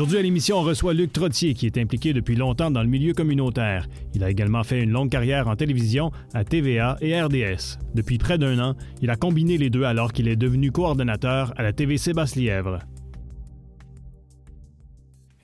Aujourd'hui 0.00 0.18
à 0.18 0.22
l'émission, 0.22 0.56
on 0.56 0.62
reçoit 0.62 0.94
Luc 0.94 1.12
Trottier, 1.12 1.52
qui 1.52 1.66
est 1.66 1.76
impliqué 1.76 2.14
depuis 2.14 2.34
longtemps 2.34 2.70
dans 2.70 2.80
le 2.80 2.88
milieu 2.88 3.12
communautaire. 3.12 3.86
Il 4.14 4.24
a 4.24 4.30
également 4.30 4.64
fait 4.64 4.82
une 4.82 4.92
longue 4.92 5.10
carrière 5.10 5.46
en 5.46 5.56
télévision, 5.56 6.10
à 6.32 6.42
TVA 6.42 6.96
et 7.02 7.20
RDS. 7.20 7.76
Depuis 7.94 8.16
près 8.16 8.38
d'un 8.38 8.58
an, 8.60 8.76
il 9.02 9.10
a 9.10 9.16
combiné 9.16 9.58
les 9.58 9.68
deux 9.68 9.84
alors 9.84 10.14
qu'il 10.14 10.28
est 10.28 10.36
devenu 10.36 10.72
coordonnateur 10.72 11.52
à 11.58 11.62
la 11.62 11.74
TVC 11.74 12.14
Basse-Lièvre. 12.14 12.78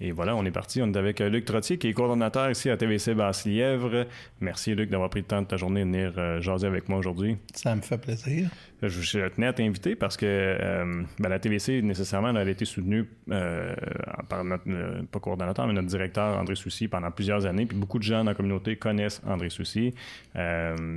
Et 0.01 0.11
voilà, 0.13 0.37
on 0.37 0.45
est 0.45 0.51
parti. 0.51 0.81
On 0.83 0.93
est 0.93 0.97
avec 0.97 1.21
euh, 1.21 1.29
Luc 1.29 1.45
Trottier, 1.45 1.79
qui 1.79 1.89
est 1.89 1.93
coordonnateur 1.93 2.51
ici 2.51 2.69
à 2.69 2.77
TVC 2.77 3.15
Basse-Lièvre. 3.15 4.07
Merci, 4.41 4.75
Luc, 4.75 4.91
d'avoir 4.91 5.09
pris 5.09 5.21
le 5.21 5.27
temps 5.27 5.41
de 5.41 5.47
ta 5.47 5.57
journée 5.57 5.81
de 5.81 5.87
venir 5.87 6.13
euh, 6.19 6.41
jaser 6.41 6.67
avec 6.67 6.89
moi 6.89 6.99
aujourd'hui. 6.99 7.37
Ça 7.55 7.75
me 7.75 7.81
fait 7.81 7.99
plaisir. 7.99 8.49
Je, 8.83 9.29
tenais 9.29 9.47
à 9.47 9.53
t'inviter 9.55 9.97
parce 9.97 10.19
que 10.19 10.27
euh, 10.27 11.03
ben, 11.19 11.29
la 11.31 11.39
TVC, 11.39 11.81
nécessairement, 11.81 12.29
elle 12.31 12.49
a 12.49 12.51
été 12.51 12.67
soutenue 12.67 13.09
euh, 13.31 13.75
par 14.29 14.45
notre, 14.45 14.65
euh, 14.69 15.03
pas 15.11 15.19
coordonnateur, 15.19 15.67
mais 15.67 15.73
notre 15.73 15.89
directeur 15.89 16.39
André 16.39 16.57
Soucy 16.57 16.87
pendant 16.87 17.11
plusieurs 17.11 17.47
années. 17.47 17.65
Puis 17.65 17.77
beaucoup 17.77 17.99
de 17.99 18.05
gens 18.05 18.19
dans 18.19 18.31
la 18.31 18.35
communauté 18.35 18.77
connaissent 18.77 19.23
André 19.27 19.49
Soucy. 19.49 19.95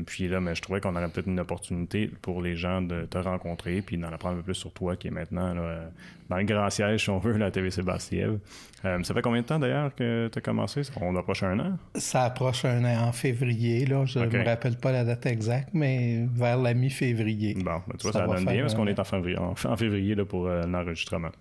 Puis 0.05 0.27
là, 0.27 0.41
mais 0.41 0.55
je 0.55 0.61
trouvais 0.61 0.81
qu'on 0.81 0.95
aurait 0.95 1.09
peut-être 1.09 1.27
une 1.27 1.39
opportunité 1.39 2.11
pour 2.21 2.41
les 2.41 2.57
gens 2.57 2.81
de 2.81 3.05
te 3.05 3.17
rencontrer 3.17 3.81
puis 3.81 3.97
d'en 3.97 4.11
apprendre 4.11 4.35
un 4.35 4.39
peu 4.39 4.43
plus 4.43 4.55
sur 4.55 4.73
toi 4.73 4.97
qui 4.97 5.07
est 5.07 5.11
maintenant 5.11 5.53
là, 5.53 5.89
dans 6.29 6.37
le 6.37 6.43
grand 6.43 6.69
siège, 6.69 7.03
si 7.03 7.09
on 7.09 7.17
veut, 7.17 7.37
la 7.37 7.49
TVC 7.49 7.81
Basse-Lièvre. 7.81 8.37
ça 8.83 9.13
fait 9.13 9.21
combien 9.21 9.41
de 9.41 9.47
temps 9.47 9.57
d'ailleurs 9.57 9.93
que 9.95 10.29
tu 10.31 10.37
as 10.37 10.41
commencé? 10.41 10.81
On 11.01 11.15
approche 11.15 11.43
un 11.43 11.59
an? 11.59 11.77
Ça 11.95 12.23
approche 12.23 12.65
un 12.65 12.83
an 12.85 13.07
en 13.07 13.11
février. 13.11 13.85
Là. 13.85 14.05
Je 14.05 14.19
ne 14.19 14.25
okay. 14.25 14.37
me 14.37 14.45
rappelle 14.45 14.77
pas 14.77 14.91
la 14.91 15.03
date 15.03 15.25
exacte, 15.25 15.69
mais 15.73 16.25
vers 16.33 16.57
la 16.57 16.73
mi-février. 16.73 17.55
Bon, 17.55 17.68
ben, 17.87 17.95
tu 17.97 18.03
vois, 18.03 18.13
ça, 18.13 18.19
ça 18.19 18.27
donne 18.27 18.45
bien 18.45 18.61
parce 18.61 18.75
qu'on 18.75 18.87
est 18.87 18.99
en 18.99 19.03
février, 19.03 19.37
en, 19.37 19.53
en 19.65 19.77
février 19.77 20.15
là, 20.15 20.25
pour 20.25 20.47
euh, 20.47 20.65
l'enregistrement. 20.65 21.31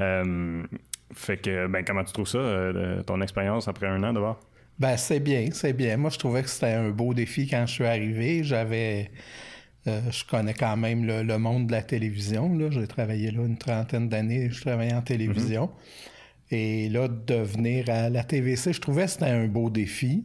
Euh, 0.00 0.62
fait 1.12 1.38
que, 1.38 1.66
ben, 1.66 1.84
comment 1.84 2.04
tu 2.04 2.12
trouves 2.12 2.28
ça, 2.28 2.38
euh, 2.38 3.02
ton 3.02 3.20
expérience 3.20 3.68
après 3.68 3.86
un 3.86 4.02
an 4.02 4.12
voir? 4.12 4.40
Ben, 4.78 4.96
c'est 4.96 5.20
bien, 5.20 5.48
c'est 5.52 5.72
bien. 5.72 5.96
Moi, 5.96 6.10
je 6.10 6.18
trouvais 6.18 6.42
que 6.42 6.48
c'était 6.48 6.74
un 6.74 6.90
beau 6.90 7.12
défi 7.12 7.48
quand 7.48 7.66
je 7.66 7.72
suis 7.72 7.84
arrivé. 7.84 8.44
J'avais. 8.44 9.10
Euh, 9.86 10.00
je 10.10 10.24
connais 10.24 10.54
quand 10.54 10.76
même 10.76 11.04
le, 11.04 11.22
le, 11.22 11.38
monde 11.38 11.68
de 11.68 11.72
la 11.72 11.82
télévision. 11.82 12.56
Là. 12.56 12.70
J'ai 12.70 12.86
travaillé 12.86 13.30
là 13.30 13.44
une 13.44 13.56
trentaine 13.58 14.08
d'années. 14.08 14.50
Je 14.50 14.60
travaillais 14.60 14.94
en 14.94 15.02
télévision. 15.02 15.66
Mm-hmm. 15.66 16.54
Et 16.54 16.88
là, 16.90 17.08
de 17.08 17.34
venir 17.34 17.88
à 17.88 18.08
la 18.08 18.22
TVC, 18.22 18.72
je 18.72 18.80
trouvais 18.80 19.04
que 19.04 19.10
c'était 19.10 19.26
un 19.26 19.48
beau 19.48 19.70
défi. 19.70 20.24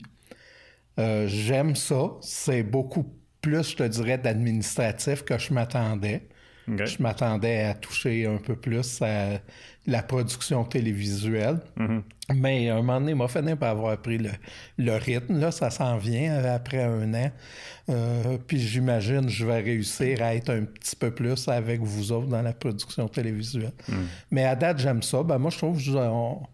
Euh, 0.99 1.27
J'aime 1.27 1.75
ça. 1.75 2.11
C'est 2.21 2.63
beaucoup 2.63 3.05
plus, 3.43 3.71
je 3.71 3.75
te 3.75 3.83
dirais, 3.83 4.17
d'administratif 4.17 5.23
que 5.23 5.37
je 5.37 5.53
m'attendais. 5.53 6.21
Okay. 6.65 6.85
Je 6.85 7.03
m'attendais 7.03 7.59
à 7.63 7.73
toucher 7.73 8.25
un 8.25 8.37
peu 8.37 8.55
plus 8.55 9.01
à 9.01 9.39
la 9.85 10.01
production 10.01 10.63
télévisuelle. 10.63 11.59
Mm 11.75 11.85
-hmm. 11.85 12.01
Mais 12.35 12.69
à 12.69 12.75
un 12.75 12.81
moment 12.81 12.99
donné, 13.01 13.11
il 13.11 13.17
m'a 13.17 13.27
fini 13.27 13.53
par 13.55 13.71
avoir 13.71 13.97
pris 14.01 14.17
le, 14.17 14.31
le 14.77 14.95
rythme. 15.07 15.39
Là, 15.39 15.51
ça 15.51 15.69
s'en 15.69 15.97
vient 15.97 16.41
après 16.59 16.81
un 16.81 17.13
an. 17.13 17.29
Euh, 17.89 18.37
puis 18.47 18.59
j'imagine 18.59 19.27
je 19.27 19.45
vais 19.45 19.61
réussir 19.71 20.13
à 20.21 20.29
être 20.37 20.51
un 20.59 20.63
petit 20.63 20.95
peu 20.95 21.11
plus 21.11 21.47
avec 21.49 21.79
vous 21.81 22.05
autres 22.13 22.29
dans 22.35 22.45
la 22.49 22.53
production 22.53 23.05
télévisuelle. 23.09 23.75
Mm. 23.89 23.93
Mais 24.31 24.45
à 24.45 24.55
date, 24.55 24.77
j'aime 24.79 25.03
ça. 25.03 25.21
Ben, 25.23 25.37
moi, 25.37 25.51
je 25.51 25.57
trouve 25.57 25.77
qu'on 25.83 26.47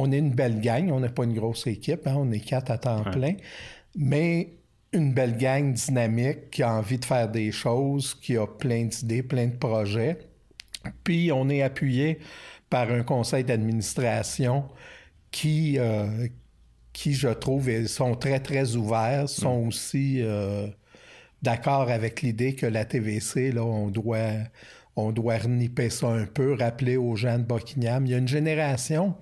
on 0.00 0.04
est 0.12 0.18
une 0.26 0.34
belle 0.40 0.58
gang. 0.60 0.84
On 0.96 1.00
n'est 1.04 1.14
pas 1.18 1.24
une 1.30 1.36
grosse 1.40 1.64
équipe. 1.76 2.04
Hein? 2.08 2.16
On 2.24 2.28
est 2.32 2.44
quatre 2.52 2.70
à 2.72 2.78
temps 2.78 3.04
ouais. 3.04 3.12
plein. 3.16 3.34
Mais 4.12 4.48
une 4.94 5.12
belle 5.12 5.36
gang 5.36 5.72
dynamique 5.72 6.50
qui 6.50 6.62
a 6.62 6.72
envie 6.72 6.98
de 6.98 7.04
faire 7.04 7.28
des 7.28 7.52
choses, 7.52 8.14
qui 8.14 8.36
a 8.36 8.46
plein 8.46 8.84
d'idées, 8.84 9.22
plein 9.22 9.46
de 9.46 9.56
projets. 9.56 10.18
Puis 11.02 11.32
on 11.32 11.48
est 11.48 11.62
appuyé 11.62 12.18
par 12.70 12.90
un 12.90 13.02
conseil 13.02 13.44
d'administration 13.44 14.64
qui, 15.30 15.78
euh, 15.78 16.28
qui, 16.92 17.14
je 17.14 17.28
trouve, 17.28 17.86
sont 17.86 18.14
très, 18.14 18.40
très 18.40 18.76
ouverts, 18.76 19.28
sont 19.28 19.64
mmh. 19.64 19.68
aussi 19.68 20.22
euh, 20.22 20.66
d'accord 21.42 21.90
avec 21.90 22.22
l'idée 22.22 22.54
que 22.54 22.66
la 22.66 22.84
TVC, 22.84 23.52
là, 23.52 23.64
on 23.64 23.88
doit, 23.88 24.32
on 24.96 25.12
doit 25.12 25.38
reniper 25.38 25.90
ça 25.90 26.08
un 26.08 26.26
peu, 26.26 26.54
rappeler 26.54 26.96
aux 26.96 27.16
gens 27.16 27.38
de 27.38 27.44
Buckingham. 27.44 28.06
Il 28.06 28.12
y 28.12 28.14
a 28.14 28.18
une 28.18 28.28
génération, 28.28 29.14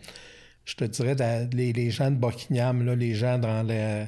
je 0.64 0.74
te 0.74 0.84
dirais, 0.84 1.16
les, 1.52 1.72
les 1.72 1.90
gens 1.90 2.10
de 2.10 2.16
Buckingham, 2.16 2.84
là, 2.84 2.94
les 2.94 3.14
gens 3.14 3.38
dans 3.38 3.62
la 3.62 4.06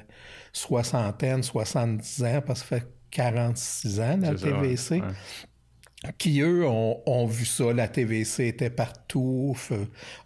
soixantaine, 0.55 1.43
70 1.43 2.25
ans, 2.25 2.43
parce 2.47 2.63
que 2.63 2.69
ça 2.69 2.81
fait 2.81 2.87
46 3.11 4.01
ans, 4.01 4.19
la 4.21 4.35
TVC. 4.35 4.99
Ça, 4.99 5.07
ouais. 5.07 6.13
Qui, 6.19 6.41
eux, 6.41 6.67
ont, 6.67 7.03
ont, 7.07 7.27
vu 7.27 7.45
ça. 7.45 7.73
La 7.73 7.89
TVC 7.89 8.49
était 8.49 8.71
partout, 8.71 9.57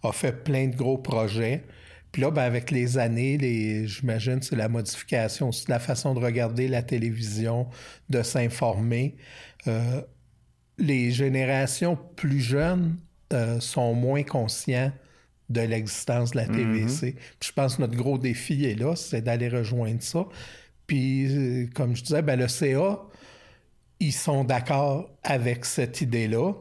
a 0.03 0.12
fait 0.12 0.44
plein 0.44 0.69
de 0.69 0.77
gros 0.77 0.99
projets. 0.99 1.65
Puis 2.12 2.22
là, 2.22 2.31
ben, 2.31 2.43
avec 2.43 2.71
les 2.71 2.99
années, 2.99 3.37
les, 3.37 3.87
j'imagine, 3.87 4.43
c'est 4.43 4.56
la 4.56 4.69
modification 4.69 5.50
aussi 5.50 5.66
de 5.66 5.71
la 5.71 5.78
façon 5.78 6.15
de 6.15 6.21
regarder 6.21 6.69
la 6.69 6.83
télévision, 6.83 7.69
de 8.09 8.22
s'informer. 8.22 9.16
Euh, 9.66 10.03
les 10.78 11.10
générations 11.10 11.97
plus 12.16 12.41
jeunes 12.41 12.97
euh, 13.33 13.60
sont 13.60 13.95
moins 13.95 14.22
conscients 14.22 14.93
de 15.48 15.60
l'existence 15.60 16.32
de 16.32 16.36
la 16.36 16.47
TVC. 16.47 17.06
Mm 17.06 17.10
-hmm. 17.10 17.14
je 17.47 17.53
pense 17.53 17.76
que 17.76 17.82
notre 17.82 17.97
gros 17.97 18.19
défi 18.19 18.64
est 18.66 18.78
là, 18.78 18.97
c'est 18.97 19.22
d'aller 19.22 19.48
rejoindre 19.48 20.03
ça. 20.03 20.26
Puis, 20.86 21.69
comme 21.75 21.94
je 21.97 22.03
disais, 22.03 22.22
ben, 22.22 22.38
le 22.38 22.48
CA, 22.48 23.00
ils 24.00 24.12
sont 24.12 24.44
d'accord 24.44 25.10
avec 25.22 25.64
cette 25.64 26.00
idée-là. 26.00 26.54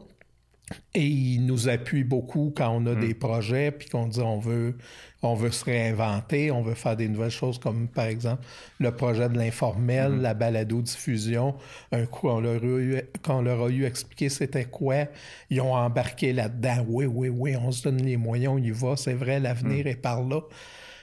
Et 0.94 1.06
ils 1.06 1.44
nous 1.46 1.68
appuient 1.68 2.04
beaucoup 2.04 2.52
quand 2.56 2.70
on 2.70 2.86
a 2.86 2.94
mm. 2.94 3.00
des 3.00 3.14
projets, 3.14 3.70
puis 3.70 3.88
qu'on 3.88 4.06
dit 4.06 4.20
on 4.20 4.38
veut, 4.38 4.76
on 5.22 5.34
veut 5.34 5.50
se 5.50 5.64
réinventer, 5.64 6.50
on 6.50 6.62
veut 6.62 6.74
faire 6.74 6.96
des 6.96 7.08
nouvelles 7.08 7.30
choses, 7.30 7.58
comme 7.58 7.88
par 7.88 8.06
exemple 8.06 8.44
le 8.78 8.90
projet 8.90 9.28
de 9.28 9.38
l'informel, 9.38 10.12
mm. 10.12 10.22
la 10.22 10.34
balado-diffusion. 10.34 11.54
Un 11.92 12.06
coup, 12.06 12.28
on 12.28 12.40
leur, 12.40 12.64
eu, 12.64 13.00
quand 13.22 13.38
on 13.38 13.42
leur 13.42 13.64
a 13.64 13.68
eu 13.68 13.84
expliqué 13.84 14.28
c'était 14.28 14.64
quoi, 14.64 15.06
ils 15.50 15.60
ont 15.60 15.74
embarqué 15.74 16.32
là-dedans. 16.32 16.84
Oui, 16.88 17.06
oui, 17.06 17.28
oui, 17.28 17.56
on 17.56 17.70
se 17.70 17.84
donne 17.84 18.02
les 18.02 18.16
moyens, 18.16 18.54
on 18.56 18.62
y 18.62 18.70
va, 18.70 18.96
c'est 18.96 19.14
vrai, 19.14 19.40
l'avenir 19.40 19.84
mm. 19.84 19.88
est 19.88 19.96
par 20.00 20.22
là. 20.22 20.40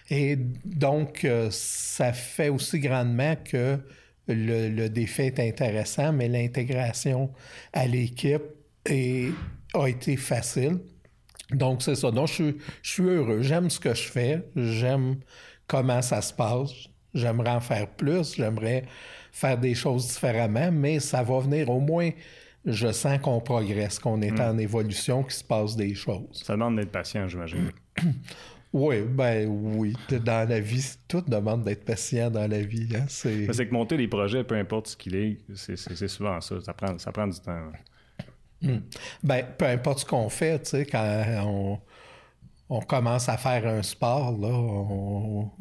Et 0.10 0.38
donc, 0.66 1.26
euh, 1.26 1.48
ça 1.52 2.14
fait 2.14 2.50
aussi 2.50 2.80
grandement 2.80 3.36
que 3.44 3.80
le, 4.28 4.70
le 4.70 4.90
défi 4.90 5.24
est 5.24 5.40
intéressant, 5.40 6.14
mais 6.14 6.28
l'intégration 6.28 7.32
à 7.74 7.88
l'équipe 7.88 8.44
est 8.86 9.32
a 9.74 9.88
été 9.88 10.16
facile. 10.18 10.80
Donc, 11.52 11.82
c'est 11.82 11.96
ça. 11.96 12.12
Donc, 12.12 12.28
je 12.28 12.34
suis, 12.34 12.58
je 12.82 12.90
suis 12.90 13.04
heureux. 13.04 13.42
J'aime 13.42 13.70
ce 13.70 13.80
que 13.80 13.94
je 13.94 14.04
fais. 14.04 14.44
J'aime 14.56 15.18
comment 15.68 16.02
ça 16.02 16.22
se 16.22 16.34
passe. 16.34 16.72
J'aimerais 17.14 17.52
en 17.52 17.60
faire 17.60 17.88
plus. 17.88 18.36
J'aimerais 18.36 18.84
faire 19.32 19.58
des 19.58 19.76
choses 19.76 20.08
différemment, 20.08 20.72
mais 20.72 21.00
ça 21.00 21.24
va 21.24 21.40
venir 21.40 21.70
au 21.70 21.80
moins. 21.80 22.10
Je 22.66 22.92
sens 22.92 23.20
qu'on 23.20 23.40
progresse, 23.42 24.00
qu'on 24.00 24.22
est 24.22 24.32
mmh. 24.32 24.42
en 24.42 24.58
évolution, 24.58 25.24
qu'il 25.24 25.34
se 25.34 25.44
passe 25.44 25.76
des 25.76 25.94
choses. 25.94 26.42
Ça 26.44 26.54
demande 26.54 26.78
d'être 26.78 26.92
patient, 26.92 27.28
j'imagine. 27.28 27.72
Oui, 28.78 29.04
ben 29.04 29.48
oui. 29.48 29.94
Dans 30.10 30.50
la 30.50 30.60
vie, 30.60 30.86
tout 31.08 31.22
demande 31.26 31.64
d'être 31.64 31.86
patient 31.86 32.30
dans 32.30 32.46
la 32.46 32.60
vie. 32.62 32.90
Hein? 32.94 33.06
C'est 33.08 33.48
que 33.48 33.72
monter 33.72 33.96
des 33.96 34.10
projets, 34.10 34.44
peu 34.44 34.56
importe 34.56 34.88
ce 34.88 34.98
qu'il 34.98 35.16
est, 35.16 35.38
c'est 35.54 36.08
souvent 36.10 36.42
ça. 36.42 36.60
Ça 36.60 36.74
prend, 36.74 36.98
ça 36.98 37.14
prend 37.14 37.26
du 37.26 37.40
temps. 37.40 37.72
Hmm. 38.62 38.80
Ben, 39.24 39.46
peu 39.58 39.66
importe 39.66 40.00
ce 40.00 40.06
qu'on 40.06 40.30
fait, 40.30 40.60
tu 40.60 40.70
sais, 40.72 40.86
quand 40.86 41.24
on, 41.46 41.80
on, 42.70 42.80
commence 42.82 43.30
à 43.30 43.38
faire 43.38 43.68
un 43.68 43.84
sport, 43.84 44.32
là, 44.38 44.48
on, 44.48 45.52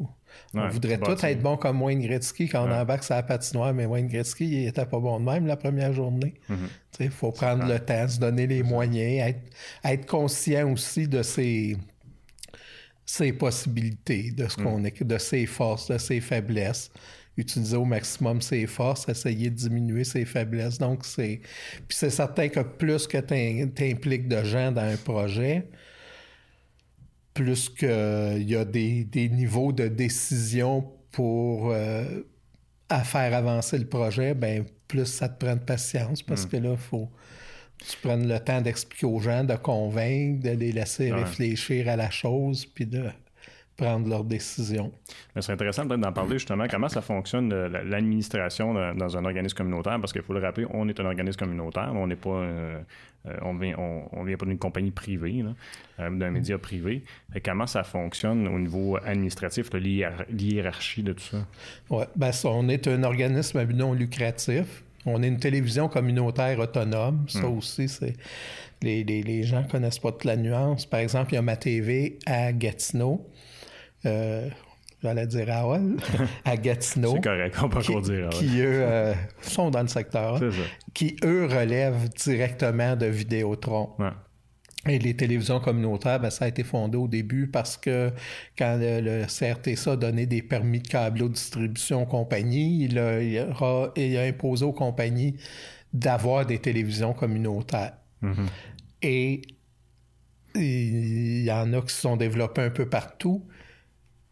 on 0.53 0.59
ouais, 0.59 0.69
voudrait 0.69 0.97
tous 0.97 1.23
être 1.23 1.41
bon 1.41 1.57
comme 1.57 1.81
Wayne 1.81 2.01
Gretzky 2.01 2.47
quand 2.47 2.65
ouais. 2.65 2.73
on 2.73 2.81
embarque 2.81 3.03
sur 3.03 3.15
la 3.15 3.23
patinoire, 3.23 3.73
mais 3.73 3.85
Wayne 3.85 4.07
Gretzky, 4.07 4.45
il 4.45 4.67
était 4.67 4.85
pas 4.85 4.99
bon 4.99 5.19
de 5.19 5.25
même 5.25 5.45
la 5.45 5.57
première 5.57 5.93
journée. 5.93 6.35
Mm 6.49 6.53
-hmm. 6.53 6.57
Tu 6.57 6.97
sais, 6.97 7.05
il 7.05 7.11
faut 7.11 7.31
prendre 7.31 7.65
le 7.67 7.79
temps, 7.79 8.07
se 8.07 8.19
donner 8.19 8.47
les 8.47 8.63
moyens, 8.63 9.29
être, 9.29 9.41
être 9.83 10.05
conscient 10.05 10.71
aussi 10.71 11.07
de 11.07 11.21
ses, 11.21 11.77
ses 13.05 13.33
possibilités, 13.33 14.31
de 14.31 14.47
ce 14.47 14.55
qu'on 14.55 14.79
mm. 14.79 14.85
est, 14.85 15.03
de 15.03 15.17
ses 15.17 15.45
forces, 15.45 15.91
de 15.91 15.97
ses 15.97 16.21
faiblesses 16.21 16.91
utiliser 17.37 17.77
au 17.77 17.85
maximum 17.85 18.41
ses 18.41 18.65
forces, 18.65 19.09
essayer 19.09 19.49
de 19.49 19.55
diminuer 19.55 20.03
ses 20.03 20.25
faiblesses. 20.25 20.77
Donc, 20.77 21.05
c'est. 21.05 21.41
Puis 21.87 21.97
c'est 21.97 22.09
certain 22.09 22.49
que 22.49 22.61
plus 22.61 23.07
que 23.07 23.17
tu 23.17 23.83
impliques 23.83 24.27
de 24.27 24.43
gens 24.43 24.71
dans 24.71 24.81
un 24.81 24.97
projet, 24.97 25.67
plus 27.33 27.69
qu'il 27.69 28.49
y 28.49 28.55
a 28.55 28.65
des, 28.65 29.03
des, 29.03 29.29
niveaux 29.29 29.73
de 29.73 29.87
décision 29.87 30.89
pour 31.11 31.71
euh, 31.71 32.05
à 32.89 33.03
faire 33.03 33.33
avancer 33.33 33.77
le 33.77 33.87
projet, 33.87 34.33
ben 34.33 34.65
plus 34.87 35.05
ça 35.05 35.27
te 35.27 35.43
prend 35.43 35.55
de 35.55 35.61
patience 35.61 36.21
parce 36.21 36.45
mm. 36.45 36.49
que 36.49 36.57
là, 36.57 36.71
il 36.71 36.77
faut 36.77 37.09
que 37.79 37.85
tu 37.85 37.97
prennes 38.01 38.27
le 38.27 38.39
temps 38.39 38.61
d'expliquer 38.61 39.05
aux 39.05 39.19
gens, 39.19 39.43
de 39.43 39.55
convaincre, 39.55 40.43
de 40.43 40.51
les 40.51 40.71
laisser 40.71 41.11
ouais. 41.11 41.23
réfléchir 41.23 41.89
à 41.89 41.97
la 41.97 42.09
chose, 42.09 42.65
puis 42.65 42.85
de 42.85 43.03
prendre 43.77 44.07
leurs 44.07 44.23
décisions. 44.23 44.91
C'est 45.39 45.51
intéressant 45.51 45.87
peut-être 45.87 45.99
d'en 45.99 46.13
parler 46.13 46.37
justement 46.37 46.65
comment 46.69 46.89
ça 46.89 47.01
fonctionne 47.01 47.53
l'administration 47.67 48.93
dans 48.93 49.17
un 49.17 49.25
organisme 49.25 49.57
communautaire? 49.57 49.99
Parce 49.99 50.13
qu'il 50.13 50.21
faut 50.21 50.33
le 50.33 50.39
rappeler, 50.39 50.65
on 50.71 50.87
est 50.87 50.99
un 50.99 51.05
organisme 51.05 51.39
communautaire, 51.39 51.91
on 51.93 52.07
n'est 52.07 52.15
pas 52.15 52.45
euh, 53.27 53.37
on 53.41 53.55
vient 53.55 53.75
on, 53.77 54.23
vient 54.23 54.37
pas 54.37 54.45
d'une 54.45 54.57
compagnie 54.57 54.91
privée, 54.91 55.43
euh, 55.99 56.09
d'un 56.09 56.31
média 56.31 56.57
privé. 56.57 57.03
Et 57.33 57.41
comment 57.41 57.67
ça 57.67 57.83
fonctionne 57.83 58.47
au 58.47 58.59
niveau 58.59 58.97
administratif, 59.03 59.69
l'hiérarchie 59.73 61.03
de 61.03 61.13
tout 61.13 61.23
ça? 61.23 61.45
Oui, 61.89 62.03
ben, 62.15 62.31
on 62.45 62.69
est 62.69 62.87
un 62.87 63.03
organisme 63.03 63.63
non 63.73 63.93
lucratif. 63.93 64.83
On 65.07 65.21
est 65.21 65.27
une 65.27 65.39
télévision 65.39 65.87
communautaire 65.87 66.59
autonome. 66.59 67.25
Ça 67.27 67.41
hmm. 67.41 67.57
aussi, 67.57 67.87
c'est. 67.87 68.13
Les, 68.81 69.03
les, 69.03 69.23
les, 69.23 69.43
gens 69.43 69.63
connaissent 69.63 69.99
pas 69.99 70.11
toute 70.11 70.25
la 70.25 70.35
nuance. 70.35 70.85
Par 70.85 70.99
exemple, 70.99 71.33
il 71.33 71.35
y 71.35 71.37
a 71.37 71.41
ma 71.41 71.55
TV 71.55 72.17
à 72.25 72.51
Gatineau. 72.51 73.25
Euh, 74.05 74.49
j'allais 75.01 75.27
dire 75.27 75.47
Raoul, 75.47 75.97
à 76.45 76.57
Gatineau. 76.57 77.13
C'est 77.15 77.23
correct, 77.23 77.55
on 77.61 77.69
peut 77.69 77.81
qui, 77.81 78.01
dire. 78.01 78.29
Qui, 78.29 78.59
eux, 78.61 78.81
euh, 78.81 79.13
sont 79.41 79.69
dans 79.69 79.81
le 79.81 79.87
secteur. 79.87 80.41
Qui, 80.93 81.17
eux, 81.23 81.45
relèvent 81.45 82.09
directement 82.09 82.95
de 82.95 83.05
Vidéotron. 83.07 83.91
Et 84.87 84.99
les 84.99 85.15
télévisions 85.15 85.59
communautaires, 85.59 86.19
ben, 86.19 86.29
ça 86.29 86.45
a 86.45 86.47
été 86.47 86.63
fondé 86.63 86.95
au 86.95 87.07
début 87.07 87.47
parce 87.47 87.75
que 87.75 88.11
quand 88.55 88.77
le, 88.79 89.25
CRTC 89.25 89.89
a 89.89 89.95
donné 89.95 90.27
des 90.27 90.43
permis 90.43 90.79
de 90.79 90.87
câble 90.87 91.27
distribution 91.29 92.03
aux 92.03 92.05
compagnies, 92.05 92.83
il 92.83 92.99
a, 92.99 93.19
il 93.19 94.17
a, 94.17 94.21
imposé 94.21 94.63
aux 94.63 94.73
compagnies 94.73 95.37
d'avoir 95.91 96.45
des 96.45 96.59
télévisions 96.59 97.13
communautaires. 97.13 97.93
Mm-hmm. 98.21 98.47
Et 99.01 99.41
il 100.55 101.43
y 101.43 101.51
en 101.51 101.73
a 101.73 101.81
qui 101.81 101.93
se 101.93 102.01
sont 102.01 102.17
développés 102.17 102.61
un 102.61 102.69
peu 102.69 102.87
partout. 102.87 103.43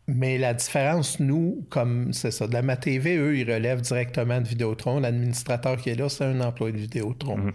Mais 0.07 0.37
la 0.37 0.53
différence, 0.53 1.19
nous, 1.19 1.65
comme 1.69 2.11
c'est 2.11 2.31
ça, 2.31 2.47
de 2.47 2.53
la 2.53 2.61
MATV, 2.61 3.15
eux, 3.15 3.37
ils 3.37 3.49
relèvent 3.49 3.81
directement 3.81 4.41
de 4.41 4.47
Vidéotron. 4.47 4.99
L'administrateur 4.99 5.77
qui 5.77 5.89
est 5.89 5.95
là, 5.95 6.09
c'est 6.09 6.25
un 6.25 6.41
employé 6.41 6.73
de 6.73 6.79
Vidéotron. 6.79 7.37
Mm-hmm. 7.37 7.53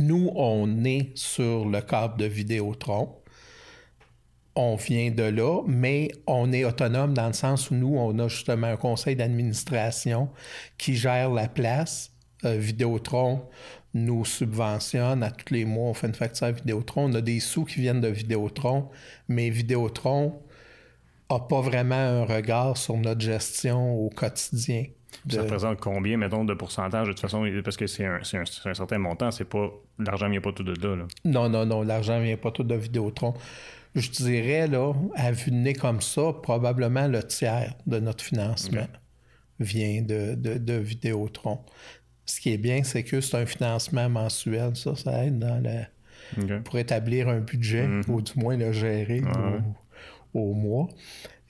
Nous, 0.00 0.30
on 0.34 0.84
est 0.84 1.16
sur 1.16 1.66
le 1.66 1.80
câble 1.80 2.18
de 2.18 2.26
Vidéotron. 2.26 3.14
On 4.56 4.74
vient 4.74 5.10
de 5.10 5.22
là, 5.22 5.62
mais 5.66 6.10
on 6.26 6.52
est 6.52 6.64
autonome 6.64 7.14
dans 7.14 7.28
le 7.28 7.32
sens 7.32 7.70
où 7.70 7.74
nous, 7.74 7.96
on 7.96 8.18
a 8.18 8.26
justement 8.26 8.68
un 8.68 8.76
conseil 8.76 9.14
d'administration 9.14 10.30
qui 10.78 10.96
gère 10.96 11.30
la 11.30 11.46
place. 11.46 12.10
Euh, 12.44 12.56
Vidéotron 12.56 13.42
nous 13.94 14.24
subventionne 14.24 15.22
à 15.22 15.30
tous 15.30 15.52
les 15.54 15.64
mois, 15.64 15.90
on 15.90 15.94
fait 15.94 16.06
une 16.06 16.14
facture 16.14 16.46
à 16.48 16.52
Vidéotron. 16.52 17.10
On 17.10 17.14
a 17.14 17.20
des 17.20 17.40
sous 17.40 17.64
qui 17.64 17.80
viennent 17.80 18.00
de 18.00 18.08
Vidéotron, 18.08 18.88
mais 19.28 19.48
Vidéotron 19.50 20.34
n'a 21.30 21.40
pas 21.40 21.60
vraiment 21.60 21.94
un 21.94 22.24
regard 22.24 22.76
sur 22.76 22.96
notre 22.96 23.20
gestion 23.20 23.94
au 23.94 24.10
quotidien. 24.10 24.84
Ça 25.28 25.42
représente 25.42 25.80
combien, 25.80 26.16
mettons, 26.16 26.44
de 26.44 26.54
pourcentage 26.54 27.08
de 27.08 27.12
toute 27.12 27.20
façon? 27.20 27.48
Parce 27.64 27.76
que 27.76 27.86
c'est 27.86 28.04
un, 28.04 28.22
certain 28.22 28.98
montant, 28.98 29.30
c'est 29.30 29.44
pas. 29.44 29.70
L'argent 29.98 30.28
vient 30.28 30.40
pas 30.40 30.52
tout 30.52 30.62
de 30.62 30.74
là, 30.86 31.06
Non, 31.24 31.48
non, 31.48 31.66
non, 31.66 31.82
l'argent 31.82 32.20
vient 32.20 32.36
pas 32.36 32.50
tout 32.50 32.62
de 32.62 32.74
Vidéotron. 32.74 33.34
Je 33.94 34.10
dirais, 34.10 34.68
là, 34.68 34.92
à 35.14 35.32
vue 35.32 35.50
de 35.50 35.56
nez 35.56 35.72
comme 35.72 36.02
ça, 36.02 36.32
probablement 36.42 37.08
le 37.08 37.22
tiers 37.22 37.74
de 37.86 37.98
notre 37.98 38.22
financement 38.22 38.86
vient 39.58 40.02
de, 40.02 40.34
de, 40.34 40.74
Vidéotron. 40.74 41.60
Ce 42.26 42.40
qui 42.40 42.52
est 42.52 42.58
bien, 42.58 42.84
c'est 42.84 43.04
que 43.04 43.20
c'est 43.20 43.38
un 43.38 43.46
financement 43.46 44.08
mensuel, 44.10 44.76
ça, 44.76 44.94
ça 44.96 45.24
aide 45.24 45.38
dans 45.38 45.62
pour 46.64 46.76
établir 46.78 47.28
un 47.28 47.38
budget, 47.38 47.86
mm-hmm. 47.86 48.10
ou 48.10 48.20
du 48.20 48.32
moins 48.36 48.56
le 48.56 48.72
gérer. 48.72 49.22
Ah 49.24 49.60
au 50.40 50.54
mois. 50.54 50.88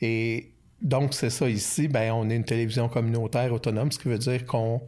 Et 0.00 0.52
donc, 0.82 1.14
c'est 1.14 1.30
ça 1.30 1.48
ici, 1.48 1.88
ben, 1.88 2.12
on 2.12 2.28
est 2.28 2.36
une 2.36 2.44
télévision 2.44 2.88
communautaire 2.88 3.52
autonome, 3.52 3.90
ce 3.90 3.98
qui 3.98 4.08
veut 4.08 4.18
dire 4.18 4.44
qu'on 4.44 4.80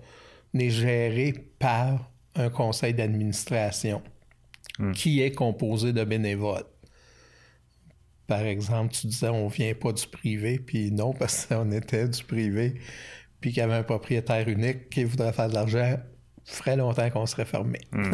est 0.55 0.71
géré 0.71 1.35
par 1.59 2.11
un 2.35 2.51
conseil 2.51 2.95
d'administration 2.95 4.03
hmm. 4.79 4.93
qui 4.93 5.23
est 5.23 5.33
composé 5.33 5.93
de 5.93 6.05
bénévoles. 6.05 6.65
Par 8.27 8.43
exemple, 8.43 8.93
tu 8.93 9.07
disais 9.07 9.29
on 9.29 9.49
vient 9.49 9.75
pas 9.75 9.93
du 9.93 10.07
privé, 10.07 10.59
puis 10.59 10.93
non, 10.93 11.15
parce 11.15 11.47
qu'on 11.47 11.73
était 11.73 12.07
du 12.07 12.23
privé, 12.23 12.75
puis 13.41 13.51
qu'il 13.51 13.61
y 13.61 13.63
avait 13.63 13.75
un 13.75 13.83
propriétaire 13.83 14.47
unique 14.49 14.91
qui 14.91 15.05
voudrait 15.05 15.33
faire 15.33 15.49
de 15.49 15.55
l'argent, 15.55 15.97
ferait 16.45 16.77
longtemps 16.77 17.09
qu'on 17.11 17.27
serait 17.27 17.47
fermé. 17.47 17.81
Hmm. 17.93 18.13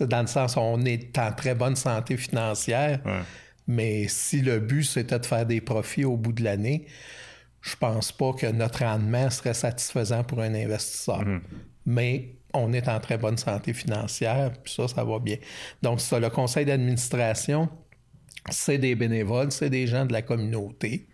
Dans 0.06 0.20
le 0.20 0.26
sens 0.26 0.56
où 0.56 0.60
on 0.60 0.82
est 0.82 1.18
en 1.18 1.32
très 1.32 1.54
bonne 1.54 1.76
santé 1.76 2.18
financière, 2.18 3.00
mais 3.66 4.08
si 4.08 4.40
le 4.40 4.60
but 4.60 4.84
c'était 4.84 5.18
de 5.18 5.26
faire 5.26 5.46
des 5.46 5.60
profits 5.60 6.04
au 6.04 6.16
bout 6.16 6.32
de 6.32 6.44
l'année, 6.44 6.86
je 7.60 7.76
pense 7.76 8.12
pas 8.12 8.32
que 8.34 8.46
notre 8.46 8.84
rendement 8.84 9.30
serait 9.30 9.54
satisfaisant 9.54 10.22
pour 10.22 10.40
un 10.40 10.54
investisseur. 10.54 11.24
Mhm. 11.24 11.40
Mais 11.86 12.36
on 12.52 12.72
est 12.72 12.88
en 12.88 13.00
très 13.00 13.18
bonne 13.18 13.38
santé 13.38 13.72
financière, 13.72 14.52
puis 14.62 14.72
ça, 14.72 14.86
ça 14.86 15.02
va 15.04 15.18
bien. 15.18 15.36
Donc, 15.82 16.00
ça, 16.00 16.20
le 16.20 16.30
conseil 16.30 16.66
d'administration, 16.66 17.68
c'est 18.50 18.78
des 18.78 18.94
bénévoles, 18.94 19.50
c'est 19.50 19.70
des 19.70 19.86
gens 19.86 20.04
de 20.06 20.12
la 20.12 20.22
communauté. 20.22 21.08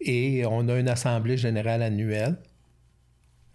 Et 0.00 0.44
on 0.46 0.68
a 0.68 0.78
une 0.78 0.88
assemblée 0.88 1.36
générale 1.36 1.82
annuelle 1.82 2.36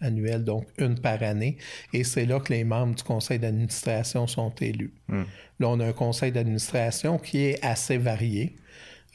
annuelle, 0.04 0.44
donc 0.44 0.66
une 0.78 0.98
par 0.98 1.22
année. 1.22 1.56
Et 1.92 2.04
c'est 2.04 2.26
là 2.26 2.40
que 2.40 2.52
les 2.52 2.64
membres 2.64 2.94
du 2.94 3.02
conseil 3.02 3.38
d'administration 3.38 4.26
sont 4.26 4.54
élus. 4.60 4.92
Hmm. 5.08 5.24
Là, 5.60 5.68
on 5.68 5.80
a 5.80 5.86
un 5.86 5.92
conseil 5.92 6.32
d'administration 6.32 7.18
qui 7.18 7.38
est 7.44 7.64
assez 7.64 7.96
varié. 7.96 8.56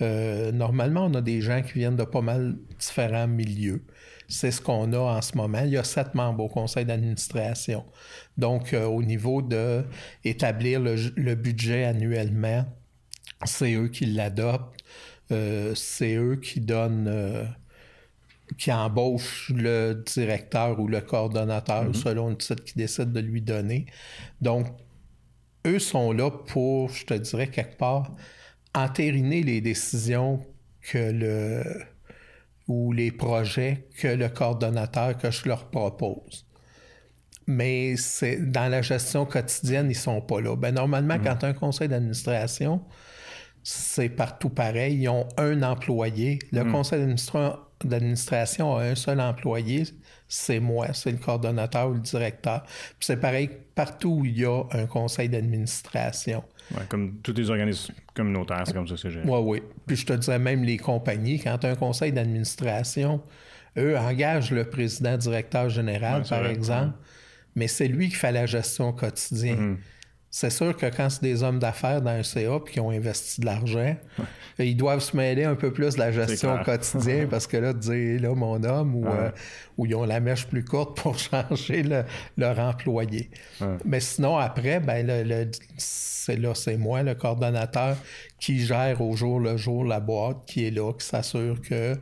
Euh, 0.02 0.52
normalement, 0.52 1.06
on 1.06 1.14
a 1.14 1.22
des 1.22 1.42
gens 1.42 1.62
qui 1.62 1.74
viennent 1.74 1.98
de 1.98 2.04
pas 2.04 2.22
mal 2.22 2.56
différents 2.80 3.28
milieux. 3.28 3.84
C'est 4.28 4.52
ce 4.52 4.62
qu'on 4.62 4.94
a 4.94 5.00
en 5.00 5.22
ce 5.22 5.36
moment. 5.36 5.62
Il 5.64 5.72
y 5.72 5.78
a 5.78 5.84
sept 5.84 6.16
membres 6.16 6.44
au 6.44 6.48
conseil 6.48 6.86
d'administration. 6.86 7.84
Donc, 8.38 8.74
euh, 8.74 8.86
au 8.86 9.04
niveau 9.04 9.42
de 9.42 9.84
établir 10.24 10.80
le, 10.80 11.36
budget 11.36 11.84
annuellement, 11.84 12.66
c'est 13.44 13.74
eux 13.74 13.90
qui 13.90 14.06
l'adoptent. 14.06 14.80
Euh, 15.32 15.76
c'est 15.76 16.16
eux 16.16 16.38
qui 16.38 16.62
donnent 16.62 17.48
qui 18.58 18.72
embauche 18.72 19.52
le 19.56 20.04
directeur 20.06 20.80
ou 20.80 20.88
le 20.88 21.02
coordonnateur 21.02 21.86
mhm. 21.86 21.94
selon 21.94 22.30
le 22.30 22.38
titre 22.38 22.64
qu'ils 22.64 22.78
décide 22.78 23.12
de 23.12 23.20
lui 23.20 23.42
donner. 23.42 23.86
Donc, 24.42 24.68
eux 25.66 25.80
sont 25.80 26.12
là 26.12 26.30
pour, 26.32 26.90
je 26.90 27.06
te 27.06 27.14
dirais, 27.14 27.48
quelque 27.48 27.78
part, 27.78 28.16
entériner 28.74 29.44
les 29.44 29.62
décisions 29.62 30.46
que 30.82 31.12
le 31.12 31.64
ou 32.68 32.94
les 32.94 33.12
projets 33.12 33.88
que 33.98 34.08
le 34.08 34.30
coordonnateur 34.30 35.18
que 35.18 35.32
je 35.32 35.48
leur 35.48 35.70
propose. 35.70 36.46
Mais 37.48 37.98
c'est 37.98 38.52
dans 38.52 38.70
la 38.70 38.84
gestion 38.84 39.26
quotidienne, 39.26 39.90
ils 39.90 39.96
sont 39.96 40.22
pas 40.22 40.40
là. 40.40 40.56
Ben, 40.56 40.74
normalement, 40.74 41.16
mhm. 41.16 41.24
quand 41.24 41.44
un 41.44 41.54
conseil 41.54 41.88
d'administration, 41.88 42.86
c'est 43.64 44.10
partout 44.10 44.50
pareil. 44.50 45.00
Ils 45.00 45.10
ont 45.10 45.28
un 45.38 45.64
employé. 45.64 46.38
Le 46.52 46.64
mhm. 46.64 46.72
conseil 46.72 47.00
d'administration 47.00 47.58
d'administration 47.88 48.76
a 48.76 48.84
un 48.84 48.96
seul 48.96 49.22
employé, 49.22 49.84
c'est 50.28 50.60
moi, 50.60 50.94
c'est 50.94 51.12
le 51.12 51.18
coordonnateur 51.18 51.90
ou 51.90 51.94
le 51.94 52.00
directeur. 52.00 52.64
Puis 52.64 53.06
c'est 53.08 53.20
pareil 53.20 53.50
partout 53.74 54.20
où 54.20 54.26
il 54.26 54.40
y 54.40 54.46
a 54.46 54.64
un 54.72 54.86
conseil 54.86 55.30
d'administration. 55.30 56.44
Ouais, 56.72 56.84
comme 56.88 57.16
tous 57.24 57.34
les 57.34 57.50
organismes 57.50 57.94
communautaires, 58.14 58.64
c'est 58.66 58.74
comme 58.74 58.88
ça 58.88 58.96
que 58.96 59.02
c'est 59.02 59.24
Oui, 59.26 59.40
oui. 59.42 59.64
Puis 59.88 59.96
je 59.96 60.06
te 60.06 60.14
dirais 60.14 60.40
même 60.40 60.64
les 60.64 60.78
compagnies, 60.78 61.40
quand 61.40 61.64
un 61.66 61.76
conseil 61.76 62.12
d'administration, 62.12 63.22
eux 63.78 63.98
engagent 63.98 64.52
le 64.52 64.66
président 64.66 65.18
directeur 65.18 65.70
général, 65.70 66.24
par 66.30 66.46
exemple, 66.46 66.94
mais 67.56 67.68
c'est 67.68 67.88
lui 67.88 68.10
qui 68.10 68.16
fait 68.16 68.32
la 68.32 68.46
gestion 68.46 68.94
quotidienne. 68.94 69.74
Mm-hmm. 69.74 69.78
C'est 70.32 70.52
sûr 70.52 70.78
que 70.78 70.86
quand 70.86 71.10
c'est 71.10 71.24
des 71.24 71.42
hommes 71.42 71.58
d'affaires 71.58 72.02
dans 72.02 72.12
un 72.12 72.22
CA 72.22 72.60
qui 72.72 72.80
ont 72.80 72.92
investi 72.92 73.42
de 73.42 73.48
l'argent, 73.48 73.96
ils 74.60 74.78
doivent 74.78 75.00
se 75.00 75.18
mêler 75.18 75.44
un 75.44 75.56
peu 75.56 75.74
plus 75.74 75.96
de 75.96 76.00
la 76.00 76.12
gestion 76.12 76.54
au 76.54 76.64
quotidien 76.64 77.28
parce 77.30 77.48
que 77.48 77.58
là, 77.58 77.74
dire 77.74 78.22
là, 78.22 78.36
mon 78.36 78.64
homme, 78.64 78.96
ou, 78.96 79.08
euh, 79.08 79.32
ils 79.80 79.96
ont 79.96 80.06
la 80.06 80.20
mèche 80.20 80.46
plus 80.46 80.64
courte 80.64 81.02
pour 81.02 81.18
changer 81.20 81.84
leur 82.38 82.60
employé. 82.60 83.32
Mais 83.86 84.00
sinon, 84.00 84.38
après, 84.38 84.80
ben, 84.80 85.06
le, 85.08 85.50
c'est 85.78 86.36
là, 86.36 86.54
c'est 86.54 86.78
moi, 86.78 87.02
le 87.02 87.16
coordonnateur, 87.16 87.98
qui 88.40 88.60
gère 88.60 89.02
au 89.02 89.16
jour 89.16 89.40
le 89.40 89.58
jour 89.58 89.84
la 89.84 90.00
boîte, 90.00 90.46
qui 90.46 90.68
est 90.68 90.72
là, 90.72 90.94
qui 90.94 91.06
s'assure 91.06 91.60
que 91.62 91.96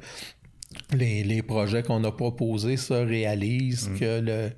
les, 0.93 1.41
projets 1.41 1.83
qu'on 1.83 2.03
a 2.03 2.11
proposés 2.11 2.77
se 2.77 2.93
réalisent, 2.93 3.89
mm. 3.89 3.99
que 3.99 4.19
le, 4.19 4.51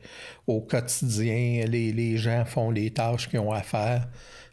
au 0.48 0.62
quotidien, 0.62 1.66
les, 1.68 2.18
gens 2.18 2.46
font 2.46 2.72
les 2.72 2.92
tâches 2.92 3.30
qu'ils 3.30 3.40
ont 3.40 3.52
à 3.52 3.62
faire. 3.62 4.08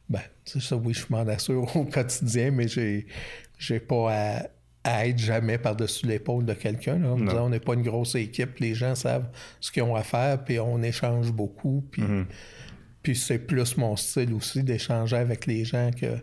Ben, 0.09 0.23
c'est 0.45 0.63
ça, 0.63 0.77
oui, 0.77 0.95
je 0.95 1.07
m'en 1.11 1.27
assure 1.27 1.75
au 1.77 1.85
quotidien, 1.85 2.51
mais 2.51 2.69
j'ai, 2.69 3.07
j'ai 3.59 3.81
pas 3.81 4.47
à, 4.85 5.07
être 5.07 5.19
jamais 5.19 5.59
par-dessus 5.59 6.07
l'épaule 6.07 6.45
de 6.45 6.55
quelqu'un. 6.55 7.03
On 7.03 7.49
n'est 7.49 7.59
pas 7.59 7.75
une 7.75 7.83
grosse 7.83 8.15
équipe, 8.15 8.59
les 8.61 8.75
gens 8.75 8.95
savent 8.95 9.29
ce 9.59 9.73
qu'ils 9.73 9.83
ont 9.83 9.97
à 9.97 10.05
faire, 10.05 10.45
puis 10.45 10.61
on 10.61 10.81
échange 10.81 11.33
beaucoup, 11.33 11.85
puis, 11.91 12.03
mm-hmm. 12.03 12.25
puis 13.03 13.17
c'est 13.17 13.41
plus 13.41 13.77
mon 13.77 13.97
style 13.97 14.33
aussi 14.33 14.63
d'échanger 14.63 15.17
avec 15.17 15.47
les 15.47 15.65
gens 15.65 15.91
que 15.91 16.17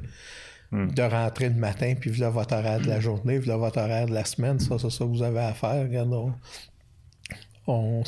de 0.73 1.01
rentrer 1.03 1.49
le 1.49 1.55
matin, 1.55 1.93
puis 1.99 2.09
voilà 2.09 2.29
votre 2.29 2.55
horaire 2.55 2.79
de 2.79 2.87
la 2.87 2.99
journée, 2.99 3.37
voilà 3.37 3.57
votre 3.57 3.79
horaire 3.79 4.07
de 4.07 4.13
la 4.13 4.25
semaine, 4.25 4.59
ça, 4.59 4.77
c'est 4.79 4.89
ça 4.89 5.05
que 5.05 5.09
vous 5.09 5.23
avez 5.23 5.39
à 5.39 5.53
faire. 5.53 5.83
Regarde, 5.83 6.13
on, 7.67 8.03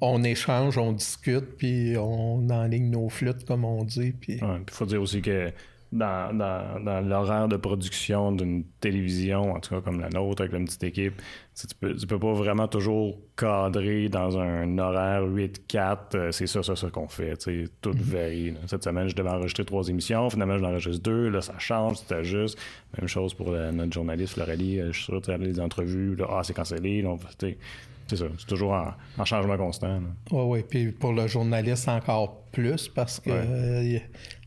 on, 0.00 0.22
échange, 0.22 0.78
on 0.78 0.92
discute, 0.92 1.56
puis 1.56 1.96
on 1.98 2.48
enligne 2.50 2.90
nos 2.90 3.08
flûtes, 3.08 3.44
comme 3.44 3.64
on 3.64 3.84
dit. 3.84 4.12
Puis 4.12 4.40
il 4.40 4.70
faut 4.70 4.86
dire 4.86 5.02
aussi 5.02 5.20
que 5.20 5.52
dans, 5.90 6.36
dans, 6.36 6.82
dans 6.84 7.00
l'horaire 7.00 7.48
de 7.48 7.56
production 7.56 8.32
d'une 8.32 8.64
télévision, 8.80 9.52
en 9.52 9.60
tout 9.60 9.74
cas 9.74 9.80
comme 9.80 10.00
la 10.00 10.10
nôtre, 10.10 10.42
avec 10.42 10.54
une 10.54 10.66
petite 10.66 10.84
équipe, 10.84 11.22
tu 11.54 11.66
peux, 11.80 11.96
tu 11.96 12.06
peux 12.06 12.18
pas 12.18 12.32
vraiment 12.34 12.68
toujours 12.68 13.18
cadrer 13.36 14.08
dans 14.08 14.38
un 14.38 14.78
horaire 14.78 15.22
8-4. 15.22 15.98
Euh, 16.14 16.32
c'est 16.32 16.46
ça, 16.46 16.62
ça, 16.62 16.76
ça 16.76 16.90
qu'on 16.90 17.08
fait. 17.08 17.36
Tout 17.80 17.90
mm-hmm. 17.90 18.00
varie. 18.00 18.54
Cette 18.66 18.84
semaine, 18.84 19.08
je 19.08 19.16
devais 19.16 19.30
enregistrer 19.30 19.64
trois 19.64 19.88
émissions. 19.88 20.30
Finalement, 20.30 20.58
je 20.58 20.64
enregistre 20.64 21.02
deux. 21.02 21.28
Là, 21.28 21.40
ça 21.40 21.58
change, 21.58 21.96
c'est 22.06 22.24
juste. 22.24 22.58
Même 22.98 23.08
chose 23.08 23.34
pour 23.34 23.50
notre 23.50 23.92
journaliste 23.92 24.34
Florélie. 24.34 24.80
Euh, 24.80 24.92
je 24.92 24.98
suis 24.98 25.04
sûr, 25.06 25.20
tu 25.22 25.30
as 25.30 25.38
les 25.38 25.58
entrevues. 25.58 26.14
Là, 26.16 26.26
ah, 26.30 26.40
c'est 26.44 26.54
cancellé. 26.54 27.04
c'est 27.38 28.16
ça, 28.16 28.24
c'est 28.38 28.46
toujours 28.46 28.72
en, 29.18 29.24
changement 29.24 29.56
constant. 29.56 30.00
Oui, 30.30 30.42
oui. 30.44 30.64
Puis 30.68 30.92
pour 30.92 31.12
le 31.12 31.26
journaliste, 31.26 31.88
encore 31.88 32.44
plus 32.52 32.88
parce 32.88 33.20
que 33.20 33.30
euh, 33.30 33.98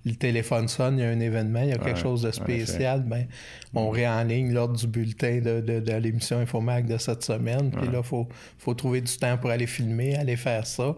le 0.05 0.15
téléphone 0.15 0.67
sonne, 0.67 0.97
il 0.97 1.01
y 1.01 1.05
a 1.05 1.09
un 1.09 1.19
événement, 1.19 1.61
il 1.61 1.69
y 1.69 1.73
a 1.73 1.77
quelque 1.77 1.99
chose 1.99 2.23
de 2.23 2.31
spécial, 2.31 3.03
ben, 3.03 3.27
on 3.73 3.89
réenligne 3.89 4.51
l'ordre 4.51 4.75
du 4.75 4.87
bulletin 4.87 5.39
de, 5.39 5.61
de, 5.61 5.93
l'émission 5.93 6.39
Infomac 6.39 6.87
de 6.87 6.97
cette 6.97 7.23
semaine. 7.23 7.71
Puis 7.71 7.87
là, 7.87 7.99
il 7.99 8.03
faut, 8.03 8.27
faut 8.57 8.73
trouver 8.73 9.01
du 9.01 9.15
temps 9.15 9.37
pour 9.37 9.51
aller 9.51 9.67
filmer, 9.67 10.15
aller 10.15 10.37
faire 10.37 10.65
ça. 10.65 10.95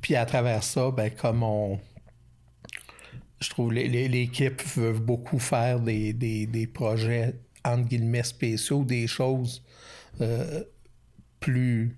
Puis 0.00 0.16
à 0.16 0.26
travers 0.26 0.62
ça, 0.62 0.90
ben, 0.90 1.10
comme 1.10 1.42
on. 1.42 1.78
Je 3.40 3.50
trouve 3.50 3.72
l'équipe 3.72 4.62
veut 4.76 4.92
beaucoup 4.92 5.40
faire 5.40 5.80
des, 5.80 6.12
des, 6.12 6.66
projets 6.66 7.34
entre 7.64 7.88
guillemets 7.88 8.22
spéciaux, 8.22 8.84
des 8.84 9.08
choses 9.08 9.64
euh, 10.20 10.62
plus 11.40 11.96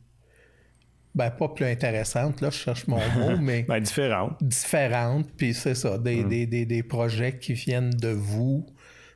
ben, 1.15 1.31
pas 1.31 1.49
plus 1.49 1.65
intéressante, 1.67 2.41
là, 2.41 2.51
je 2.51 2.57
cherche 2.57 2.87
mon 2.87 3.01
mot, 3.11 3.37
mais. 3.41 3.63
ben, 3.63 3.81
différente. 3.81 4.37
Différente, 4.43 5.29
puis 5.37 5.55
c'est 5.55 5.75
ça, 5.75 5.99
des, 5.99 6.25
mm. 6.25 6.29
des, 6.29 6.47
des, 6.47 6.67
des, 6.67 6.83
projets 6.83 7.39
qui 7.39 7.53
viennent 7.55 7.91
de 7.91 8.09
vous, 8.09 8.67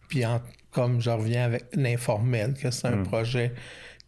puis 0.08 0.22
comme 0.70 1.00
je 1.00 1.10
reviens 1.10 1.44
avec 1.44 1.64
l'informel, 1.74 2.54
que 2.54 2.70
c'est 2.70 2.86
un 2.86 2.96
mm. 2.96 3.02
projet 3.04 3.52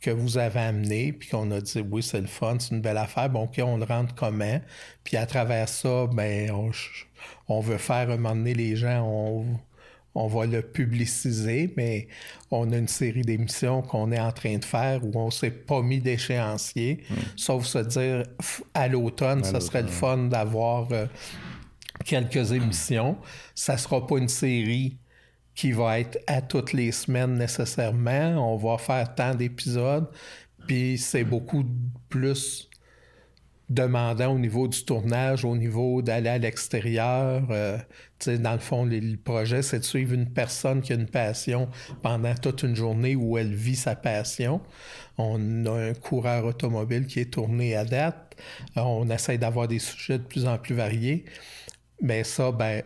que 0.00 0.10
vous 0.10 0.38
avez 0.38 0.60
amené, 0.60 1.12
puis 1.12 1.28
qu'on 1.28 1.50
a 1.50 1.60
dit 1.60 1.84
oui, 1.90 2.02
c'est 2.02 2.20
le 2.20 2.26
fun, 2.26 2.56
c'est 2.58 2.74
une 2.74 2.80
belle 2.80 2.96
affaire, 2.96 3.28
bon, 3.28 3.42
OK, 3.42 3.60
on 3.62 3.76
le 3.76 3.84
rentre 3.84 4.14
comment? 4.14 4.60
Puis 5.04 5.16
à 5.16 5.26
travers 5.26 5.68
ça, 5.68 6.06
ben, 6.06 6.50
on, 6.52 6.70
on 7.48 7.60
veut 7.60 7.76
faire 7.76 8.10
un 8.10 8.16
moment 8.16 8.34
donné 8.34 8.54
les 8.54 8.76
gens, 8.76 9.04
on 9.04 9.44
on 10.14 10.26
va 10.26 10.46
le 10.46 10.62
publiciser, 10.62 11.72
mais 11.76 12.08
on 12.50 12.72
a 12.72 12.76
une 12.76 12.88
série 12.88 13.22
d'émissions 13.22 13.82
qu'on 13.82 14.10
est 14.10 14.18
en 14.18 14.32
train 14.32 14.58
de 14.58 14.64
faire 14.64 15.04
où 15.04 15.12
on 15.14 15.30
s'est 15.30 15.50
pas 15.50 15.82
mis 15.82 16.00
d'échéancier, 16.00 17.04
hmm. 17.08 17.14
sauf 17.36 17.64
se 17.66 17.78
dire 17.78 18.24
à 18.74 18.88
l'automne, 18.88 19.44
ça 19.44 19.60
serait 19.60 19.82
le 19.82 19.88
fun 19.88 20.18
d'avoir 20.28 20.88
euh, 20.92 21.06
quelques 22.04 22.52
émissions. 22.52 23.16
Ça 23.54 23.76
sera 23.76 24.06
pas 24.06 24.18
une 24.18 24.28
série 24.28 24.98
qui 25.54 25.72
va 25.72 26.00
être 26.00 26.18
à 26.26 26.40
toutes 26.40 26.72
les 26.72 26.90
semaines 26.90 27.34
nécessairement. 27.34 28.52
On 28.52 28.56
va 28.56 28.78
faire 28.78 29.14
tant 29.14 29.34
d'épisodes, 29.34 30.08
puis 30.66 30.98
c'est 30.98 31.24
beaucoup 31.24 31.64
plus 32.08 32.69
demandant 33.70 34.34
au 34.34 34.38
niveau 34.38 34.66
du 34.66 34.84
tournage, 34.84 35.44
au 35.44 35.56
niveau 35.56 36.02
d'aller 36.02 36.28
à 36.28 36.38
l'extérieur. 36.38 37.46
Euh, 37.50 37.78
dans 38.26 38.52
le 38.52 38.58
fond, 38.58 38.84
le 38.84 39.16
projet, 39.16 39.62
c'est 39.62 39.78
de 39.78 39.84
suivre 39.84 40.12
une 40.12 40.28
personne 40.28 40.82
qui 40.82 40.92
a 40.92 40.96
une 40.96 41.06
passion 41.06 41.68
pendant 42.02 42.34
toute 42.34 42.64
une 42.64 42.74
journée 42.74 43.14
où 43.14 43.38
elle 43.38 43.54
vit 43.54 43.76
sa 43.76 43.94
passion. 43.94 44.60
On 45.16 45.64
a 45.66 45.70
un 45.70 45.94
coureur 45.94 46.44
automobile 46.44 47.06
qui 47.06 47.20
est 47.20 47.32
tourné 47.32 47.76
à 47.76 47.84
date. 47.84 48.36
Euh, 48.76 48.80
on 48.82 49.08
essaie 49.08 49.38
d'avoir 49.38 49.68
des 49.68 49.78
sujets 49.78 50.18
de 50.18 50.24
plus 50.24 50.46
en 50.46 50.58
plus 50.58 50.74
variés. 50.74 51.24
Mais 52.02 52.24
ça, 52.24 52.50
ben, 52.50 52.82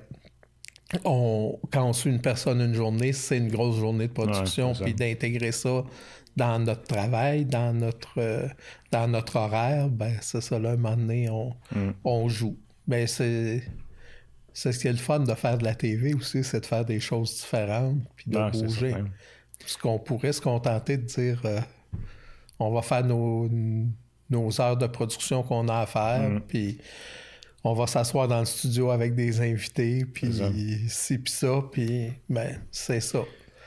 on, 1.05 1.59
quand 1.73 1.89
on 1.89 1.93
suit 1.95 2.11
une 2.11 2.21
personne 2.21 2.61
une 2.61 2.75
journée, 2.75 3.15
c'est 3.15 3.39
une 3.39 3.49
grosse 3.49 3.77
journée 3.77 4.09
de 4.09 4.13
production, 4.13 4.75
puis 4.75 4.93
d'intégrer 4.93 5.53
ça 5.53 5.85
dans 6.37 6.59
notre 6.59 6.83
travail, 6.83 7.45
dans 7.45 7.73
notre, 7.73 8.19
euh, 8.19 8.49
dans 8.91 9.09
notre 9.09 9.37
horaire, 9.37 9.89
ben 9.89 10.17
c'est 10.21 10.41
ça, 10.41 10.59
là, 10.59 10.71
un 10.71 10.77
moment 10.77 10.97
donné, 10.97 11.29
on, 11.31 11.55
mm. 11.75 11.93
on 12.05 12.29
joue. 12.29 12.57
Ben 12.87 13.07
c'est... 13.07 13.63
C'est 14.57 14.71
ce 14.71 14.79
qui 14.79 14.87
est 14.87 14.93
le 14.93 14.99
fun 14.99 15.19
de 15.19 15.35
faire 15.35 15.59
de 15.59 15.65
la 15.65 15.75
TV 15.75 16.15
aussi, 16.15 16.45
c'est 16.45 16.61
de 16.61 16.67
faire 16.67 16.85
des 16.85 17.01
choses 17.01 17.35
différentes, 17.41 17.99
puis 18.15 18.27
de 18.31 18.51
bouger. 18.53 18.95
Parce 19.59 19.77
qu'on 19.77 19.99
pourrait 19.99 20.33
se 20.33 20.41
contenter 20.41 20.97
de 20.97 21.03
dire 21.03 21.43
euh, 21.45 21.61
on 22.61 22.71
va 22.71 22.81
faire 22.81 23.05
nos, 23.05 23.49
nos, 24.31 24.61
heures 24.61 24.77
de 24.77 24.87
production 24.87 25.43
qu'on 25.43 25.67
a 25.67 25.81
à 25.81 25.87
faire, 25.87 26.31
mm. 26.31 26.41
puis 26.43 26.79
on 27.65 27.75
va 27.75 27.89
s'asseoir 27.89 28.29
dans 28.29 28.39
le 28.39 28.45
studio 28.45 28.91
avec 28.91 29.17
des 29.17 29.41
invités, 29.41 30.05
puis 30.05 30.33
ci, 30.89 31.19
puis 31.19 31.33
ça, 31.33 31.61
puis 31.73 32.13
ben, 32.29 32.61
c'est 32.71 33.01
ça. 33.01 33.25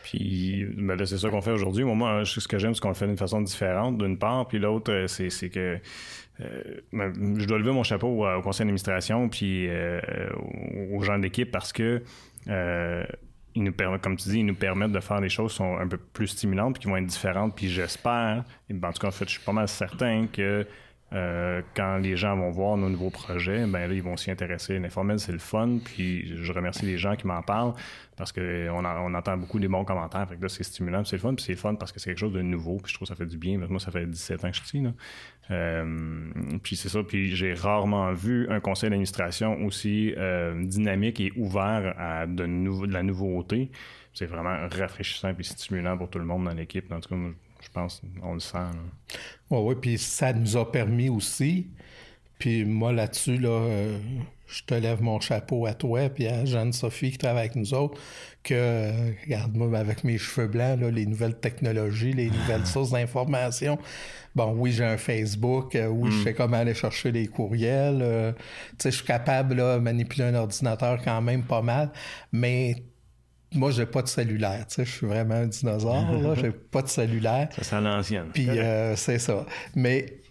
Puis 0.08 0.66
ben 0.78 0.98
c'est 1.06 1.18
ça 1.18 1.30
qu'on 1.30 1.42
fait 1.42 1.52
aujourd'hui. 1.52 1.84
Moi, 1.84 2.24
ce 2.24 2.48
que 2.48 2.58
j'aime, 2.58 2.74
c'est 2.74 2.80
qu'on 2.80 2.88
le 2.88 2.94
fait 2.94 3.08
d'une 3.08 3.18
façon 3.18 3.42
différente, 3.42 3.98
d'une 3.98 4.18
part. 4.18 4.48
Puis 4.48 4.58
l'autre, 4.58 4.90
euh, 4.90 5.08
c'est, 5.08 5.50
que 5.50 5.80
euh, 6.40 6.64
ben, 6.94 7.14
je 7.38 7.46
dois 7.46 7.58
lever 7.58 7.74
mon 7.74 7.84
chapeau 7.84 8.26
au, 8.26 8.42
conseil 8.42 8.60
d'administration 8.60 9.28
puis 9.28 9.68
euh, 9.68 10.00
aux 10.94 11.04
gens 11.04 11.18
de 11.18 11.24
l'équipe 11.24 11.52
parce 11.52 11.74
que 11.74 12.02
ils 12.46 13.64
nous 13.64 13.74
permettent, 13.74 14.02
comme 14.02 14.16
tu 14.16 14.30
dis, 14.30 14.40
ils 14.40 14.46
nous 14.46 14.56
permettent 14.56 14.94
de 14.94 15.00
faire 15.02 15.20
des 15.20 15.28
choses 15.28 15.52
qui 15.52 15.58
sont 15.58 15.78
un 15.78 15.88
peu 15.88 15.98
plus 15.98 16.28
stimulantes 16.28 16.76
puis 16.76 16.84
qui 16.84 16.88
vont 16.88 16.96
être 16.96 17.06
différentes. 17.06 17.54
Puis 17.56 17.68
j'espère, 17.68 18.46
en 18.72 18.92
tout 18.94 19.00
cas, 19.02 19.08
en 19.10 19.12
fait, 19.12 19.26
je 19.26 19.32
suis 19.32 19.44
pas 19.44 19.52
mal 19.52 19.68
certain 19.68 20.28
que 20.32 20.66
euh, 21.14 21.62
quand 21.74 21.98
les 21.98 22.18
gens 22.18 22.36
vont 22.36 22.52
voir 22.52 22.76
nos 22.76 22.90
nouveaux 22.90 23.10
projets, 23.10 23.66
ben 23.66 23.88
là, 23.88 23.94
ils 23.94 24.04
vont 24.04 24.18
s'y 24.18 24.30
intéresser. 24.30 24.78
L'informel, 24.78 25.20
c'est 25.20 25.32
le 25.32 25.40
fun. 25.40 25.80
Puis 25.84 26.36
je 26.36 26.52
remercie 26.52 26.86
les 26.86 26.98
gens 26.98 27.16
qui 27.16 27.26
m'en 27.28 27.42
parlent 27.42 27.74
parce 28.18 28.34
qu'on 28.34 28.42
on 28.86 29.14
entend 29.14 29.38
beaucoup 29.38 29.60
des 29.60 29.70
bons 29.70 29.86
commentaires. 29.86 30.28
Fait 30.28 30.36
que 30.36 30.42
là, 30.42 30.50
c'est 30.50 30.64
stimulant, 30.64 31.06
c'est 31.06 31.16
le 31.16 31.22
fun. 31.22 31.34
Puis 31.34 31.46
c'est 31.46 31.54
le 31.54 31.58
fun 31.58 31.76
parce 31.76 31.94
que 31.94 32.00
c'est 32.00 32.10
quelque 32.10 32.20
chose 32.20 32.34
de 32.34 32.42
nouveau. 32.42 32.78
Puis 32.78 32.92
je 32.92 32.96
trouve 32.96 33.08
que 33.08 33.14
ça 33.14 33.16
fait 33.16 33.26
du 33.26 33.38
bien. 33.38 33.58
Moi, 33.58 33.80
ça 33.80 33.92
fait 33.92 34.06
17 34.06 34.44
ans 34.44 34.50
que 34.50 34.58
je 34.58 34.64
suis 34.64 34.80
ici. 34.80 34.88
Euh, 35.52 36.30
puis 36.62 36.76
c'est 36.76 36.90
ça. 36.90 37.02
Puis 37.04 37.34
j'ai 37.36 37.54
rarement 37.54 38.12
vu 38.12 38.50
un 38.50 38.60
conseil 38.60 38.90
d'administration 38.90 39.64
aussi 39.66 40.14
euh, 40.18 40.62
dynamique 40.66 41.22
et 41.22 41.32
ouvert 41.38 41.96
à 41.98 42.28
de, 42.28 42.46
de 42.46 42.94
la 42.94 43.04
nouveauté. 43.04 43.72
C'est 44.14 44.26
vraiment 44.26 44.58
rafraîchissant 44.70 45.30
et 45.30 45.44
stimulant 45.44 45.98
pour 45.98 46.10
tout 46.10 46.20
le 46.20 46.26
monde 46.26 46.46
dans 46.46 46.54
l'équipe. 46.54 46.92
En 46.92 47.00
tout 47.00 47.10
cas, 47.10 47.16
je 47.68 47.72
pense, 47.74 48.02
on 48.24 48.34
le 48.34 48.40
sent. 48.40 48.58
Oui, 49.50 49.60
oui, 49.62 49.76
puis 49.80 49.98
ça 49.98 50.34
nous 50.34 50.56
a 50.58 50.72
permis 50.72 51.10
aussi. 51.10 51.68
Puis 52.40 52.66
moi, 52.66 52.94
là-dessus, 52.94 53.38
là, 53.38 53.50
euh, 53.50 53.98
je 54.48 54.64
te 54.64 54.74
lève 54.74 55.02
mon 55.02 55.20
chapeau 55.20 55.66
à 55.66 55.74
toi, 55.74 56.08
puis 56.10 56.28
à 56.28 56.46
Jeanne-Sophie 56.46 57.12
qui 57.12 57.18
travaille 57.18 57.46
avec 57.46 57.56
nous 57.56 57.74
autres, 57.74 58.00
que, 58.44 58.92
regarde-moi, 59.26 59.78
avec 59.78 60.04
mes 60.04 60.18
cheveux 60.18 60.48
blancs, 60.48 60.80
là, 60.80 60.90
les 60.90 61.06
nouvelles 61.06 61.38
technologies, 61.40 62.14
les 62.14 62.30
nouvelles 62.30 62.66
sources 62.66 62.92
d'information. 62.92 63.78
Bon, 64.36 64.54
oui, 64.56 64.72
j'ai 64.72 64.86
un 64.86 64.98
Facebook, 64.98 65.76
euh, 65.76 65.88
oui, 65.88 66.12
je 66.12 66.18
mm. 66.18 66.24
sais 66.24 66.34
comment 66.34 66.58
aller 66.58 66.76
chercher 66.76 67.12
les 67.12 67.28
courriels. 67.28 68.00
Euh, 68.02 68.32
tu 68.34 68.76
sais, 68.80 68.92
je 68.92 68.98
suis 68.98 69.06
capable 69.06 69.56
de 69.56 69.78
manipuler 69.80 70.26
un 70.26 70.36
ordinateur 70.36 71.02
quand 71.04 71.22
même 71.22 71.44
pas 71.44 71.62
mal, 71.62 71.92
mais 72.32 72.76
moi, 73.54 73.72
j'ai 73.72 73.86
pas 73.86 74.02
de 74.02 74.08
cellulaire, 74.08 74.66
tu 74.68 74.76
sais, 74.76 74.86
je 74.86 74.92
suis 74.92 75.08
vraiment 75.08 75.36
un 75.36 75.48
dinosaure, 75.48 76.12
là, 76.12 76.36
j'ai 76.42 76.52
pas 76.52 76.82
de 76.82 76.88
cellulaire. 76.88 77.50
Ça 77.56 77.64
sent 77.64 77.82
l'ancienne. 77.82 78.30
Puis 78.34 78.50
euh, 78.50 78.96
c'est 78.96 79.20
ça. 79.20 79.46
Mais 79.76 80.22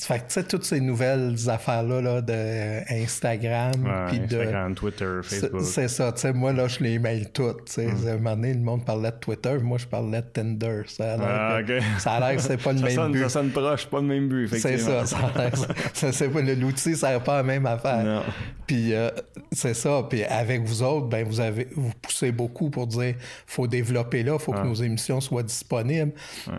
fait 0.00 0.18
que, 0.20 0.26
tu 0.26 0.34
sais, 0.34 0.44
toutes 0.44 0.64
ces 0.64 0.80
nouvelles 0.80 1.36
affaires-là 1.48 2.00
là, 2.00 2.20
de 2.20 2.92
Instagram, 3.02 3.72
puis 4.08 4.20
de... 4.20 4.24
Instagram, 4.24 4.74
Twitter, 4.74 5.20
Facebook. 5.22 5.62
C'est 5.62 5.88
ça, 5.88 6.12
tu 6.12 6.20
sais, 6.20 6.32
moi, 6.32 6.52
là, 6.52 6.68
je 6.68 6.80
les 6.80 6.98
mail 6.98 7.30
toutes, 7.32 7.64
tu 7.64 7.72
sais. 7.72 7.86
Mm. 7.86 8.08
un 8.08 8.16
moment 8.16 8.36
donné, 8.36 8.54
le 8.54 8.60
monde 8.60 8.84
parlait 8.84 9.10
de 9.10 9.16
Twitter, 9.16 9.58
moi, 9.62 9.78
je 9.78 9.86
parlais 9.86 10.22
de 10.22 10.26
Tinder. 10.26 10.82
Ça 10.86 11.14
a 11.14 11.16
l'air 11.16 11.26
ah, 11.28 11.62
que, 11.62 11.80
ça 12.00 12.12
a 12.12 12.20
l'air 12.20 12.36
que 12.36 12.42
c'est 12.42 12.62
pas 12.62 12.72
le 12.72 12.80
même 12.82 12.94
sonne, 12.94 13.12
but. 13.12 13.22
Ça 13.22 13.28
sonne 13.28 13.50
proche, 13.50 13.86
pas 13.86 14.00
le 14.00 14.06
même 14.06 14.28
but. 14.28 14.48
C'est 14.48 14.78
ça, 14.78 15.04
ça 15.04 15.18
a 15.34 15.38
l'air... 15.38 15.52
c'est 15.92 16.28
pas, 16.28 16.40
l'outil 16.42 16.96
sert 16.96 17.20
pas 17.22 17.34
à 17.34 17.36
la 17.38 17.42
même 17.42 17.66
affaire. 17.66 18.04
Non. 18.04 18.22
Puis 18.66 18.94
euh, 18.94 19.10
c'est 19.50 19.74
ça, 19.74 20.04
puis 20.08 20.22
avec 20.24 20.62
vous 20.62 20.82
autres, 20.82 21.08
ben, 21.08 21.26
vous 21.26 21.40
avez, 21.40 21.66
vous 21.74 21.92
poussez 22.00 22.30
beaucoup 22.30 22.70
pour 22.70 22.86
dire, 22.86 23.14
faut 23.46 23.66
développer 23.66 24.22
là, 24.22 24.38
faut 24.38 24.52
que 24.52 24.62
nos 24.62 24.74
émissions 24.74 25.20
soient 25.20 25.42
disponibles. 25.42 26.12
Ouais. 26.46 26.54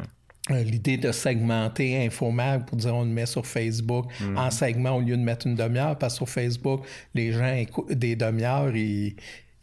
Euh, 0.52 0.64
l'idée 0.64 0.98
de 0.98 1.12
segmenter 1.12 2.06
Infomag 2.06 2.66
pour 2.66 2.78
dire 2.78 2.96
on 2.96 3.04
le 3.04 3.10
met 3.10 3.28
sur 3.28 3.46
Facebook 3.46 4.06
mhm. 4.20 4.38
en 4.38 4.50
segment 4.50 4.96
au 4.96 5.02
lieu 5.02 5.16
de 5.16 5.22
mettre 5.22 5.46
une 5.46 5.56
demi-heure, 5.56 5.98
parce 5.98 6.16
que 6.16 6.18
sur 6.18 6.30
Facebook, 6.30 6.86
les 7.14 7.32
gens 7.32 7.54
écoutent 7.54 7.92
des 7.92 8.16
demi-heures, 8.16 8.76
ils, 8.76 9.16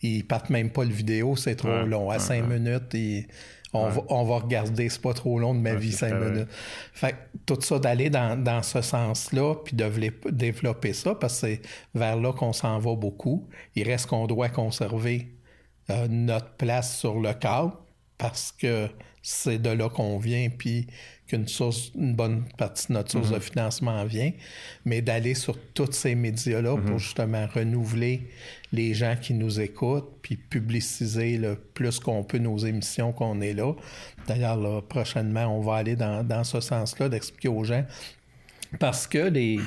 ils 0.02 0.24
partent 0.24 0.50
même 0.50 0.70
pas 0.70 0.84
le 0.84 0.92
vidéo, 0.92 1.34
c'est 1.34 1.56
trop 1.56 1.84
long. 1.84 2.10
À 2.10 2.18
cinq 2.18 2.46
minutes, 2.46 2.94
on, 3.72 3.88
va, 3.88 4.02
on, 4.08 4.24
va, 4.24 4.36
regarder, 4.38 4.88
c'est 4.88 5.02
pas 5.02 5.12
trop 5.12 5.38
long 5.38 5.54
de 5.54 5.60
ma 5.60 5.74
vie, 5.74 5.92
cinq 5.92 6.14
minutes. 6.14 6.48
Fait 6.92 7.16
tout 7.44 7.60
ça 7.60 7.78
d'aller 7.78 8.08
dans, 8.08 8.40
dans, 8.40 8.62
ce 8.62 8.80
sens-là, 8.80 9.56
puis 9.64 9.76
de 9.76 9.90
développer 10.30 10.92
ça, 10.92 11.14
parce 11.14 11.40
que 11.40 11.46
c'est 11.48 11.62
vers 11.94 12.16
là 12.16 12.32
qu'on 12.32 12.52
s'en 12.52 12.78
va 12.78 12.94
beaucoup. 12.94 13.48
Il 13.74 13.88
reste 13.88 14.06
qu'on 14.06 14.26
doit 14.26 14.48
conserver 14.48 15.32
euh, 15.90 16.06
notre 16.08 16.50
place 16.56 16.96
sur 16.98 17.20
le 17.20 17.32
câble 17.32 17.72
parce 18.18 18.52
que 18.52 18.88
c'est 19.28 19.58
de 19.58 19.70
là 19.70 19.88
qu'on 19.88 20.18
vient, 20.18 20.48
puis 20.56 20.86
qu'une 21.26 21.48
source, 21.48 21.90
une 21.96 22.14
bonne 22.14 22.44
partie 22.56 22.86
de 22.86 22.92
notre 22.92 23.10
source 23.10 23.30
de 23.32 23.40
financement 23.40 24.04
vient, 24.04 24.30
mais 24.84 25.02
d'aller 25.02 25.34
sur 25.34 25.58
tous 25.74 25.90
ces 25.90 26.14
médias-là 26.14 26.76
pour 26.76 27.00
justement 27.00 27.44
renouveler 27.52 28.28
les 28.70 28.94
gens 28.94 29.16
qui 29.20 29.34
nous 29.34 29.60
écoutent, 29.60 30.08
puis 30.22 30.36
publiciser 30.36 31.38
le 31.38 31.56
plus 31.56 31.98
qu'on 31.98 32.22
peut 32.22 32.38
nos 32.38 32.56
émissions 32.58 33.12
qu'on 33.12 33.40
est 33.40 33.52
là. 33.52 33.72
D'ailleurs, 34.28 34.56
là, 34.56 34.80
prochainement, 34.80 35.46
on 35.46 35.60
va 35.60 35.74
aller 35.74 35.96
dans, 35.96 36.22
dans 36.24 36.44
ce 36.44 36.60
sens-là, 36.60 37.08
d'expliquer 37.08 37.48
aux 37.48 37.64
gens. 37.64 37.84
Parce 38.78 39.08
que 39.08 39.18
les, 39.18 39.58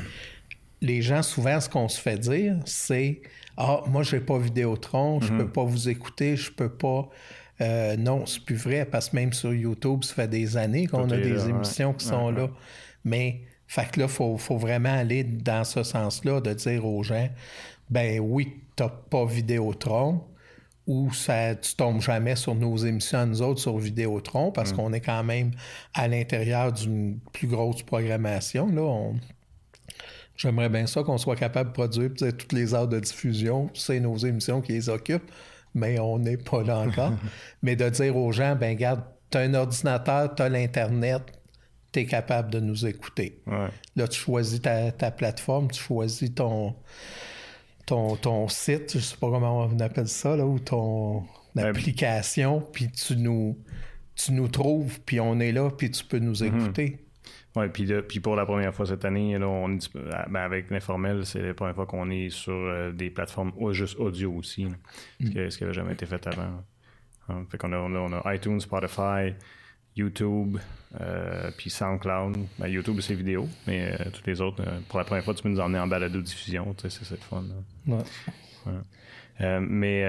les 0.80 1.02
gens, 1.02 1.22
souvent, 1.22 1.60
ce 1.60 1.68
qu'on 1.68 1.90
se 1.90 2.00
fait 2.00 2.18
dire, 2.18 2.56
c'est 2.64 3.22
Ah, 3.58 3.82
moi, 3.88 4.04
j'ai 4.04 4.22
pas 4.22 4.38
Vidéotron, 4.38 5.20
je 5.20 5.34
peux 5.34 5.50
pas 5.50 5.66
vous 5.66 5.90
écouter, 5.90 6.38
je 6.38 6.50
peux 6.50 6.70
pas. 6.70 7.10
Euh, 7.62 7.98
non, 7.98 8.26
c'est 8.26 8.44
plus 8.44 8.56
vrai, 8.56 8.86
parce 8.86 9.10
que 9.10 9.16
même 9.18 9.34
sur 9.34 9.54
YouTube, 9.54 10.04
ça 10.04 10.14
fait 10.16 10.28
des 10.28 10.58
années 10.58 10.88
qu'on 10.88 11.10
a 11.10 11.18
des 11.18 11.34
là, 11.34 11.44
ouais. 11.44 11.50
émissions 11.50 11.94
qui 11.94 12.06
sont 12.06 12.28
Ouais, 12.28 12.32
là. 12.32 12.50
Mais, 13.04 13.42
fait 13.68 13.90
que 13.92 14.00
là, 14.00 14.06
il 14.06 14.12
faut, 14.12 14.38
faut 14.38 14.58
vraiment 14.58 14.94
aller 14.98 15.24
dans 15.24 15.64
ce 15.64 15.84
sens-là, 15.84 16.42
de 16.42 16.54
dire 16.54 16.86
aux 16.86 17.04
gens, 17.04 17.30
ben 17.90 18.20
oui, 18.20 18.54
t'as 18.76 18.90
pas 18.90 19.26
Vidéotron, 19.26 20.24
ou 20.88 21.14
ça, 21.14 21.56
tu 21.56 21.76
tombes 21.76 22.02
jamais 22.02 22.36
sur 22.36 22.56
nos 22.56 22.78
émissions 22.78 23.26
nous 23.28 23.42
autres 23.42 23.60
sur 23.62 23.78
Vidéotron, 23.78 24.50
Mm. 24.50 24.54
parce 24.54 24.74
qu'on 24.74 24.94
est 24.94 25.02
quand 25.02 25.24
même 25.24 25.52
à 25.94 26.08
l'intérieur 26.08 26.72
d'une 26.74 27.20
plus 27.34 27.48
grosse 27.48 27.84
programmation. 27.84 28.68
Là, 28.72 28.82
on, 28.82 29.16
J'aimerais 30.36 30.70
bien 30.70 30.88
ça 30.88 31.04
qu'on 31.04 31.18
soit 31.18 31.36
capable 31.36 31.72
de 31.72 31.74
produire 31.74 32.12
toutes 32.16 32.54
les 32.54 32.74
heures 32.74 32.88
de 32.88 33.00
diffusion. 33.00 33.70
C'est 33.74 34.00
nos 34.00 34.16
émissions 34.18 34.62
qui 34.62 34.72
les 34.72 34.88
occupent, 34.88 35.30
mais 35.74 36.00
on 36.00 36.20
n'est 36.20 36.38
pas 36.38 36.64
là 36.64 36.80
encore. 36.80 37.14
mais 37.62 37.76
de 37.76 37.90
dire 37.90 38.16
aux 38.16 38.32
gens, 38.32 38.56
ben 38.56 38.76
garde, 38.76 39.04
t'as 39.30 39.42
un 39.42 39.54
ordinateur, 39.54 40.34
t'as 40.36 40.50
l'Internet, 40.50 41.22
t'es 41.92 42.06
capable 42.06 42.52
de 42.52 42.60
nous 42.60 42.86
écouter. 42.86 43.42
Ouais. 43.48 43.70
Là, 43.96 44.08
tu 44.08 44.20
choisis 44.20 44.62
ta, 44.62 44.92
ta 44.92 45.12
plateforme, 45.12 45.72
tu 45.72 45.82
choisis 45.82 46.34
ton, 46.34 46.76
ton, 47.86 48.16
ton 48.16 48.48
site, 48.48 48.94
je 48.94 49.00
sais 49.00 49.18
pas 49.18 49.30
comment 49.30 49.66
on 49.66 49.80
appelle 49.80 50.08
ça, 50.08 50.36
là, 50.36 50.46
ou 50.46 50.60
ton 50.60 51.24
application, 51.58 52.62
puis 52.72 52.90
tu 52.92 53.18
nous, 53.18 53.58
tu 54.16 54.32
nous 54.34 54.48
trouves, 54.48 55.00
puis 55.02 55.20
on 55.20 55.40
est 55.40 55.52
là, 55.52 55.70
puis 55.72 55.90
tu 55.92 56.04
peux 56.06 56.20
nous 56.20 56.44
écouter. 56.44 57.06
Ouais, 57.56 57.68
puis, 57.70 57.92
puis 58.08 58.20
pour 58.20 58.36
la 58.36 58.46
première 58.46 58.74
fois 58.76 58.86
cette 58.86 59.04
année, 59.06 59.38
là, 59.38 59.48
on 59.48 59.70
est 59.76 59.94
ben, 60.30 60.36
avec 60.42 60.70
l'informel, 60.70 61.26
c'est 61.26 61.42
la 61.42 61.54
première 61.56 61.74
fois 61.76 61.88
qu'on 61.88 62.10
est 62.12 62.30
sur 62.30 62.54
euh, 62.54 62.92
des 62.92 63.10
plateformes 63.10 63.52
au- 63.58 63.74
juste 63.74 63.98
audio 64.00 64.32
aussi, 64.34 64.66
là. 64.66 64.70
ce 65.20 65.26
qui- 65.30 65.52
ce 65.52 65.58
qui 65.58 65.64
n'avait 65.64 65.74
jamais 65.74 65.94
été 65.94 66.06
fait 66.06 66.26
avant. 66.28 66.64
Hein, 67.28 67.46
fait 67.50 67.58
qu'on 67.58 67.74
a, 67.74 67.78
on 67.78 67.96
a, 67.96 68.00
on 68.00 68.14
a 68.14 68.36
iTunes, 68.36 68.60
Spotify, 68.60 69.34
YouTube, 69.96 70.58
euh, 71.02 71.50
puis 71.58 71.70
SoundCloud. 71.72 72.38
Ben, 72.60 72.68
YouTube, 72.68 73.00
c'est 73.02 73.16
vidéo, 73.16 73.48
mais 73.68 73.96
euh, 74.00 74.10
toutes 74.14 74.28
les 74.28 74.42
autres, 74.42 74.64
pour 74.88 75.00
la 75.00 75.06
première 75.06 75.24
fois, 75.24 75.34
tu 75.34 75.42
peux 75.44 75.50
nous 75.50 75.60
emmener 75.60 75.80
en 75.80 75.88
balado-diffusion, 75.88 76.74
tu 76.76 76.90
sais, 76.90 77.00
c'est 77.00 77.06
c'est 77.06 77.16
le 77.16 77.22
fun. 77.22 77.44
là. 77.88 77.96
Ouais. 78.68 78.74
Euh, 79.42 79.60
mais 79.62 80.04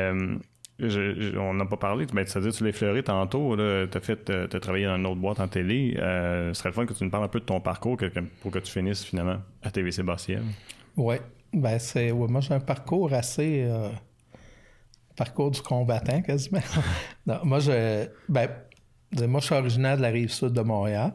je- 0.89 1.21
je- 1.21 1.37
on 1.39 1.55
n'a 1.55 1.67
pas 1.67 1.77
parlé, 1.77 2.07
mais 2.13 2.25
c'est-à-dire 2.27 2.53
tu 2.53 2.63
l'as 2.65 2.71
effleuré 2.71 3.03
tantôt, 3.03 3.57
tu 3.57 3.63
as, 3.63 4.01
fait, 4.01 4.31
euh, 4.31 4.47
travaillé 4.47 4.87
dans 4.87 4.97
une 4.97 5.07
autre 5.07 5.21
boîte 5.21 5.41
en 5.41 5.49
télé. 5.49 5.97
Euh, 5.99 6.53
ce 6.55 6.59
serait 6.61 6.71
le 6.71 6.75
fun 6.75 6.87
que 6.87 6.93
tu 6.95 7.05
nous 7.05 7.11
parles 7.11 7.25
un 7.25 7.29
peu 7.29 7.41
de 7.41 7.45
ton 7.45 7.61
parcours 7.61 7.97
que- 7.97 8.07
pour 8.41 8.51
que 8.51 8.59
tu 8.59 8.71
finisses 8.73 9.05
finalement 9.05 9.39
à 9.63 9.71
TVC 9.71 10.03
Bastiel. 10.03 10.43
Oui, 10.97 11.17
ben 11.53 11.79
c'est. 11.79 12.11
ouais, 12.13 12.29
moi 12.29 12.41
j'ai 12.41 12.55
un 12.55 12.61
parcours 12.61 13.13
assez. 13.13 13.65
euh, 13.67 13.89
parcours 15.17 15.51
du 15.51 15.61
combattant 15.61 16.23
quasiment. 16.23 16.61
non, 17.27 17.39
moi 17.45 17.59
je. 17.61 18.07
Ben, 18.29 18.49
moi 19.29 19.41
je 19.41 19.47
suis 19.47 19.55
originaire 19.55 19.97
de 19.97 20.03
la 20.03 20.09
rive 20.09 20.31
sud 20.31 20.53
de 20.53 20.61
Montréal. 20.63 21.13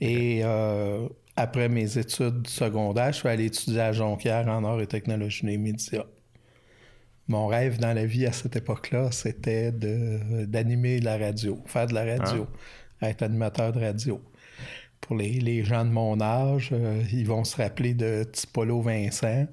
Et 0.00 0.40
euh, 0.44 1.06
après 1.36 1.68
mes 1.68 1.98
études 1.98 2.46
secondaires, 2.46 3.12
je 3.12 3.18
suis 3.18 3.28
allé 3.28 3.46
étudier 3.46 3.80
à 3.80 3.92
Jonquière 3.92 4.48
en 4.48 4.64
arts 4.64 4.80
et 4.80 4.86
technologies 4.86 5.44
des 5.44 5.58
médias. 5.58 6.04
Mon 7.30 7.46
rêve 7.46 7.78
dans 7.78 7.92
la 7.94 8.04
vie 8.06 8.26
à 8.26 8.32
cette 8.32 8.56
époque-là, 8.56 9.12
c'était 9.12 9.70
de, 9.70 10.44
d'animer 10.46 10.98
la 11.00 11.16
radio, 11.16 11.62
faire 11.64 11.86
de 11.86 11.94
la 11.94 12.04
radio, 12.04 12.48
être 13.00 13.22
animateur 13.22 13.72
de 13.72 13.78
radio. 13.78 14.20
Pour 15.00 15.16
les, 15.16 15.34
les 15.40 15.62
gens 15.62 15.84
de 15.84 15.90
mon 15.90 16.20
âge, 16.20 16.70
euh, 16.72 17.00
ils 17.12 17.24
vont 17.26 17.44
se 17.44 17.56
rappeler 17.56 17.94
de 17.94 18.24
Tipolo 18.24 18.82
Vincent, 18.82 19.46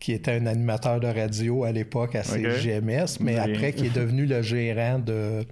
qui 0.00 0.10
était 0.12 0.32
un 0.32 0.46
animateur 0.46 0.98
de 0.98 1.06
radio 1.06 1.62
à 1.62 1.70
l'époque 1.70 2.16
à 2.16 2.24
CGMS, 2.24 3.06
mais 3.20 3.34
Oui. 3.40 3.54
après 3.54 3.72
qui 3.72 3.86
est 3.86 3.94
devenu 3.94 4.26
le 4.26 4.42
gérant 4.42 4.98
de, 4.98 5.44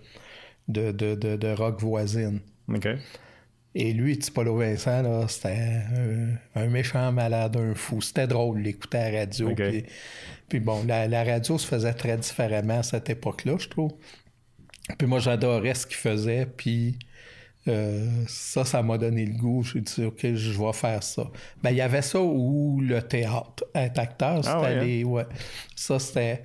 de, 0.67 0.91
de, 0.91 1.15
de, 1.15 1.37
de 1.37 1.49
Rock 1.55 1.81
Voisine. 1.81 2.41
Et 3.75 3.93
lui, 3.95 4.19
Tipolo 4.19 4.57
Vincent, 4.59 5.01
là, 5.03 5.27
c'était 5.29 5.57
un, 6.57 6.61
un 6.61 6.67
méchant 6.67 7.11
malade, 7.11 7.57
un 7.57 7.75
fou. 7.75 8.03
C'était 8.03 8.27
drôle 8.27 8.59
l'écouter 8.61 8.99
à 8.99 9.11
la 9.11 9.19
radio. 9.21 9.49
Puis, 9.71 9.85
puis 10.49 10.61
bon, 10.61 10.85
la, 10.87 11.09
la 11.09 11.25
radio 11.25 11.57
se 11.57 11.67
faisait 11.67 11.95
très 11.95 12.17
différemment 12.19 12.81
à 12.81 12.83
cette 12.83 13.09
époque-là, 13.09 13.57
je 13.59 13.69
trouve. 13.69 13.93
Puis 14.99 15.07
moi, 15.07 15.21
j'adorais 15.21 15.75
ce 15.75 15.87
qu'il 15.87 15.97
faisait. 15.97 16.45
Puis 16.45 16.99
euh, 17.69 18.07
ça, 18.29 18.65
ça 18.67 18.83
m'a 18.83 18.99
donné 18.99 19.25
le 19.25 19.33
goût. 19.39 19.63
J'ai 19.63 19.81
dit, 19.81 20.05
OK, 20.05 20.21
je 20.35 20.59
vais 20.61 20.73
faire 20.75 21.03
ça. 21.03 21.31
Ben, 21.63 21.71
il 21.71 21.77
y 21.77 21.81
avait 21.81 22.03
ça 22.03 22.21
ou 22.21 22.79
le 22.83 23.01
théâtre. 23.01 23.65
Être 23.75 23.99
acteur, 24.01 24.45
c'était 24.45 24.51
Ah 24.55 24.61
ouais, 24.61 24.67
hein? 24.75 24.85
les- 24.85 25.05
ouais. 25.05 25.25
Ça, 25.77 25.99
c'était 25.99 26.43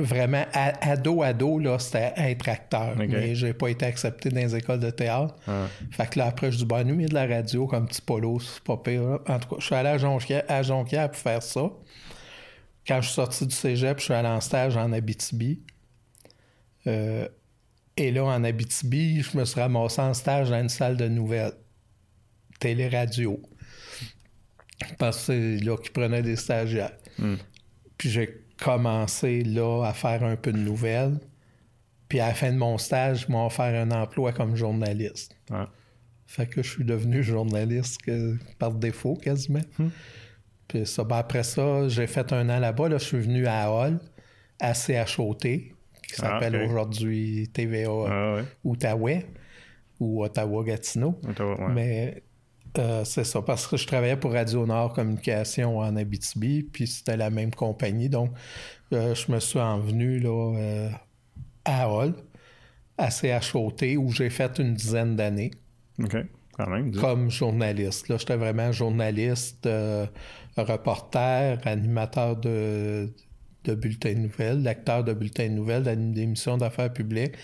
vraiment 0.00 0.44
à- 0.52 0.90
ado 0.90 1.22
ado 1.22 1.58
là 1.58 1.78
c'était 1.78 2.12
être 2.16 2.48
acteur. 2.48 2.96
Ok. 2.98 3.06
mais 3.08 3.34
j'ai 3.34 3.52
pas 3.52 3.68
été 3.68 3.86
accepté 3.86 4.30
dans 4.30 4.40
les 4.40 4.56
écoles 4.56 4.80
de 4.80 4.90
théâtre. 4.90 5.34
Ah. 5.46 5.66
fait 5.90 6.10
que 6.10 6.18
là 6.18 6.26
après 6.26 6.50
je 6.50 6.64
dis 6.64 6.66
y 6.70 6.74
a 7.04 7.08
de 7.08 7.14
la 7.14 7.26
radio 7.26 7.66
comme 7.66 7.86
petit 7.86 8.02
polo 8.02 8.40
c'est 8.40 8.62
pas 8.62 8.76
pire 8.76 9.02
là. 9.02 9.18
en 9.28 9.38
tout 9.38 9.48
cas 9.48 9.56
je 9.58 9.64
suis 9.66 9.74
allé 9.74 9.90
à 9.90 9.98
Jonquière, 9.98 10.44
à 10.48 10.62
Jonquière 10.62 11.10
pour 11.10 11.20
faire 11.20 11.42
ça. 11.42 11.70
Quand 12.86 13.00
je 13.00 13.06
suis 13.06 13.14
sorti 13.14 13.46
du 13.46 13.54
cégep 13.54 13.98
je 13.98 14.04
suis 14.04 14.14
allé 14.14 14.28
en 14.28 14.40
stage 14.40 14.76
en 14.76 14.92
Abitibi. 14.92 15.62
Euh, 16.86 17.28
et 17.96 18.10
là 18.10 18.24
en 18.24 18.42
Abitibi 18.42 19.22
je 19.22 19.36
me 19.36 19.44
suis 19.44 19.60
ramassé 19.60 20.00
en 20.00 20.14
stage 20.14 20.50
dans 20.50 20.60
une 20.60 20.68
salle 20.68 20.96
de 20.96 21.08
nouvelles 21.08 21.52
télé-radio. 22.58 23.40
Parce 24.98 25.18
que 25.18 25.22
c'est 25.24 25.64
là 25.64 25.76
qu'ils 25.76 25.92
prenaient 25.92 26.22
des 26.22 26.36
stagiaires. 26.36 26.92
Puis 27.98 28.10
j'ai 28.10 28.44
commencé 28.62 29.42
là 29.42 29.84
à 29.86 29.92
faire 29.92 30.22
un 30.24 30.36
peu 30.36 30.52
de 30.52 30.58
nouvelles. 30.58 31.18
Puis 32.08 32.20
à 32.20 32.28
la 32.28 32.34
fin 32.34 32.52
de 32.52 32.56
mon 32.58 32.76
stage, 32.78 33.26
ils 33.28 33.32
m'ont 33.32 33.46
offert 33.46 33.74
un 33.80 33.90
emploi 33.92 34.32
comme 34.32 34.56
journaliste. 34.56 35.36
Ouais. 35.50 35.64
Fait 36.26 36.46
que 36.46 36.62
je 36.62 36.70
suis 36.70 36.84
devenu 36.84 37.22
journaliste 37.22 38.02
que- 38.02 38.36
par 38.58 38.72
défaut 38.72 39.14
quasiment. 39.14 39.60
Puis 40.68 40.86
ça, 40.86 41.02
ben 41.04 41.16
après 41.16 41.42
ça, 41.42 41.88
j'ai 41.88 42.06
fait 42.06 42.32
un 42.32 42.48
an 42.48 42.58
là-bas. 42.60 42.88
Là, 42.88 42.98
je 42.98 43.04
suis 43.04 43.20
venu 43.20 43.46
à 43.46 43.70
Hall, 43.72 43.98
à 44.60 44.74
CHOT, 44.74 45.34
qui 45.34 46.14
s'appelle 46.14 46.56
ok. 46.56 46.68
aujourd'hui 46.70 47.48
TVA 47.52 47.88
Ah 48.08 48.34
ouais. 48.36 48.44
Outaouais 48.64 49.26
ou 49.98 50.24
Ottawa-Gatineau. 50.24 51.18
Ottawa, 51.28 51.60
ouais. 51.60 51.72
Mais 51.74 52.22
euh, 52.78 53.04
c'est 53.04 53.24
ça, 53.24 53.42
parce 53.42 53.66
que 53.66 53.76
je 53.76 53.86
travaillais 53.86 54.16
pour 54.16 54.32
Radio 54.32 54.64
Nord 54.64 54.92
Communication 54.92 55.78
en 55.78 55.96
Abitibi, 55.96 56.62
puis 56.62 56.86
c'était 56.86 57.16
la 57.16 57.30
même 57.30 57.52
compagnie. 57.52 58.08
Donc, 58.08 58.30
euh, 58.92 59.14
je 59.14 59.32
me 59.32 59.40
suis 59.40 59.58
envenu 59.58 60.20
là, 60.20 60.54
euh, 60.56 60.90
à 61.64 61.90
Hall, 61.90 62.14
à 62.96 63.10
CHOT, 63.10 63.96
où 63.98 64.12
j'ai 64.12 64.30
fait 64.30 64.58
une 64.58 64.74
dizaine 64.74 65.16
d'années 65.16 65.50
OK. 66.02 66.16
Quand 66.56 66.68
même. 66.68 66.90
dis. 66.90 66.98
comme 66.98 67.30
journaliste. 67.30 68.08
Là, 68.08 68.18
j'étais 68.18 68.36
vraiment 68.36 68.70
journaliste, 68.70 69.68
reporter, 70.56 71.58
animateur 71.66 72.36
de, 72.36 73.10
de 73.64 73.74
bulletins 73.74 74.12
de 74.12 74.18
nouvelles, 74.18 74.62
lecteur 74.62 75.02
de 75.02 75.12
bulletins 75.12 75.48
de 75.48 75.54
nouvelles, 75.54 76.12
d'émissions 76.12 76.58
d'affaires 76.58 76.92
publiques. 76.92 77.34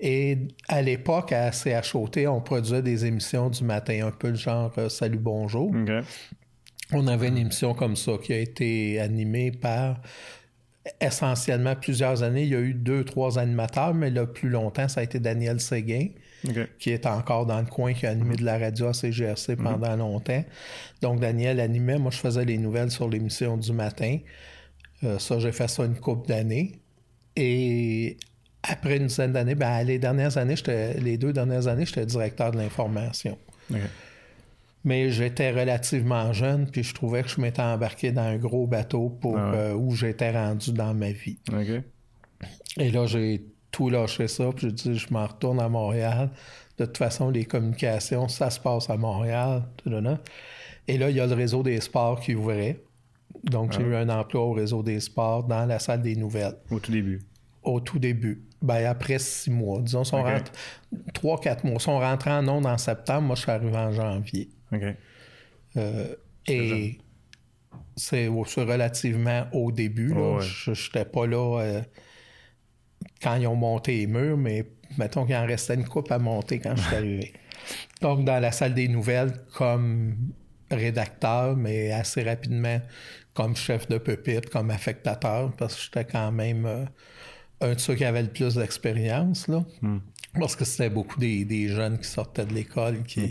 Et 0.00 0.38
à 0.68 0.80
l'époque, 0.80 1.32
à 1.32 1.52
CHOT, 1.52 2.26
on 2.26 2.40
produisait 2.40 2.82
des 2.82 3.04
émissions 3.04 3.50
du 3.50 3.62
matin, 3.64 4.06
un 4.06 4.10
peu 4.10 4.28
le 4.28 4.34
genre 4.34 4.72
euh, 4.78 4.88
Salut, 4.88 5.18
bonjour. 5.18 5.70
On 6.92 7.06
avait 7.06 7.28
une 7.28 7.36
émission 7.36 7.74
comme 7.74 7.96
ça 7.96 8.12
qui 8.22 8.32
a 8.32 8.38
été 8.38 8.98
animée 8.98 9.52
par 9.52 10.00
essentiellement 11.00 11.76
plusieurs 11.76 12.22
années. 12.22 12.44
Il 12.44 12.48
y 12.48 12.56
a 12.56 12.60
eu 12.60 12.72
deux, 12.72 13.04
trois 13.04 13.38
animateurs, 13.38 13.94
mais 13.94 14.10
le 14.10 14.26
plus 14.26 14.48
longtemps, 14.48 14.88
ça 14.88 15.00
a 15.00 15.02
été 15.02 15.20
Daniel 15.20 15.60
Séguin 15.60 16.08
qui 16.78 16.90
est 16.90 17.06
encore 17.06 17.46
dans 17.46 17.60
le 17.60 17.66
coin, 17.66 17.92
qui 17.92 18.06
a 18.06 18.10
animé 18.10 18.36
de 18.36 18.44
la 18.44 18.58
radio 18.58 18.86
à 18.86 18.92
CGRC 18.94 19.56
pendant 19.56 19.96
longtemps. 19.96 20.42
Donc, 21.02 21.20
Daniel 21.20 21.60
animait. 21.60 21.98
Moi, 21.98 22.10
je 22.10 22.18
faisais 22.18 22.44
les 22.44 22.58
nouvelles 22.58 22.90
sur 22.90 23.08
l'émission 23.08 23.56
du 23.56 23.72
matin. 23.72 24.18
Euh, 25.04 25.18
ça, 25.18 25.38
j'ai 25.38 25.52
fait 25.52 25.68
ça 25.68 25.84
une 25.84 25.98
couple 25.98 26.28
d'années. 26.28 26.80
Et 27.36 28.16
après 28.62 28.96
une 28.98 29.06
dizaine 29.06 29.32
d'années, 29.32 29.54
ben, 29.54 29.82
les 29.84 29.98
dernières 29.98 30.36
années, 30.38 30.56
j'étais- 30.56 30.94
les 31.00 31.16
deux 31.16 31.32
dernières 31.32 31.66
années, 31.66 31.86
j'étais 31.86 32.04
directeur 32.06 32.50
de 32.52 32.58
l'information. 32.58 33.38
Mais 34.84 35.10
j'étais 35.10 35.50
relativement 35.50 36.32
jeune, 36.32 36.66
puis 36.70 36.82
je 36.82 36.94
trouvais 36.94 37.22
que 37.22 37.28
je 37.28 37.40
m'étais 37.40 37.60
embarqué 37.62 38.12
dans 38.12 38.22
un 38.22 38.36
gros 38.38 38.66
bateau 38.66 39.10
pour 39.10 39.36
Ah 39.38 39.50
ouais. 39.50 39.56
euh, 39.58 39.74
où 39.74 39.94
j'étais 39.94 40.30
rendu 40.30 40.72
dans 40.72 40.94
ma 40.94 41.10
vie. 41.12 41.38
Et 42.78 42.90
là, 42.90 43.04
j'ai 43.06 43.44
tout 43.70 43.90
lâché 43.90 44.26
ça, 44.26 44.44
puis 44.56 44.68
j'ai 44.68 44.72
dit, 44.72 44.98
je 44.98 45.12
m'en 45.12 45.26
retourne 45.26 45.60
à 45.60 45.68
Montréal. 45.68 46.30
De 46.78 46.86
toute 46.86 46.96
façon, 46.96 47.28
les 47.30 47.44
communications, 47.44 48.26
ça 48.28 48.48
se 48.48 48.58
passe 48.58 48.88
à 48.88 48.96
Montréal. 48.96 49.64
Et 50.88 50.96
là, 50.96 51.10
il 51.10 51.16
y 51.16 51.20
a 51.20 51.26
le 51.26 51.34
réseau 51.34 51.62
des 51.62 51.80
sports 51.80 52.18
qui 52.20 52.34
ouvrait. 52.34 52.80
Donc, 53.44 53.72
j'ai 53.72 53.82
eu 53.82 53.94
un 53.94 54.08
emploi 54.08 54.42
au 54.42 54.52
réseau 54.52 54.82
des 54.82 54.98
sports 55.00 55.44
dans 55.44 55.66
la 55.66 55.78
salle 55.78 56.00
des 56.02 56.16
nouvelles. 56.16 56.56
Au 56.70 56.78
tout 56.80 56.90
début. 56.90 57.20
Au 57.62 57.80
tout 57.80 57.98
début. 57.98 58.44
Ben, 58.62 58.86
après 58.86 59.18
six 59.18 59.50
mois. 59.50 59.80
Disons, 59.80 60.04
sont 60.04 60.24
trois, 61.14 61.40
quatre 61.40 61.64
mois. 61.64 61.78
Sont 61.78 61.98
rentrés 61.98 62.30
en 62.30 62.46
ondes 62.48 62.66
en 62.66 62.78
septembre. 62.78 63.22
Moi, 63.22 63.36
je 63.36 63.42
suis 63.42 63.50
arrivé 63.50 63.76
en 63.76 63.92
janvier. 63.92 64.48
OK. 64.72 64.82
Euh, 65.76 66.14
et 66.46 66.98
c'est 67.96 68.28
relativement 68.28 69.46
au 69.52 69.72
début. 69.72 70.14
Je 70.40 70.70
n'étais 70.70 71.04
pas 71.04 71.26
là 71.26 71.60
euh, 71.60 71.82
quand 73.22 73.36
ils 73.36 73.46
ont 73.46 73.56
monté 73.56 73.98
les 73.98 74.06
murs, 74.06 74.36
mais 74.36 74.66
mettons 74.98 75.26
qu'il 75.26 75.36
en 75.36 75.46
restait 75.46 75.74
une 75.74 75.86
coupe 75.86 76.10
à 76.10 76.18
monter 76.18 76.58
quand 76.58 76.74
je 76.76 76.82
suis 76.82 76.96
arrivé. 76.96 77.32
Donc, 78.00 78.24
dans 78.24 78.40
la 78.40 78.52
salle 78.52 78.74
des 78.74 78.88
nouvelles, 78.88 79.32
comme 79.54 80.16
rédacteur, 80.70 81.56
mais 81.56 81.92
assez 81.92 82.22
rapidement 82.22 82.80
comme 83.34 83.56
chef 83.56 83.88
de 83.88 83.98
pupitre, 83.98 84.50
comme 84.50 84.70
affectateur, 84.70 85.52
parce 85.56 85.74
que 85.76 85.82
j'étais 85.82 86.04
quand 86.04 86.32
même 86.32 86.66
euh, 86.66 86.84
un 87.60 87.74
de 87.74 87.78
ceux 87.78 87.94
qui 87.94 88.04
avait 88.04 88.22
le 88.22 88.28
plus 88.28 88.54
d'expérience. 88.54 89.48
là. 89.48 89.64
Hmm. 89.82 89.98
Parce 90.38 90.54
que 90.54 90.64
c'était 90.64 90.90
beaucoup 90.90 91.18
des, 91.18 91.68
jeunes 91.68 91.98
qui 91.98 92.08
sortaient 92.08 92.46
de 92.46 92.54
l'école, 92.54 93.02
qui, 93.02 93.28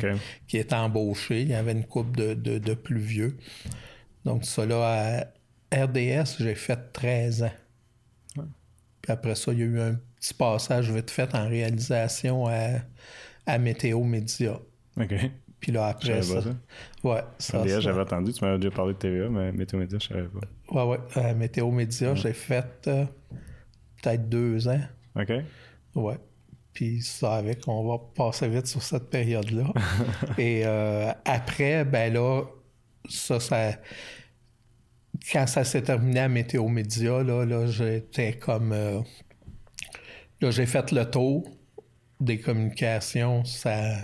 qui 0.47 0.57
étaient 0.57 0.75
embauchés. 0.75 1.43
Il 1.43 1.49
y 1.49 1.53
avait 1.53 1.71
une 1.71 1.85
couple 1.85 2.35
de, 2.35 2.73
plus 2.73 2.99
vieux. 2.99 3.37
Donc, 4.25 4.43
ça 4.43 4.65
là, 4.65 5.23
à 5.71 5.85
RDS, 5.85 6.35
j'ai 6.39 6.55
fait 6.55 6.91
13 6.91 7.43
ans. 7.43 7.51
Puis 9.01 9.13
après 9.13 9.35
ça, 9.35 9.53
il 9.53 9.59
y 9.59 9.61
a 9.61 9.65
eu 9.65 9.79
un 9.79 9.97
petit 10.17 10.33
passage 10.33 10.91
vite 10.91 11.09
fait 11.09 11.33
en 11.33 11.47
réalisation 11.47 12.47
à, 12.47 12.81
à 13.45 13.57
Météo 13.57 14.03
Média. 14.03 14.59
OK. 14.99 15.13
Puis 15.59 15.71
là, 15.71 15.87
après 15.87 16.21
ça. 16.21 16.41
Ouais. 17.03 17.21
Ça, 17.37 17.79
j'avais 17.79 18.01
entendu. 18.01 18.33
Tu 18.33 18.43
m'avais 18.43 18.57
déjà 18.57 18.71
parlé 18.71 18.93
de 18.93 18.99
TVA, 18.99 19.29
mais 19.29 19.51
Météo 19.51 19.79
Média, 19.79 19.97
je 20.01 20.07
savais 20.07 20.27
pas. 20.27 20.85
Ouais, 20.85 20.91
ouais. 20.91 20.99
Euh, 21.17 21.35
Météo 21.35 21.71
Média, 21.71 22.15
j'ai 22.15 22.33
fait 22.33 22.87
euh, 22.87 23.05
peut-être 24.01 24.29
deux 24.29 24.67
ans. 24.67 24.81
OK. 25.15 25.31
Ouais. 25.95 26.17
Puis 26.73 27.01
ça 27.01 27.35
avec, 27.35 27.67
on 27.67 27.87
va 27.87 27.99
passer 28.15 28.47
vite 28.47 28.67
sur 28.67 28.81
cette 28.81 29.09
période-là. 29.09 29.73
Et 30.37 30.61
euh, 30.65 31.11
après, 31.25 31.83
ben 31.85 32.13
là, 32.13 32.43
ça, 33.09 33.39
ça. 33.39 33.71
Quand 35.31 35.47
ça 35.47 35.63
s'est 35.63 35.81
terminé 35.81 36.21
à 36.21 36.29
Météo 36.29 36.67
Média, 36.67 37.23
là, 37.23 37.45
là 37.45 37.67
j'étais 37.67 38.33
comme. 38.33 38.71
là, 38.71 40.51
j'ai 40.51 40.65
fait 40.65 40.91
le 40.91 41.09
tour 41.09 41.49
des 42.19 42.39
communications. 42.39 43.43
Ça 43.43 43.95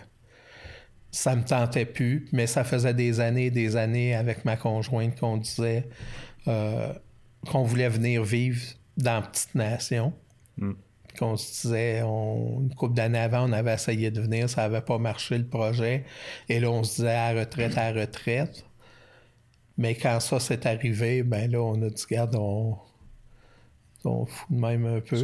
ça 1.15 1.33
me 1.33 1.45
tentait 1.45 1.85
plus, 1.85 2.27
mais 2.33 2.45
ça 2.45 2.65
faisait 2.65 2.93
des 2.93 3.21
années 3.21 3.45
et 3.45 3.51
des 3.51 3.77
années 3.77 4.13
avec 4.13 4.43
ma 4.43 4.57
conjointe 4.57 5.17
qu'on 5.17 5.37
disait 5.37 5.87
euh, 6.49 6.91
qu'on 7.49 7.63
voulait 7.63 7.87
venir 7.87 8.23
vivre 8.23 8.61
dans 8.97 9.21
Petite 9.21 9.55
Nation. 9.55 10.13
Mm. 10.57 10.73
Qu'on 11.17 11.37
se 11.37 11.67
disait, 11.67 12.01
une 12.01 12.73
couple 12.75 12.95
d'années 12.95 13.19
avant, 13.19 13.49
on 13.49 13.53
avait 13.53 13.73
essayé 13.73 14.11
de 14.11 14.19
venir, 14.19 14.49
ça 14.49 14.63
n'avait 14.63 14.81
pas 14.81 14.97
marché 14.97 15.37
le 15.37 15.47
projet. 15.47 16.03
Et 16.49 16.59
là, 16.59 16.69
on 16.69 16.83
se 16.83 16.97
disait 16.97 17.15
à 17.15 17.31
retraite, 17.31 17.77
à 17.77 17.91
retraite. 17.93 18.65
Mais 19.77 19.95
quand 19.95 20.19
ça 20.19 20.39
s'est 20.39 20.67
arrivé, 20.67 21.23
ben 21.23 21.49
là, 21.49 21.61
on 21.61 21.81
a 21.81 21.89
dit, 21.89 22.03
regarde, 22.09 22.35
on, 22.35 22.77
on 24.03 24.25
fout 24.25 24.51
de 24.51 24.59
même 24.59 24.85
un 24.85 24.99
peu. 24.99 25.17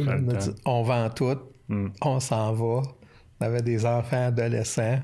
On, 0.64 0.82
vend 0.82 1.10
tout, 1.10 1.38
mm. 1.68 1.88
on 2.00 2.20
s'en 2.20 2.52
va. 2.52 2.82
On 3.40 3.44
avait 3.44 3.62
des 3.62 3.84
enfants 3.84 4.26
adolescents 4.28 5.00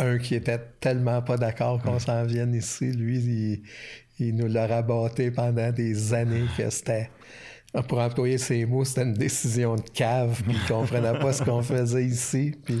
un 0.00 0.18
qui 0.18 0.34
était 0.34 0.60
tellement 0.80 1.22
pas 1.22 1.36
d'accord 1.36 1.80
qu'on 1.82 1.98
s'en 1.98 2.24
vienne 2.24 2.54
ici. 2.54 2.92
Lui, 2.92 3.62
il, 4.18 4.34
nous 4.34 4.46
l'a 4.46 4.66
rabatté 4.66 5.30
pendant 5.30 5.70
des 5.70 6.14
années 6.14 6.46
que 6.56 6.68
c'était. 6.70 7.10
Pour 7.88 7.98
employer 7.98 8.38
ses 8.38 8.66
mots, 8.66 8.84
c'était 8.84 9.02
une 9.02 9.14
décision 9.14 9.74
de 9.74 9.82
cave, 9.82 10.42
puis 10.44 10.56
il 10.56 10.68
comprenait 10.68 11.18
pas 11.18 11.32
ce 11.32 11.42
qu'on 11.42 11.62
faisait 11.62 12.04
ici. 12.04 12.54
Puis 12.64 12.80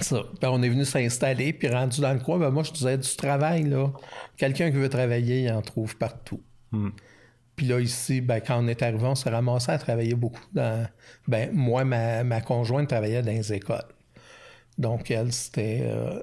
ça. 0.00 0.22
Ben, 0.40 0.50
on 0.50 0.62
est 0.62 0.68
venu 0.68 0.84
s'installer, 0.84 1.52
puis 1.52 1.68
rendu 1.68 2.00
dans 2.00 2.12
le 2.12 2.20
coin, 2.20 2.38
ben, 2.38 2.50
moi, 2.50 2.62
je 2.62 2.72
disais 2.72 2.98
du 2.98 3.16
travail, 3.16 3.64
là. 3.64 3.92
Quelqu'un 4.36 4.70
qui 4.70 4.76
veut 4.76 4.88
travailler, 4.88 5.42
il 5.42 5.52
en 5.52 5.62
trouve 5.62 5.96
partout. 5.96 6.42
Hmm. 6.72 6.90
Puis 7.54 7.66
là, 7.66 7.80
ici, 7.80 8.20
ben, 8.20 8.40
quand 8.40 8.62
on 8.62 8.68
est 8.68 8.82
arrivé, 8.82 9.04
on 9.04 9.14
s'est 9.14 9.30
ramassé 9.30 9.72
à 9.72 9.78
travailler 9.78 10.14
beaucoup 10.14 10.44
dans. 10.52 10.86
Ben, 11.26 11.50
moi, 11.52 11.84
ma, 11.84 12.24
ma 12.24 12.40
conjointe 12.40 12.88
travaillait 12.88 13.22
dans 13.22 13.32
les 13.32 13.52
écoles. 13.52 13.88
Donc, 14.76 15.10
elle, 15.10 15.32
c'était. 15.32 15.80
Euh, 15.82 16.22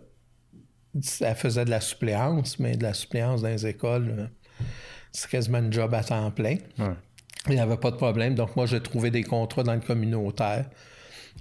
elle 1.22 1.36
faisait 1.36 1.66
de 1.66 1.72
la 1.72 1.82
suppléance, 1.82 2.60
mais 2.60 2.78
de 2.78 2.84
la 2.84 2.94
suppléance 2.94 3.42
dans 3.42 3.50
les 3.50 3.66
écoles, 3.66 4.14
euh, 4.16 4.28
c'est 5.12 5.30
quasiment 5.30 5.58
un 5.58 5.72
job 5.72 5.92
à 5.96 6.04
temps 6.04 6.30
plein. 6.30 6.58
Il 7.48 7.56
n'y 7.56 7.60
avait 7.60 7.78
pas 7.78 7.92
de 7.92 7.98
problème. 7.98 8.36
Donc, 8.36 8.56
moi, 8.56 8.66
j'ai 8.66 8.82
trouvé 8.82 9.12
des 9.12 9.24
contrats 9.24 9.64
dans 9.64 9.74
le 9.74 9.82
communautaire, 9.82 10.70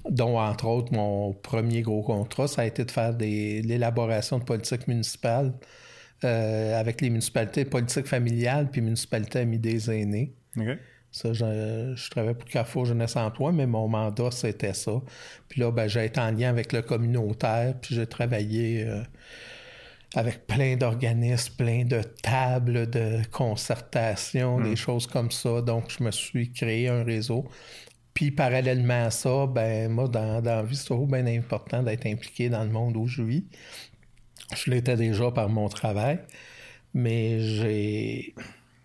dont, 0.09 0.39
entre 0.39 0.67
autres, 0.67 0.93
mon 0.93 1.33
premier 1.33 1.83
gros 1.83 2.03
contrat, 2.03 2.49
ça 2.49 2.63
a 2.63 2.65
été 2.65 2.85
de 2.85 2.91
faire 2.91 3.17
l'élaboration 3.19 4.39
de 4.39 4.45
politique 4.45 4.89
municipale 4.89 5.53
euh, 6.25 6.79
avec 6.79 7.01
les 7.01 7.11
municipalités, 7.11 7.65
politique 7.65 8.07
familiale, 8.07 8.69
puis 8.71 8.81
municipalité 8.81 9.41
amis 9.41 9.59
des 9.59 9.91
aînés. 9.91 10.35
Ça, 11.13 11.33
je, 11.35 11.93
je, 11.95 12.11
travaillais 12.11 12.35
pour 12.35 12.49
Carrefour 12.49 12.87
Jeunesse 12.87 13.17
Emploi, 13.17 13.53
mais 13.53 13.67
mon 13.67 13.87
mandat, 13.87 14.31
c'était 14.31 14.73
ça. 14.73 14.93
Puis 15.49 15.61
là, 15.61 15.71
ben, 15.71 15.87
j'ai 15.87 16.07
été 16.07 16.19
en 16.19 16.31
lien 16.31 16.49
avec 16.49 16.73
le 16.73 16.81
communautaire, 16.81 17.75
puis 17.81 17.95
j'ai 17.95 18.07
travaillé 18.07 18.87
euh, 18.87 19.03
avec 20.15 20.47
plein 20.47 20.77
d'organismes, 20.77 21.55
plein 21.57 21.85
de 21.85 22.03
tables 22.23 22.89
de 22.91 23.21
concertation, 23.31 24.61
des 24.61 24.73
hmm. 24.73 24.77
choses 24.77 25.07
comme 25.07 25.31
ça. 25.31 25.63
Donc, 25.63 25.91
je 25.91 26.03
me 26.05 26.11
suis 26.11 26.53
créé 26.53 26.89
un 26.89 27.03
réseau. 27.03 27.49
Puis, 28.13 28.31
parallèlement 28.31 29.07
à 29.07 29.11
ça, 29.11 29.47
ben, 29.47 29.91
moi, 29.91 30.09
dans, 30.09 30.43
dans 30.43 30.57
la 30.57 30.63
vie, 30.63 30.77
c'est 30.77 30.95
bien 30.95 31.27
important 31.27 31.83
d'être 31.83 32.07
impliqué 32.07 32.51
dans 32.51 32.63
le 32.63 32.71
monde 32.71 32.97
où 32.97 33.07
je 33.07 33.23
vis. 33.23 33.45
Je 34.55 34.71
l'étais 34.71 34.97
déjà 34.97 35.31
par 35.31 35.49
mon 35.49 35.69
travail, 35.69 36.19
mais 36.93 37.41
j'ai 37.41 38.35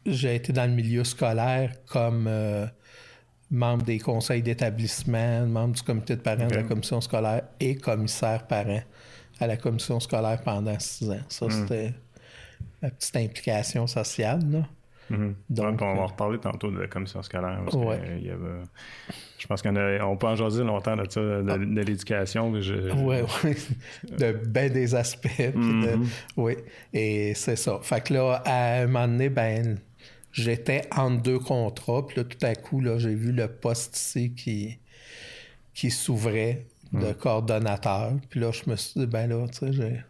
j'ai 0.06 0.36
été 0.36 0.54
dans 0.54 0.66
le 0.66 0.72
milieu 0.74 1.04
scolaire 1.04 1.74
comme 1.86 2.28
euh, 2.28 2.66
membre 3.52 3.84
des 3.84 4.00
conseils 4.00 4.42
d'établissement, 4.42 5.46
membre 5.46 5.76
du 5.76 5.82
comité 5.82 6.16
de 6.16 6.22
parents 6.22 6.48
de 6.48 6.56
la 6.56 6.64
commission 6.64 7.02
scolaire 7.02 7.44
et 7.60 7.76
commissaire 7.76 8.48
parent 8.48 8.82
à 9.40 9.48
la 9.48 9.58
commission 9.58 10.00
scolaire 10.00 10.42
pendant 10.44 10.78
six 10.80 11.10
ans. 11.10 11.22
Ça, 11.30 11.48
hmm. 11.48 11.52
c'était 11.52 11.94
ma 12.82 12.90
petite 12.90 13.16
implication 13.16 13.88
sociale. 13.88 14.42
Là. 14.50 14.68
Hmm. 15.10 15.34
Donc, 15.50 15.82
on 15.82 15.96
va 15.96 16.02
euh, 16.02 16.06
reparler 16.06 16.38
tantôt 16.38 16.70
de 16.70 16.80
la 16.80 16.88
commission 16.88 17.22
scolaire. 17.22 17.62
Parce 17.64 17.76
y 17.76 18.30
avait, 18.30 18.64
je 19.38 19.48
pense 19.48 19.62
qu'on 19.62 19.76
on 19.76 20.18
peut 20.18 20.28
en 20.28 20.36
jaser 20.36 20.64
longtemps 20.64 20.98
de 20.98 21.10
ça, 21.10 21.22
de, 21.22 21.46
ah. 21.50 21.58
l'éducation. 21.58 22.52
Oui, 22.52 23.20
oui. 23.44 23.56
De 24.18 24.34
bien 24.34 24.70
des 24.70 24.96
aspects. 24.96 25.54
Hmm. 25.56 26.06
oui. 26.36 26.58
Et 26.94 27.34
c'est 27.36 27.56
ça. 27.56 27.80
Fait 27.82 28.04
que 28.04 28.14
là, 28.14 28.42
à 28.46 28.82
un 28.82 28.88
moment 28.88 29.08
donné, 29.08 29.30
ben, 29.30 29.78
j'étais 30.34 30.82
en 30.96 31.12
deux 31.12 31.40
contrats. 31.40 32.06
Puis 32.06 32.18
là, 32.18 32.24
tout 32.26 32.46
à 32.46 32.56
coup, 32.56 32.82
là, 32.82 32.98
j'ai 32.98 33.16
vu 33.16 33.32
le 33.32 33.48
poste 33.48 33.96
ici 33.96 34.34
qui, 34.34 34.78
qui 35.74 35.90
s'ouvrait 35.90 36.66
de 36.94 37.12
hmm. 37.12 37.14
coordonnateur. 37.16 38.14
Puis 38.30 38.40
là, 38.40 38.52
je 38.52 38.70
me 38.70 38.76
suis 38.76 39.00
dit, 39.00 39.08
ben 39.08 39.28
là, 39.28 39.46
tu 39.48 39.60
sais, 39.60 39.74
j'ai 39.74 40.02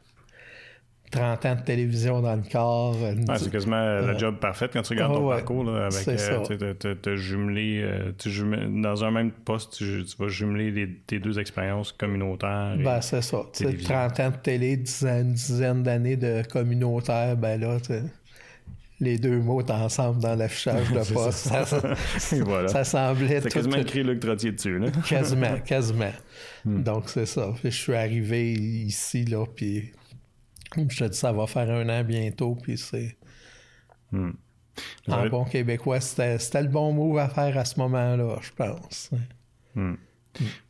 30 1.11 1.45
ans 1.45 1.55
de 1.55 1.61
télévision 1.61 2.21
dans 2.21 2.35
le 2.35 2.43
corps. 2.51 2.95
c'est 3.37 3.51
quasiment 3.51 3.77
la 3.77 4.17
job 4.17 4.37
parfaite 4.39 4.71
quand 4.73 4.81
tu 4.81 4.93
regardes 4.93 5.13
ton 5.13 5.29
parcours. 5.29 5.63
Là, 5.63 5.85
avec, 5.85 6.07
euh, 6.07 7.15
jumelé, 7.15 7.81
euh, 7.83 8.81
dans 8.81 9.03
un 9.03 9.11
même 9.11 9.31
poste, 9.31 9.77
tu, 9.77 10.03
vas 10.19 10.27
jumeler 10.27 11.01
tes 11.07 11.19
deux 11.19 11.39
expériences 11.39 11.93
communautaires. 11.93 12.75
Ben, 12.83 12.99
c'est 13.01 13.21
ça. 13.21 13.41
30 13.53 14.19
ans 14.19 14.29
de 14.31 14.35
télé, 14.35 14.83
une 15.03 15.33
dizaine 15.33 15.83
d'années 15.83 16.17
de 16.17 16.43
communautaire, 16.51 17.37
ben 17.37 17.59
là, 17.59 17.77
les 18.99 19.17
deux 19.17 19.39
mots 19.39 19.61
ensemble 19.69 20.21
dans 20.21 20.35
l'affichage 20.35 20.91
de 20.91 20.99
poste. 21.13 21.47
ça, 21.49 21.65
ça, 22.67 22.83
semblait. 22.83 23.41
C'est 23.41 23.51
quasiment 23.51 23.77
écrit 23.77 24.03
Luc 24.03 24.19
Trottier 24.19 24.51
dessus, 24.51 24.79
là. 24.79 24.89
quasiment, 25.07 25.59
quasiment. 25.59 26.13
Hmm. 26.65 26.83
Donc, 26.83 27.09
c'est 27.09 27.25
ça. 27.25 27.53
je 27.63 27.69
suis 27.69 27.93
arrivé 27.93 28.53
ici, 28.53 29.25
là, 29.25 29.45
puis 29.45 29.91
je 30.75 30.81
te 30.83 31.03
dis, 31.05 31.17
ça 31.17 31.31
va 31.31 31.47
faire 31.47 31.69
un 31.69 31.87
an 31.89 32.03
bientôt, 32.03 32.55
puis 32.55 32.77
c'est. 32.77 33.17
Hmm. 34.11 34.31
En 35.07 35.27
bon 35.27 35.43
québécois, 35.43 35.99
c'était 35.99 36.61
le 36.61 36.67
bon 36.67 36.91
mot 36.91 37.17
à 37.17 37.27
faire 37.29 37.57
à 37.57 37.65
ce 37.65 37.79
moment-là, 37.79 38.37
je 38.41 38.51
pense. 38.51 39.09
Hmm. 39.73 39.95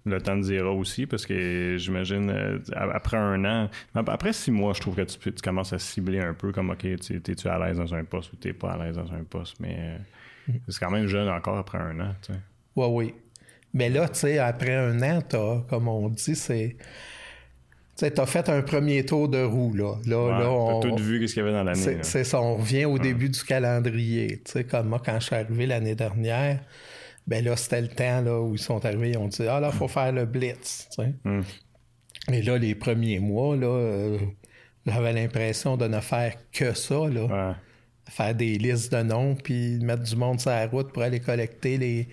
Le 0.05 0.21
temps 0.21 0.37
de 0.37 0.43
dira 0.43 0.71
aussi, 0.71 1.05
parce 1.05 1.25
que 1.25 1.75
j'imagine, 1.77 2.29
euh, 2.29 2.59
après 2.75 3.17
un 3.17 3.43
an, 3.45 3.69
après 3.95 4.33
six 4.33 4.51
mois, 4.51 4.73
je 4.73 4.81
trouve 4.81 4.95
que 4.95 5.01
tu, 5.01 5.31
commences 5.43 5.73
à 5.73 5.79
cibler 5.79 6.19
un 6.19 6.33
peu 6.33 6.51
comme, 6.51 6.69
OK, 6.69 6.85
es-tu 6.85 7.47
à 7.47 7.59
l'aise 7.59 7.77
dans 7.77 7.93
un 7.93 8.03
poste 8.03 8.33
ou 8.33 8.35
t'es 8.35 8.53
pas 8.53 8.71
à 8.71 8.83
l'aise 8.83 8.95
dans 8.95 9.11
un 9.11 9.23
poste, 9.23 9.59
mais 9.59 9.77
euh, 9.79 9.97
mm. 10.47 10.59
c'est 10.69 10.79
quand 10.79 10.91
même 10.91 11.07
jeune 11.07 11.29
encore 11.29 11.57
après 11.57 11.77
un 11.77 11.99
an, 11.99 12.15
tu 12.21 12.33
sais. 12.33 12.39
Oui, 12.75 12.87
oui. 12.89 13.13
Mais 13.73 13.89
là, 13.89 14.07
tu 14.07 14.19
sais, 14.19 14.37
après 14.37 14.75
un 14.75 15.01
an, 15.01 15.21
t'as, 15.27 15.61
comme 15.69 15.87
on 15.87 16.09
dit, 16.09 16.35
c'est. 16.35 16.77
Tu 16.79 18.05
sais, 18.05 18.11
t'as 18.11 18.25
fait 18.25 18.47
un 18.49 18.61
premier 18.61 19.05
tour 19.05 19.27
de 19.27 19.43
roue, 19.43 19.73
là. 19.73 19.95
Là, 20.05 20.23
Ouais, 20.23 20.31
là, 20.31 20.51
on. 20.51 20.79
T'as 20.79 20.89
tout 20.89 20.95
vu 20.95 21.27
ce 21.27 21.33
qu'il 21.33 21.43
y 21.43 21.45
avait 21.45 21.55
dans 21.55 21.63
l'année. 21.63 21.99
C'est 22.01 22.23
ça, 22.23 22.39
on 22.39 22.57
revient 22.57 22.85
au 22.85 22.97
début 22.97 23.29
du 23.29 23.43
calendrier. 23.43 24.41
Tu 24.45 24.51
sais, 24.51 24.63
comme 24.63 24.89
moi, 24.89 25.01
quand 25.03 25.19
je 25.19 25.25
suis 25.25 25.35
arrivé 25.35 25.65
l'année 25.65 25.95
dernière, 25.95 26.59
ben 27.27 27.43
là, 27.43 27.55
c'était 27.57 27.81
le 27.81 27.87
temps 27.89 28.21
là, 28.21 28.41
où 28.41 28.55
ils 28.55 28.59
sont 28.59 28.83
arrivés, 28.85 29.11
ils 29.11 29.17
ont 29.17 29.27
dit 29.27 29.45
Ah 29.47 29.59
là, 29.59 29.71
faut 29.71 29.87
faire 29.87 30.11
le 30.11 30.25
blitz. 30.25 30.87
tu 30.95 31.03
sais. 31.03 31.13
Mm. 31.25 31.41
Et 32.33 32.41
là, 32.41 32.57
les 32.57 32.75
premiers 32.75 33.19
mois, 33.19 33.55
là, 33.55 33.67
euh, 33.67 34.17
j'avais 34.85 35.13
l'impression 35.13 35.77
de 35.77 35.87
ne 35.87 35.99
faire 35.99 36.35
que 36.51 36.73
ça, 36.73 36.95
là. 37.07 37.23
Ouais. 37.49 37.55
Faire 38.09 38.33
des 38.35 38.57
listes 38.57 38.93
de 38.93 39.03
noms, 39.03 39.35
puis 39.35 39.79
mettre 39.81 40.03
du 40.03 40.15
monde 40.15 40.39
sur 40.39 40.49
la 40.49 40.65
route 40.67 40.93
pour 40.93 41.03
aller 41.03 41.19
collecter 41.19 41.77
les, 41.77 42.07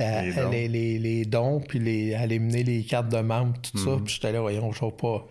euh, 0.00 0.22
Les 0.22 0.32
dons. 0.32 0.50
les, 0.50 0.68
les- 0.68 0.98
les 1.00 1.24
dons, 1.24 1.60
puis 1.60 1.80
les, 1.80 2.14
aller 2.14 2.38
mener 2.38 2.62
les 2.62 2.84
cartes 2.84 3.08
de 3.08 3.18
membres, 3.18 3.54
tout 3.60 3.76
ça. 3.78 3.90
Mm-hmm. 3.90 4.04
Puis 4.04 4.14
j'étais 4.14 4.32
là, 4.32 4.40
voyons, 4.40 4.70
je 4.72 4.80
vais 4.84 4.92
pas 4.92 5.26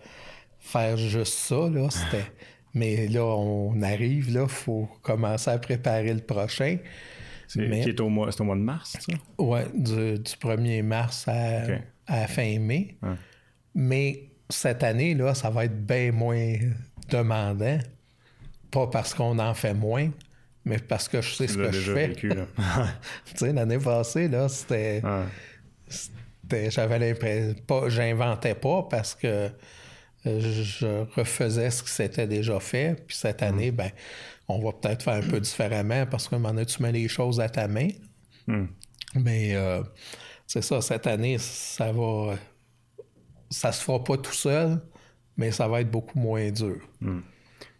faire 0.58 0.96
juste 0.98 1.32
ça, 1.32 1.68
là. 1.70 1.88
C'était... 1.88 2.24
Mais 2.74 3.08
là, 3.08 3.24
on 3.24 3.80
arrive, 3.82 4.32
là, 4.32 4.46
faut 4.46 4.88
commencer 5.02 5.50
à 5.50 5.58
préparer 5.58 6.12
le 6.12 6.20
prochain. 6.20 6.76
C'est 7.52 7.66
Mais- 7.66 7.80
qui 7.80 7.88
est 7.88 8.00
au 8.00 8.08
mois, 8.08 8.30
c'est 8.30 8.40
au 8.42 8.44
mois 8.44 8.54
de 8.54 8.60
mars, 8.60 8.96
ça? 9.00 9.12
Ouais, 9.42 9.66
du, 9.74 10.20
du 10.20 10.32
1er 10.36 10.84
mars 10.84 11.26
à, 11.26 12.26
fin 12.28 12.60
mai. 12.60 12.96
Mais 13.74 14.28
cette 14.48 14.84
année, 14.84 15.14
là, 15.14 15.34
ça 15.34 15.50
va 15.50 15.64
être 15.64 15.84
bien 15.84 16.12
moins 16.12 16.54
demandant. 17.08 17.80
Pas 18.70 18.86
parce 18.86 19.14
qu'on 19.14 19.36
en 19.40 19.52
fait 19.54 19.74
moins, 19.74 20.10
mais 20.64 20.78
parce 20.78 21.08
que 21.08 21.20
je 21.20 21.34
sais 21.34 21.48
ce 21.48 21.54
Tu 21.54 21.58
que 21.60 21.72
je 21.72 21.92
fais. 21.92 22.12
tu 22.14 22.30
sais, 23.34 23.52
l'année 23.52 23.78
passée, 23.78 24.28
là, 24.28 24.48
c'était. 24.48 25.02
J'avais 26.68 27.00
l'impression. 27.00 27.54
Pas, 27.66 27.88
j'inventais 27.88 28.54
pas 28.54 28.84
parce 28.88 29.16
que 29.16 29.50
euh, 30.26 30.40
je 30.40 31.04
refaisais 31.16 31.70
ce 31.70 31.82
qui 31.82 31.90
s'était 31.90 32.28
déjà 32.28 32.60
fait. 32.60 32.94
Puis 33.08 33.16
cette 33.16 33.42
année, 33.42 33.72
ben, 33.72 33.90
on 34.50 34.64
va 34.64 34.72
peut-être 34.72 35.02
faire 35.02 35.14
un 35.14 35.28
peu 35.28 35.40
différemment 35.40 36.06
parce 36.06 36.28
que 36.28 36.34
moment 36.34 36.50
donné, 36.50 36.66
tu 36.66 36.82
mets 36.82 36.92
les 36.92 37.08
choses 37.08 37.40
à 37.40 37.48
ta 37.48 37.68
main. 37.68 37.88
Hmm. 38.46 38.66
Mais 39.14 39.54
euh, 39.54 39.82
c'est 40.46 40.62
ça, 40.62 40.80
cette 40.80 41.06
année, 41.06 41.38
ça 41.38 41.92
va. 41.92 42.34
Ça 43.50 43.72
se 43.72 43.82
fera 43.82 44.02
pas 44.02 44.16
tout 44.16 44.32
seul, 44.32 44.80
mais 45.36 45.50
ça 45.50 45.66
va 45.66 45.80
être 45.80 45.90
beaucoup 45.90 46.18
moins 46.18 46.50
dur. 46.50 46.76
Puis 47.00 47.10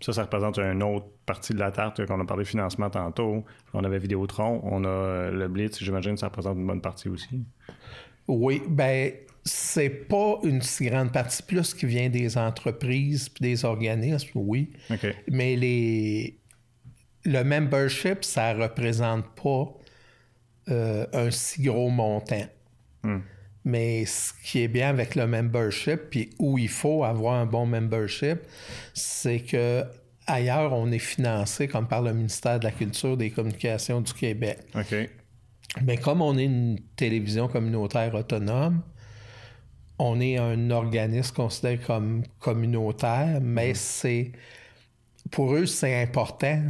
Ça, 0.00 0.12
ça 0.12 0.22
représente 0.22 0.59
une 0.59 0.83
autre 0.83 1.06
partie 1.26 1.54
de 1.54 1.61
la 1.61 1.70
tarte 1.70 2.04
qu'on 2.06 2.20
a 2.20 2.24
parlé 2.24 2.42
de 2.42 2.48
financement 2.48 2.90
tantôt. 2.90 3.44
On 3.72 3.85
avait 3.85 3.98
Vidéotron, 3.98 4.61
on 4.64 4.85
a 4.85 4.88
euh, 4.88 5.30
le 5.30 5.46
Blitz, 5.46 5.78
j'imagine 5.78 6.14
que 6.14 6.20
ça 6.20 6.26
représente 6.26 6.56
une 6.56 6.66
bonne 6.66 6.80
partie 6.80 7.09
aussi. 7.09 7.44
Oui, 8.26 8.62
ben 8.68 9.12
c'est 9.44 9.90
pas 9.90 10.38
une 10.42 10.61
si 10.61 10.87
grande 10.87 11.12
partie 11.12 11.42
plus 11.42 11.72
qui 11.72 11.87
vient 11.87 12.09
des 12.09 12.37
entreprises 12.37 13.28
puis 13.28 13.42
des 13.42 13.64
organismes, 13.64 14.38
oui. 14.40 14.70
Mais 15.28 15.56
les 15.56 16.40
le 17.24 17.42
membership, 17.42 18.24
ça 18.24 18.54
représente 18.54 19.24
pas 19.35 19.72
euh, 20.68 21.06
un 21.12 21.30
si 21.30 21.62
gros 21.62 21.90
montant. 21.90 22.46
Hmm. 23.02 23.20
Mais 23.64 24.06
ce 24.06 24.33
qui 24.42 24.62
est 24.62 24.68
bien 24.68 24.88
avec 24.88 25.14
le 25.14 25.26
membership, 25.26 26.11
puis 26.11 26.30
où 26.38 26.56
il 26.56 26.68
faut 26.68 27.04
avoir 27.04 27.35
un 27.35 27.46
bon 27.46 27.66
membership, 27.66 28.38
c'est 28.94 29.40
que 29.40 29.85
ailleurs, 30.26 30.72
on 30.72 30.90
est 30.92 30.98
financé 30.98 31.68
comme 31.68 31.87
par 31.87 32.02
le 32.02 32.12
ministère 32.12 32.59
de 32.59 32.64
la 32.64 32.70
Culture 32.70 33.12
et 33.12 33.16
des 33.16 33.30
Communications 33.30 34.00
du 34.00 34.12
Québec. 34.14 34.59
OK. 34.74 35.11
Mais 35.83 35.96
comme 35.96 36.22
on 36.22 36.37
est 36.37 36.44
une 36.44 36.78
télévision 36.96 37.48
communautaire 37.48 38.14
autonome, 38.14 38.83
on 39.98 40.20
est 40.20 40.38
un 40.38 40.70
organisme 40.70 41.35
considéré 41.35 41.78
comme 41.78 42.22
communautaire, 42.38 43.40
mais 43.42 43.74
c'est 43.74 44.33
pour 45.30 45.54
eux, 45.54 45.66
c'est 45.66 46.02
important 46.02 46.62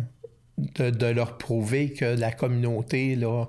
de, 0.77 0.91
de 0.91 1.07
leur 1.07 1.37
prouver 1.39 1.93
que 1.93 2.05
la 2.05 2.33
communauté, 2.33 3.15
là, 3.17 3.47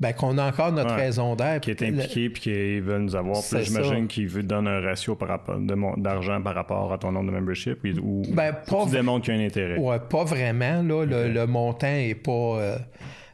ben, 0.00 0.12
qu'on 0.12 0.38
a 0.38 0.46
encore 0.48 0.70
notre 0.72 0.94
Ouais. 0.94 1.06
raison 1.06 1.34
d'être. 1.34 1.62
Qui 1.62 1.70
est 1.72 1.82
impliqué 1.82 2.30
puis 2.30 2.40
qui 2.42 2.78
veulent 2.80 3.02
nous 3.02 3.16
avoir. 3.16 3.42
Puis 3.42 3.64
j'imagine 3.64 4.02
ça. 4.02 4.06
qu'ils 4.06 4.28
veulent 4.28 4.46
donner 4.46 4.70
un 4.70 4.80
ratio 4.80 5.16
par 5.16 5.28
rapport 5.28 5.58
d'argent 5.96 6.40
par 6.40 6.54
rapport 6.54 6.92
à 6.92 6.98
ton 6.98 7.10
nombre 7.10 7.26
de 7.32 7.36
membership 7.36 7.78
ou, 8.00 8.20
ou 8.20 8.22
Ben, 8.32 8.52
pas 8.52 8.84
tu 8.84 8.90
démontres 8.92 9.24
qu'il 9.24 9.34
y 9.34 9.38
a 9.38 9.42
un 9.42 9.46
intérêt. 9.46 9.76
Ouais, 9.78 9.98
pas 10.08 10.22
vraiment. 10.24 10.82
Là, 10.82 11.04
le, 11.04 11.32
le 11.32 11.46
montant 11.48 11.88
est 11.88 12.14
pas, 12.14 12.30
euh, 12.30 12.78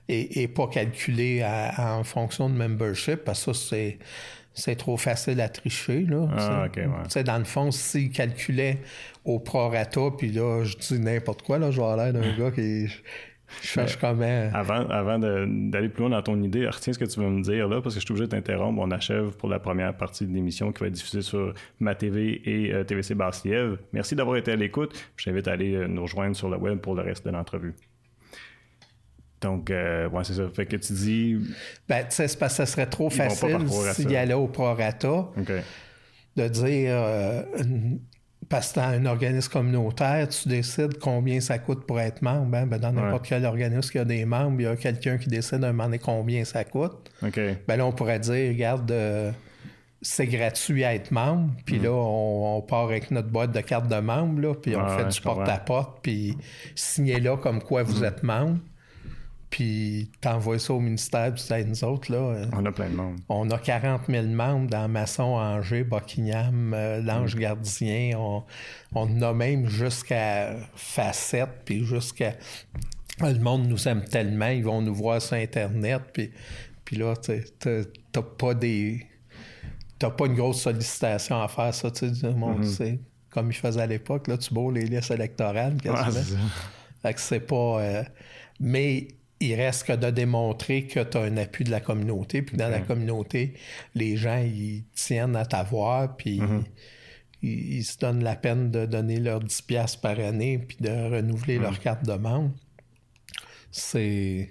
est, 0.08 0.38
est 0.38 0.48
pas 0.48 0.66
calculé 0.68 1.42
à- 1.42 1.98
en 1.98 2.02
fonction 2.02 2.48
de 2.48 2.54
membership 2.54 3.16
parce 3.24 3.44
que 3.44 3.52
ça, 3.52 3.68
c'est, 3.68 3.98
c'est 4.54 4.76
trop 4.76 4.96
facile 4.96 5.40
à 5.40 5.48
tricher. 5.48 6.06
Là, 6.08 6.28
Ah, 6.32 6.36
tu 6.36 6.42
sais. 6.80 6.82
ok, 6.84 6.90
ouais. 6.92 7.02
Tu 7.04 7.10
sais, 7.10 7.24
Dans 7.24 7.38
le 7.38 7.44
fond, 7.44 7.70
s'ils 7.70 8.10
calculaient 8.10 8.78
au 9.24 9.38
prorata, 9.40 10.00
puis 10.16 10.30
là, 10.30 10.64
je 10.64 10.76
dis 10.76 10.98
n'importe 11.00 11.42
quoi, 11.42 11.58
là, 11.58 11.70
je 11.70 11.80
vais 11.80 11.96
l'air 11.96 12.12
d'un 12.12 12.36
gars 12.38 12.50
qui 12.50 12.86
cherche 13.62 13.96
comment. 13.98 14.50
Avant, 14.52 14.88
avant 14.88 15.18
de- 15.18 15.46
d'aller 15.70 15.88
plus 15.88 16.00
loin 16.02 16.10
dans 16.10 16.22
ton 16.22 16.42
idée, 16.42 16.66
retiens 16.66 16.92
ce 16.92 16.98
que 16.98 17.04
tu 17.04 17.20
veux 17.20 17.28
me 17.28 17.42
dire 17.42 17.68
là, 17.68 17.80
parce 17.80 17.94
que 17.94 18.00
je 18.00 18.04
suis 18.06 18.12
obligé 18.12 18.26
de 18.26 18.30
t'interrompre. 18.30 18.80
On 18.80 18.90
achève 18.90 19.36
pour 19.36 19.48
la 19.48 19.58
première 19.58 19.96
partie 19.96 20.26
de 20.26 20.32
l'émission 20.32 20.72
qui 20.72 20.80
va 20.80 20.86
être 20.86 20.92
diffusée 20.94 21.22
sur 21.22 21.52
ma 21.80 21.94
TV 21.94 22.40
et 22.44 22.72
euh, 22.72 22.84
TVC 22.84 23.14
Basse-Lièvre. 23.14 23.78
Merci 23.92 24.14
d'avoir 24.16 24.36
été 24.38 24.52
à 24.52 24.56
l'écoute. 24.56 24.92
Je 25.16 25.24
t'invite 25.26 25.46
à 25.48 25.52
aller 25.52 25.74
euh, 25.74 25.86
nous 25.86 26.02
rejoindre 26.02 26.34
sur 26.34 26.48
le 26.48 26.56
web 26.56 26.78
pour 26.78 26.94
le 26.94 27.02
reste 27.02 27.24
de 27.26 27.30
l'entrevue. 27.30 27.74
Donc, 29.40 29.70
euh, 29.70 30.08
ouais, 30.08 30.24
c'est 30.24 30.34
ça. 30.34 30.44
Fait 30.54 30.64
que 30.66 30.76
tu 30.76 30.92
dis. 30.92 31.36
Ben, 31.88 32.00
tu 32.08 32.14
sais, 32.14 32.28
c'est 32.28 32.38
parce 32.38 32.54
que 32.54 32.56
ça 32.58 32.66
serait 32.66 32.86
trop 32.86 33.10
facile 33.10 33.48
s'il 33.94 34.10
y 34.10 34.16
allait 34.16 34.34
au 34.34 34.46
prorata. 34.46 35.26
De 36.36 36.48
dire 36.48 36.90
euh, 36.90 37.42
parce 38.48 38.72
que 38.72 38.80
dans 38.80 38.86
un 38.88 39.06
organisme 39.06 39.52
communautaire, 39.52 40.28
tu 40.28 40.48
décides 40.48 40.98
combien 40.98 41.40
ça 41.40 41.58
coûte 41.58 41.86
pour 41.86 42.00
être 42.00 42.22
membre. 42.22 42.56
hein. 42.56 42.66
Ben, 42.66 42.78
dans 42.78 42.92
n'importe 42.92 43.26
quel 43.28 43.44
organisme 43.44 43.90
qui 43.90 43.98
a 43.98 44.04
des 44.04 44.24
membres, 44.24 44.60
il 44.60 44.64
y 44.64 44.66
a 44.66 44.76
quelqu'un 44.76 45.16
qui 45.18 45.28
décide 45.28 45.62
à 45.62 45.68
un 45.68 45.72
moment 45.72 45.84
donné 45.84 45.98
combien 45.98 46.44
ça 46.44 46.64
coûte. 46.64 47.10
Ben 47.68 47.76
là, 47.76 47.86
on 47.86 47.92
pourrait 47.92 48.18
dire, 48.18 48.48
regarde, 48.52 48.90
euh, 48.90 49.30
c'est 50.02 50.26
gratuit 50.26 50.84
à 50.84 50.94
être 50.94 51.10
membre, 51.10 51.50
puis 51.64 51.78
là, 51.78 51.90
on, 51.92 52.56
on 52.58 52.62
part 52.62 52.84
avec 52.84 53.10
notre 53.10 53.28
boîte 53.28 53.52
de 53.52 53.60
cartes 53.60 53.88
de 53.88 53.96
membre, 54.00 54.40
là, 54.40 54.54
puis 54.54 54.76
on. 54.76 54.80
Ouais, 54.82 54.88
fait 54.96 55.02
ouais, 55.04 55.08
du 55.08 55.20
porte-à-porte, 55.20 55.98
puis 56.02 56.36
signez 56.74 57.20
là 57.20 57.36
comme 57.36 57.62
quoi 57.62 57.82
vous 57.82 58.04
êtes 58.04 58.22
membre, 58.22 58.58
puis 59.56 60.10
t'envoies 60.20 60.58
ça 60.58 60.74
au 60.74 60.80
ministère, 60.80 61.32
puis 61.32 61.40
c'est 61.40 61.62
nous 61.64 61.84
autres, 61.84 62.10
là. 62.10 62.44
On 62.54 62.66
a 62.66 62.72
plein 62.72 62.88
de 62.90 62.96
monde. 62.96 63.20
on 63.28 63.48
a 63.50 63.56
40 63.58 64.00
000 64.08 64.26
membres 64.26 64.68
dans 64.68 64.88
Masson, 64.88 65.22
Angers, 65.36 65.84
Buckingham, 65.84 66.74
euh, 66.74 67.00
Mm. 67.00 67.06
l'Ange 67.06 67.36
Gardien. 67.36 68.18
On, 68.18 68.42
on 68.96 69.02
en 69.02 69.22
a 69.22 69.32
même 69.32 69.68
jusqu'à 69.68 70.56
Facette, 70.74 71.50
puis 71.64 71.84
jusqu'à... 71.84 72.34
Le 73.20 73.38
monde 73.38 73.68
nous 73.68 73.86
aime 73.86 74.02
tellement, 74.02 74.48
ils 74.48 74.64
vont 74.64 74.82
nous 74.82 74.92
voir 74.94 75.22
sur 75.22 75.36
Internet, 75.36 76.02
puis, 76.12 76.32
puis 76.84 76.96
là, 76.96 77.14
tu 77.14 77.40
sais, 77.60 77.84
t'as 78.10 78.22
pas 78.22 78.54
des... 78.54 79.06
T'as 80.00 80.10
pas 80.10 80.26
une 80.26 80.34
grosse 80.34 80.62
sollicitation 80.62 81.40
à 81.40 81.46
faire, 81.46 81.72
ça, 81.72 81.92
tu 81.92 82.12
sais, 82.12 82.32
monde, 82.32 82.64
c'est 82.64 82.98
comme 83.30 83.50
ils 83.52 83.54
faisaient 83.54 83.82
à 83.82 83.86
l'époque, 83.86 84.26
là, 84.26 84.36
tu 84.36 84.52
beau 84.52 84.72
les 84.72 84.82
listes 84.86 85.12
électorales, 85.12 85.74
Ouais, 85.74 85.80
quasiment. 85.92 86.10
c'est 86.24 86.32
ça. 86.34 86.38
Fait 87.02 87.14
que 87.14 87.20
c'est 87.20 87.38
pas. 87.40 87.80
euh, 87.80 88.02
mais 88.58 89.06
il 89.40 89.54
reste 89.54 89.86
que 89.86 89.92
de 89.92 90.10
démontrer 90.10 90.86
que 90.86 91.00
tu 91.00 91.16
as 91.16 91.20
un 91.22 91.36
appui 91.36 91.64
de 91.64 91.70
la 91.70 91.80
communauté, 91.80 92.42
puis 92.42 92.56
dans 92.56 92.68
la 92.68 92.80
communauté, 92.80 93.54
les 93.94 94.16
gens, 94.16 94.38
ils 94.38 94.84
tiennent 94.94 95.36
à 95.36 95.44
t'avoir, 95.44 96.16
puis 96.16 96.40
ils, 97.42 97.76
ils 97.76 97.84
se 97.84 97.98
donnent 97.98 98.24
la 98.24 98.36
peine 98.36 98.70
de 98.70 98.86
donner 98.86 99.18
leurs 99.18 99.40
10$ 99.40 99.66
piastres 99.66 100.00
par 100.00 100.18
année, 100.18 100.58
puis 100.58 100.78
de 100.80 100.90
renouveler 100.90 101.58
leur 101.58 101.78
carte 101.78 102.04
de 102.04 102.14
membre. 102.14 102.52
C'est. 103.70 104.50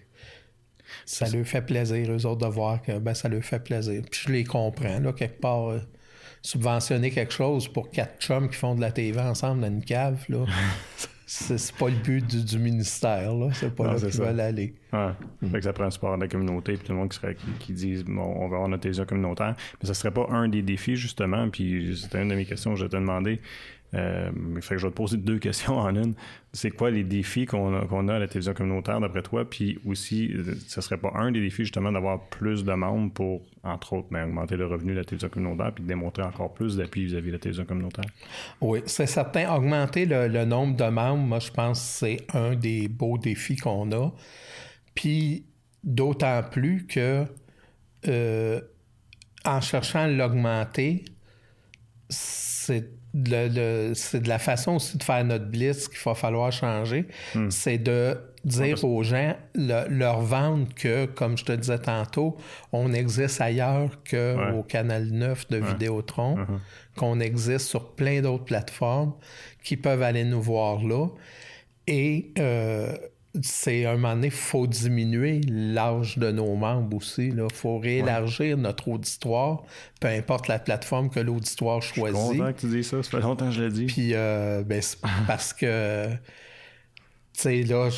Ça 1.06 1.28
leur 1.28 1.46
fait 1.46 1.64
plaisir, 1.64 2.12
eux 2.12 2.26
autres, 2.26 2.46
de 2.46 2.52
voir 2.52 2.82
que 2.82 3.00
ben, 3.00 3.14
ça 3.16 3.28
leur 3.28 3.44
fait 3.44 3.60
plaisir. 3.60 4.04
Puis 4.12 4.22
je 4.28 4.32
les 4.32 4.44
comprends, 4.44 5.00
là, 5.00 5.12
quelque 5.12 5.40
part. 5.40 5.70
euh, 5.70 5.80
subventionner 6.44 7.10
quelque 7.10 7.34
chose 7.34 7.68
pour 7.70 7.90
quatre 7.90 8.20
chums 8.22 8.50
qui 8.50 8.58
font 8.58 8.76
de 8.76 8.82
la 8.82 8.92
TV 8.92 9.20
ensemble 9.20 9.62
dans 9.62 9.68
une 9.68 9.84
cave, 9.84 10.26
là. 10.30 10.46
c'est 11.26 11.76
pas 11.76 11.90
le 11.90 11.96
but 11.96 12.26
du, 12.26 12.44
du 12.44 12.60
ministère, 12.60 13.34
là. 13.34 13.50
C'est 13.54 13.74
pas 13.74 13.86
Non, 13.86 13.94
là 13.94 14.00
qu'ils 14.00 14.20
veulent 14.20 14.40
aller. 14.40 14.76
Ouais. 14.92 15.12
Fait 15.52 15.58
que 15.58 15.64
ça 15.64 15.74
prend 15.74 15.86
le 15.86 15.92
support 15.92 16.16
de 16.18 16.22
la 16.22 16.28
communauté, 16.28 16.74
puis 16.74 16.86
tout 16.86 16.92
le 16.92 16.98
monde 17.00 17.10
qui, 17.10 17.18
serait, 17.18 17.38
qui, 17.60 17.74
disent 17.74 18.04
bon, 18.04 18.22
on 18.22 18.48
va 18.50 18.58
avoir 18.58 18.68
notre 18.68 18.82
télévision 18.84 19.06
communautaire. 19.06 19.56
Mais 19.82 19.88
ça 19.88 19.94
serait 19.94 20.12
pas 20.12 20.28
un 20.30 20.48
des 20.48 20.62
défis, 20.62 20.96
justement, 20.96 21.50
puis 21.50 21.98
c'était 21.98 22.22
une 22.22 22.30
de 22.30 22.36
mes 22.36 22.46
questions 22.46 22.74
que 22.74 22.80
je 22.80 22.86
te 22.86 22.96
demandais. 22.96 23.40
Euh, 23.94 24.32
fait 24.62 24.76
que 24.76 24.82
je 24.82 24.88
vais 24.88 24.92
te 24.92 24.98
poser 24.98 25.18
deux 25.18 25.40
questions 25.40 25.78
en 25.78 25.96
une. 25.96 26.14
C'est 26.52 26.72
quoi 26.72 26.92
les 26.92 27.04
défis 27.04 27.46
qu'on 27.46 27.74
a, 27.76 27.80
a 27.80 28.16
à 28.16 28.20
la 28.20 28.28
télévision 28.28 28.54
communautaire 28.54 29.00
d'après 29.00 29.22
toi? 29.22 29.48
Puis 29.48 29.80
aussi, 29.86 30.32
ce 30.68 30.82
serait 30.82 30.98
pas 30.98 31.12
un 31.16 31.32
des 31.32 31.42
défis 31.42 31.64
justement 31.64 31.92
d'avoir 31.92 32.20
plus 32.30 32.64
de 32.64 32.74
membres 32.74 33.12
pour, 33.14 33.42
entre 33.64 33.94
autres, 33.94 34.08
ben, 34.12 34.26
augmenter 34.26 34.56
le 34.58 34.66
revenu 34.66 34.94
de 34.94 34.98
la 34.98 35.04
télévision 35.04 35.30
communautaire 35.30 35.72
puis 35.74 35.84
démontrer 35.84 36.24
encore 36.24 36.54
plus 36.54 36.78
d'appui 36.78 37.06
vis-à-vis 37.06 37.28
de 37.28 37.34
la 37.34 37.40
télévision 37.40 37.66
communautaire? 37.66 38.06
Oui, 38.62 38.82
c'est 38.86 39.08
certain. 39.08 39.54
Augmenter 39.54 40.06
le, 40.06 40.28
le 40.28 40.46
nombre 40.46 40.76
de 40.76 40.86
membres, 40.86 41.24
moi, 41.24 41.40
je 41.40 41.52
pense 41.52 41.80
que 41.80 41.86
c'est 41.86 42.18
un 42.34 42.56
des 42.56 42.88
beaux 42.88 43.18
défis 43.18 43.58
qu'on 43.58 43.92
a. 43.92 44.12
Puis, 44.96 45.46
d'autant 45.84 46.42
plus 46.44 46.86
que 46.86 47.26
euh, 48.08 48.62
en 49.46 49.62
cherchant 49.62 50.00
à 50.00 50.08
l'augmenter, 50.08 51.06
c'est 52.10 52.90
de 53.14 54.28
la 54.28 54.40
façon 54.40 54.76
aussi 54.76 54.98
de 54.98 55.04
faire 55.04 55.24
notre 55.24 55.46
blitz 55.46 55.88
qu'il 55.88 56.00
va 56.04 56.16
falloir 56.16 56.52
changer. 56.52 57.08
Hmm. 57.36 57.50
C'est 57.50 57.78
de 57.78 58.18
dire 58.44 58.84
aux 58.84 59.04
gens, 59.04 59.36
leur 59.56 60.22
vendre 60.22 60.68
que, 60.76 61.06
comme 61.06 61.38
je 61.38 61.46
te 61.46 61.52
disais 61.54 61.80
tantôt, 61.80 62.38
on 62.72 62.92
existe 62.92 63.40
ailleurs 63.40 63.92
qu'au 64.10 64.64
Canal 64.64 65.06
9 65.12 65.48
de 65.50 65.58
Vidéotron, 65.58 66.38
uh-huh. 66.38 66.98
qu'on 66.98 67.20
existe 67.20 67.68
sur 67.68 67.92
plein 67.92 68.22
d'autres 68.22 68.44
plateformes 68.44 69.14
qui 69.64 69.78
peuvent 69.78 70.04
aller 70.04 70.26
nous 70.26 70.42
voir 70.42 70.84
là. 70.84 71.08
Et 71.88 72.32
euh, 72.38 72.98
c'est 73.42 73.86
un 73.86 73.94
moment 73.94 74.14
donné, 74.16 74.28
il 74.28 74.32
faut 74.32 74.68
diminuer 74.68 75.42
l'âge 75.48 76.18
de 76.18 76.32
nos 76.32 76.56
membres 76.56 76.98
aussi. 76.98 77.30
Il 77.30 77.48
faut 77.54 77.80
réélargir 77.80 78.58
notre 78.58 78.90
auditoire, 78.90 79.64
peu 80.00 80.08
importe 80.08 80.48
la 80.48 80.60
plateforme 80.60 81.10
que 81.10 81.20
l'auditoire 81.20 81.82
choisit. 81.82 82.16
Je 82.16 82.28
suis 82.28 82.38
content 82.38 82.54
que 82.54 82.60
tu 82.60 82.68
dis 82.68 82.84
ça, 82.84 83.02
ça 83.02 83.10
fait 83.10 83.22
longtemps 83.22 83.48
que 83.48 83.52
je 83.52 83.64
l'ai 83.64 83.72
dit. 83.72 83.86
Puis, 83.86 84.12
euh, 84.14 84.64
ben, 84.64 84.82
parce 85.28 85.54
que 85.54 86.10
là, 87.46 87.90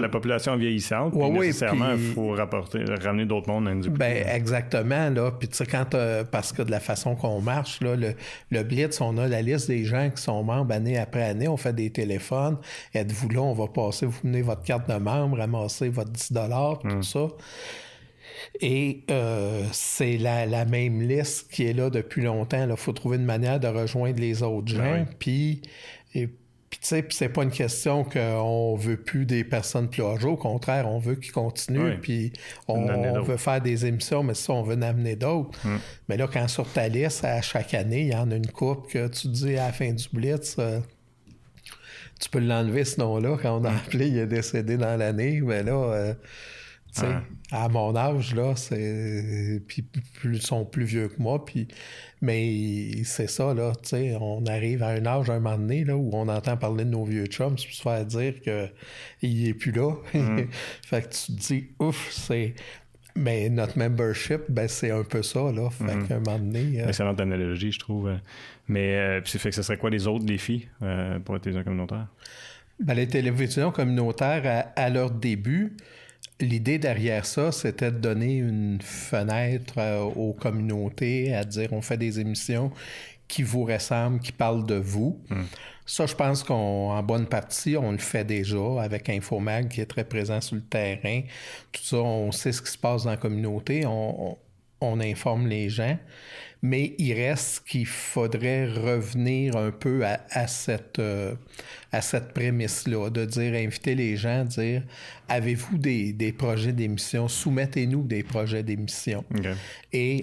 la 0.00 0.08
population 0.08 0.56
vieillissante, 0.56 1.14
nécessairement, 1.14 1.92
il 1.92 2.12
faut 2.12 2.30
rapporter, 2.32 2.84
ramener 3.02 3.26
d'autres 3.26 3.48
mondes 3.50 3.68
à 3.68 3.74
Ben, 3.74 4.26
exactement, 4.28 5.10
là. 5.10 5.32
Puis, 5.32 5.48
tu 5.48 5.56
sais, 5.56 5.66
quand, 5.66 5.96
parce 6.30 6.52
que 6.52 6.62
de 6.62 6.70
la 6.70 6.80
façon 6.80 7.16
qu'on 7.16 7.40
marche, 7.40 7.80
là, 7.80 7.96
le, 7.96 8.14
le, 8.50 8.62
Blitz, 8.62 9.00
on 9.00 9.18
a 9.18 9.28
la 9.28 9.42
liste 9.42 9.68
des 9.68 9.84
gens 9.84 10.10
qui 10.10 10.22
sont 10.22 10.42
membres 10.44 10.72
année 10.72 10.98
après 10.98 11.22
année. 11.22 11.48
On 11.48 11.56
fait 11.56 11.74
des 11.74 11.90
téléphones. 11.90 12.58
Êtes-vous 12.94 13.28
là? 13.30 13.40
On 13.42 13.54
va 13.54 13.66
passer, 13.66 14.06
vous 14.06 14.20
menez 14.24 14.42
votre 14.42 14.62
carte 14.62 14.88
de 14.88 14.96
membre, 14.96 15.38
ramasser 15.38 15.88
votre 15.88 16.10
10 16.10 16.28
tout 16.28 16.88
hum. 16.88 17.02
ça. 17.02 17.28
Et 18.60 19.04
euh, 19.10 19.64
c'est 19.72 20.16
la, 20.16 20.64
même 20.64 21.02
liste 21.02 21.50
qui 21.50 21.66
est 21.66 21.72
là 21.72 21.90
depuis 21.90 22.22
longtemps. 22.22 22.66
Il 22.68 22.76
faut 22.76 22.92
trouver 22.92 23.16
une 23.16 23.24
manière 23.24 23.60
de 23.60 23.68
rejoindre 23.68 24.20
les 24.20 24.42
autres 24.42 24.74
ben 24.76 24.98
gens. 24.98 25.06
Puis, 25.18 25.62
puis 26.76 26.82
tu 26.82 26.88
sais, 26.88 27.06
c'est 27.08 27.30
pas 27.30 27.42
une 27.42 27.50
question 27.50 28.04
qu'on 28.04 28.76
veut 28.76 28.98
plus 28.98 29.24
des 29.24 29.44
personnes 29.44 29.88
plus 29.88 30.02
âgées. 30.02 30.26
Au 30.26 30.36
contraire, 30.36 30.86
on 30.86 30.98
veut 30.98 31.14
qu'ils 31.14 31.32
continuent. 31.32 31.98
Puis 32.02 32.34
on, 32.68 33.22
veut 33.22 33.38
faire 33.38 33.62
des 33.62 33.86
émissions, 33.86 34.22
mais 34.22 34.34
ça, 34.34 34.52
on 34.52 34.62
veut 34.62 34.76
en 34.76 34.82
amener 34.82 35.16
d'autres. 35.16 35.58
Mm. 35.66 35.76
Mais 36.10 36.16
là, 36.18 36.28
quand 36.30 36.46
sur 36.48 36.70
ta 36.70 36.88
liste, 36.88 37.24
à 37.24 37.40
chaque 37.40 37.72
année, 37.72 38.02
il 38.02 38.12
y 38.12 38.14
en 38.14 38.30
a 38.30 38.34
une 38.34 38.50
coupe 38.50 38.90
que 38.90 39.08
tu 39.08 39.28
dis 39.28 39.56
à 39.56 39.68
la 39.68 39.72
fin 39.72 39.90
du 39.90 40.06
Blitz, 40.12 40.56
euh, 40.58 40.80
tu 42.20 42.28
peux 42.28 42.40
l'enlever 42.40 42.84
ce 42.84 43.00
nom-là. 43.00 43.38
Quand 43.40 43.58
on 43.58 43.64
a 43.64 43.70
appelé, 43.70 44.08
il 44.08 44.18
est 44.18 44.26
décédé 44.26 44.76
dans 44.76 44.98
l'année. 44.98 45.40
Mais 45.40 45.62
là, 45.62 45.72
euh, 45.72 46.14
à 47.52 47.68
mon 47.68 47.94
âge, 47.96 48.34
là, 48.34 48.54
c'est. 48.56 49.62
Puis 49.66 49.82
plus, 49.82 50.40
sont 50.40 50.64
plus 50.64 50.84
vieux 50.84 51.08
que 51.08 51.20
moi. 51.22 51.44
Puis... 51.44 51.68
Mais 52.22 53.04
c'est 53.04 53.28
ça, 53.28 53.52
là, 53.52 53.72
tu 53.82 53.90
sais, 53.90 54.16
on 54.18 54.44
arrive 54.46 54.82
à 54.82 54.88
un 54.88 55.04
âge, 55.04 55.28
un 55.28 55.38
moment 55.38 55.58
donné, 55.58 55.84
là, 55.84 55.96
où 55.96 56.10
on 56.14 56.28
entend 56.28 56.56
parler 56.56 56.84
de 56.84 56.90
nos 56.90 57.04
vieux 57.04 57.26
chums, 57.26 57.54
pour 57.54 57.60
se 57.60 57.82
faire 57.82 58.04
dire 58.06 58.40
qu'il 58.40 59.46
est 59.46 59.54
plus 59.54 59.70
là. 59.70 59.92
Mm. 60.14 60.44
fait 60.82 61.02
que 61.02 61.14
tu 61.14 61.32
te 61.32 61.40
dis, 61.40 61.68
ouf, 61.78 62.10
c'est. 62.10 62.54
Mais 63.14 63.48
notre 63.48 63.78
membership, 63.78 64.42
ben, 64.48 64.68
c'est 64.68 64.90
un 64.90 65.04
peu 65.04 65.22
ça, 65.22 65.52
là. 65.52 65.70
Fait 65.70 65.94
mm. 65.94 66.08
qu'à 66.08 66.16
un 66.16 66.20
moment 66.20 66.38
donné. 66.38 66.82
Euh... 66.82 66.88
Excellente 66.88 67.20
analogie, 67.20 67.72
je 67.72 67.78
trouve. 67.78 68.10
Mais, 68.68 68.96
euh, 68.96 69.20
puis, 69.20 69.38
fait 69.38 69.50
que 69.50 69.54
ce 69.54 69.62
serait 69.62 69.78
quoi 69.78 69.90
les 69.90 70.06
autres 70.06 70.24
défis 70.24 70.68
euh, 70.82 71.18
pour 71.20 71.34
les 71.34 71.40
télévisions 71.40 71.64
communautaires? 71.64 72.08
Ben, 72.80 72.94
les 72.94 73.06
télévisions 73.06 73.70
communautaires, 73.70 74.70
à 74.74 74.90
leur 74.90 75.10
début, 75.10 75.76
L'idée 76.40 76.78
derrière 76.78 77.24
ça, 77.24 77.50
c'était 77.50 77.90
de 77.90 77.98
donner 77.98 78.36
une 78.36 78.78
fenêtre 78.82 79.74
euh, 79.78 80.02
aux 80.02 80.34
communautés, 80.34 81.34
à 81.34 81.44
dire 81.44 81.72
on 81.72 81.80
fait 81.80 81.96
des 81.96 82.20
émissions 82.20 82.70
qui 83.26 83.42
vous 83.42 83.64
ressemblent, 83.64 84.20
qui 84.20 84.32
parlent 84.32 84.66
de 84.66 84.74
vous. 84.74 85.18
Hmm. 85.30 85.44
Ça, 85.86 86.06
je 86.06 86.14
pense 86.14 86.42
qu'en 86.42 87.02
bonne 87.02 87.26
partie, 87.26 87.76
on 87.76 87.92
le 87.92 87.98
fait 87.98 88.24
déjà 88.24 88.82
avec 88.82 89.08
Infomag 89.08 89.68
qui 89.68 89.80
est 89.80 89.86
très 89.86 90.04
présent 90.04 90.40
sur 90.40 90.56
le 90.56 90.62
terrain. 90.62 91.22
Tout 91.72 91.82
ça, 91.82 91.96
on 91.98 92.32
sait 92.32 92.52
ce 92.52 92.60
qui 92.60 92.70
se 92.70 92.78
passe 92.78 93.04
dans 93.04 93.10
la 93.10 93.16
communauté, 93.16 93.86
on 93.86 94.36
informe 95.00 95.46
les 95.46 95.68
gens 95.70 95.96
mais 96.62 96.94
il 96.98 97.12
reste 97.12 97.64
qu'il 97.66 97.86
faudrait 97.86 98.66
revenir 98.66 99.56
un 99.56 99.70
peu 99.70 100.04
à, 100.04 100.46
cette, 100.46 100.98
euh, 100.98 101.34
à 101.92 102.00
cette 102.00 102.32
prémisse-là, 102.32 103.10
de 103.10 103.24
dire, 103.24 103.54
inviter 103.54 103.94
les 103.94 104.16
gens, 104.16 104.44
dire, 104.44 104.82
avez-vous 105.28 105.78
des, 105.78 106.34
projets 106.36 106.72
d'émission, 106.72 107.28
soumettez-nous 107.28 108.02
des 108.02 108.22
projets 108.22 108.62
d'émission. 108.62 109.24
Et 109.92 110.22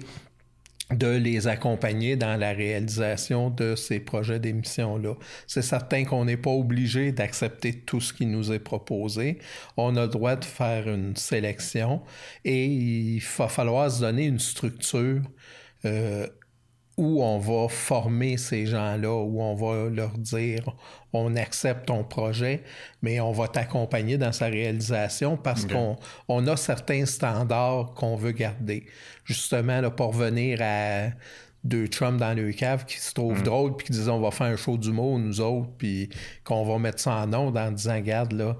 de 0.90 1.08
les 1.08 1.46
accompagner 1.46 2.16
dans 2.16 2.36
la 2.36 2.52
réalisation 2.52 3.48
de 3.48 3.74
ces 3.74 4.00
projets 4.00 4.38
d'émission-là. 4.38 5.14
C'est 5.46 5.62
certain 5.62 6.04
qu'on 6.04 6.26
n'est 6.26 6.36
pas 6.36 6.50
obligé 6.50 7.10
d'accepter 7.10 7.72
tout 7.72 8.00
ce 8.00 8.12
qui 8.12 8.26
nous 8.26 8.52
est 8.52 8.58
proposé. 8.58 9.38
On 9.76 9.96
a 9.96 10.02
le 10.02 10.08
droit 10.08 10.36
de 10.36 10.44
faire 10.44 10.88
une 10.88 11.16
sélection 11.16 12.02
et 12.44 12.66
il 12.66 13.22
va 13.38 13.48
falloir 13.48 13.90
se 13.90 14.00
donner 14.00 14.26
une 14.26 14.38
structure 14.38 15.22
euh, 15.84 16.26
où 16.96 17.24
on 17.24 17.38
va 17.38 17.68
former 17.68 18.36
ces 18.36 18.66
gens-là, 18.66 19.12
où 19.12 19.42
on 19.42 19.54
va 19.54 19.90
leur 19.90 20.16
dire 20.16 20.76
on 21.12 21.36
accepte 21.36 21.86
ton 21.86 22.04
projet, 22.04 22.62
mais 23.02 23.20
on 23.20 23.32
va 23.32 23.48
t'accompagner 23.48 24.18
dans 24.18 24.32
sa 24.32 24.46
réalisation 24.46 25.36
parce 25.36 25.66
qu'on 25.66 26.46
a 26.46 26.56
certains 26.56 27.06
standards 27.06 27.94
qu'on 27.94 28.16
veut 28.16 28.32
garder. 28.32 28.86
Justement, 29.24 29.80
là, 29.80 29.90
pour 29.90 30.08
revenir 30.08 30.58
à 30.60 31.08
deux 31.64 31.88
Trump 31.88 32.20
dans 32.20 32.34
le 32.34 32.52
cave 32.52 32.84
qui 32.84 32.98
se 32.98 33.14
trouvent 33.14 33.40
mm. 33.40 33.44
drôles 33.44 33.76
puis 33.76 33.86
qui 33.86 33.92
disent 33.92 34.08
on 34.08 34.20
va 34.20 34.30
faire 34.30 34.48
un 34.48 34.56
show 34.56 34.76
d'humour, 34.76 35.18
nous 35.18 35.40
autres, 35.40 35.70
puis 35.78 36.10
qu'on 36.44 36.64
va 36.64 36.78
mettre 36.78 37.00
ça 37.00 37.22
en 37.22 37.32
ondes 37.32 37.56
en 37.56 37.72
disant 37.72 37.94
regarde 37.94 38.32
là, 38.32 38.56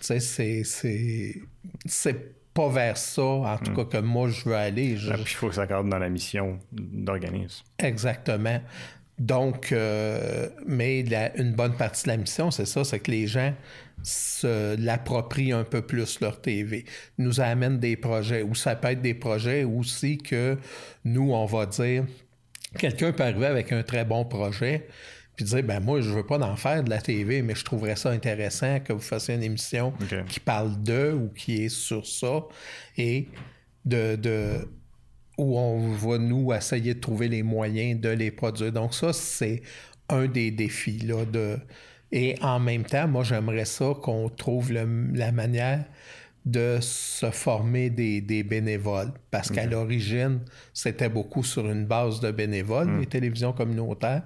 tu 0.00 0.20
sais, 0.20 0.62
c'est 0.64 2.41
pas 2.54 2.68
vers 2.68 2.96
ça, 2.96 3.22
en 3.22 3.58
tout 3.58 3.70
hmm. 3.70 3.76
cas, 3.76 3.84
que 3.84 3.98
moi, 3.98 4.28
je 4.28 4.48
veux 4.48 4.54
aller. 4.54 4.96
Ah, 5.10 5.14
il 5.18 5.26
faut 5.26 5.48
que 5.48 5.54
ça 5.54 5.66
cadre 5.66 5.88
dans 5.88 5.98
la 5.98 6.08
mission 6.08 6.58
d'organisme. 6.72 7.64
Exactement. 7.78 8.60
Donc, 9.18 9.72
euh, 9.72 10.48
mais 10.66 11.00
une 11.36 11.52
bonne 11.52 11.76
partie 11.76 12.04
de 12.04 12.08
la 12.08 12.16
mission, 12.16 12.50
c'est 12.50 12.66
ça, 12.66 12.82
c'est 12.82 12.98
que 12.98 13.10
les 13.10 13.26
gens 13.26 13.54
se 14.02 14.76
l'approprient 14.82 15.52
un 15.52 15.64
peu 15.64 15.82
plus 15.82 16.20
leur 16.20 16.40
TV, 16.40 16.84
nous 17.18 17.40
amènent 17.40 17.78
des 17.78 17.96
projets, 17.96 18.42
ou 18.42 18.54
ça 18.54 18.74
peut 18.74 18.88
être 18.88 19.02
des 19.02 19.14
projets 19.14 19.64
aussi 19.64 20.18
que 20.18 20.58
nous, 21.04 21.32
on 21.32 21.46
va 21.46 21.66
dire, 21.66 22.04
quelqu'un 22.78 23.12
peut 23.12 23.22
arriver 23.22 23.46
avec 23.46 23.70
un 23.70 23.82
très 23.82 24.04
bon 24.04 24.24
projet, 24.24 24.88
puis 25.42 25.54
dire 25.54 25.62
ben 25.64 25.80
moi 25.80 26.00
je 26.00 26.10
veux 26.10 26.24
pas 26.24 26.38
en 26.38 26.56
faire 26.56 26.82
de 26.82 26.90
la 26.90 27.00
TV 27.00 27.42
mais 27.42 27.54
je 27.54 27.64
trouverais 27.64 27.96
ça 27.96 28.10
intéressant 28.10 28.80
que 28.80 28.92
vous 28.92 29.00
fassiez 29.00 29.34
une 29.34 29.42
émission 29.42 29.92
qui 30.28 30.40
parle 30.40 30.82
d'eux 30.82 31.12
ou 31.12 31.28
qui 31.34 31.64
est 31.64 31.68
sur 31.68 32.06
ça 32.06 32.44
et 32.96 33.28
de, 33.84 34.16
de 34.16 34.68
où 35.38 35.58
on 35.58 35.92
va 35.92 36.18
nous 36.18 36.52
essayer 36.52 36.94
de 36.94 37.00
trouver 37.00 37.28
les 37.28 37.42
moyens 37.42 38.00
de 38.00 38.10
les 38.10 38.30
produire 38.30 38.72
donc 38.72 38.94
ça 38.94 39.12
c'est 39.12 39.62
un 40.08 40.26
des 40.26 40.50
défis 40.50 40.98
là 40.98 41.24
de 41.24 41.58
et 42.12 42.36
en 42.42 42.60
même 42.60 42.84
temps 42.84 43.08
moi 43.08 43.24
j'aimerais 43.24 43.64
ça 43.64 43.92
qu'on 44.00 44.28
trouve 44.28 44.72
la 44.72 45.32
manière 45.32 45.84
de 46.44 46.78
se 46.80 47.30
former 47.30 47.88
des, 47.88 48.42
bénévoles. 48.42 49.12
Parce 49.30 49.48
qu'à 49.48 49.64
l'origine, 49.64 50.40
c'était 50.74 51.08
beaucoup 51.08 51.44
sur 51.44 51.70
une 51.70 51.86
base 51.86 52.18
de 52.18 52.32
bénévoles, 52.32 52.88
mm. 52.88 53.00
les 53.00 53.06
télévisions 53.06 53.52
communautaires. 53.52 54.22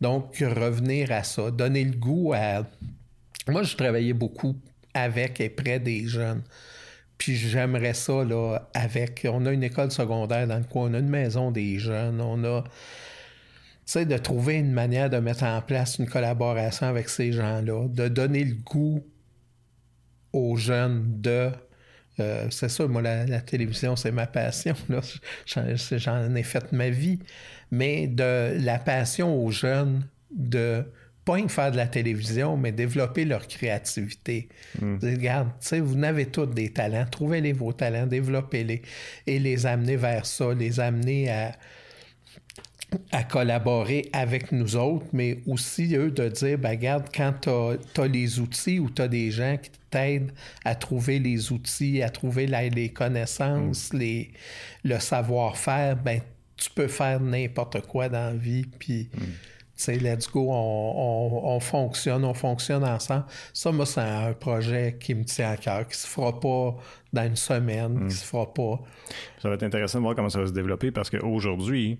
Donc, 0.00 0.36
revenir 0.38 1.10
à 1.12 1.24
ça, 1.24 1.50
donner 1.50 1.84
le 1.84 1.96
goût 1.96 2.32
à... 2.32 2.64
Moi, 3.48 3.62
je 3.62 3.76
travaillais 3.76 4.12
beaucoup 4.12 4.56
avec 4.94 5.40
et 5.40 5.48
près 5.48 5.80
des 5.80 6.06
jeunes. 6.06 6.42
Puis 7.16 7.34
j'aimerais 7.34 7.94
ça, 7.94 8.24
là, 8.24 8.60
avec... 8.74 9.26
On 9.30 9.44
a 9.46 9.52
une 9.52 9.64
école 9.64 9.90
secondaire 9.90 10.46
dans 10.46 10.58
le 10.58 10.64
coin, 10.64 10.90
on 10.90 10.94
a 10.94 10.98
une 10.98 11.08
maison 11.08 11.50
des 11.50 11.78
jeunes, 11.78 12.20
on 12.20 12.44
a... 12.44 12.62
Tu 12.62 13.92
sais, 13.92 14.06
de 14.06 14.18
trouver 14.18 14.56
une 14.56 14.72
manière 14.72 15.08
de 15.08 15.16
mettre 15.16 15.44
en 15.44 15.62
place 15.62 15.98
une 15.98 16.06
collaboration 16.06 16.86
avec 16.86 17.08
ces 17.08 17.32
gens-là, 17.32 17.88
de 17.88 18.08
donner 18.08 18.44
le 18.44 18.54
goût 18.54 19.02
aux 20.32 20.56
jeunes 20.56 21.20
de... 21.20 21.50
Euh, 22.20 22.46
c'est 22.50 22.68
ça, 22.68 22.86
moi, 22.86 23.02
la, 23.02 23.40
télévision, 23.40 23.96
c'est 23.96 24.12
ma 24.12 24.26
passion. 24.26 24.74
J'en 25.46 26.34
ai 26.34 26.42
fait 26.42 26.72
ma 26.72 26.90
vie 26.90 27.18
mais 27.70 28.06
de 28.06 28.56
la 28.58 28.78
passion 28.78 29.34
aux 29.36 29.50
jeunes 29.50 30.06
de 30.30 30.84
pas 31.24 31.46
faire 31.48 31.70
de 31.70 31.76
la 31.76 31.86
télévision, 31.86 32.56
mais 32.56 32.72
développer 32.72 33.26
leur 33.26 33.46
créativité. 33.46 34.48
Mm. 34.80 34.96
Regarde, 35.02 35.48
vous 35.72 35.96
n'avez 35.96 36.24
tous 36.26 36.46
des 36.46 36.70
talents, 36.72 37.04
trouvez-les 37.10 37.52
vos 37.52 37.74
talents, 37.74 38.06
développez-les 38.06 38.80
et 39.26 39.38
les 39.38 39.66
amener 39.66 39.96
vers 39.96 40.24
ça, 40.24 40.54
les 40.54 40.80
amener 40.80 41.30
à, 41.30 41.52
à 43.12 43.22
collaborer 43.22 44.08
avec 44.12 44.52
nous 44.52 44.76
autres, 44.76 45.06
mais 45.12 45.40
aussi 45.46 45.94
eux 45.94 46.10
de 46.10 46.28
dire, 46.28 46.58
ben, 46.58 46.70
regarde, 46.70 47.08
quand 47.14 47.34
tu 47.42 47.50
as, 48.00 48.06
les 48.06 48.40
outils 48.40 48.78
ou 48.78 48.88
tu 48.90 49.02
as 49.02 49.08
des 49.08 49.30
gens 49.30 49.56
qui 49.60 49.70
t'aident 49.90 50.32
à 50.64 50.74
trouver 50.74 51.18
les 51.18 51.52
outils, 51.52 52.02
à 52.02 52.08
trouver 52.08 52.46
les 52.46 52.88
connaissances, 52.90 53.92
mm. 53.92 53.98
les, 53.98 54.30
le 54.84 54.98
savoir-faire, 54.98 55.96
ben, 55.96 56.20
tu 56.56 56.70
peux 56.70 56.88
faire 56.88 57.20
n'importe 57.20 57.86
quoi 57.86 58.08
dans 58.08 58.32
la 58.32 58.34
vie, 58.34 58.64
puis... 58.78 59.08
Mm. 59.14 59.20
sais, 59.74 59.96
let's 59.96 60.28
go, 60.30 60.48
on, 60.50 61.60
fonctionne, 61.60 62.24
on 62.24 62.34
fonctionne 62.34 62.84
ensemble. 62.84 63.26
Ça, 63.52 63.70
moi, 63.70 63.86
c'est 63.86 64.00
un 64.00 64.32
projet 64.32 64.96
qui 64.98 65.14
me 65.14 65.24
tient 65.24 65.52
à 65.52 65.56
cœur, 65.56 65.86
qui 65.86 65.96
se 65.96 66.06
fera 66.06 66.40
pas 66.40 66.76
dans 67.12 67.26
une 67.26 67.36
semaine, 67.36 67.98
qui 67.98 68.04
mm. 68.04 68.10
se 68.10 68.24
fera 68.24 68.52
pas. 68.52 68.80
Ça 69.40 69.48
va 69.48 69.54
être 69.54 69.62
intéressant 69.62 69.98
de 69.98 70.02
voir 70.04 70.14
comment 70.14 70.30
ça 70.30 70.40
va 70.40 70.46
se 70.46 70.52
développer 70.52 70.90
parce 70.90 71.10
qu'aujourd'hui, 71.10 71.98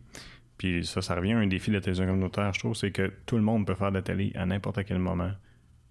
puis 0.59 0.85
ça, 0.85 1.01
ça 1.01 1.15
revient 1.15 1.33
à 1.33 1.39
un 1.39 1.47
défi 1.47 1.71
de 1.71 1.77
la 1.77 1.81
télévision 1.81 2.07
communautaire, 2.07 2.53
je 2.53 2.59
trouve, 2.59 2.75
c'est 2.75 2.91
que 2.91 3.13
tout 3.25 3.37
le 3.37 3.43
monde 3.43 3.67
peut 3.67 3.77
faire 3.77 3.91
de 3.91 3.97
la 3.97 4.03
télé 4.03 4.33
à 4.35 4.45
n'importe 4.45 4.85
quel 4.85 4.99
moment. 4.99 5.31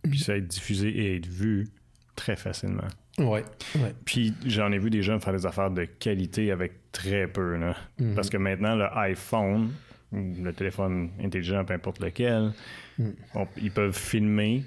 Puis 0.03 0.20
ça 0.20 0.36
être 0.36 0.47
diffusé 0.47 0.89
et 0.89 1.15
être 1.15 1.26
vu 1.26 1.68
très 2.15 2.36
facilement. 2.36 2.88
Oui. 3.18 3.39
Ouais. 3.76 3.95
Puis 4.05 4.34
j'en 4.45 4.72
ai 4.72 4.78
vu 4.78 4.89
des 4.89 5.01
gens 5.01 5.20
faire 5.20 5.34
des 5.34 5.45
affaires 5.45 5.72
de 5.72 5.86
qualité 5.86 6.51
avec 6.51 6.91
très 6.91 7.28
peu. 7.28 7.55
Là. 7.55 7.76
Mm-hmm. 7.99 8.13
Parce 8.15 8.30
que 8.30 8.38
maintenant, 8.38 8.76
le 8.76 8.86
iPhone, 8.97 9.72
le 10.11 10.51
téléphone 10.51 11.11
intelligent, 11.24 11.63
peu 11.63 11.74
importe 11.74 11.99
lequel, 11.99 12.51
mm. 12.99 13.09
ils 13.57 13.72
peuvent 13.72 13.97
filmer, 13.97 14.63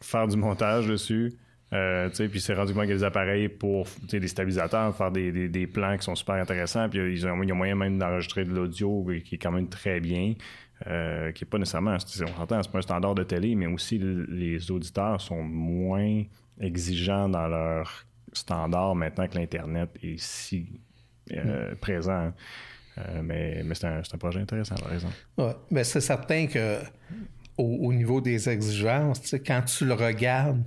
faire 0.00 0.28
du 0.28 0.36
montage 0.36 0.86
dessus, 0.86 1.32
euh, 1.72 2.10
puis 2.10 2.40
c'est 2.40 2.54
rendu 2.54 2.74
qu'il 2.74 2.82
y 2.82 2.84
a 2.84 2.86
des 2.86 3.04
appareils 3.04 3.48
pour 3.48 3.86
des 4.08 4.28
stabilisateurs, 4.28 4.94
faire 4.94 5.10
des, 5.10 5.48
des, 5.48 5.66
plans 5.66 5.96
qui 5.96 6.04
sont 6.04 6.14
super 6.14 6.34
intéressants. 6.34 6.88
Puis 6.88 6.98
ils 6.98 7.26
ont, 7.26 7.42
ils 7.42 7.52
ont 7.52 7.56
moyen 7.56 7.74
même 7.74 7.98
d'enregistrer 7.98 8.44
de 8.44 8.50
l'audio 8.50 9.06
qui 9.24 9.36
est 9.36 9.38
quand 9.38 9.52
même 9.52 9.68
très 9.68 10.00
bien. 10.00 10.34
Euh, 10.88 11.30
qui 11.30 11.44
n'est 11.44 11.48
pas 11.48 11.58
nécessairement, 11.58 11.94
on 11.94 12.26
s'entend, 12.26 12.60
c'est 12.60 12.72
pas 12.72 12.78
un 12.78 12.82
standard 12.82 13.14
de 13.14 13.22
télé, 13.22 13.54
mais 13.54 13.66
aussi 13.66 13.98
les 14.00 14.68
auditeurs 14.72 15.20
sont 15.20 15.40
moins 15.40 16.24
exigeants 16.60 17.28
dans 17.28 17.46
leur 17.46 18.04
standard 18.32 18.96
maintenant 18.96 19.28
que 19.28 19.38
l'Internet 19.38 19.90
est 20.02 20.18
si 20.18 20.80
euh, 21.30 21.70
mm. 21.70 21.76
présent. 21.76 22.32
mais 23.22 23.62
mais 23.64 23.74
c'est 23.76 23.86
un, 23.86 24.02
un, 24.12 24.18
projet 24.18 24.40
intéressant, 24.40 24.74
par 24.74 24.92
exemple. 24.92 25.14
Ouais, 25.38 25.54
mais 25.70 25.84
c'est 25.84 26.00
certain 26.00 26.48
que 26.48 26.78
au, 27.56 27.86
au, 27.86 27.92
niveau 27.92 28.20
des 28.20 28.48
exigences, 28.48 29.36
quand 29.46 29.62
tu 29.62 29.84
le 29.84 29.94
regardes, 29.94 30.64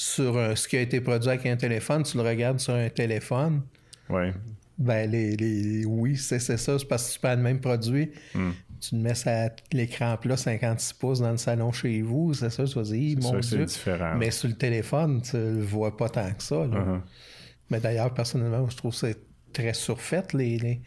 sur 0.00 0.34
euh, 0.38 0.54
ce 0.54 0.66
qui 0.66 0.78
a 0.78 0.80
été 0.80 1.02
produit 1.02 1.28
avec 1.28 1.44
un 1.44 1.56
téléphone, 1.56 2.04
tu 2.04 2.16
le 2.16 2.22
regardes 2.22 2.58
sur 2.58 2.72
un 2.72 2.88
téléphone. 2.88 3.60
Oui. 4.08 4.30
Ben, 4.78 5.10
les, 5.10 5.84
oui, 5.84 6.16
c'est 6.16 6.38
ça. 6.38 6.56
C'est 6.56 6.88
parce 6.88 7.08
que 7.08 7.12
tu 7.12 7.20
prends 7.20 7.34
le 7.34 7.42
même 7.42 7.60
produit. 7.60 8.10
Hmm. 8.34 8.52
Tu 8.80 8.94
le 8.94 9.02
mets 9.02 9.28
à 9.28 9.50
l'écran 9.72 10.16
plat 10.16 10.38
56 10.38 10.94
pouces 10.94 11.20
dans 11.20 11.32
le 11.32 11.36
salon 11.36 11.70
chez 11.70 12.00
vous. 12.00 12.32
C'est 12.32 12.48
ça, 12.48 12.64
tu 12.64 12.74
vas 12.76 12.82
dire, 12.82 13.18
mon 13.20 13.38
Dieu. 13.40 13.66
Différent. 13.66 14.14
Mais 14.16 14.30
sur 14.30 14.48
le 14.48 14.54
téléphone, 14.54 15.20
tu 15.20 15.36
le 15.36 15.60
vois 15.60 15.94
pas 15.94 16.08
tant 16.08 16.32
que 16.32 16.42
ça. 16.42 16.56
Uh-huh. 16.56 17.00
Mais 17.68 17.78
d'ailleurs, 17.78 18.14
personnellement, 18.14 18.66
je 18.70 18.76
trouve 18.78 18.92
que 18.92 18.96
c'est 18.96 19.18
très 19.52 19.74
surfait. 19.74 20.24
Les, 20.32 20.56
les, 20.56 20.80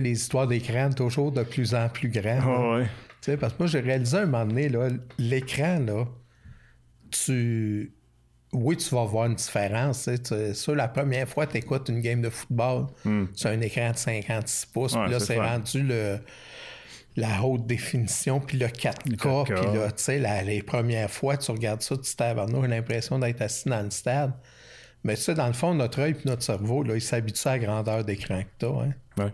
les 0.00 0.12
histoires 0.12 0.46
d'écran 0.46 0.88
toujours 0.92 1.30
de 1.30 1.42
plus 1.42 1.74
en 1.74 1.90
plus 1.90 2.08
grands. 2.08 2.80
Oh, 2.80 3.36
Parce 3.38 3.52
que 3.52 3.58
moi, 3.58 3.66
j'ai 3.66 3.80
réalisé 3.80 4.16
un 4.16 4.24
moment 4.24 4.46
donné, 4.46 4.70
l'écran, 5.18 5.78
là, 5.80 6.06
tu 7.10 7.92
oui, 8.52 8.76
tu 8.76 8.94
vas 8.94 9.04
voir 9.04 9.26
une 9.26 9.34
différence. 9.34 10.08
Sur 10.54 10.74
la 10.74 10.88
première 10.88 11.28
fois, 11.28 11.46
tu 11.46 11.56
écoutes 11.58 11.88
une 11.88 12.00
game 12.00 12.22
de 12.22 12.30
football 12.30 12.86
hmm. 13.04 13.24
sur 13.34 13.50
un 13.50 13.60
écran 13.60 13.90
de 13.90 13.96
56 13.96 14.66
pouces, 14.66 14.94
puis 14.94 15.10
là, 15.10 15.20
c'est 15.20 15.38
rendu 15.38 15.82
le, 15.82 16.18
la 17.16 17.42
haute 17.42 17.66
définition, 17.66 18.40
puis 18.40 18.58
le 18.58 18.66
4K, 18.66 19.44
puis 19.44 19.78
là, 19.78 19.90
tu 19.90 20.02
sais, 20.02 20.42
les 20.44 20.62
premières 20.62 21.10
fois, 21.10 21.36
tu 21.36 21.50
regardes 21.50 21.82
ça, 21.82 21.96
tu 21.96 22.14
t'as 22.14 22.34
l'impression 22.34 23.18
d'être 23.18 23.42
assis 23.42 23.68
dans 23.68 23.82
le 23.82 23.90
stade. 23.90 24.32
Mais 25.04 25.14
tu 25.14 25.22
sais, 25.22 25.34
dans 25.34 25.46
le 25.46 25.52
fond, 25.52 25.72
notre 25.72 26.00
œil 26.00 26.12
et 26.12 26.28
notre 26.28 26.42
cerveau, 26.42 26.82
là, 26.82 26.94
il 26.96 27.00
s'habitue 27.00 27.46
à 27.46 27.52
la 27.52 27.58
grandeur 27.60 28.04
d'écran 28.04 28.42
que 28.42 28.48
tu 28.58 28.66
as. 28.66 29.22
Hein? 29.22 29.32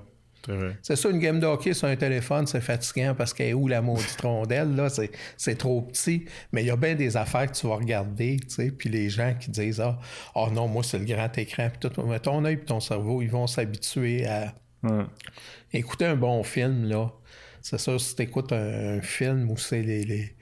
C'est 0.83 0.97
ça, 0.97 1.09
une 1.09 1.19
game 1.19 1.39
de 1.39 1.47
hockey 1.47 1.73
sur 1.73 1.89
un 1.89 1.97
téléphone, 1.97 2.47
c'est 2.47 2.61
fatigant 2.61 3.15
parce 3.15 3.33
qu'elle 3.33 3.49
est 3.49 3.55
où 3.55 3.69
la 3.69 3.81
maudite 3.81 4.21
rondelle, 4.21 4.75
là, 4.75 4.89
c'est 5.37 5.55
trop 5.57 5.83
petit. 5.83 6.25
Mais 6.53 6.63
il 6.63 6.67
y 6.67 6.71
a 6.71 6.77
bien 6.77 6.95
des 6.95 7.17
affaires 7.17 7.51
que 7.51 7.57
tu 7.57 7.67
vas 7.67 7.77
regarder, 7.77 8.39
tu 8.41 8.51
sais, 8.51 8.71
puis 8.71 8.89
les 8.89 9.09
gens 9.09 9.35
qui 9.39 9.51
disent 9.51 9.81
Ah, 9.81 9.99
oh 10.35 10.49
non, 10.53 10.69
moi, 10.69 10.83
c'est 10.83 10.99
le 10.99 11.05
grand 11.05 11.37
écran, 11.39 11.69
puis 11.71 11.89
tout. 11.89 12.03
Mais 12.03 12.19
ton 12.19 12.45
œil 12.45 12.55
et 12.55 12.59
ton 12.59 12.81
cerveau, 12.81 13.23
ils 13.23 13.31
vont 13.31 13.47
s'habituer 13.47 14.27
à 14.27 14.55
écouter 15.73 16.07
un 16.07 16.17
bon 16.17 16.43
film, 16.43 16.89
là. 16.89 17.13
C'est 17.61 17.79
ça, 17.79 17.97
si 17.99 18.17
tu 18.17 18.23
écoutes 18.23 18.53
un, 18.53 19.01
film 19.01 19.49
où 19.49 19.57
c'est 19.57 19.83
les, 19.83 20.35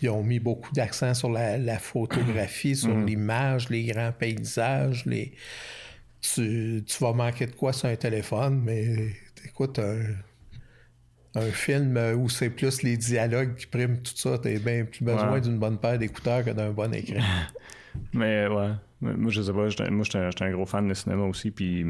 Ils 0.00 0.08
ont 0.08 0.22
mis 0.22 0.38
beaucoup 0.38 0.72
d'accent 0.72 1.12
sur 1.12 1.30
la, 1.30 1.78
photographie, 1.78 2.74
sur 2.76 2.94
mm. 2.94 3.06
l'image, 3.06 3.68
les 3.68 3.84
grands 3.84 4.12
paysages, 4.12 5.04
les. 5.04 5.32
Tu, 6.22 6.82
tu, 6.86 7.04
vas 7.04 7.12
manquer 7.12 7.44
de 7.44 7.52
quoi 7.52 7.74
sur 7.74 7.86
un 7.86 7.96
téléphone, 7.96 8.62
mais 8.64 9.12
écoute, 9.44 9.78
un, 9.78 11.40
film 11.50 11.96
où 12.16 12.28
c'est 12.28 12.50
plus 12.50 12.82
les 12.82 12.96
dialogues 12.96 13.56
qui 13.56 13.66
priment 13.66 13.98
tout 13.98 14.16
ça, 14.16 14.38
t'as 14.38 14.56
bien 14.58 14.84
plus 14.84 15.04
besoin 15.04 15.40
d'une 15.40 15.58
bonne 15.58 15.78
paire 15.78 15.98
d'écouteurs 15.98 16.44
que 16.44 16.50
d'un 16.50 16.70
bon 16.70 16.92
écran. 16.94 17.20
Mais 18.12 18.46
ouais. 18.46 18.70
Moi, 19.00 19.30
je 19.30 19.42
sais 19.42 19.52
pas, 19.52 19.90
moi, 19.90 20.04
j'étais 20.04 20.44
un 20.44 20.50
gros 20.52 20.64
fan 20.64 20.88
de 20.88 20.94
cinéma 20.94 21.24
aussi, 21.24 21.50
puis 21.50 21.84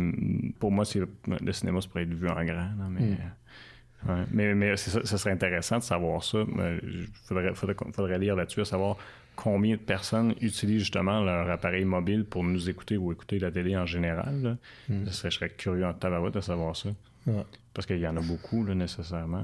pour 0.58 0.72
moi, 0.72 0.84
le 1.26 1.52
cinéma, 1.52 1.80
ça 1.80 1.88
pourrait 1.88 2.02
être 2.02 2.14
vu 2.14 2.28
en 2.28 2.44
grand. 2.44 2.70
mais, 2.90 3.00
hmm. 3.00 4.26
mais, 4.32 4.54
mais 4.54 4.76
ça, 4.76 5.04
serait 5.04 5.30
intéressant 5.30 5.78
de 5.78 5.82
savoir 5.84 6.24
ça. 6.24 6.38
Il 6.82 7.06
faudrait, 7.24 7.52
faudrait, 7.54 8.18
lire 8.18 8.34
là-dessus, 8.34 8.62
à 8.62 8.64
savoir 8.64 8.96
combien 9.36 9.76
de 9.76 9.80
personnes 9.80 10.34
utilisent 10.40 10.80
justement 10.80 11.22
leur 11.22 11.48
appareil 11.50 11.84
mobile 11.84 12.24
pour 12.24 12.42
nous 12.42 12.68
écouter 12.68 12.96
ou 12.96 13.12
écouter 13.12 13.38
la 13.38 13.52
télé 13.52 13.76
en 13.76 13.86
général. 13.86 14.56
Hmm. 14.88 15.04
je 15.06 15.30
serais 15.30 15.50
curieux 15.50 15.86
en 15.86 15.94
tabarouette 15.94 16.34
de 16.34 16.40
savoir 16.40 16.74
ça. 16.74 16.88
Parce 17.72 17.86
qu'il 17.86 17.98
y 17.98 18.06
en 18.06 18.16
a 18.16 18.20
beaucoup, 18.20 18.64
là, 18.64 18.74
nécessairement. 18.74 19.42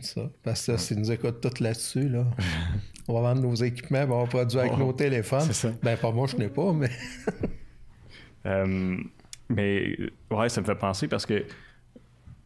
Ça. 0.00 0.22
Parce 0.42 0.66
que 0.66 0.76
s'ils 0.78 0.98
nous 0.98 1.12
écoutent 1.12 1.40
tout 1.40 1.62
là-dessus, 1.62 2.08
là, 2.08 2.24
on 3.08 3.14
va 3.14 3.32
vendre 3.32 3.42
nos 3.42 3.54
équipements, 3.54 4.04
on 4.08 4.22
va 4.22 4.26
produire 4.26 4.62
avec 4.62 4.78
nos 4.78 4.92
téléphones. 4.92 5.42
C'est 5.42 5.52
ça. 5.52 5.72
Ben, 5.82 5.96
pas 5.96 6.10
moi, 6.10 6.26
je 6.26 6.36
n'ai 6.36 6.48
pas, 6.48 6.72
mais. 6.72 6.90
Euh, 8.44 8.96
mais, 9.48 9.96
ouais, 10.32 10.48
ça 10.48 10.60
me 10.60 10.66
fait 10.66 10.74
penser 10.74 11.06
parce 11.06 11.26
que 11.26 11.44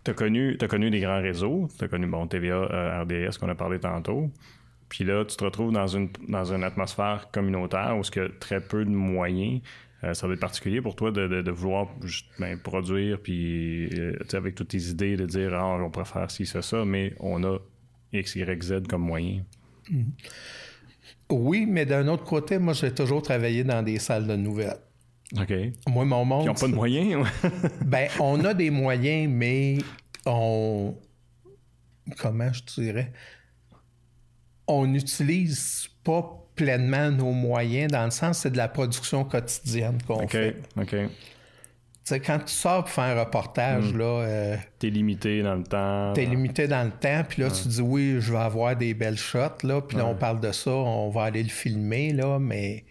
tu 0.04 0.10
as 0.10 0.14
connu, 0.14 0.58
as 0.60 0.68
connu 0.68 0.90
des 0.90 1.00
grands 1.00 1.22
réseaux. 1.22 1.68
Tu 1.78 1.86
as 1.86 1.88
connu, 1.88 2.06
bon, 2.06 2.26
TVA, 2.26 2.54
euh, 2.54 3.02
RDS, 3.02 3.38
qu'on 3.38 3.48
a 3.48 3.54
parlé 3.54 3.78
tantôt. 3.80 4.30
Puis 4.90 5.04
là, 5.04 5.24
tu 5.24 5.36
te 5.36 5.44
retrouves 5.44 5.72
dans 5.72 5.86
une, 5.86 6.10
dans 6.28 6.52
une 6.52 6.64
atmosphère 6.64 7.30
communautaire 7.32 7.96
où 7.96 8.02
il 8.02 8.18
y 8.18 8.24
a 8.24 8.28
très 8.38 8.60
peu 8.60 8.84
de 8.84 8.90
moyens. 8.90 9.62
Euh, 10.04 10.12
ça 10.14 10.26
va 10.26 10.34
être 10.34 10.40
particulier 10.40 10.80
pour 10.82 10.94
toi 10.94 11.10
de, 11.10 11.50
vouloir 11.50 11.88
juste, 12.02 12.26
ben, 12.38 12.58
produire, 12.58 13.20
puis 13.20 13.88
euh, 13.98 14.18
avec 14.34 14.54
toutes 14.54 14.68
tes 14.68 14.82
idées, 14.88 15.16
de 15.16 15.26
dire 15.26 15.54
ah, 15.54 15.78
on 15.78 16.04
faire 16.04 16.30
ci, 16.30 16.44
ça, 16.44 16.62
ça, 16.62 16.84
mais 16.84 17.14
on 17.18 17.42
a 17.44 17.58
X, 18.12 18.36
Y, 18.36 18.62
Z 18.62 18.86
comme 18.88 19.02
moyen. 19.02 19.42
Oui, 21.30 21.66
mais 21.66 21.86
d'un 21.86 22.06
autre 22.08 22.24
côté, 22.24 22.58
moi, 22.58 22.72
j'ai 22.72 22.92
toujours 22.92 23.22
travaillé 23.22 23.64
dans 23.64 23.82
des 23.82 23.98
salles 23.98 24.26
de 24.26 24.36
nouvelles. 24.36 24.78
OK. 25.36 25.52
Moi, 25.88 26.04
mon 26.04 26.24
monde. 26.24 26.44
Ils 26.44 26.46
n'ont 26.46 26.54
pas 26.54 26.68
de 26.68 26.74
moyens? 26.74 27.26
ben, 27.84 28.08
on 28.20 28.44
a 28.44 28.54
des 28.54 28.70
moyens, 28.70 29.32
mais 29.32 29.78
on. 30.24 30.94
Comment 32.18 32.52
je 32.52 32.62
dirais? 32.80 33.12
On 34.68 34.86
n'utilise 34.86 35.88
pas 36.04 36.45
pleinement 36.56 37.10
nos 37.10 37.32
moyens, 37.32 37.92
dans 37.92 38.04
le 38.04 38.10
sens, 38.10 38.38
c'est 38.38 38.50
de 38.50 38.56
la 38.56 38.68
production 38.68 39.24
quotidienne 39.24 39.98
qu'on 40.06 40.26
fait. 40.26 40.56
OK. 40.76 40.96
sais, 42.02 42.20
quand 42.20 42.38
tu 42.38 42.52
sors 42.52 42.84
pour 42.84 42.90
faire 42.90 43.16
un 43.16 43.20
reportage, 43.20 43.92
mm. 43.92 43.98
là. 43.98 44.04
Euh, 44.04 44.56
t'es 44.78 44.90
limité 44.90 45.42
dans 45.42 45.54
le 45.54 45.64
temps. 45.64 46.12
T'es 46.14 46.24
limité 46.24 46.66
dans 46.66 46.84
le 46.84 46.90
temps, 46.90 47.22
puis 47.28 47.42
là, 47.42 47.50
tu 47.50 47.68
dis 47.68 47.82
oui, 47.82 48.16
je 48.20 48.32
vais 48.32 48.38
avoir 48.38 48.74
des 48.74 48.94
belles 48.94 49.18
shots, 49.18 49.62
là, 49.62 49.80
puis 49.82 49.98
là, 49.98 50.06
on 50.06 50.14
parle 50.14 50.40
de 50.40 50.50
ça, 50.50 50.70
on 50.70 51.10
va 51.10 51.24
aller 51.24 51.42
le 51.42 51.50
filmer, 51.50 52.12
là, 52.12 52.38
mais. 52.38 52.84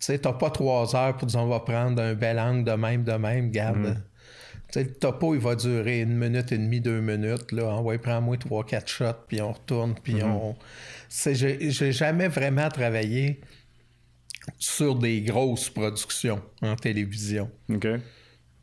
Tu 0.00 0.06
sais, 0.06 0.18
t'as 0.18 0.32
pas 0.32 0.50
trois 0.50 0.96
heures 0.96 1.16
pour 1.16 1.28
dire 1.28 1.38
on 1.38 1.46
va 1.46 1.60
prendre 1.60 2.02
un 2.02 2.14
bel 2.14 2.36
angle 2.40 2.64
de 2.64 2.72
même, 2.72 3.04
de 3.04 3.12
même, 3.12 3.50
garde. 3.50 3.78
Mm. 3.78 3.94
Tu 4.72 4.80
sais, 4.80 4.84
le 4.84 4.94
topo, 4.94 5.34
il 5.34 5.40
va 5.40 5.54
durer 5.54 6.00
une 6.00 6.16
minute 6.16 6.50
et 6.50 6.58
demie, 6.58 6.80
deux 6.80 7.00
minutes, 7.00 7.52
là. 7.52 7.64
On 7.64 7.82
va 7.82 7.96
prendre 7.98 8.22
moins 8.22 8.36
trois, 8.36 8.64
quatre 8.64 8.88
shots, 8.88 9.26
puis 9.28 9.40
on 9.40 9.52
retourne, 9.52 9.94
puis 10.02 10.14
mm-hmm. 10.14 10.24
on 10.24 10.56
j'ai 11.12 11.92
jamais 11.92 12.28
vraiment 12.28 12.68
travaillé 12.68 13.40
sur 14.58 14.96
des 14.96 15.20
grosses 15.20 15.70
productions 15.70 16.42
en 16.62 16.74
télévision. 16.76 17.50
OK. 17.68 17.86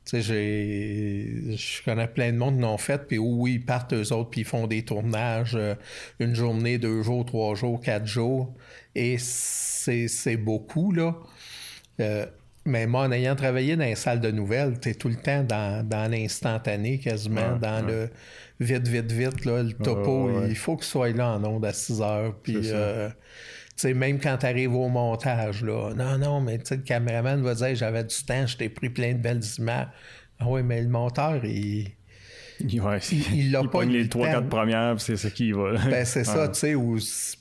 Tu 0.05 0.23
sais, 0.23 1.55
je 1.55 1.83
connais 1.83 2.07
plein 2.07 2.31
de 2.31 2.37
monde 2.37 2.55
qui 2.55 2.61
l'ont 2.61 2.77
fait, 2.77 3.07
puis 3.07 3.19
oui, 3.19 3.53
ils 3.55 3.65
partent 3.65 3.93
eux 3.93 4.11
autres, 4.11 4.31
puis 4.31 4.41
ils 4.41 4.47
font 4.47 4.65
des 4.65 4.83
tournages 4.83 5.55
euh, 5.55 5.75
une 6.19 6.33
journée, 6.33 6.79
deux 6.79 7.03
jours, 7.03 7.25
trois 7.25 7.53
jours, 7.53 7.79
quatre 7.79 8.07
jours, 8.07 8.55
et 8.95 9.17
c'est 9.19 10.37
beaucoup, 10.37 10.91
là. 10.91 11.15
Euh, 11.99 12.25
Mais 12.69 12.87
moi, 12.87 13.03
en 13.03 13.11
ayant 13.11 13.35
travaillé 13.35 13.75
dans 13.75 13.83
les 13.85 13.95
salles 13.95 14.21
de 14.21 14.31
nouvelles, 14.31 14.79
tu 14.79 14.89
es 14.89 14.93
tout 14.93 15.09
le 15.09 15.15
temps 15.15 15.43
dans, 15.43 15.87
dans 15.87 16.09
l'instantané, 16.09 16.99
quasiment, 16.99 17.57
dans 17.57 17.85
le 17.85 18.09
vite, 18.59 18.87
vite, 18.87 19.11
vite, 19.11 19.45
là, 19.45 19.63
le 19.63 19.73
topo. 19.73 20.45
Il 20.47 20.55
faut 20.55 20.75
qu'il 20.77 20.85
soit 20.85 21.09
là 21.09 21.35
en 21.35 21.43
ondes 21.43 21.65
à 21.65 21.73
6 21.73 22.01
heures. 22.01 22.35
Puis, 22.41 22.57
euh, 22.65 23.09
même 23.83 24.19
quand 24.19 24.37
tu 24.37 24.45
arrives 24.45 24.75
au 24.75 24.87
montage, 24.89 25.63
là, 25.63 25.93
non, 25.95 26.17
non, 26.17 26.41
mais 26.41 26.59
le 26.69 26.77
caméraman 26.77 27.41
va 27.41 27.55
dire 27.55 27.75
j'avais 27.75 28.03
du 28.03 28.15
temps, 28.25 28.45
je 28.45 28.57
t'ai 28.57 28.69
pris 28.69 28.89
plein 28.89 29.13
de 29.13 29.19
belles 29.19 29.43
images. 29.57 29.87
Ah 30.39 30.45
oui, 30.47 30.63
mais 30.63 30.81
le 30.81 30.89
monteur, 30.89 31.43
il. 31.43 31.87
Ouais, 32.79 32.99
il 33.33 33.51
l'a 33.51 33.63
pas 33.63 33.83
les 33.85 34.07
trois 34.09 34.27
quatre 34.27 34.49
premières, 34.49 34.99
c'est 34.99 35.17
ce 35.17 35.27
qui 35.27 35.51
va. 35.51 35.73
Ben, 35.89 36.05
c'est 36.05 36.23
ça, 36.23 36.47
tu 36.49 36.59
sais, 36.59 36.75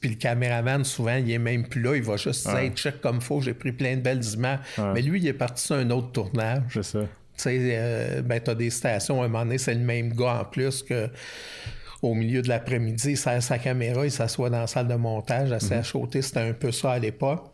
puis 0.00 0.10
le 0.10 0.16
caméraman, 0.16 0.84
souvent, 0.84 1.16
il 1.16 1.30
est 1.30 1.38
même 1.38 1.66
plus 1.66 1.82
là, 1.82 1.96
il 1.96 2.02
va 2.02 2.16
juste 2.16 2.48
dire 2.48 2.72
check 2.74 3.00
comme 3.00 3.20
faut, 3.20 3.40
j'ai 3.40 3.54
pris 3.54 3.72
plein 3.72 3.96
de 3.96 4.00
belles 4.00 4.24
images. 4.24 4.60
Mais 4.94 5.02
lui, 5.02 5.20
il 5.20 5.26
est 5.26 5.32
parti 5.32 5.64
sur 5.64 5.76
un 5.76 5.90
autre 5.90 6.12
tournage. 6.12 6.62
C'est 6.72 6.82
ça. 6.82 7.00
Tu 7.00 7.42
sais, 7.44 7.58
euh, 7.60 8.22
ben, 8.22 8.40
t'as 8.40 8.54
des 8.54 8.70
stations, 8.70 9.22
à 9.22 9.26
un 9.26 9.28
moment 9.28 9.44
donné, 9.44 9.58
c'est 9.58 9.74
le 9.74 9.80
même 9.80 10.12
gars 10.12 10.40
en 10.40 10.44
plus 10.44 10.82
que 10.82 11.08
au 12.02 12.14
milieu 12.14 12.42
de 12.42 12.48
l'après-midi, 12.48 13.10
il 13.10 13.16
sert 13.16 13.42
sa 13.42 13.58
caméra, 13.58 14.04
il 14.04 14.10
s'assoit 14.10 14.50
dans 14.50 14.60
la 14.60 14.66
salle 14.66 14.88
de 14.88 14.94
montage, 14.94 15.50
assez 15.52 15.74
mm 15.74 15.80
-hmm. 15.80 16.22
c'était 16.22 16.40
un 16.40 16.52
peu 16.52 16.72
ça 16.72 16.92
à 16.92 16.98
l'époque. 16.98 17.44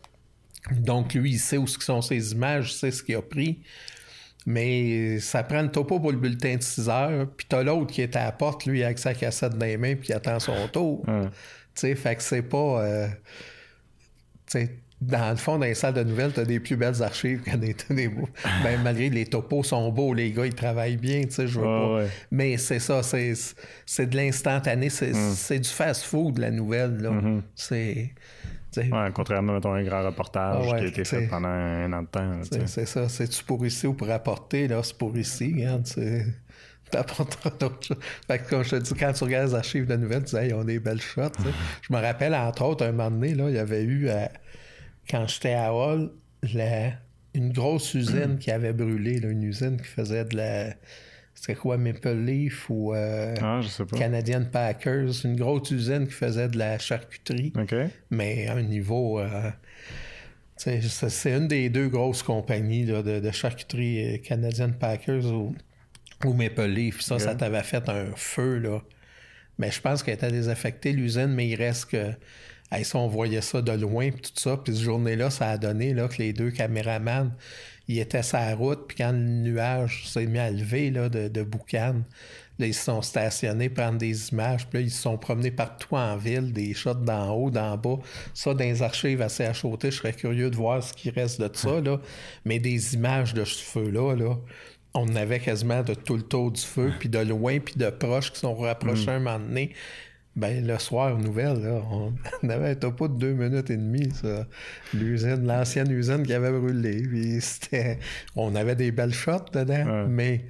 Donc, 0.71 1.13
lui, 1.13 1.31
il 1.33 1.39
sait 1.39 1.57
où 1.57 1.67
sont 1.67 2.01
ses 2.01 2.31
images, 2.31 2.71
il 2.71 2.75
sait 2.75 2.91
ce 2.91 3.03
qu'il 3.03 3.15
a 3.15 3.21
pris. 3.21 3.59
Mais 4.45 5.19
ça 5.19 5.43
prend 5.43 5.61
le 5.61 5.71
topo 5.71 5.99
pour 5.99 6.11
le 6.11 6.17
bulletin 6.17 6.55
de 6.57 6.61
6 6.61 6.89
heures. 6.89 7.27
Puis 7.35 7.47
t'as 7.49 7.63
l'autre 7.63 7.91
qui 7.91 8.01
est 8.01 8.15
à 8.15 8.25
la 8.25 8.31
porte, 8.31 8.65
lui, 8.65 8.83
avec 8.83 8.99
sa 8.99 9.13
cassette 9.13 9.57
dans 9.57 9.65
les 9.65 9.77
mains, 9.77 9.95
puis 9.95 10.07
qui 10.07 10.13
attend 10.13 10.39
son 10.39 10.67
tour. 10.71 11.03
Tu 11.05 11.11
sais, 11.73 11.95
fait 11.95 12.15
que 12.15 12.23
c'est 12.23 12.43
pas. 12.43 12.83
Euh, 12.83 13.07
tu 14.47 14.59
sais, 14.59 14.77
dans 15.01 15.29
le 15.29 15.35
fond, 15.35 15.57
dans 15.57 15.65
les 15.65 15.73
salles 15.73 15.93
de 15.93 16.03
nouvelles, 16.03 16.31
t'as 16.31 16.45
des 16.45 16.59
plus 16.59 16.77
belles 16.77 17.03
archives 17.03 17.41
que 17.41 17.55
des, 17.57 17.75
des 17.89 18.07
ben, 18.63 18.81
malgré 18.83 19.09
les 19.09 19.25
topos 19.25 19.63
sont 19.63 19.91
beaux, 19.91 20.13
les 20.13 20.31
gars, 20.31 20.45
ils 20.45 20.55
travaillent 20.55 20.97
bien, 20.97 21.23
tu 21.23 21.31
sais, 21.31 21.47
je 21.47 21.59
veux 21.59 21.65
pas. 21.65 22.03
Mais 22.31 22.57
c'est 22.57 22.79
ça, 22.79 23.03
c'est, 23.03 23.33
c'est 23.85 24.07
de 24.07 24.15
l'instantané, 24.15 24.89
c'est, 24.89 25.11
mm. 25.11 25.33
c'est 25.35 25.59
du 25.59 25.69
fast-food, 25.69 26.37
la 26.37 26.51
nouvelle, 26.51 26.97
là. 26.97 27.11
Mm-hmm. 27.11 27.41
C'est 27.55 28.13
Ouais, 28.77 29.09
contrairement 29.13 29.57
à 29.57 29.67
un 29.67 29.83
grand 29.83 30.05
reportage 30.05 30.67
ah 30.71 30.77
qui 30.77 30.83
a 30.83 30.87
été 30.87 31.03
fait 31.03 31.27
pendant 31.27 31.47
un 31.47 31.91
an 31.93 32.01
de 32.01 32.07
temps. 32.07 32.39
C'est 32.65 32.85
ça. 32.85 33.09
C'est-tu 33.09 33.43
pour 33.43 33.65
ici 33.65 33.87
ou 33.87 33.93
pour 33.93 34.09
apporter? 34.09 34.67
Là, 34.67 34.81
c'est 34.83 34.97
pour 34.97 35.17
ici. 35.17 35.53
Regarde, 35.53 35.87
t'apporteras 36.91 37.49
d'autres 37.59 37.87
choses. 37.87 37.97
Fait 38.27 38.39
que, 38.39 38.49
comme 38.49 38.63
je 38.63 38.71
te 38.71 38.75
dis, 38.75 38.93
quand 38.93 39.11
tu 39.13 39.23
regardes 39.23 39.49
les 39.49 39.55
archives 39.55 39.85
de 39.85 39.95
nouvelles, 39.95 40.23
tu 40.23 40.35
dis, 40.35 40.47
ils 40.47 40.53
ont 40.53 40.63
des 40.63 40.79
belles 40.79 41.01
shots. 41.01 41.31
je 41.81 41.93
me 41.93 41.99
rappelle, 41.99 42.35
entre 42.35 42.63
autres, 42.63 42.85
un 42.85 42.91
moment 42.91 43.11
donné, 43.11 43.33
là, 43.33 43.49
il 43.49 43.55
y 43.55 43.59
avait 43.59 43.83
eu, 43.83 44.07
euh, 44.09 44.25
quand 45.09 45.27
j'étais 45.27 45.53
à 45.53 45.73
Hall, 45.73 46.11
une 47.33 47.51
grosse 47.51 47.93
usine 47.93 48.37
qui 48.39 48.51
avait 48.51 48.73
brûlé, 48.73 49.17
une 49.17 49.43
usine 49.43 49.77
qui 49.77 49.87
faisait 49.87 50.25
de 50.25 50.37
la 50.37 50.73
c'était 51.35 51.55
quoi, 51.55 51.77
Maple 51.77 52.15
Leaf 52.15 52.69
ou 52.69 52.93
euh, 52.93 53.35
ah, 53.41 53.59
Canadian 53.95 54.45
Packers, 54.45 55.25
une 55.25 55.35
grosse 55.35 55.69
usine 55.69 56.07
qui 56.07 56.13
faisait 56.13 56.47
de 56.47 56.57
la 56.57 56.79
charcuterie, 56.79 57.53
mais 58.09 58.47
à 58.47 58.53
un 58.53 58.63
niveau... 58.63 59.19
Euh, 59.19 59.51
c'est 60.57 61.33
une 61.33 61.49
des 61.49 61.69
deux 61.69 61.89
grosses 61.89 62.23
compagnies 62.23 62.85
de, 62.85 63.31
charcuterie, 63.31 64.15
euh, 64.15 64.17
Canadian 64.19 64.71
Packers 64.71 65.25
ou, 65.25 65.53
Maple 66.23 66.67
Leaf. 66.67 67.01
Ça, 67.01 67.19
ça 67.19 67.35
t'avait 67.35 67.61
fait 67.61 67.87
un 67.89 68.07
feu, 68.15 68.57
là. 68.57 68.81
Mais 69.59 69.69
je 69.69 69.81
pense 69.81 70.01
qu'elle 70.01 70.15
était 70.15 70.31
désaffectée, 70.31 70.93
l'usine, 70.93 71.27
mais 71.27 71.47
il 71.49 71.55
reste 71.55 71.91
que... 71.91 72.11
on 72.93 73.07
voyait 73.07 73.41
ça 73.41 73.61
de 73.61 73.73
loin, 73.73 74.09
puis 74.09 74.21
tout 74.21 74.39
ça. 74.39 74.57
Puis 74.57 74.73
cette 74.73 74.83
journée-là, 74.83 75.29
ça 75.29 75.49
a 75.49 75.57
donné 75.57 75.93
là, 75.93 76.07
que 76.07 76.17
les 76.17 76.33
deux 76.33 76.51
caméramans 76.51 77.31
il 77.87 77.99
était 77.99 78.23
sur 78.23 78.37
la 78.37 78.55
route, 78.55 78.87
puis 78.87 78.97
quand 78.97 79.11
le 79.11 79.19
nuage 79.19 80.07
s'est 80.07 80.25
mis 80.25 80.39
à 80.39 80.49
lever 80.49 80.89
là, 80.91 81.09
de, 81.09 81.27
de 81.27 81.43
boucan, 81.43 82.01
là, 82.57 82.67
ils 82.67 82.73
se 82.73 82.85
sont 82.85 83.01
stationnés, 83.01 83.69
prendre 83.69 83.97
des 83.97 84.29
images, 84.29 84.67
puis 84.67 84.79
là, 84.79 84.85
ils 84.85 84.91
se 84.91 85.01
sont 85.01 85.17
promenés 85.17 85.51
partout 85.51 85.95
en 85.95 86.17
ville, 86.17 86.51
des 86.51 86.73
shots 86.73 86.93
d'en 86.95 87.31
haut, 87.31 87.51
d'en 87.51 87.77
bas. 87.77 87.97
Ça, 88.33 88.53
dans 88.53 88.63
les 88.63 88.81
archives 88.81 89.21
assez 89.21 89.43
achautées, 89.43 89.91
je 89.91 89.97
serais 89.97 90.13
curieux 90.13 90.49
de 90.49 90.55
voir 90.55 90.81
ce 90.81 90.93
qui 90.93 91.09
reste 91.09 91.39
de 91.41 91.49
ça, 91.53 91.81
là. 91.81 91.99
Mais 92.43 92.59
des 92.59 92.95
images 92.95 93.33
de 93.33 93.43
ce 93.43 93.63
feu-là, 93.63 94.15
là, 94.15 94.35
on 94.93 95.15
avait 95.15 95.39
quasiment 95.39 95.83
de 95.83 95.93
tout 95.93 96.15
le 96.15 96.23
tour 96.23 96.51
du 96.51 96.61
feu, 96.61 96.91
puis 96.99 97.09
de 97.09 97.19
loin, 97.19 97.59
puis 97.59 97.75
de 97.75 97.89
proches 97.89 98.31
qui 98.31 98.39
sont 98.39 98.55
rapprochés 98.55 99.07
mm. 99.07 99.09
un 99.09 99.19
moment 99.19 99.39
donné. 99.39 99.73
Ben, 100.35 100.67
le 100.67 100.77
soir, 100.79 101.17
nouvelle, 101.17 101.61
là, 101.61 101.81
on 101.89 102.13
avait 102.49 102.71
un 102.71 102.75
topo 102.75 103.07
de 103.07 103.17
deux 103.17 103.33
minutes 103.33 103.69
et 103.69 103.77
demie, 103.77 104.11
ça. 104.13 104.45
L'usine, 104.93 105.47
l'ancienne 105.47 105.89
usine 105.89 106.23
qui 106.23 106.33
avait 106.33 106.51
brûlé. 106.51 107.03
Puis 107.03 107.39
c'était. 107.39 107.99
On 108.35 108.53
avait 108.55 108.75
des 108.75 108.91
belles 108.91 109.13
shots 109.13 109.45
dedans, 109.53 110.05
mais. 110.09 110.45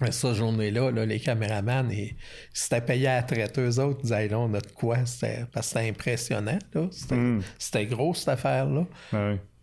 Mais 0.00 0.12
cette 0.12 0.34
journée-là, 0.34 0.92
là, 0.92 1.04
les 1.04 1.18
caméramans, 1.18 1.90
ils 1.90 2.14
s'étaient 2.52 2.80
payés 2.80 3.08
à 3.08 3.16
la 3.16 3.22
traite. 3.24 3.58
Eux 3.58 3.80
autres, 3.80 3.98
ils 4.00 4.02
disaient, 4.02 4.28
là, 4.28 4.38
on 4.38 4.54
a 4.54 4.60
de 4.60 4.70
quoi? 4.70 5.04
C'était, 5.04 5.44
parce 5.52 5.72
que 5.72 5.78
c'était 5.78 5.88
impressionnant, 5.88 6.58
là. 6.72 6.88
C'était, 6.92 7.16
hmm. 7.16 7.42
c'était 7.58 7.86
gros, 7.86 8.14
cette 8.14 8.28
affaire-là. 8.28 8.86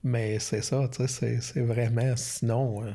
Mais 0.04 0.40
c'est 0.40 0.62
ça, 0.62 0.90
tu 0.92 0.98
sais, 0.98 1.08
c'est, 1.08 1.42
c'est 1.42 1.62
vraiment... 1.62 2.14
Sinon... 2.18 2.84
Euh, 2.84 2.92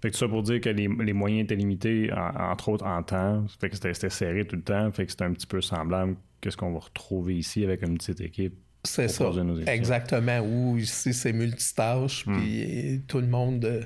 fait 0.00 0.08
que 0.08 0.14
tout 0.14 0.18
ça 0.18 0.28
pour 0.28 0.42
dire 0.42 0.60
que 0.60 0.70
les, 0.70 1.12
moyens 1.12 1.44
étaient 1.44 1.56
limités, 1.56 2.10
entre 2.12 2.70
autres 2.70 2.86
en 2.86 3.02
temps. 3.02 3.44
Fait 3.60 3.68
que 3.68 3.76
c'était 3.76 4.10
serré 4.10 4.46
tout 4.46 4.56
le 4.56 4.62
temps. 4.62 4.90
Fait 4.92 5.04
que 5.04 5.10
c'était 5.10 5.24
un 5.24 5.32
petit 5.32 5.46
peu 5.46 5.60
semblable 5.60 6.16
que 6.40 6.50
ce 6.50 6.56
qu'on 6.56 6.72
va 6.72 6.78
retrouver 6.78 7.36
ici 7.36 7.64
avec 7.64 7.82
une 7.82 7.98
petite 7.98 8.20
équipe. 8.20 8.54
C'est 8.84 9.08
ça. 9.08 9.30
Exactement. 9.66 10.40
Où 10.40 10.78
ici, 10.78 11.12
c'est 11.12 11.34
multitâche. 11.34 12.26
Hmm. 12.26 12.38
Puis 12.38 13.02
tout 13.06 13.20
le 13.20 13.26
monde. 13.26 13.64
Euh, 13.64 13.82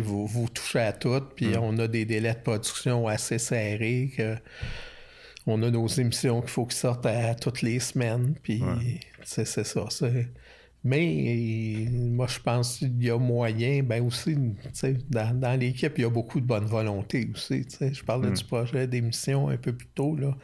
vous, 0.00 0.26
vous 0.26 0.48
touchez 0.48 0.78
à 0.78 0.92
tout, 0.92 1.20
puis 1.34 1.48
hmm. 1.48 1.60
on 1.60 1.78
a 1.78 1.88
des 1.88 2.04
délais 2.04 2.34
de 2.34 2.38
production 2.38 3.08
assez 3.08 3.38
serrés, 3.38 4.12
que 4.16 4.36
on 5.44 5.60
a 5.64 5.70
nos 5.70 5.88
émissions 5.88 6.40
qu'il 6.40 6.50
faut 6.50 6.66
qu'ils 6.66 6.78
sortent 6.78 7.04
à, 7.04 7.34
toutes 7.34 7.62
les 7.62 7.80
semaines, 7.80 8.36
puis 8.42 8.62
c'est 9.24 9.44
ça. 9.44 9.88
Mais 10.84 11.86
moi, 11.92 12.26
je 12.26 12.40
pense 12.40 12.78
qu'il 12.78 13.04
y 13.04 13.10
a 13.10 13.16
moyen, 13.16 13.84
ben 13.84 14.04
aussi, 14.04 14.36
dans, 15.08 15.38
dans 15.38 15.58
l'équipe, 15.58 15.92
il 15.96 16.02
y 16.02 16.04
a 16.04 16.10
beaucoup 16.10 16.40
de 16.40 16.46
bonne 16.46 16.64
volonté 16.64 17.30
aussi. 17.32 17.64
Je 17.80 18.02
parlais 18.02 18.30
mm. 18.30 18.34
du 18.34 18.44
projet 18.44 18.86
d'émission 18.88 19.48
un 19.48 19.56
peu 19.56 19.72
plus 19.72 19.86
tôt. 19.94 20.16
Là. 20.16 20.36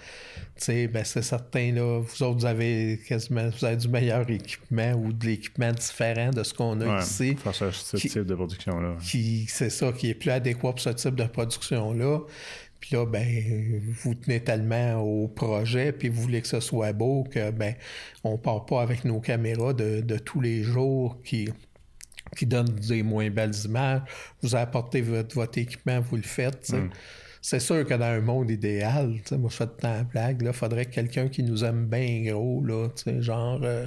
Ben, 0.68 1.04
c'est 1.04 1.22
certain, 1.22 1.72
là, 1.72 2.00
vous 2.00 2.22
autres, 2.22 2.38
vous 2.38 2.46
avez 2.46 3.00
quasiment 3.08 3.48
vous 3.48 3.64
avez 3.64 3.76
du 3.76 3.88
meilleur 3.88 4.30
équipement 4.30 4.92
ou 4.92 5.12
de 5.12 5.26
l'équipement 5.26 5.72
différent 5.72 6.30
de 6.30 6.44
ce 6.44 6.54
qu'on 6.54 6.80
a 6.82 7.00
ici. 7.00 7.34
Face 7.36 7.62
à 7.62 7.72
ce 7.72 7.96
type 7.96 8.18
de 8.20 8.34
production-là. 8.34 8.96
c'est 9.00 9.70
ça, 9.70 9.92
qui 9.92 10.10
est 10.10 10.14
plus 10.14 10.30
adéquat 10.30 10.70
pour 10.70 10.80
ce 10.80 10.90
type 10.90 11.16
de 11.16 11.24
production-là. 11.24 12.20
Puis 12.80 12.94
là, 12.94 13.06
ben, 13.06 13.80
vous 14.02 14.14
tenez 14.14 14.40
tellement 14.40 15.00
au 15.00 15.28
projet, 15.28 15.92
puis 15.92 16.08
vous 16.08 16.22
voulez 16.22 16.40
que 16.40 16.48
ce 16.48 16.60
soit 16.60 16.92
beau, 16.92 17.24
que 17.24 17.50
ben, 17.50 17.74
on 18.24 18.38
part 18.38 18.66
pas 18.66 18.82
avec 18.82 19.04
nos 19.04 19.20
caméras 19.20 19.72
de, 19.72 20.18
tous 20.18 20.40
les 20.40 20.62
jours 20.62 21.20
qui, 21.22 21.48
qui 22.36 22.46
donnent 22.46 22.66
des 22.66 23.02
moins 23.02 23.30
belles 23.30 23.54
images. 23.64 24.02
Vous 24.42 24.54
apportez 24.54 25.00
votre, 25.00 25.34
votre 25.34 25.58
équipement, 25.58 26.00
vous 26.00 26.16
le 26.16 26.22
faites. 26.22 26.70
Mm. 26.70 26.90
C'est 27.40 27.60
sûr 27.60 27.86
que 27.86 27.94
dans 27.94 28.04
un 28.04 28.20
monde 28.20 28.50
idéal, 28.50 29.14
moi 29.32 29.48
je 29.50 29.56
fais 29.56 29.66
de 29.66 29.70
temps 29.70 30.04
blague, 30.12 30.42
il 30.44 30.52
faudrait 30.52 30.86
quelqu'un 30.86 31.28
qui 31.28 31.42
nous 31.42 31.64
aime 31.64 31.86
bien 31.86 32.22
gros, 32.30 32.62
là, 32.64 32.88
genre 33.20 33.60
euh, 33.62 33.86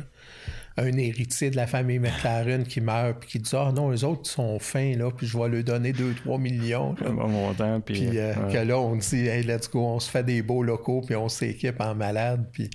un 0.78 0.98
héritier 0.98 1.50
de 1.50 1.56
la 1.56 1.68
famille 1.68 2.00
McLaren 2.00 2.64
qui 2.64 2.82
meurt 2.82 3.20
puis 3.20 3.30
qui 3.30 3.40
dit 3.40 3.52
Ah 3.54 3.72
non, 3.76 3.90
les 3.90 4.04
autres 4.04 4.30
sont 4.30 4.60
fins, 4.60 4.96
là, 4.96 5.12
puis 5.12 5.28
je 5.28 5.38
vais 5.38 5.50
lui 5.50 5.64
donner 5.64 5.92
2-3 5.92 6.40
millions. 6.40 6.96
puis, 7.86 8.18
euh, 8.18 8.34
que 8.52 8.58
là, 8.58 8.80
on 8.80 8.96
dit 8.96 9.28
Hey, 9.28 9.44
let's 9.44 9.70
go, 9.70 9.82
on 9.82 10.00
se 10.00 10.10
fait 10.10 10.24
des 10.24 10.42
beaux 10.42 10.64
locaux, 10.64 11.02
puis 11.02 11.16
on 11.16 11.30
s'équipe 11.30 11.80
en 11.82 11.96
malade, 11.96 12.46
puis 12.52 12.70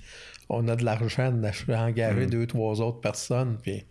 on 0.49 0.67
a 0.67 0.75
de 0.75 0.85
l'argent 0.85 1.31
d'engager 1.31 2.27
mm. 2.27 2.29
deux, 2.29 2.47
trois 2.47 2.81
autres 2.81 3.01
personnes, 3.01 3.57
puis. 3.61 3.85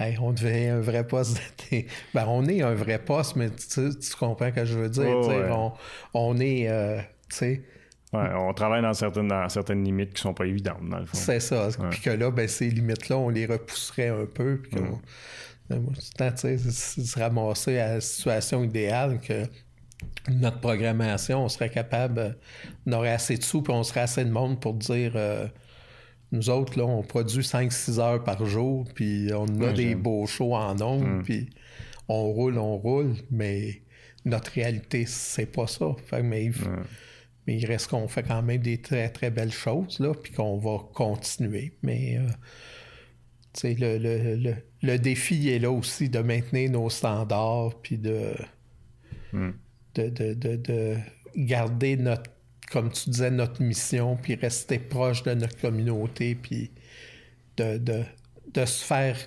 Hey, 0.00 0.16
on 0.20 0.32
devait 0.32 0.68
un 0.68 0.78
vrai 0.78 1.04
poste. 1.04 1.40
ben, 2.14 2.24
on 2.28 2.46
est 2.46 2.62
un 2.62 2.74
vrai 2.74 3.00
poste, 3.00 3.34
mais 3.34 3.50
tu, 3.50 3.90
comprends 4.16 4.50
ce 4.50 4.54
que 4.54 4.64
je 4.64 4.78
veux 4.78 4.88
dire. 4.88 5.08
on, 5.50 5.72
on, 6.14 6.38
est. 6.38 6.68
Euh, 6.68 7.00
tu 7.28 7.36
sais, 7.36 7.62
on 8.12 8.52
travaille 8.54 8.82
dans 8.82 8.94
certaines, 8.94 9.28
dans 9.28 9.48
certaines 9.48 9.84
limites 9.84 10.14
qui 10.14 10.22
sont 10.22 10.34
pas 10.34 10.46
évidentes, 10.46 10.88
dans 10.88 10.98
le 10.98 11.06
fond. 11.06 11.16
C'est 11.16 11.40
ça. 11.40 11.68
Puis 11.90 12.00
que 12.00 12.10
là, 12.10 12.30
ben, 12.30 12.48
ces 12.48 12.70
limites-là, 12.70 13.18
on 13.18 13.28
les 13.28 13.46
repousserait 13.46 14.08
un 14.08 14.26
peu. 14.26 14.60
Puis 14.62 14.80
qu'on. 14.80 15.00
Ben, 15.68 15.84
se 16.34 17.18
ramasser 17.18 17.78
à 17.78 17.94
la 17.94 18.00
situation 18.00 18.64
idéale 18.64 19.20
que 19.20 19.44
notre 20.30 20.60
programmation, 20.60 21.44
on 21.44 21.48
serait 21.48 21.68
capable, 21.68 22.38
on 22.86 22.92
aurait 22.92 23.12
assez 23.12 23.36
de 23.36 23.42
sous, 23.42 23.60
puis 23.62 23.72
on 23.72 23.82
serait 23.82 24.00
assez 24.00 24.24
de 24.24 24.30
monde 24.30 24.60
pour 24.60 24.74
dire 24.74 25.12
euh, 25.14 25.46
nous 26.32 26.50
autres, 26.50 26.78
là, 26.78 26.84
on 26.84 27.02
produit 27.02 27.42
5-6 27.42 28.00
heures 28.00 28.24
par 28.24 28.44
jour, 28.46 28.86
puis 28.94 29.30
on 29.34 29.46
a 29.62 29.72
des 29.72 29.94
beaux 29.94 30.26
shows 30.26 30.54
en 30.54 30.80
ondes, 30.80 31.18
mm. 31.18 31.22
puis 31.22 31.50
on 32.08 32.24
roule, 32.24 32.58
on 32.58 32.76
roule, 32.76 33.14
mais 33.30 33.82
notre 34.24 34.52
réalité, 34.52 35.04
c'est 35.06 35.46
pas 35.46 35.66
ça. 35.66 35.86
Fait, 36.06 36.22
mais 36.22 36.50
mais 37.48 37.56
il 37.56 37.66
reste 37.66 37.88
qu'on 37.88 38.06
fait 38.06 38.22
quand 38.22 38.42
même 38.42 38.62
des 38.62 38.78
très, 38.80 39.08
très 39.08 39.30
belles 39.30 39.52
choses, 39.52 39.98
là, 39.98 40.14
puis 40.14 40.32
qu'on 40.32 40.58
va 40.58 40.78
continuer. 40.94 41.72
Mais, 41.82 42.18
euh, 42.18 42.28
le, 43.64 43.98
le, 43.98 44.36
le, 44.36 44.54
le, 44.82 44.98
défi 44.98 45.48
est 45.48 45.58
là 45.58 45.72
aussi 45.72 46.08
de 46.08 46.20
maintenir 46.20 46.70
nos 46.70 46.90
standards, 46.90 47.80
puis 47.82 47.98
de, 47.98 48.34
Hmm. 49.32 49.50
de, 49.94 50.08
de, 50.08 50.34
de, 50.34 50.56
de 50.56 50.96
garder 51.36 51.96
notre, 51.96 52.30
comme 52.70 52.90
tu 52.90 53.10
disais, 53.10 53.30
notre 53.30 53.62
mission, 53.62 54.16
puis 54.16 54.34
rester 54.36 54.78
proche 54.78 55.22
de 55.22 55.34
notre 55.34 55.58
communauté, 55.60 56.34
puis 56.34 56.70
de, 57.56 57.78
de, 57.78 58.04
de 58.54 58.64
se 58.64 58.84
faire 58.84 59.18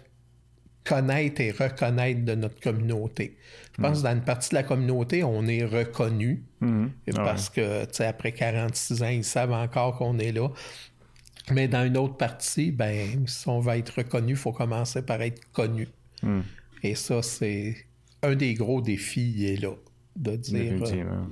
connaître 0.83 1.41
et 1.41 1.51
reconnaître 1.51 2.25
de 2.25 2.35
notre 2.35 2.59
communauté. 2.59 3.37
Je 3.81 3.87
pense 3.87 3.99
que 3.99 4.03
dans 4.03 4.11
une 4.13 4.23
partie 4.23 4.49
de 4.49 4.55
la 4.55 4.63
communauté, 4.63 5.23
on 5.23 5.45
est 5.47 5.63
reconnu 5.65 6.43
Mhm. 6.61 6.91
Ah 7.17 7.23
parce 7.23 7.49
que, 7.49 7.85
tu 7.85 7.89
sais, 7.93 8.05
après 8.05 8.31
46 8.33 9.01
ans, 9.03 9.07
ils 9.07 9.23
savent 9.23 9.51
encore 9.53 9.97
qu'on 9.97 10.19
est 10.19 10.31
là. 10.31 10.47
Mais 11.51 11.67
dans 11.67 11.83
une 11.85 11.97
autre 11.97 12.17
partie, 12.17 12.71
ben, 12.71 13.25
si 13.27 13.47
on 13.49 13.59
va 13.59 13.77
être 13.77 13.89
reconnu, 13.97 14.33
il 14.33 14.35
faut 14.35 14.51
commencer 14.51 15.01
par 15.01 15.21
être 15.23 15.41
connu. 15.51 15.87
Hmm. 16.21 16.41
Et 16.83 16.93
ça, 16.95 17.21
c'est 17.23 17.75
un 18.21 18.35
des 18.35 18.53
gros 18.53 18.79
défis, 18.81 19.33
il 19.35 19.45
est 19.45 19.57
là. 19.61 19.71
De 20.15 20.35
dire. 20.35 20.55
euh, 20.59 20.63
Définitivement. 20.77 21.27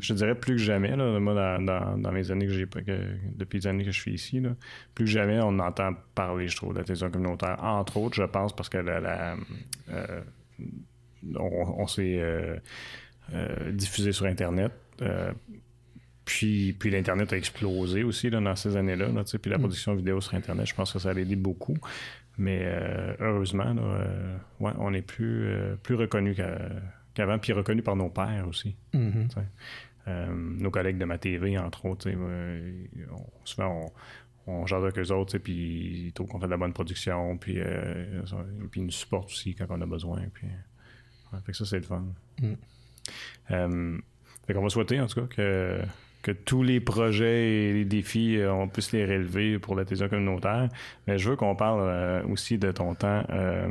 Je 0.00 0.14
dirais 0.14 0.34
plus 0.34 0.54
que 0.54 0.62
jamais, 0.62 0.96
là, 0.96 1.20
moi, 1.20 1.34
dans, 1.34 1.62
dans, 1.62 1.98
dans 1.98 2.10
les 2.12 2.30
années 2.30 2.46
que 2.46 2.52
j'ai 2.54 2.66
que, 2.66 2.98
depuis 3.36 3.58
les 3.58 3.66
années 3.66 3.84
que 3.84 3.90
je 3.90 4.00
suis 4.00 4.14
ici, 4.14 4.40
là, 4.40 4.50
plus 4.94 5.04
que 5.04 5.10
jamais, 5.10 5.38
on 5.40 5.58
entend 5.58 5.92
parler, 6.14 6.48
je 6.48 6.56
trouve, 6.56 6.72
de 6.72 6.78
la 6.78 6.84
télévision 6.84 7.10
communautaire. 7.10 7.62
Entre 7.62 7.96
autres, 7.98 8.14
je 8.16 8.22
pense, 8.22 8.54
parce 8.56 8.70
que 8.70 8.78
la, 8.78 9.00
la, 9.00 9.36
euh, 9.90 10.20
on, 11.38 11.80
on 11.82 11.86
s'est 11.86 12.18
euh, 12.20 12.56
euh, 13.34 13.72
diffusé 13.72 14.12
sur 14.12 14.26
Internet. 14.26 14.72
euh, 15.02 15.32
puis, 16.24 16.72
puis 16.72 16.90
l'Internet 16.90 17.32
a 17.32 17.36
explosé 17.36 18.02
aussi 18.02 18.30
là, 18.30 18.40
dans 18.40 18.56
ces 18.56 18.76
années-là. 18.76 19.08
là, 19.08 19.22
puis 19.40 19.50
la 19.50 19.58
production 19.60 19.94
vidéo 19.94 20.20
sur 20.20 20.34
Internet, 20.34 20.66
je 20.66 20.74
pense 20.74 20.92
que 20.92 20.98
ça 20.98 21.10
a 21.10 21.14
aidé 21.14 21.36
beaucoup. 21.36 21.76
Mais 22.38 22.62
euh, 22.64 23.14
heureusement, 23.20 23.72
là, 23.72 23.82
euh, 23.82 24.36
ouais, 24.60 24.72
on 24.78 24.92
est 24.92 25.02
plus, 25.02 25.46
euh, 25.46 25.76
plus 25.76 25.94
reconnu 25.94 26.34
qu'a- 26.34 26.68
qu'avant, 27.14 27.38
puis 27.38 27.52
reconnu 27.52 27.80
par 27.82 27.94
nos 27.96 28.08
pairs 28.10 28.46
aussi. 28.48 28.74
mhm. 28.92 29.28
Euh, 30.08 30.26
nos 30.34 30.70
collègues 30.70 30.98
de 30.98 31.04
ma 31.04 31.18
TV, 31.18 31.56
entre 31.58 31.86
autres, 31.86 32.08
on- 32.10 33.26
souvent 33.44 33.90
on, 34.46 34.52
on 34.52 34.66
jase 34.66 34.82
avec 34.84 34.98
eux 34.98 35.12
autres, 35.12 35.38
puis 35.38 36.06
ils 36.06 36.12
trouvent 36.12 36.28
qu'on 36.28 36.38
fait 36.40 36.46
de 36.46 36.50
la 36.52 36.56
bonne 36.56 36.72
production, 36.72 37.36
puis, 37.38 37.58
puis 38.70 38.80
ils 38.80 38.84
nous 38.84 38.90
supportent 38.92 39.30
aussi 39.30 39.54
quand 39.54 39.66
on 39.70 39.80
a 39.80 39.86
besoin. 39.86 40.22
Puis, 40.32 40.46
ouais, 41.32 41.38
fait 41.44 41.52
que 41.52 41.58
ça, 41.58 41.64
c'est 41.64 41.78
le 41.78 41.82
fun. 41.82 42.04
Mm. 42.40 42.52
Euh, 43.52 43.98
fait 44.46 44.54
qu'on 44.54 44.62
va 44.62 44.68
souhaiter, 44.68 45.00
en 45.00 45.06
tout 45.06 45.20
cas, 45.20 45.26
que, 45.34 45.80
que 46.22 46.30
tous 46.30 46.62
les 46.62 46.80
projets 46.80 47.50
et 47.50 47.72
les 47.72 47.84
défis, 47.84 48.36
euh, 48.36 48.52
on 48.52 48.68
puisse 48.68 48.92
les 48.92 49.04
relever 49.04 49.58
pour 49.58 49.74
la 49.76 49.84
télévision 49.84 50.08
communautaire. 50.08 50.68
Mais 51.06 51.18
je 51.18 51.30
veux 51.30 51.36
qu'on 51.36 51.56
parle 51.56 51.80
euh, 51.82 52.22
aussi 52.28 52.58
de 52.58 52.70
ton 52.72 52.94
temps 52.94 53.24
euh, 53.30 53.68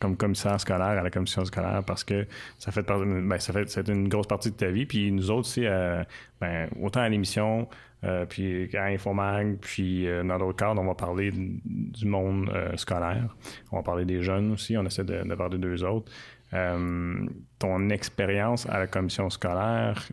comme 0.00 0.16
commissaire 0.16 0.60
scolaire 0.60 0.98
à 0.98 1.02
la 1.02 1.10
commission 1.10 1.44
scolaire 1.44 1.82
parce 1.86 2.04
que 2.04 2.26
ça 2.58 2.72
fait, 2.72 2.86
ben, 2.86 3.38
ça 3.38 3.52
fait 3.52 3.68
c'est 3.70 3.88
une 3.88 4.08
grosse 4.08 4.26
partie 4.26 4.50
de 4.50 4.56
ta 4.56 4.68
vie. 4.68 4.86
Puis 4.86 5.10
nous 5.10 5.30
autres 5.30 5.48
aussi, 5.48 5.62
ben, 6.40 6.68
autant 6.80 7.00
à 7.00 7.08
l'émission, 7.08 7.68
euh, 8.04 8.26
puis 8.26 8.68
à 8.76 8.84
Infomag, 8.86 9.56
puis 9.60 10.06
euh, 10.06 10.22
dans 10.22 10.38
d'autres 10.38 10.56
cadres, 10.56 10.80
on 10.80 10.86
va 10.86 10.94
parler 10.94 11.30
du 11.32 12.06
monde 12.06 12.50
euh, 12.54 12.76
scolaire. 12.76 13.34
On 13.72 13.76
va 13.76 13.82
parler 13.82 14.04
des 14.04 14.22
jeunes 14.22 14.52
aussi. 14.52 14.76
On 14.76 14.84
essaie 14.84 15.04
de, 15.04 15.22
de 15.22 15.34
parler 15.34 15.58
d'eux 15.58 15.84
autres. 15.84 16.12
Euh, 16.54 17.26
ton 17.58 17.90
expérience 17.90 18.66
à 18.68 18.78
la 18.78 18.86
commission 18.86 19.28
scolaire, 19.28 20.06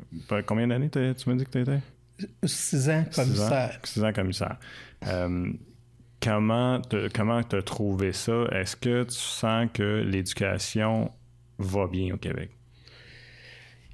combien 0.47 0.67
d'années 0.67 0.89
tu 0.89 0.99
m'as 1.29 1.35
dit 1.35 1.45
que 1.45 1.51
tu 1.51 1.61
étais? 1.61 1.79
Six 2.43 2.89
ans 2.89 3.05
commissaire. 3.13 3.79
Six 3.83 4.03
ans 4.03 4.13
commissaire. 4.13 4.57
Euh, 5.07 5.51
comment 6.21 6.79
te- 6.81 7.09
comment 7.09 7.43
tu 7.43 7.55
as 7.57 7.61
trouvé 7.61 8.11
ça? 8.13 8.45
Est-ce 8.51 8.75
que 8.75 9.03
tu 9.03 9.13
sens 9.15 9.69
que 9.73 10.01
l'éducation 10.05 11.11
va 11.59 11.87
bien 11.87 12.13
au 12.13 12.17
Québec? 12.17 12.49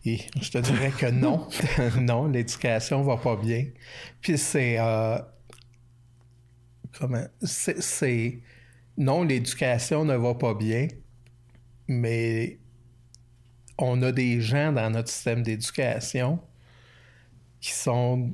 Et 0.06 0.20
je 0.42 0.52
te 0.52 0.58
dirais 0.60 0.92
que 0.98 1.08
non. 1.12 1.48
non, 2.00 2.28
l'éducation 2.28 3.02
va 3.04 3.18
pas 3.18 3.36
bien. 3.36 3.66
Puis 4.22 4.38
c'est. 4.38 4.78
euh, 4.80 5.18
comment? 6.98 7.26
C'est- 7.42 8.40
Non, 8.98 9.24
l'éducation 9.24 10.06
ne 10.06 10.16
va 10.16 10.34
pas 10.36 10.54
bien, 10.54 10.88
mais 11.88 12.60
on 13.78 14.02
a 14.02 14.12
des 14.12 14.42
gens 14.42 14.72
dans 14.74 14.90
notre 14.90 15.10
système 15.10 15.44
d'éducation 15.44 16.40
qui 17.62 17.72
sont 17.72 18.32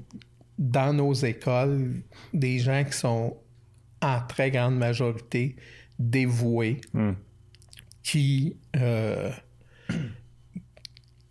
dans 0.57 0.93
nos 0.93 1.13
écoles, 1.13 2.01
des 2.33 2.59
gens 2.59 2.83
qui 2.83 2.93
sont 2.97 3.37
en 4.01 4.21
très 4.27 4.51
grande 4.51 4.77
majorité 4.77 5.55
dévoués, 5.99 6.79
Hmm. 6.93 7.13
qui, 8.03 8.57
euh, 8.75 9.31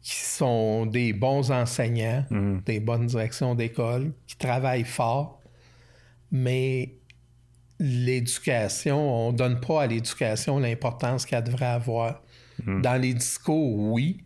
qui 0.00 0.14
sont 0.16 0.86
des 0.86 1.12
bons 1.12 1.50
enseignants, 1.50 2.24
Mhm. 2.30 2.62
des 2.64 2.80
bonnes 2.80 3.06
directions 3.06 3.54
d'école, 3.54 4.12
qui 4.26 4.36
travaillent 4.36 4.84
fort, 4.84 5.40
mais 6.30 6.94
l'éducation, 7.82 9.26
on 9.28 9.32
donne 9.32 9.58
pas 9.60 9.82
à 9.82 9.86
l'éducation 9.88 10.60
l'importance 10.60 11.26
qu'elle 11.26 11.42
devrait 11.42 11.66
avoir. 11.66 12.22
Dans 12.64 13.00
les 13.00 13.12
discours, 13.12 13.76
oui, 13.76 14.24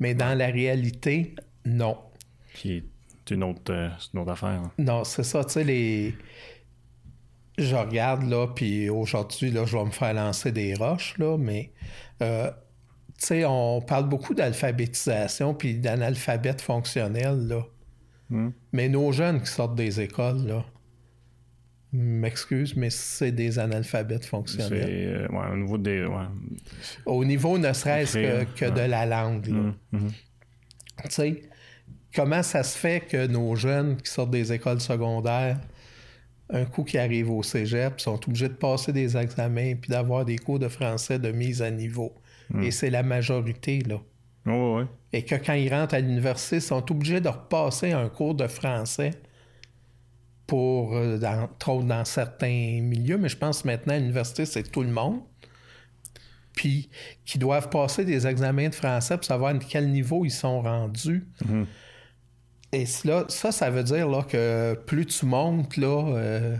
mais 0.00 0.12
dans 0.14 0.36
la 0.36 0.46
réalité, 0.48 1.36
non. 1.64 1.96
Qui 2.54 2.78
est 2.78 3.30
une 3.30 3.44
autre, 3.44 3.72
euh, 3.72 3.88
c'est 4.00 4.14
une 4.14 4.20
autre 4.20 4.32
affaire. 4.32 4.48
hein. 4.48 4.72
Non, 4.78 5.04
c'est 5.04 5.22
ça, 5.22 5.44
tu 5.44 5.52
sais, 5.52 5.64
les... 5.64 6.16
Je 7.56 7.76
regarde, 7.76 8.24
là, 8.24 8.48
puis 8.48 8.88
aujourd'hui, 8.88 9.52
là, 9.52 9.64
je 9.64 9.76
vais 9.76 9.84
me 9.84 9.90
faire 9.90 10.14
lancer 10.14 10.50
des 10.50 10.74
roches, 10.74 11.16
là, 11.18 11.36
mais, 11.38 11.72
euh, 12.22 12.50
tu 13.20 13.26
sais, 13.26 13.44
on 13.44 13.80
parle 13.80 14.08
beaucoup 14.08 14.34
d'alphabétisation 14.34 15.54
puis 15.54 15.78
d'analphabète 15.78 16.60
fonctionnel, 16.60 17.46
là. 17.46 17.62
Hmm. 18.30 18.50
Mais 18.72 18.88
nos 18.88 19.12
jeunes 19.12 19.40
qui 19.40 19.50
sortent 19.50 19.76
des 19.76 20.00
écoles, 20.00 20.46
là, 20.46 20.64
m'excuse, 21.92 22.76
mais 22.76 22.90
c'est 22.90 23.32
des 23.32 23.58
analphabètes 23.58 24.24
fonctionnels. 24.24 24.88
euh, 24.88 25.28
ouais, 25.28 25.52
au 25.52 25.56
niveau 25.56 25.78
des. 25.78 26.04
Ouais. 26.04 26.26
Au 27.06 27.24
niveau 27.24 27.58
ne 27.58 27.72
serait-ce 27.72 28.44
que, 28.54 28.70
de 28.70 28.80
la 28.80 29.06
langue, 29.06 29.46
là. 29.46 29.54
Mhm, 29.54 29.74
mhm. 29.92 30.10
Tu 31.04 31.10
sais, 31.10 31.42
comment 32.14 32.42
ça 32.42 32.62
se 32.62 32.76
fait 32.76 33.00
que 33.00 33.26
nos 33.26 33.54
jeunes 33.56 33.96
qui 33.96 34.10
sortent 34.10 34.30
des 34.30 34.52
écoles 34.52 34.80
secondaires, 34.80 35.60
un 36.50 36.64
coup 36.64 36.82
qui 36.82 36.98
arrivent 36.98 37.30
au 37.30 37.42
cégep, 37.42 38.00
sont 38.00 38.20
obligés 38.26 38.48
de 38.48 38.54
passer 38.54 38.92
des 38.92 39.16
examens 39.16 39.74
puis 39.74 39.90
d'avoir 39.90 40.24
des 40.24 40.38
cours 40.38 40.58
de 40.58 40.68
français 40.68 41.18
de 41.18 41.30
mise 41.30 41.62
à 41.62 41.70
niveau? 41.70 42.12
Et 42.62 42.70
c'est 42.70 42.88
la 42.88 43.02
majorité, 43.02 43.80
là. 43.80 44.00
Ouais. 44.46 44.84
Et 45.12 45.22
que 45.22 45.34
quand 45.34 45.52
ils 45.52 45.72
rentrent 45.72 45.94
à 45.94 46.00
l'université, 46.00 46.56
ils 46.56 46.62
sont 46.62 46.90
obligés 46.90 47.20
de 47.20 47.28
repasser 47.28 47.92
un 47.92 48.08
cours 48.08 48.34
de 48.34 48.46
français 48.46 49.10
pour, 50.48 50.96
euh, 50.96 51.18
dans, 51.18 51.42
entre 51.42 51.68
autres 51.68 51.86
dans 51.86 52.04
certains 52.04 52.80
milieux, 52.82 53.18
mais 53.18 53.28
je 53.28 53.36
pense 53.36 53.64
maintenant 53.64 53.94
à 53.94 53.98
l'université, 53.98 54.46
c'est 54.46 54.64
tout 54.64 54.82
le 54.82 54.88
monde. 54.90 55.20
Puis 56.56 56.88
qui 57.24 57.38
doivent 57.38 57.68
passer 57.68 58.04
des 58.04 58.26
examens 58.26 58.70
de 58.70 58.74
français 58.74 59.16
pour 59.16 59.24
savoir 59.26 59.54
à 59.54 59.58
quel 59.58 59.90
niveau 59.90 60.24
ils 60.24 60.32
sont 60.32 60.62
rendus. 60.62 61.28
Mhm. 61.46 61.66
Et 62.72 62.86
cela, 62.86 63.26
ça, 63.28 63.52
ça 63.52 63.70
veut 63.70 63.84
dire 63.84 64.08
là, 64.08 64.22
que 64.22 64.74
plus 64.86 65.06
tu 65.06 65.26
montes, 65.26 65.76
là, 65.76 66.04
euh, 66.16 66.56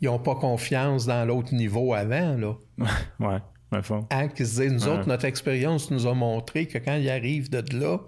ils 0.00 0.06
n'ont 0.06 0.18
pas 0.18 0.36
confiance 0.36 1.04
dans 1.04 1.24
l'autre 1.24 1.54
niveau 1.54 1.94
avant. 1.94 2.36
Là. 2.36 2.54
ouais, 3.20 3.38
le 3.72 3.82
fond. 3.82 4.06
Hein, 4.10 4.28
qui 4.28 4.46
se 4.46 4.62
disent, 4.62 4.72
nous 4.72 4.84
Ouais. 4.86 4.98
autres, 4.98 5.08
notre 5.08 5.24
expérience 5.24 5.90
nous 5.90 6.06
a 6.06 6.14
montré 6.14 6.66
que 6.66 6.78
quand 6.78 6.94
ils 6.94 7.10
arrivent 7.10 7.50
de 7.50 7.62
là, 7.76 7.98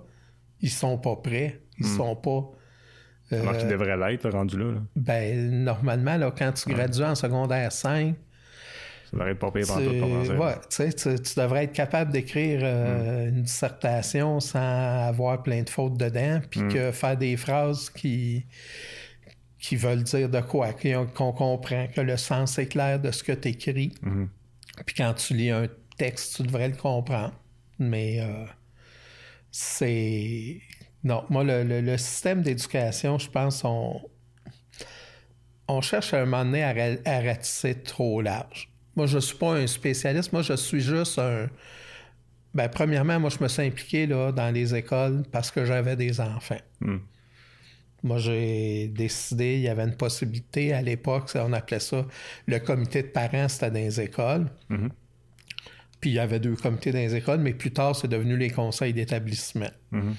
ils 0.60 0.70
sont 0.70 0.98
pas 0.98 1.16
prêts. 1.16 1.60
Ils 1.78 1.86
sont 1.86 2.14
pas. 2.16 2.48
Euh, 3.34 3.42
Alors 3.42 3.58
qu'il 3.58 3.68
devrait 3.68 3.96
l'être, 3.96 4.28
rendu 4.30 4.58
là. 4.58 4.72
là. 4.72 4.80
ben, 4.96 5.50
normalement, 5.64 6.16
là, 6.16 6.32
quand 6.36 6.52
tu 6.52 6.68
gradues 6.70 7.02
en 7.02 7.14
secondaire 7.14 7.70
5, 7.72 8.14
Ça 9.04 9.16
devrait 9.16 9.32
être 9.32 9.38
pas 9.38 9.50
pire 9.52 9.66
tu, 9.66 9.72
ouais, 10.32 10.54
tu, 10.70 10.90
sais, 10.92 11.18
tu- 11.18 11.34
devrais 11.40 11.64
être 11.64 11.72
capable 11.72 12.10
d'écrire 12.12 12.60
euh, 12.62 13.28
une 13.28 13.42
dissertation 13.42 14.40
sans 14.40 15.06
avoir 15.08 15.42
plein 15.42 15.62
de 15.62 15.70
fautes 15.70 15.96
dedans, 15.98 16.40
puis 16.50 16.60
que 16.68 16.90
faire 16.92 17.16
des 17.16 17.36
phrases 17.36 17.90
qui, 17.90 18.44
qui 19.58 19.76
veulent 19.76 20.02
dire 20.02 20.28
de 20.28 20.40
quoi, 20.40 20.70
qu'on 20.72 21.32
comprend, 21.32 21.86
que 21.94 22.00
le 22.00 22.16
sens 22.16 22.58
est 22.58 22.66
clair 22.66 22.98
de 23.00 23.10
ce 23.10 23.22
que 23.22 23.32
tu 23.32 23.48
écris. 23.48 23.92
Mhm. 24.02 24.28
Puis 24.86 24.94
quand 24.96 25.14
tu 25.14 25.34
lis 25.34 25.50
un 25.50 25.68
texte, 25.96 26.36
tu 26.36 26.42
devrais 26.42 26.68
le 26.68 26.76
comprendre. 26.76 27.34
Mais 27.78 28.20
euh, 28.20 28.44
c'est. 29.50 30.60
Non, 31.04 31.24
moi, 31.28 31.44
le, 31.44 31.62
le- 31.64 31.80
le 31.82 31.96
système 31.98 32.42
d'éducation, 32.42 33.18
je 33.18 33.28
pense, 33.30 33.62
on, 33.64 34.00
on 35.68 35.80
cherche 35.80 36.14
à 36.14 36.22
un 36.22 36.24
moment 36.24 36.44
donné 36.44 36.62
à, 36.62 36.72
ra- 36.72 37.00
à 37.04 37.20
ratisser 37.20 37.74
trop 37.82 38.20
large. 38.22 38.70
Moi, 38.96 39.06
je 39.06 39.16
ne 39.16 39.20
suis 39.20 39.36
pas 39.36 39.54
un 39.54 39.66
spécialiste. 39.66 40.32
Moi, 40.32 40.42
je 40.42 40.54
suis 40.54 40.80
juste 40.80 41.18
un. 41.18 41.48
Ben, 42.54 42.68
premièrement, 42.68 43.18
moi, 43.18 43.30
je 43.30 43.42
me 43.42 43.48
suis 43.48 43.62
impliqué 43.62 44.06
là, 44.06 44.30
dans 44.32 44.50
les 44.54 44.74
écoles 44.74 45.24
parce 45.32 45.50
que 45.50 45.64
j'avais 45.64 45.96
des 45.96 46.20
enfants. 46.20 46.60
Hmm. 46.80 46.98
Moi, 48.04 48.18
j'ai 48.18 48.88
décidé, 48.88 49.54
il 49.54 49.60
y 49.62 49.68
avait 49.68 49.82
une 49.84 49.96
possibilité 49.96 50.72
à 50.74 50.82
l'époque, 50.82 51.30
on 51.36 51.52
appelait 51.54 51.80
ça 51.80 52.04
le 52.46 52.58
comité 52.58 53.02
de 53.02 53.08
parents, 53.08 53.48
c'était 53.48 53.70
dans 53.70 53.76
les 53.78 53.98
écoles. 54.00 54.46
Mhm. 54.68 54.90
Puis 56.00 56.10
il 56.10 56.12
y 56.12 56.18
avait 56.18 56.38
deux 56.38 56.54
comités 56.54 56.92
dans 56.92 56.98
les 56.98 57.14
écoles, 57.14 57.40
mais 57.40 57.54
plus 57.54 57.72
tard, 57.72 57.96
c'est 57.96 58.08
devenu 58.08 58.36
les 58.36 58.50
conseils 58.50 58.92
d'établissement. 58.92 59.70
Mhm. 59.90 60.14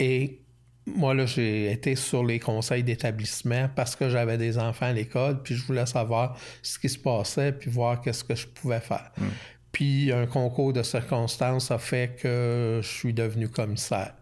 Et 0.00 0.40
moi, 0.86 1.14
là, 1.14 1.26
j'ai 1.26 1.70
été 1.70 1.94
sur 1.94 2.24
les 2.24 2.40
conseils 2.40 2.82
d'établissement 2.82 3.68
parce 3.76 3.94
que 3.94 4.08
j'avais 4.08 4.38
des 4.38 4.58
enfants 4.58 4.86
à 4.86 4.92
l'école, 4.92 5.42
puis 5.42 5.54
je 5.54 5.64
voulais 5.64 5.86
savoir 5.86 6.36
ce 6.62 6.78
qui 6.78 6.88
se 6.88 6.98
passait, 6.98 7.52
puis 7.52 7.70
voir 7.70 8.00
qu'est-ce 8.00 8.24
que 8.24 8.34
je 8.34 8.46
pouvais 8.48 8.80
faire. 8.80 9.12
Puis 9.72 10.10
un 10.10 10.26
concours 10.26 10.72
de 10.72 10.82
circonstances 10.82 11.70
a 11.70 11.78
fait 11.78 12.16
que 12.20 12.80
je 12.82 12.88
suis 12.88 13.12
devenu 13.12 13.48
commissaire. 13.48 14.14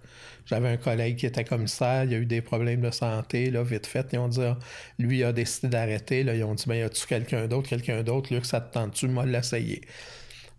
J'avais 0.44 0.68
un 0.68 0.76
collègue 0.78 1.16
qui 1.16 1.26
était 1.26 1.44
commissaire, 1.44 2.04
il 2.04 2.12
y 2.12 2.14
a 2.14 2.18
eu 2.18 2.26
des 2.26 2.40
problèmes 2.40 2.80
de 2.80 2.90
santé, 2.90 3.50
là, 3.50 3.62
vite 3.62 3.86
fait. 3.86 4.06
Ils 4.12 4.18
ont 4.18 4.28
dit, 4.28 4.42
ah, 4.42 4.58
lui, 4.98 5.18
il 5.18 5.24
a 5.24 5.32
décidé 5.32 5.68
d'arrêter. 5.68 6.24
Là, 6.24 6.34
ils 6.34 6.42
ont 6.42 6.54
dit, 6.54 6.64
ben, 6.66 6.76
y 6.76 6.82
a-tu 6.82 7.06
quelqu'un 7.06 7.46
d'autre, 7.46 7.68
quelqu'un 7.68 8.02
d'autre, 8.02 8.32
Luc, 8.32 8.46
ça 8.46 8.60
te 8.60 8.72
tente-tu, 8.72 9.08
moi, 9.08 9.26
l'essayer? 9.26 9.82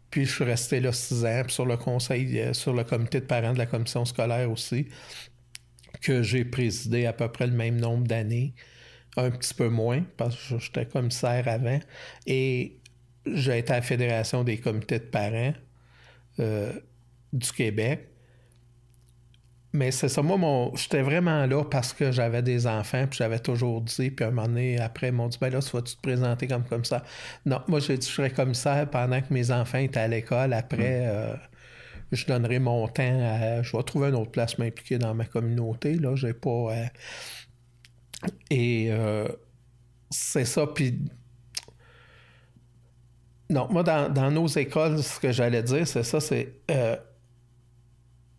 Puis 0.09 0.25
je 0.25 0.33
suis 0.33 0.43
resté 0.43 0.79
là 0.79 0.91
six 0.91 1.25
ans, 1.25 1.43
puis 1.43 1.53
sur 1.53 1.65
le 1.65 1.77
conseil, 1.77 2.39
euh, 2.39 2.53
sur 2.53 2.73
le 2.73 2.83
comité 2.83 3.19
de 3.19 3.25
parents 3.25 3.53
de 3.53 3.57
la 3.59 3.65
commission 3.65 4.05
scolaire 4.05 4.49
aussi, 4.49 4.87
que 6.01 6.23
j'ai 6.23 6.45
présidé 6.45 7.05
à 7.05 7.13
peu 7.13 7.27
près 7.31 7.47
le 7.47 7.53
même 7.53 7.79
nombre 7.79 8.07
d'années, 8.07 8.53
un 9.17 9.31
petit 9.31 9.53
peu 9.53 9.69
moins, 9.69 10.03
parce 10.17 10.35
que 10.35 10.59
j'étais 10.59 10.85
commissaire 10.85 11.47
avant. 11.47 11.79
Et 12.25 12.79
j'ai 13.25 13.59
été 13.59 13.73
à 13.73 13.77
la 13.77 13.81
Fédération 13.81 14.43
des 14.43 14.57
comités 14.57 14.99
de 14.99 15.05
parents 15.05 15.53
euh, 16.39 16.71
du 17.33 17.51
Québec. 17.51 18.07
Mais 19.71 19.91
c'est 19.91 20.09
ça, 20.09 20.23
moi, 20.23 20.37
mon, 20.37 20.75
j'étais 20.75 21.03
vraiment 21.03 21.45
là 21.45 21.63
parce 21.63 21.93
que 21.93 22.11
j'avais 22.11 22.41
des 22.41 22.65
enfants, 22.65 23.05
puis 23.07 23.17
j'avais 23.19 23.37
toujours 23.39 23.81
dit, 23.81 24.09
puis 24.09 24.25
un 24.25 24.31
moment 24.31 24.47
donné, 24.47 24.79
après, 24.79 25.09
ils 25.09 25.13
m'ont 25.13 25.27
dit, 25.27 25.37
ben 25.39 25.51
là, 25.51 25.59
vas-tu 25.59 25.95
te 25.95 26.01
présenter 26.01 26.47
comme 26.47 26.63
comme 26.65 26.85
ça? 26.85 27.03
Non, 27.45 27.61
moi, 27.67 27.79
j'ai 27.79 27.97
dit, 27.97 28.07
je 28.07 28.11
serais 28.13 28.31
commissaire 28.31 28.89
pendant 28.89 29.21
que 29.21 29.31
mes 29.31 29.51
enfants 29.51 29.77
étaient 29.77 29.99
à 29.99 30.07
l'école. 30.07 30.53
Après, 30.53 31.03
euh, 31.07 31.35
je 32.11 32.25
donnerai 32.25 32.59
mon 32.59 32.87
temps 32.87 33.03
à. 33.03 33.61
Je 33.61 33.75
vais 33.77 33.83
trouver 33.83 34.09
une 34.09 34.15
autre 34.15 34.31
place 34.31 34.57
m'impliquer 34.57 34.97
dans 34.97 35.13
ma 35.13 35.25
communauté, 35.25 35.95
là. 35.95 36.15
J'ai 36.15 36.33
pas. 36.33 36.49
euh, 36.49 36.85
et 38.49 38.87
euh, 38.91 39.27
c'est 40.09 40.45
ça, 40.45 40.67
puis. 40.67 40.99
Non, 43.49 43.67
moi, 43.71 43.83
dans, 43.83 44.11
dans 44.13 44.29
nos 44.31 44.47
écoles, 44.47 45.01
ce 45.01 45.19
que 45.19 45.31
j'allais 45.31 45.63
dire, 45.63 45.87
c'est 45.87 46.03
ça, 46.03 46.19
c'est. 46.19 46.53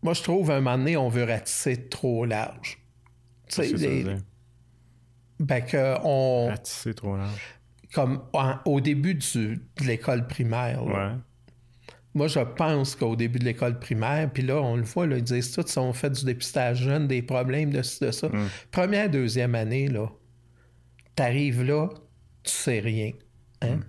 Moi, 0.03 0.15
je 0.15 0.23
trouve, 0.23 0.51
à 0.51 0.57
un 0.57 0.61
moment 0.61 0.79
donné, 0.79 0.97
on 0.97 1.09
veut 1.09 1.25
ratisser 1.25 1.89
trop 1.89 2.25
large. 2.25 2.79
Tu 3.49 3.57
sais, 3.57 3.73
les- 3.77 4.05
ben 5.39 5.61
que 5.63 5.97
on, 6.05 6.49
Ratisser 6.49 6.95
trop 6.95 7.17
large. 7.17 7.41
comme 7.95 8.23
en- 8.33 8.57
au 8.67 8.81
début 8.81 9.15
du- 9.15 9.57
de 9.57 9.85
l'école 9.87 10.27
primaire, 10.27 10.85
là, 10.85 11.09
Ouais. 11.13 11.15
moi 12.15 12.29
je 12.29 12.41
pense 12.41 12.95
qu'au 12.95 13.17
début 13.17 13.39
de 13.39 13.45
l'école 13.45 13.79
primaire, 13.81 14.31
puis 14.33 14.43
là 14.43 14.57
on 14.61 14.77
le 14.77 14.83
voit, 14.83 15.07
là, 15.07 15.17
ils 15.17 15.25
disent 15.25 15.53
tout, 15.53 15.65
on 15.79 15.93
fait 15.93 16.11
du 16.11 16.25
dépistage 16.25 16.83
jeune, 16.83 17.09
des 17.09 17.23
problèmes 17.23 17.71
de 17.73 17.83
ci, 17.83 18.05
de 18.05 18.11
ça. 18.11 18.29
Mm. 18.29 18.49
Première, 18.71 19.11
deuxième 19.11 19.55
année, 19.55 19.89
là, 19.89 20.07
t'arrives 21.17 21.63
là, 21.63 21.89
tu 22.43 22.53
sais 22.53 22.81
rien. 22.81 23.13
Hein? 23.63 23.77
Mm. 23.77 23.85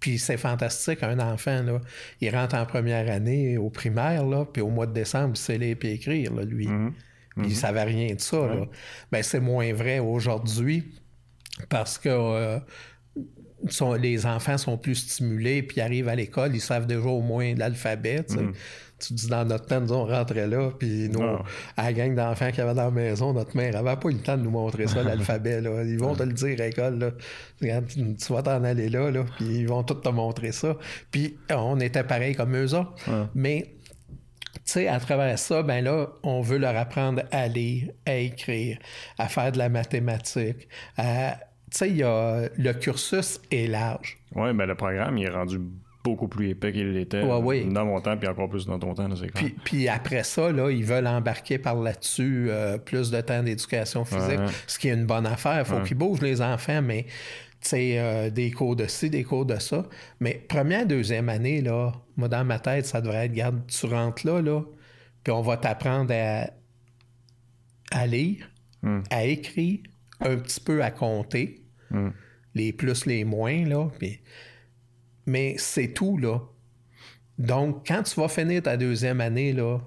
Puis 0.00 0.18
c'est 0.18 0.38
fantastique, 0.38 1.02
un 1.02 1.18
enfant, 1.20 1.62
là, 1.62 1.80
il 2.22 2.34
rentre 2.34 2.56
en 2.56 2.64
première 2.64 3.10
année 3.12 3.58
au 3.58 3.68
primaire, 3.70 4.24
là, 4.26 4.46
puis 4.50 4.62
au 4.62 4.68
mois 4.70 4.86
de 4.86 4.92
décembre, 4.94 5.32
il 5.34 5.38
sait 5.38 5.58
lire 5.58 5.76
et 5.82 5.92
écrire, 5.92 6.32
là, 6.34 6.42
lui. 6.44 6.66
Mhm. 6.66 6.94
Il 7.44 7.54
savait 7.54 7.84
rien 7.84 8.14
de 8.14 8.20
ça. 8.20 8.38
Là. 8.38 8.66
Ben, 9.12 9.22
c'est 9.22 9.40
moins 9.40 9.72
vrai 9.72 9.98
aujourd'hui 9.98 10.84
parce 11.68 11.96
que 11.98 12.08
euh, 12.08 12.58
sont- 13.68 13.94
les 13.94 14.26
enfants 14.26 14.58
sont 14.58 14.76
plus 14.78 14.94
stimulés, 14.96 15.62
puis 15.62 15.76
ils 15.78 15.80
arrivent 15.80 16.08
à 16.08 16.14
l'école, 16.16 16.54
ils 16.54 16.60
savent 16.60 16.86
déjà 16.86 17.06
au 17.08 17.20
moins 17.20 17.54
l'alphabet. 17.54 18.24
sais. 18.26 18.36
Tu 19.00 19.14
dis 19.14 19.28
dans 19.28 19.44
notre 19.44 19.66
temps, 19.66 19.80
nous, 19.80 19.92
on 19.92 20.06
rentrait 20.06 20.46
là, 20.46 20.70
puis 20.78 21.08
nous, 21.08 21.22
Ah. 21.22 21.42
à 21.76 21.84
la 21.84 21.92
gang 21.92 22.14
d'enfants 22.14 22.50
qu'il 22.50 22.58
y 22.58 22.60
avait 22.60 22.74
dans 22.74 22.84
la 22.84 22.90
maison, 22.90 23.32
notre 23.32 23.56
mère 23.56 23.74
avait 23.76 23.96
pas 23.96 24.08
eu 24.10 24.12
le 24.12 24.18
temps 24.20 24.36
de 24.36 24.42
nous 24.42 24.50
montrer 24.50 24.86
ça, 24.86 25.02
l'alphabet. 25.02 25.60
là. 25.60 25.82
Ils 25.84 25.98
vont 25.98 26.14
te 26.14 26.22
le 26.22 26.32
dire 26.32 26.60
à 26.60 26.64
l'école. 26.66 26.98
Là. 26.98 27.10
Tu 27.82 28.14
tu 28.16 28.32
vas 28.32 28.42
t'en 28.42 28.62
aller 28.64 28.88
là, 28.88 29.10
là, 29.10 29.24
puis 29.36 29.46
ils 29.60 29.66
vont 29.68 29.82
tout 29.82 29.94
te 29.94 30.08
montrer 30.10 30.52
ça. 30.52 30.76
Puis 31.10 31.36
on 31.52 31.80
était 31.80 32.04
pareil 32.04 32.34
comme 32.34 32.54
eux 32.56 32.74
autres. 32.74 32.94
Mais 33.34 33.74
tu 34.54 34.60
sais, 34.64 34.88
à 34.88 35.00
travers 35.00 35.38
ça, 35.38 35.62
ben 35.62 35.82
là, 35.82 36.08
on 36.22 36.40
veut 36.42 36.58
leur 36.58 36.76
apprendre 36.76 37.22
à 37.32 37.48
lire, 37.48 37.90
à 38.06 38.14
écrire, 38.16 38.78
à 39.18 39.28
faire 39.28 39.50
de 39.52 39.58
la 39.58 39.68
mathématique. 39.68 40.68
à- 40.96 41.36
Tu 41.72 41.78
sais, 41.78 41.88
le 41.88 42.72
cursus 42.72 43.40
est 43.52 43.68
large. 43.68 44.18
Ouais, 44.34 44.52
ben 44.52 44.66
le 44.66 44.74
programme, 44.74 45.18
il 45.18 45.26
est 45.26 45.30
rendu 45.30 45.60
beaucoup 46.02 46.28
plus 46.28 46.50
épais 46.50 46.72
qu'il 46.72 46.92
l'était 46.92 47.22
Ouais, 47.22 47.38
oui. 47.42 47.64
dans 47.72 47.84
mon 47.84 48.00
temps, 48.00 48.16
puis 48.16 48.26
encore 48.28 48.48
plus 48.48 48.64
dans 48.66 48.78
ton 48.78 48.94
temps, 48.94 49.06
là. 49.08 49.14
Puis, 49.34 49.54
puis 49.64 49.88
après 49.88 50.22
ça, 50.24 50.50
là, 50.50 50.70
ils 50.70 50.84
veulent 50.84 51.06
embarquer 51.06 51.58
par 51.58 51.76
là-dessus 51.76 52.46
euh, 52.48 52.78
plus 52.78 53.10
de 53.10 53.20
temps 53.20 53.42
d'éducation 53.42 54.04
physique, 54.04 54.38
Ouais. 54.38 54.46
ce 54.66 54.78
qui 54.78 54.88
est 54.88 54.94
une 54.94 55.06
bonne 55.06 55.26
affaire. 55.26 55.58
Il 55.60 55.64
faut 55.66 55.80
qu'ils 55.82 55.96
bougent 55.98 56.22
les 56.22 56.40
enfants, 56.40 56.80
mais 56.82 57.04
tu 57.60 57.68
sais, 57.68 57.98
euh, 57.98 58.30
des 58.30 58.50
cours 58.50 58.76
de 58.76 58.86
ci, 58.86 59.10
des 59.10 59.22
cours 59.24 59.44
de 59.44 59.58
ça. 59.58 59.84
Mais 60.20 60.42
première, 60.48 60.86
deuxième 60.86 61.28
année, 61.28 61.60
là, 61.60 61.92
moi, 62.16 62.28
dans 62.28 62.44
ma 62.44 62.58
tête, 62.58 62.86
ça 62.86 63.02
devrait 63.02 63.26
être, 63.26 63.32
garde, 63.34 63.60
tu 63.66 63.84
rentres 63.84 64.26
là, 64.26 64.40
là, 64.40 64.62
puis 65.22 65.32
on 65.32 65.42
va 65.42 65.58
t'apprendre 65.58 66.14
à, 66.14 66.50
à 67.92 68.06
lire, 68.06 68.48
Hmm. 68.82 69.00
à 69.10 69.24
écrire, 69.26 69.80
un 70.20 70.36
petit 70.36 70.60
peu 70.60 70.82
à 70.82 70.90
compter, 70.90 71.60
Hmm. 71.90 72.10
les 72.54 72.72
plus, 72.72 73.04
les 73.04 73.24
moins, 73.24 73.64
là. 73.66 73.88
puis- 73.98 74.20
Mais 75.26 75.54
c'est 75.58 75.88
tout, 75.92 76.16
là. 76.18 76.40
Donc, 77.38 77.86
quand 77.86 78.02
tu 78.02 78.18
vas 78.20 78.28
finir 78.28 78.62
ta 78.62 78.76
deuxième 78.76 79.20
année, 79.20 79.52
là, 79.52 79.78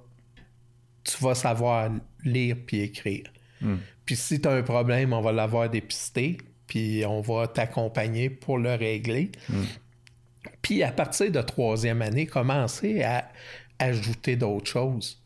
tu 1.04 1.18
vas 1.24 1.36
savoir 1.36 1.92
lire 2.24 2.56
puis 2.66 2.80
écrire. 2.82 3.26
Puis 4.06 4.16
si 4.16 4.42
tu 4.42 4.48
as 4.48 4.52
un 4.52 4.64
problème, 4.64 5.14
on 5.14 5.22
va 5.22 5.32
l'avoir 5.32 5.70
dépisté, 5.70 6.38
puis 6.68 7.06
on 7.06 7.22
va 7.22 7.48
t'accompagner 7.48 8.30
pour 8.30 8.58
le 8.58 8.74
régler. 8.74 9.32
Puis 10.62 10.84
à 10.84 10.92
partir 10.92 11.32
de 11.32 11.42
troisième 11.42 12.02
année, 12.02 12.26
commencer 12.26 13.04
à 13.04 13.30
ajouter 13.80 14.36
d'autres 14.36 14.68
choses. 14.70 15.22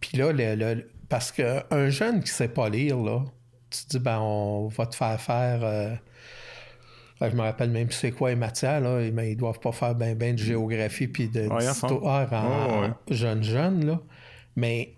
Puis 0.00 0.18
là, 0.18 0.32
le, 0.32 0.54
le- 0.56 0.90
parce 1.08 1.32
qu'un 1.32 1.88
jeune 1.88 2.22
qui 2.22 2.30
sait 2.30 2.48
pas 2.48 2.68
lire, 2.68 2.96
là, 2.98 3.24
tu 3.70 3.84
te 3.84 3.90
dis, 3.90 3.98
ben, 3.98 4.18
on 4.20 4.68
va 4.68 4.86
te 4.86 4.94
faire 4.96 5.20
faire. 5.20 5.60
euh, 5.64 5.94
je 7.20 7.26
me 7.36 7.40
rappelle 7.42 7.70
même 7.70 7.90
c'est 7.90 8.10
quoi 8.12 8.30
les 8.30 8.36
matières, 8.36 8.80
là, 8.80 9.00
mais 9.12 9.32
ils 9.32 9.36
doivent 9.36 9.60
pas 9.60 9.72
faire 9.72 9.94
ben, 9.94 10.16
ben 10.16 10.34
de 10.34 10.38
géographie 10.40 11.06
puis 11.08 11.28
de 11.28 11.42
Ouais, 11.48 11.68
en 11.68 11.74
font. 11.74 11.86
d'histoire 11.88 12.32
en 12.32 12.80
Ouais, 12.82 12.88
ouais. 12.88 13.14
jeune 13.16 13.42
jeune, 13.42 13.86
là. 13.86 14.00
Mais 14.56 14.94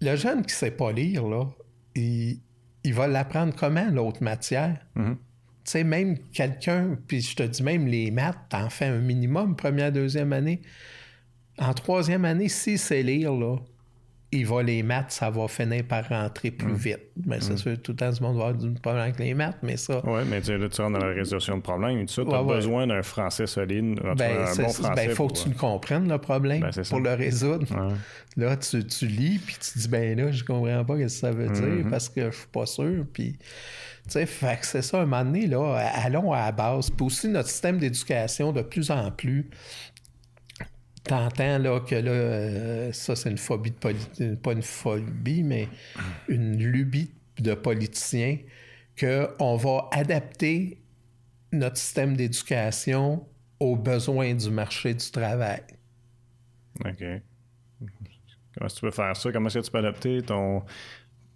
le 0.00 0.16
jeune 0.16 0.44
qui 0.44 0.54
sait 0.54 0.70
pas 0.72 0.92
lire, 0.92 1.26
là, 1.26 1.46
il, 1.94 2.40
il 2.84 2.94
va 2.94 3.06
l'apprendre 3.06 3.54
comment, 3.56 3.86
l'autre 3.90 4.22
matière? 4.22 4.76
Mhm. 4.96 5.16
Tu 5.64 5.70
sais, 5.70 5.84
même 5.84 6.18
quelqu'un, 6.32 6.98
puis 7.06 7.20
je 7.20 7.36
te 7.36 7.42
dis 7.44 7.62
même 7.62 7.86
les 7.86 8.10
maths, 8.10 8.36
t'en 8.48 8.68
fais 8.68 8.86
un 8.86 8.98
minimum 8.98 9.54
première, 9.54 9.92
deuxième 9.92 10.32
année. 10.32 10.60
En 11.58 11.72
troisième 11.74 12.24
année, 12.24 12.48
s'il 12.48 12.78
sait 12.80 13.02
lire, 13.04 13.32
là, 13.32 13.56
il 14.34 14.46
va 14.46 14.62
les 14.62 14.82
maths, 14.82 15.10
ça 15.12 15.28
va 15.30 15.46
finir 15.46 15.84
par 15.84 16.08
rentrer 16.08 16.50
Mm. 16.50 16.56
plus 16.56 16.74
vite. 16.74 17.00
Mais 17.26 17.40
c'est 17.40 17.56
sûr, 17.58 17.76
tout 17.82 17.92
le 17.92 17.96
temps, 17.96 18.10
du 18.10 18.20
monde 18.22 18.36
va 18.38 18.46
avoir 18.48 18.54
du 18.54 18.70
problème 18.80 19.02
avec 19.02 19.18
les 19.18 19.34
maths, 19.34 19.58
mais 19.62 19.76
ça, 19.76 20.04
Ouais, 20.06 20.22
mais 20.24 20.40
tu 20.40 20.56
là, 20.56 20.68
tu 20.70 20.80
rentres 20.80 20.98
dans 20.98 21.04
la 21.06 21.12
résolution 21.12 21.56
de 21.58 21.62
problèmes 21.62 21.98
et 21.98 22.06
tout 22.06 22.14
ça. 22.14 22.22
Tu 22.24 22.28
as 22.34 22.42
Ouais, 22.42 22.48
ouais. 22.48 22.54
besoin 22.56 22.86
d'un 22.86 23.02
français 23.02 23.46
solide, 23.46 23.96
tout 23.96 24.02
ben, 24.02 24.10
un 24.10 24.14
bon 24.14 24.56
ben, 24.56 24.68
français. 24.68 25.08
faut 25.10 25.26
pour, 25.28 25.32
que 25.36 25.42
tu 25.42 25.48
le 25.50 25.54
comprennes, 25.54 26.08
le 26.08 26.18
problème, 26.18 26.60
Ben, 26.62 26.82
pour 26.88 27.00
le 27.00 27.12
résoudre. 27.14 27.66
Ouais. 27.70 27.94
Là, 28.36 28.56
tu, 28.56 28.84
tu 28.86 29.06
lis, 29.06 29.38
puis 29.38 29.56
tu 29.60 29.78
dis, 29.78 29.88
ben 29.88 30.18
là, 30.18 30.32
je 30.32 30.42
comprends 30.44 30.84
pas 30.84 30.94
ce 30.96 31.00
que 31.02 31.08
ça 31.08 31.30
veut 31.30 31.48
Mm-hmm. 31.48 31.76
dire 31.82 31.86
parce 31.90 32.08
que 32.08 32.30
je 32.30 32.36
suis 32.36 32.46
pas 32.50 32.64
sûr. 32.66 33.04
Puis, 33.12 33.32
tu 33.34 33.38
sais, 34.08 34.24
fait 34.26 34.58
que 34.60 34.66
c'est 34.66 34.82
ça, 34.82 34.98
un 35.02 35.04
moment 35.04 35.24
donné, 35.24 35.46
là, 35.46 35.74
allons 36.02 36.32
à 36.32 36.46
la 36.46 36.52
base. 36.52 36.88
Puis 36.90 37.04
aussi, 37.06 37.28
notre 37.28 37.50
système 37.50 37.78
d'éducation, 37.78 38.50
de 38.52 38.62
plus 38.62 38.90
en 38.90 39.10
plus, 39.10 39.48
t'entends, 41.04 41.58
là, 41.58 41.80
que 41.80 41.94
là, 41.94 42.10
euh, 42.10 42.92
ça, 42.92 43.16
c'est 43.16 43.30
une 43.30 43.38
phobie 43.38 43.70
de 43.70 43.76
politique, 43.76 44.42
pas 44.42 44.52
une 44.52 44.62
phobie, 44.62 45.42
mais 45.42 45.68
une 46.28 46.56
lubie 46.56 47.10
de 47.38 47.54
politiciens, 47.54 48.38
qu'on 48.98 49.56
va 49.56 49.88
adapter 49.92 50.78
notre 51.52 51.76
système 51.76 52.16
d'éducation 52.16 53.26
aux 53.58 53.76
besoins 53.76 54.34
du 54.34 54.50
marché 54.50 54.94
du 54.94 55.10
travail. 55.10 55.62
OK. 56.84 57.04
Comment 58.54 58.66
est-ce 58.66 58.74
que 58.74 58.80
tu 58.80 58.86
peux 58.86 58.90
faire 58.90 59.16
ça? 59.16 59.32
Comment 59.32 59.48
est-ce 59.48 59.58
que 59.58 59.64
tu 59.64 59.70
peux 59.70 59.78
adapter 59.78 60.22
ton, 60.22 60.62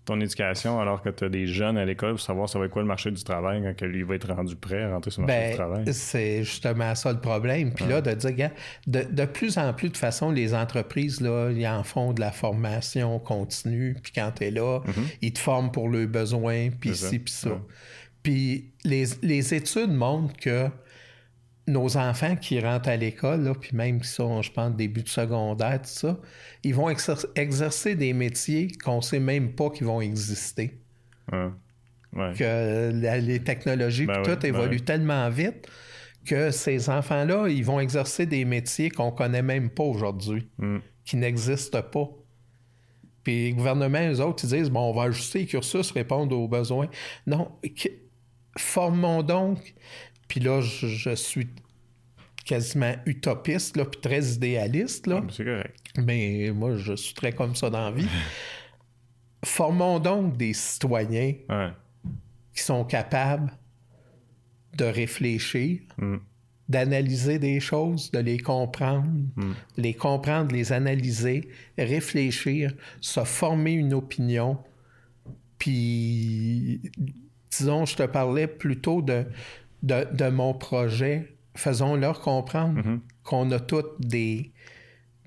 ton 0.07 0.19
éducation 0.21 0.81
alors 0.81 1.03
que 1.03 1.11
tu 1.11 1.25
as 1.25 1.29
des 1.29 1.47
jeunes 1.47 1.77
à 1.77 1.85
l'école 1.85 2.13
pour 2.13 2.21
savoir 2.21 2.49
ça 2.49 2.59
va 2.59 2.65
être 2.65 2.71
quoi 2.71 2.81
le 2.81 2.89
marché 2.89 3.11
du 3.11 3.23
travail 3.23 3.63
quand 3.79 3.85
lui 3.87 4.03
va 4.05 4.15
être 4.15 4.33
rendu 4.33 4.57
prêt 4.57 4.83
à 4.85 4.91
rentrer 4.93 5.11
sur 5.11 5.21
le 5.23 5.27
marché 5.27 5.43
Ben, 5.43 5.51
du 5.51 5.57
travail? 5.57 5.85
c'est 5.93 6.45
justement 6.45 6.95
ça 6.95 7.13
le 7.13 7.21
problème. 7.21 7.73
Puis 7.75 7.85
là, 7.87 8.01
de 8.01 8.13
dire, 8.15 8.51
de, 8.87 9.03
de 9.11 9.25
plus 9.27 9.59
en 9.59 9.73
plus, 9.75 9.91
de 9.91 9.97
façon, 9.97 10.31
les 10.31 10.55
entreprises, 10.55 11.21
là, 11.21 11.51
ils 11.51 11.67
en 11.67 11.83
font 11.85 12.13
de 12.13 12.21
la 12.21 12.33
formation 12.33 13.19
continue. 13.19 13.97
Puis 14.03 14.13
quand 14.15 14.31
tu 14.37 14.45
es 14.45 14.51
là, 14.51 14.81
ils 15.21 15.33
te 15.33 15.39
forment 15.39 15.71
pour 15.71 15.89
leurs 15.89 16.09
besoins, 16.09 16.71
puis 16.71 16.91
Mm-hmm. 16.91 17.09
Ci, 17.11 17.19
puis 17.19 17.33
ça. 17.35 17.51
Puis 18.23 18.71
les, 18.85 19.05
les 19.23 19.55
études 19.55 19.91
montrent 19.93 20.37
que 20.37 20.69
nos 21.69 21.97
enfants 21.97 22.37
qui 22.37 22.61
rentrent 22.61 22.89
à 22.89 22.97
l'école, 22.97 23.53
puis 23.61 23.71
même 23.77 24.01
qui 24.01 24.09
sont, 24.09 24.41
je 24.43 24.53
pense, 24.53 24.75
début 24.77 25.03
de 25.03 25.09
secondaire, 25.09 25.81
tout 25.83 25.89
ça, 25.89 26.19
ils 26.63 26.75
vont 26.75 26.89
exer- 26.89 27.27
exercer 27.35 27.95
des 27.97 28.13
métiers 28.13 28.69
qu'on 28.85 29.01
sait 29.01 29.19
même 29.19 29.53
pas 29.53 29.71
qu'ils 29.71 29.87
vont 29.87 30.01
exister. 30.01 30.79
Ouais. 31.33 31.49
Ouais. 32.13 32.33
Que 32.35 32.93
la- 32.95 33.19
les 33.19 33.41
technologies, 33.41 34.07
Ben 34.07 34.23
tout 34.23 34.31
ben 34.41 34.45
évolue 34.45 34.77
oui. 34.77 34.83
tellement 34.83 35.29
vite 35.29 35.67
que 36.25 36.51
ces 36.51 36.89
enfants-là, 36.89 37.49
ils 37.49 37.65
vont 37.65 37.79
exercer 37.81 38.27
des 38.27 38.45
métiers 38.45 38.91
qu'on 38.91 39.11
connaît 39.11 39.43
même 39.43 39.69
pas 39.71 39.85
aujourd'hui, 39.85 40.49
Mm. 40.59 40.79
qui 41.05 41.17
n'existent 41.17 41.83
pas. 41.83 42.09
Puis 43.23 43.45
les 43.47 43.53
gouvernements, 43.53 44.09
eux 44.09 44.21
autres, 44.21 44.45
ils 44.45 44.51
disent, 44.51 44.71
bon, 44.71 44.91
on 44.91 44.93
va 44.93 45.05
ajuster 45.05 45.41
les 45.41 45.47
cursus, 45.47 45.91
répondre 45.91 46.37
aux 46.39 46.47
besoins. 46.49 46.89
Non, 47.27 47.51
formons 48.57 49.23
donc, 49.23 49.75
puis 50.29 50.41
là, 50.41 50.61
je, 50.61 50.87
je 50.87 51.15
suis 51.15 51.49
quasiment 52.45 52.95
utopiste, 53.07 53.77
là, 53.77 53.85
puis 53.85 54.01
très 54.01 54.23
idéaliste, 54.35 55.07
là. 55.07 55.23
C'est 55.31 55.45
correct. 55.45 55.93
Mais 55.99 56.51
moi, 56.55 56.77
je 56.77 56.95
suis 56.95 57.15
très 57.15 57.33
comme 57.33 57.55
ça 57.57 57.71
dans 57.71 57.91
la 57.91 57.91
vie. 57.91 58.09
Formons 59.45 59.99
donc 59.99 60.37
des 60.37 60.53
citoyens 60.53 61.35
Ouais. 61.49 61.71
qui 62.55 62.63
sont 62.63 62.85
capables 62.85 63.53
de 64.77 64.85
réfléchir, 64.85 65.81
Mm. 65.99 66.17
d'analyser 66.69 67.39
des 67.39 67.61
choses, 67.61 68.11
de 68.11 68.19
les 68.19 68.39
comprendre, 68.39 69.09
les 69.77 69.95
comprendre, 69.95 70.53
les 70.55 70.73
analyser, 70.73 71.49
réfléchir, 71.79 72.75
se 73.01 73.25
former 73.25 73.73
une 73.73 73.95
opinion. 73.95 74.59
Puis, 75.59 76.81
disons, 77.51 77.87
je 77.87 77.97
te 77.97 78.03
parlais 78.03 78.47
plutôt 78.47 79.01
de, 79.01 79.25
de, 79.83 80.07
de 80.13 80.29
mon 80.29 80.55
projet. 80.55 81.37
Faisons-leur 81.55 82.21
comprendre 82.21 82.83
qu'on 83.23 83.51
a 83.51 83.59
tous 83.59 83.85
des, 83.99 84.53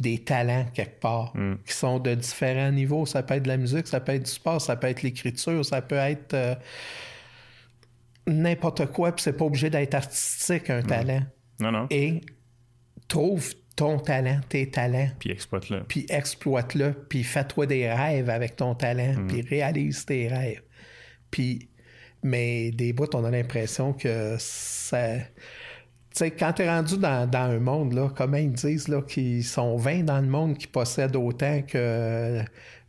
des 0.01 0.19
talents 0.19 0.65
quelque 0.73 0.99
part, 0.99 1.33
qui 1.65 1.73
sont 1.73 1.99
de 1.99 2.13
différents 2.15 2.71
niveaux. 2.71 3.05
Ça 3.05 3.23
peut 3.23 3.35
être 3.35 3.43
de 3.43 3.47
la 3.47 3.57
musique, 3.57 3.87
ça 3.87 3.99
peut 3.99 4.13
être 4.13 4.25
du 4.25 4.31
sport, 4.31 4.61
ça 4.61 4.75
peut 4.75 4.87
être 4.87 5.01
l'écriture, 5.01 5.65
ça 5.65 5.81
peut 5.81 5.95
être 5.95 6.33
euh, 6.33 6.55
n'importe 8.27 8.85
quoi, 8.91 9.11
puis 9.11 9.23
c'est 9.23 9.33
pas 9.33 9.45
obligé 9.45 9.69
d'être 9.69 9.95
artistique, 9.95 10.69
un 10.69 10.81
talent. 10.81 11.21
Non, 11.59 11.71
non. 11.71 11.87
Et 11.89 12.21
trouve 13.07 13.53
ton 13.75 13.97
talent, 13.97 14.41
tes 14.49 14.69
talents, 14.69 15.09
Puis 15.19 15.31
exploite-le. 15.31 15.83
puis 15.87 16.05
exploite-le, 16.09 16.93
puis 17.07 17.23
fais-toi 17.23 17.65
des 17.65 17.91
rêves 17.91 18.29
avec 18.29 18.55
ton 18.57 18.75
talent, 18.75 19.25
puis 19.27 19.41
réalise 19.41 20.05
tes 20.05 20.27
rêves. 20.27 20.61
Puis, 21.31 21.68
mais 22.23 22.71
des 22.71 22.93
bouts, 22.93 23.07
on 23.13 23.23
a 23.25 23.31
l'impression 23.31 23.93
que 23.93 24.35
ça... 24.39 25.17
Tu 25.17 26.25
sais, 26.25 26.31
quand 26.31 26.53
t'es 26.53 26.67
rendu 26.67 26.97
dans, 26.97 27.29
dans 27.29 27.51
un 27.51 27.59
monde, 27.59 27.93
là, 27.93 28.09
comment 28.15 28.37
ils 28.37 28.51
disent, 28.51 28.87
là, 28.87 29.01
qu'ils 29.03 29.43
sont 29.43 29.77
20 29.77 30.03
dans 30.03 30.19
le 30.19 30.27
monde 30.27 30.57
qui 30.57 30.65
possèdent 30.67 31.15
autant 31.15 31.61
que 31.61 32.41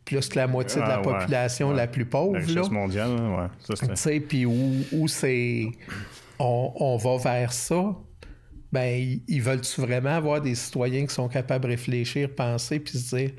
plus 0.03 0.27
que 0.27 0.35
la 0.35 0.47
moitié 0.47 0.81
de 0.81 0.87
la 0.87 0.95
Ah, 0.95 0.97
ouais, 0.97 1.03
population 1.03 1.69
ouais. 1.69 1.75
la 1.75 1.87
plus 1.87 2.03
La 2.03 2.09
pauvre, 2.09 2.33
là. 2.33 2.39
richesse 2.39 2.71
mondiale, 2.71 3.15
là, 3.15 3.43
ouais. 3.43 3.75
Tu 3.77 3.95
sais, 3.95 4.19
puis 4.19 4.45
où, 4.47 4.73
où 4.91 5.07
c'est. 5.07 5.67
On, 6.39 6.73
on 6.75 6.97
va 6.97 7.17
vers 7.17 7.53
ça. 7.53 7.95
Ben, 8.71 8.99
ils, 8.99 9.21
ils 9.27 9.41
veulent-tu 9.41 9.79
vraiment 9.81 10.09
avoir 10.15 10.41
des 10.41 10.55
citoyens 10.55 11.05
qui 11.05 11.13
sont 11.13 11.27
capables 11.27 11.65
de 11.65 11.69
réfléchir, 11.69 12.33
penser, 12.33 12.79
puis 12.79 12.97
se 12.97 13.15
dire. 13.15 13.31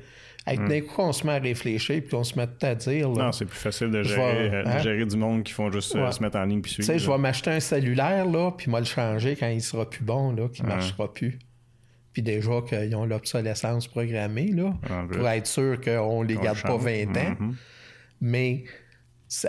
Avec 0.45 0.67
d'un 0.67 0.81
coup, 0.81 1.01
on 1.01 1.13
se 1.13 1.25
met 1.25 1.33
à 1.33 1.39
réfléchir, 1.39 2.01
puis 2.05 2.15
on 2.15 2.23
se 2.25 2.37
met 2.37 2.45
tout 2.47 2.65
à 2.65 2.75
dire. 2.75 3.07
là, 3.09 3.13
Hmm. 3.15 3.25
Non, 3.27 3.31
c'est 3.31 3.45
plus 3.45 3.57
facile 3.57 3.91
de 3.91 4.03
gérer, 4.03 4.49
vais- 4.49 4.55
euh, 4.55 4.63
de 4.63 4.67
hein? 4.69 4.77
gérer 4.79 5.05
du 5.05 5.15
monde 5.15 5.43
qui 5.43 5.53
font 5.53 5.71
juste 5.71 5.95
euh, 5.95 6.11
se 6.11 6.21
mettre 6.21 6.37
en 6.37 6.43
ligne 6.43 6.61
puis 6.61 6.69
tu 6.71 6.83
suivre. 6.83 6.87
sais, 6.91 6.99
je 6.99 7.09
vais 7.09 7.17
m'acheter 7.17 7.51
un 7.51 7.59
cellulaire, 7.61 8.25
là, 8.25 8.51
puis 8.51 8.69
moi 8.69 8.79
le 8.79 8.85
changer 8.85 9.35
quand 9.37 9.47
il 9.47 9.61
sera 9.61 9.89
plus 9.89 10.03
bon, 10.03 10.33
là, 10.33 10.49
qu'il 10.49 10.65
marchera 10.65 11.13
plus. 11.13 11.39
Puis 12.11 12.21
déjà 12.21 12.61
qu'ils 12.67 12.93
ont 12.95 13.05
l'obsolescence 13.05 13.87
programmée, 13.87 14.47
là, 14.47 14.73
plus. 15.07 15.17
pour 15.17 15.27
être 15.29 15.47
sûr 15.47 15.79
qu'on 15.81 16.21
les 16.23 16.37
On 16.37 16.41
garde 16.41 16.57
le 16.57 16.63
pas 16.63 16.69
change. 16.69 16.83
20 16.83 17.17
ans. 17.17 17.35
Mhm. 17.39 17.55
Mais 18.21 18.63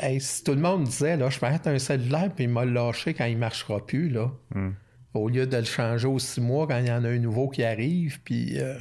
hey, 0.00 0.20
si 0.20 0.44
tout 0.44 0.52
le 0.54 0.60
monde 0.60 0.84
disait, 0.84 1.16
là, 1.16 1.28
je 1.28 1.38
vais 1.40 1.50
mettre 1.50 1.68
un 1.68 1.78
cellulaire 1.78 2.30
puis 2.34 2.44
il 2.44 2.50
m'a 2.50 2.64
lâché 2.64 3.14
quand 3.14 3.26
il 3.26 3.36
marchera 3.36 3.84
plus, 3.84 4.08
là. 4.08 4.30
Mm. 4.54 4.70
Au 5.14 5.28
lieu 5.28 5.46
de 5.46 5.56
le 5.56 5.64
changer 5.64 6.06
aux 6.08 6.18
six 6.18 6.40
mois 6.40 6.66
quand 6.66 6.78
il 6.78 6.86
y 6.86 6.90
en 6.90 7.04
a 7.04 7.08
un 7.08 7.18
nouveau 7.18 7.48
qui 7.48 7.62
arrive, 7.64 8.20
puis 8.24 8.58
euh, 8.58 8.74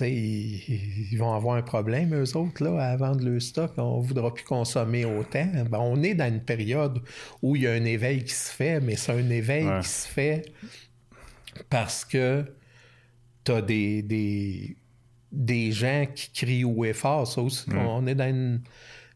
ils, 0.00 1.08
ils 1.12 1.16
vont 1.18 1.32
avoir 1.34 1.56
un 1.56 1.62
problème, 1.62 2.14
eux 2.14 2.36
autres, 2.36 2.62
là, 2.64 2.78
à 2.90 2.96
vendre 2.96 3.24
le 3.24 3.38
stock. 3.40 3.72
On 3.76 4.00
voudra 4.00 4.32
plus 4.32 4.44
consommer 4.44 5.04
autant. 5.04 5.46
Ben, 5.70 5.78
on 5.80 6.02
est 6.02 6.14
dans 6.14 6.28
une 6.32 6.40
période 6.42 7.00
où 7.42 7.56
il 7.56 7.62
y 7.62 7.66
a 7.66 7.72
un 7.72 7.84
éveil 7.84 8.24
qui 8.24 8.34
se 8.34 8.50
fait, 8.52 8.80
mais 8.80 8.96
c'est 8.96 9.12
un 9.12 9.30
éveil 9.30 9.64
Ouais. 9.66 9.80
qui 9.82 9.88
se 9.88 10.08
fait 10.08 10.52
parce 11.70 12.04
que 12.04 12.44
tu 13.44 13.52
as 13.52 13.62
des, 13.62 14.02
des, 14.02 14.76
des 15.30 15.72
gens 15.72 16.06
qui 16.14 16.30
crient 16.32 16.64
haut 16.64 16.84
et 16.84 16.92
fort. 16.92 17.26
Ça 17.26 17.40
aussi, 17.42 17.66
On 17.72 18.06
est 18.06 18.14
dans 18.14 18.28
une, 18.28 18.60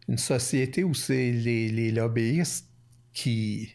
une 0.09 0.19
société 0.19 0.85
où 0.85 0.95
c'est 0.95 1.33
les, 1.33 1.69
les 1.71 1.91
lobbyistes 1.91 2.67
qui, 3.13 3.71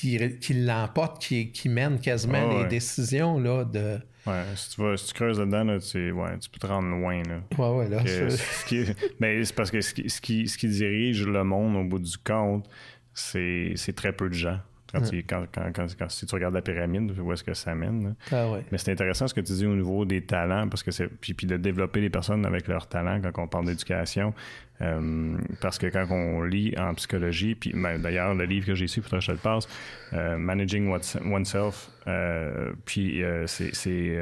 qui, 0.00 0.38
qui 0.38 0.54
l'emportent, 0.54 1.20
qui, 1.22 1.50
qui 1.52 1.68
mènent 1.68 1.98
quasiment 2.00 2.48
Ah 2.50 2.62
les 2.62 2.68
décisions 2.68 3.38
là, 3.38 3.64
de. 3.64 3.98
Ouais, 4.26 4.42
si 4.56 4.70
tu, 4.70 4.80
vas, 4.82 4.96
si 4.96 5.06
tu 5.06 5.14
creuses 5.14 5.38
là-dedans, 5.38 5.64
là, 5.64 5.78
tu, 5.78 6.10
ouais, 6.10 6.38
tu 6.38 6.50
peux 6.50 6.58
te 6.58 6.66
rendre 6.66 6.88
loin. 6.88 7.22
Là. 7.22 7.40
Ouais, 7.58 7.76
ouais, 7.78 7.88
là, 7.88 8.02
Que 8.02 8.08
je- 8.08 8.36
ce 8.36 8.64
qui- 8.66 8.84
mais 9.20 9.44
c'est 9.44 9.54
parce 9.54 9.70
que 9.70 9.80
ce 9.80 9.94
qui, 9.94 10.10
ce, 10.10 10.20
qui, 10.20 10.48
ce 10.48 10.58
qui 10.58 10.68
dirige 10.68 11.24
le 11.24 11.44
monde 11.44 11.76
au 11.76 11.84
bout 11.84 12.00
du 12.00 12.18
compte, 12.18 12.68
c'est 13.14 13.74
très 13.94 14.12
peu 14.12 14.28
de 14.28 14.34
gens. 14.34 14.58
Quand, 14.98 15.08
tu, 15.08 15.18
quand, 15.24 15.44
quand, 15.52 15.72
quand- 15.74 15.86
quand- 15.98 16.08
si 16.10 16.26
tu 16.26 16.34
regardes 16.34 16.54
la 16.54 16.62
pyramide, 16.62 17.12
où 17.18 17.32
est-ce 17.32 17.44
que 17.44 17.54
ça 17.54 17.74
mène. 17.74 18.14
Ah 18.32 18.50
ouais. 18.50 18.64
Mais 18.72 18.78
c'est 18.78 18.92
intéressant 18.92 19.26
ce 19.28 19.34
que 19.34 19.40
tu 19.40 19.52
dis 19.52 19.66
au 19.66 19.74
niveau 19.74 20.04
des 20.04 20.22
talents, 20.22 20.68
parce 20.68 20.82
que 20.82 20.90
c'est 20.90 21.06
puis, 21.08 21.34
puis 21.34 21.46
de 21.46 21.56
développer 21.56 22.00
les 22.00 22.10
personnes 22.10 22.44
avec 22.46 22.68
leurs 22.68 22.88
talents 22.88 23.20
quand 23.22 23.42
on 23.42 23.48
parle 23.48 23.66
d'éducation. 23.66 24.34
Euh, 24.82 25.38
parce 25.62 25.78
que 25.78 25.86
quand 25.86 26.06
on 26.10 26.42
lit 26.42 26.74
en 26.78 26.92
psychologie, 26.94 27.54
puis 27.54 27.72
ben, 27.74 27.98
d'ailleurs 27.98 28.34
le 28.34 28.44
livre 28.44 28.66
que 28.66 28.74
j'ai 28.74 28.84
ici, 28.84 29.00
faudrait 29.00 29.18
que 29.20 29.24
je 29.24 29.28
te 29.28 29.32
le 29.32 29.38
passe, 29.38 29.66
euh, 30.12 30.36
Managing 30.36 30.92
Oneself, 31.32 31.90
euh, 32.06 32.72
puis 32.84 33.22
euh, 33.24 33.46
c'est 33.46 34.18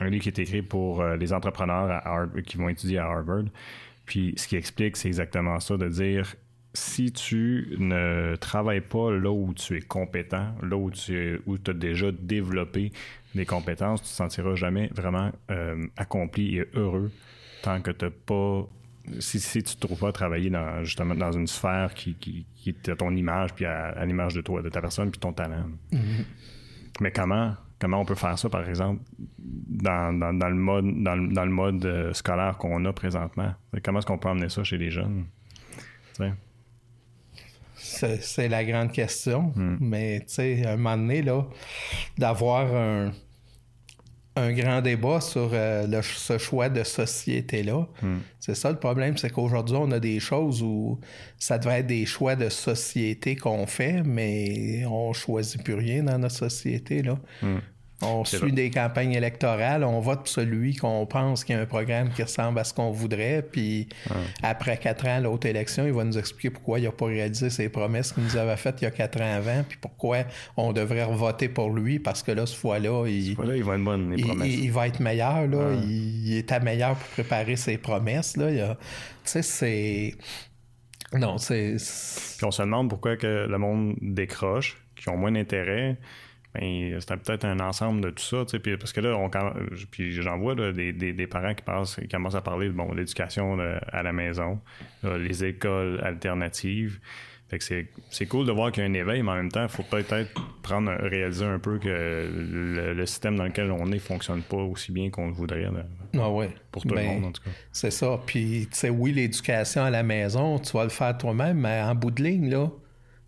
un 0.00 0.08
livre 0.10 0.22
qui 0.22 0.28
est 0.28 0.38
écrit 0.38 0.60
pour 0.62 1.02
les 1.02 1.32
entrepreneurs 1.32 1.90
à 1.90 2.06
Harvard- 2.06 2.42
qui 2.42 2.58
vont 2.58 2.68
étudier 2.68 2.98
à 2.98 3.06
Harvard. 3.06 3.44
Puis 4.04 4.34
ce 4.36 4.46
qui 4.46 4.56
explique, 4.56 4.96
c'est 4.98 5.08
exactement 5.08 5.58
ça, 5.60 5.76
de 5.78 5.88
dire 5.88 6.34
si 6.74 7.10
tu 7.12 7.74
ne 7.78 8.36
travailles 8.36 8.80
pas 8.82 9.10
là 9.10 9.30
où 9.30 9.52
tu 9.54 9.76
es 9.76 9.80
compétent, 9.80 10.54
là 10.62 10.76
où 10.76 10.90
tu 10.90 11.40
où 11.46 11.56
as 11.66 11.72
déjà 11.72 12.12
développé 12.12 12.92
des 13.34 13.46
compétences, 13.46 14.00
tu 14.02 14.06
ne 14.06 14.10
te 14.10 14.14
sentiras 14.14 14.54
jamais 14.54 14.88
vraiment 14.94 15.30
euh, 15.50 15.86
accompli 15.96 16.58
et 16.58 16.66
heureux 16.74 17.10
tant 17.62 17.80
que 17.80 17.90
tu 17.90 18.04
n'as 18.04 18.10
pas. 18.10 18.66
Si, 19.20 19.40
si 19.40 19.62
tu 19.62 19.70
ne 19.76 19.80
te 19.80 19.86
trouves 19.86 19.98
pas 20.00 20.08
à 20.08 20.12
travailler 20.12 20.50
dans, 20.50 20.84
justement 20.84 21.14
dans 21.14 21.32
une 21.32 21.46
sphère 21.46 21.94
qui, 21.94 22.14
qui, 22.14 22.44
qui 22.54 22.68
est 22.70 22.88
à 22.90 22.96
ton 22.96 23.16
image, 23.16 23.54
puis 23.54 23.64
à, 23.64 23.86
à 23.86 24.04
l'image 24.04 24.34
de 24.34 24.42
toi, 24.42 24.60
de 24.60 24.68
ta 24.68 24.82
personne, 24.82 25.10
puis 25.10 25.18
ton 25.18 25.32
talent. 25.32 25.64
Mais 27.00 27.10
comment, 27.10 27.54
comment 27.80 28.00
on 28.00 28.04
peut 28.04 28.14
faire 28.14 28.38
ça, 28.38 28.50
par 28.50 28.68
exemple, 28.68 29.00
dans, 29.38 30.12
dans, 30.18 30.34
dans 30.34 30.48
le 30.50 30.54
mode, 30.54 31.02
dans, 31.02 31.16
le- 31.16 31.32
dans 31.32 31.44
le 31.46 31.50
mode 31.50 31.84
euh, 31.86 32.12
scolaire 32.12 32.58
qu'on 32.58 32.84
a 32.84 32.92
présentement? 32.92 33.54
Comment 33.82 33.98
est-ce 34.00 34.06
qu'on 34.06 34.18
peut 34.18 34.28
emmener 34.28 34.50
ça 34.50 34.62
chez 34.62 34.76
les 34.76 34.90
jeunes? 34.90 35.24
C'est 38.20 38.48
la 38.48 38.64
grande 38.64 38.92
question. 38.92 39.52
Mais, 39.80 40.20
tu 40.20 40.26
sais, 40.34 40.66
à 40.66 40.72
un 40.72 40.76
moment 40.76 40.96
donné, 40.96 41.22
là, 41.22 41.46
d'avoir 42.18 42.74
un, 42.74 43.12
un 44.36 44.52
grand 44.52 44.80
débat 44.82 45.20
sur 45.20 45.50
euh, 45.52 45.86
le- 45.86 46.02
ce 46.02 46.38
choix 46.38 46.68
de 46.68 46.84
société-là, 46.84 47.86
c'est 48.40 48.54
ça 48.54 48.70
le 48.70 48.78
problème, 48.78 49.16
c'est 49.16 49.30
qu'aujourd'hui, 49.30 49.76
on 49.78 49.90
a 49.90 49.98
des 50.00 50.20
choses 50.20 50.62
où 50.62 51.00
ça 51.38 51.58
devrait 51.58 51.80
être 51.80 51.86
des 51.88 52.06
choix 52.06 52.36
de 52.36 52.48
société 52.48 53.34
qu'on 53.36 53.66
fait, 53.66 54.02
mais 54.04 54.84
on 54.86 55.12
choisit 55.12 55.62
plus 55.62 55.74
rien 55.74 56.02
dans 56.04 56.18
notre 56.18 56.36
société, 56.36 57.02
là. 57.02 57.18
On 58.00 58.24
suit 58.24 58.38
vrai. 58.38 58.50
des 58.52 58.70
campagnes 58.70 59.12
électorales, 59.12 59.82
on 59.82 59.98
vote 59.98 60.18
pour 60.20 60.28
celui 60.28 60.76
qu'on 60.76 61.04
pense 61.04 61.42
qu'il 61.42 61.56
y 61.56 61.58
a 61.58 61.62
un 61.62 61.66
programme 61.66 62.10
qui 62.10 62.22
ressemble 62.22 62.60
à 62.60 62.64
ce 62.64 62.72
qu'on 62.72 62.92
voudrait, 62.92 63.42
puis 63.42 63.88
après 64.40 64.76
quatre 64.76 65.04
ans, 65.08 65.18
l'autre 65.18 65.48
élection, 65.48 65.84
il 65.84 65.92
va 65.92 66.04
nous 66.04 66.16
expliquer 66.16 66.50
pourquoi 66.50 66.78
il 66.78 66.84
n'a 66.84 66.92
pas 66.92 67.06
réalisé 67.06 67.50
ses 67.50 67.68
promesses 67.68 68.12
qu'il 68.12 68.22
nous 68.22 68.36
avait 68.36 68.56
faites 68.56 68.80
il 68.80 68.84
y 68.84 68.86
a 68.86 68.92
quatre 68.92 69.20
ans 69.20 69.34
avant, 69.34 69.64
puis 69.68 69.78
pourquoi 69.80 70.18
on 70.56 70.72
devrait 70.72 71.06
voter 71.12 71.48
pour 71.48 71.70
lui, 71.70 71.98
parce 71.98 72.22
que 72.22 72.30
là, 72.30 72.46
cette 72.46 72.58
fois-là, 72.58 73.04
il, 73.08 73.34
être 73.34 74.10
les 74.10 74.22
promesses. 74.22 74.54
va 74.70 74.86
être 74.86 75.00
meilleur, 75.00 75.48
là. 75.48 75.72
Il, 75.82 76.28
il 76.28 76.36
est 76.36 76.52
à 76.52 76.60
meilleur 76.60 76.94
pour 76.94 77.08
préparer 77.08 77.56
ses 77.56 77.78
promesses, 77.78 78.36
là. 78.36 78.76
Tu 78.76 78.76
sais, 79.24 79.42
c'est... 79.42 80.14
Non, 81.14 81.38
c'est... 81.38 81.78
c'est- 81.78 82.36
Puis 82.38 82.46
on 82.46 82.50
se 82.52 82.62
demande 82.62 82.90
pourquoi 82.90 83.16
que 83.16 83.46
le 83.48 83.58
monde 83.58 83.96
décroche, 84.00 84.76
qui 84.94 85.08
ont 85.08 85.16
moins 85.16 85.32
d'intérêt. 85.32 85.96
Ben, 86.54 86.98
c'était 86.98 87.16
peut-être 87.18 87.44
un 87.44 87.60
ensemble 87.60 88.00
de 88.00 88.10
tout 88.10 88.22
ça, 88.22 88.44
tu 88.44 88.52
sais, 88.52 88.58
puis- 88.58 88.76
parce 88.78 88.92
que 88.92 89.00
là, 89.02 89.14
on, 89.16 89.28
puis 89.90 90.12
j'en 90.12 90.38
vois 90.38 90.54
là, 90.54 90.72
des, 90.72 90.92
des- 90.94 91.12
des 91.12 91.26
parents 91.26 91.52
qui, 91.54 91.62
passent, 91.62 91.96
qui 91.96 92.08
commencent 92.08 92.34
à 92.34 92.40
parler 92.40 92.68
de 92.68 92.72
bon, 92.72 92.92
l'éducation 92.94 93.54
là, 93.56 93.80
à 93.92 94.02
la 94.02 94.12
maison, 94.14 94.58
là, 95.02 95.18
les 95.18 95.44
écoles 95.44 96.00
alternatives. 96.02 97.00
Fait 97.48 97.56
que 97.58 97.64
c'est, 97.64 97.86
c'est 98.10 98.26
cool 98.26 98.44
de 98.46 98.52
voir 98.52 98.72
qu'il 98.72 98.82
y 98.82 98.86
a 98.86 98.90
un 98.90 98.94
éveil, 98.94 99.22
mais 99.22 99.30
en 99.30 99.36
même 99.36 99.50
temps, 99.50 99.62
il 99.62 99.68
faut 99.70 99.82
peut-être 99.82 100.30
prendre, 100.62 100.90
réaliser 101.00 101.46
un 101.46 101.58
peu 101.58 101.78
que 101.78 101.88
le, 101.88 102.92
le 102.92 103.06
système 103.06 103.36
dans 103.36 103.44
lequel 103.44 103.70
on 103.70 103.90
est 103.92 103.98
fonctionne 103.98 104.42
pas 104.42 104.56
aussi 104.58 104.92
bien 104.92 105.08
qu'on 105.08 105.28
le 105.28 105.32
voudrait, 105.32 105.62
là, 105.62 105.84
Ah 106.18 106.30
ouais. 106.30 106.50
pour 106.70 106.82
tout 106.82 106.94
Ben, 106.94 107.02
le 107.02 107.14
monde 107.14 107.24
en 107.26 107.32
tout 107.32 107.42
cas. 107.42 107.50
C'est 107.72 107.90
ça. 107.90 108.20
Puis, 108.26 108.68
tu 108.70 108.76
sais, 108.78 108.90
oui, 108.90 109.12
l'éducation 109.12 109.82
à 109.84 109.88
la 109.90 110.02
maison, 110.02 110.58
tu 110.58 110.72
vas 110.72 110.84
le 110.84 110.90
faire 110.90 111.16
toi-même, 111.16 111.58
mais 111.60 111.80
en 111.82 111.94
bout 111.94 112.10
de 112.10 112.22
ligne, 112.22 112.50
là, 112.50 112.70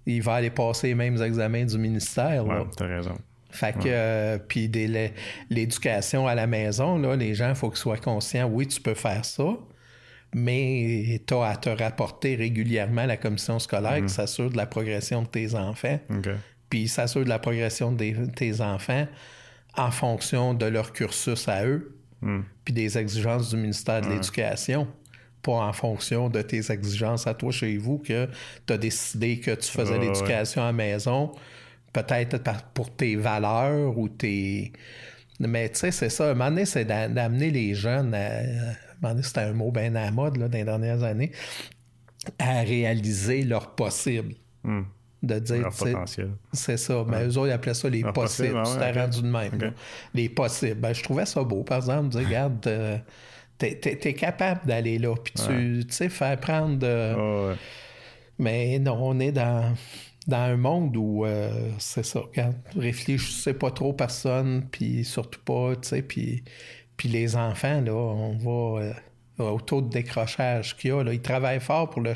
il 0.06 0.22
va 0.22 0.34
aller 0.34 0.50
passer 0.50 0.88
les 0.88 0.94
mêmes 0.94 1.20
examens 1.22 1.64
du 1.64 1.78
ministère. 1.78 2.46
Ouais, 2.46 2.62
t'as 2.76 2.86
raison. 2.86 3.16
Fait 3.52 3.72
que, 3.72 3.80
euh, 3.86 4.38
puis 4.38 4.70
l'éducation 5.50 6.26
à 6.28 6.34
la 6.34 6.46
maison, 6.46 6.98
là, 6.98 7.16
les 7.16 7.34
gens, 7.34 7.48
il 7.48 7.54
faut 7.54 7.68
qu'ils 7.68 7.78
soient 7.78 7.96
conscients, 7.96 8.48
oui, 8.48 8.66
tu 8.68 8.80
peux 8.80 8.94
faire 8.94 9.24
ça, 9.24 9.56
mais 10.34 11.20
tu 11.26 11.34
as 11.34 11.44
à 11.44 11.56
te 11.56 11.68
rapporter 11.70 12.36
régulièrement 12.36 13.02
à 13.02 13.06
la 13.06 13.16
commission 13.16 13.58
scolaire 13.58 14.00
qui 14.02 14.08
s'assure 14.08 14.50
de 14.50 14.56
la 14.56 14.66
progression 14.66 15.22
de 15.22 15.26
tes 15.26 15.54
enfants, 15.54 15.98
OK. 16.10 16.28
puis 16.68 16.86
s'assure 16.88 17.24
de 17.24 17.28
la 17.28 17.38
progression 17.40 17.90
de 17.92 18.26
tes 18.36 18.60
enfants 18.60 19.06
en 19.76 19.90
fonction 19.90 20.54
de 20.54 20.66
leur 20.66 20.92
cursus 20.92 21.48
à 21.48 21.64
eux, 21.66 21.96
Hmm. 22.22 22.42
puis 22.66 22.74
des 22.74 22.98
exigences 22.98 23.48
du 23.48 23.56
ministère 23.56 24.02
de 24.02 24.08
l'Éducation. 24.10 24.86
Pas 25.42 25.52
en 25.52 25.72
fonction 25.72 26.28
de 26.28 26.42
tes 26.42 26.70
exigences 26.70 27.26
à 27.26 27.34
toi 27.34 27.50
chez 27.50 27.76
vous 27.78 27.98
que 27.98 28.28
tu 28.66 28.72
as 28.72 28.78
décidé 28.78 29.40
que 29.40 29.52
tu 29.52 29.70
faisais 29.70 29.92
Ouais, 29.92 29.98
ouais. 29.98 30.06
l'éducation 30.08 30.62
à 30.62 30.66
la 30.66 30.72
maison, 30.72 31.32
peut-être 31.92 32.38
pour 32.74 32.90
tes 32.94 33.16
valeurs 33.16 33.96
ou 33.98 34.08
tes. 34.08 34.72
Mais 35.38 35.70
tu 35.70 35.78
sais, 35.78 35.90
c'est 35.90 36.10
ça. 36.10 36.28
À 36.28 36.30
un 36.32 36.34
moment 36.34 36.50
donné, 36.50 36.66
c'est 36.66 36.84
d'a- 36.84 37.08
d'amener 37.08 37.50
les 37.50 37.74
jeunes 37.74 38.12
à. 38.14 38.26
À 38.26 38.40
un 38.40 38.44
moment 39.02 39.14
donné, 39.14 39.22
c'était 39.22 39.40
un 39.40 39.52
mot 39.54 39.70
bien 39.72 39.94
à 39.94 40.04
la 40.04 40.10
mode 40.10 40.36
là, 40.36 40.48
dans 40.48 40.58
les 40.58 40.64
dernières 40.64 41.02
années, 41.02 41.32
à 42.38 42.60
réaliser 42.60 43.42
leur 43.42 43.74
possible. 43.74 44.34
Hmm. 44.62 44.82
De 45.22 45.38
dire, 45.38 45.60
Leur 45.60 45.74
potentiel. 45.76 46.30
c'est 46.54 46.78
ça. 46.78 47.04
Mais 47.06 47.26
eux 47.26 47.36
autres, 47.36 47.48
ils 47.48 47.52
appelaient 47.52 47.74
ça 47.74 47.90
les 47.90 48.00
possibles. 48.02 48.12
possible, 48.54 48.56
ouais, 48.56 48.64
C'était 48.64 48.90
ok. 48.90 48.96
rendu 48.96 49.20
de 49.22 49.26
même. 49.26 49.52
Ok. 49.54 49.60
là. 49.62 49.70
Les 50.14 50.28
possibles. 50.30 50.80
Ben, 50.80 50.94
je 50.94 51.02
trouvais 51.02 51.26
ça 51.26 51.42
beau, 51.44 51.62
par 51.62 51.76
exemple, 51.78 52.08
de 52.08 52.18
dire, 52.20 52.26
regarde, 52.28 52.66
euh, 52.66 52.96
t'es, 53.74 53.96
t'es 53.96 54.14
capable 54.14 54.66
d'aller 54.66 54.98
là. 54.98 55.14
Puis 55.22 55.32
tu 55.34 55.82
sais, 55.90 56.08
faire 56.08 56.38
prendre. 56.40 56.78
de- 56.78 57.48
ouais. 57.50 57.56
Mais 58.38 58.78
non, 58.78 58.98
on 59.00 59.20
est 59.20 59.32
dans, 59.32 59.74
dans 60.26 60.38
un 60.38 60.56
monde 60.56 60.96
où 60.96 61.24
euh, 61.26 61.50
c'est 61.78 62.04
ça. 62.04 62.20
Regarde, 62.20 62.56
réfléchissez 62.76 63.52
pas 63.54 63.70
trop 63.70 63.92
personne, 63.92 64.66
puis 64.70 65.04
surtout 65.04 65.40
pas, 65.44 65.76
tu 65.76 65.88
sais, 65.88 66.02
puis, 66.02 66.42
puis 66.96 67.08
les 67.08 67.36
enfants, 67.36 67.80
là, 67.80 67.92
on 67.94 68.36
va. 68.38 68.82
euh, 68.82 68.92
au 69.38 69.58
taux 69.60 69.80
de 69.80 69.88
décrochage 69.88 70.76
qu'il 70.76 70.90
y 70.90 70.92
a, 70.92 71.02
là, 71.02 71.14
ils 71.14 71.22
travaillent 71.22 71.60
fort 71.60 71.88
pour 71.88 72.02
le, 72.02 72.12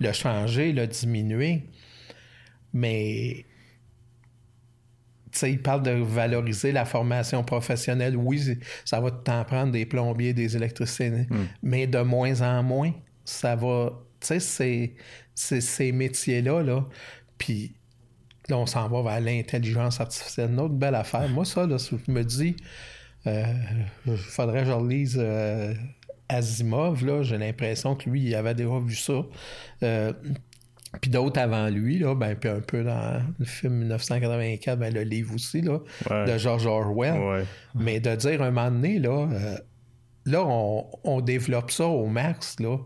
le 0.00 0.12
changer, 0.12 0.72
le 0.72 0.88
diminuer. 0.88 1.62
Mais 2.72 3.44
tu 5.30 5.38
sais, 5.38 5.52
il 5.52 5.62
parle 5.62 5.82
de 5.82 5.90
valoriser 5.90 6.72
la 6.72 6.84
formation 6.84 7.42
professionnelle. 7.44 8.16
Oui, 8.16 8.58
ça 8.84 9.00
va 9.00 9.10
t'en 9.10 9.44
prendre 9.44 9.72
des 9.72 9.86
plombiers, 9.86 10.32
des 10.32 10.56
électriciens, 10.56 11.26
mais 11.62 11.86
de 11.86 12.00
moins 12.00 12.40
en 12.42 12.62
moins, 12.62 12.92
ça 13.24 13.56
va. 13.56 13.92
Tu 14.20 14.40
sais, 14.40 14.94
ces 15.34 15.92
métiers-là, 15.92 16.62
là. 16.62 16.84
Puis 17.36 17.74
là, 18.48 18.58
on 18.58 18.66
s'en 18.66 18.88
va 18.88 19.02
vers 19.02 19.20
l'intelligence 19.20 20.00
artificielle. 20.00 20.50
Une 20.50 20.60
autre 20.60 20.74
belle 20.74 20.94
affaire. 20.94 21.28
Moi, 21.28 21.44
ça, 21.44 21.66
là, 21.66 21.76
je 21.78 22.10
me 22.10 22.24
dis, 22.24 22.56
euh, 23.26 23.44
il 24.06 24.16
faudrait 24.16 24.60
que 24.60 24.66
je 24.66 24.72
relise 24.72 25.16
euh, 25.20 25.74
Asimov, 26.28 27.04
là. 27.04 27.22
J'ai 27.22 27.38
l'impression 27.38 27.94
que 27.94 28.08
lui, 28.08 28.22
il 28.22 28.34
avait 28.34 28.54
déjà 28.54 28.78
vu 28.78 28.94
ça. 28.94 29.24
Euh, 29.82 30.12
puis 31.00 31.10
d'autres 31.10 31.40
avant 31.40 31.68
lui, 31.68 31.98
là, 31.98 32.14
ben, 32.14 32.34
puis 32.34 32.48
un 32.48 32.60
peu 32.60 32.82
dans 32.82 33.22
le 33.38 33.44
film 33.44 33.74
1984, 33.74 34.78
ben, 34.78 34.92
le 34.92 35.02
livre 35.02 35.34
aussi, 35.34 35.60
là, 35.60 35.78
Ouais. 36.10 36.24
de 36.32 36.38
George 36.38 36.66
Orwell. 36.66 37.20
Ouais. 37.20 37.44
Mais 37.74 38.00
de 38.00 38.14
dire 38.16 38.42
un 38.42 38.50
moment 38.50 38.70
donné, 38.70 38.98
là, 38.98 39.28
euh, 39.30 39.56
là, 40.24 40.44
on, 40.46 40.86
on 41.04 41.20
développe 41.20 41.70
ça 41.70 41.86
au 41.86 42.06
max, 42.06 42.58
là. 42.60 42.78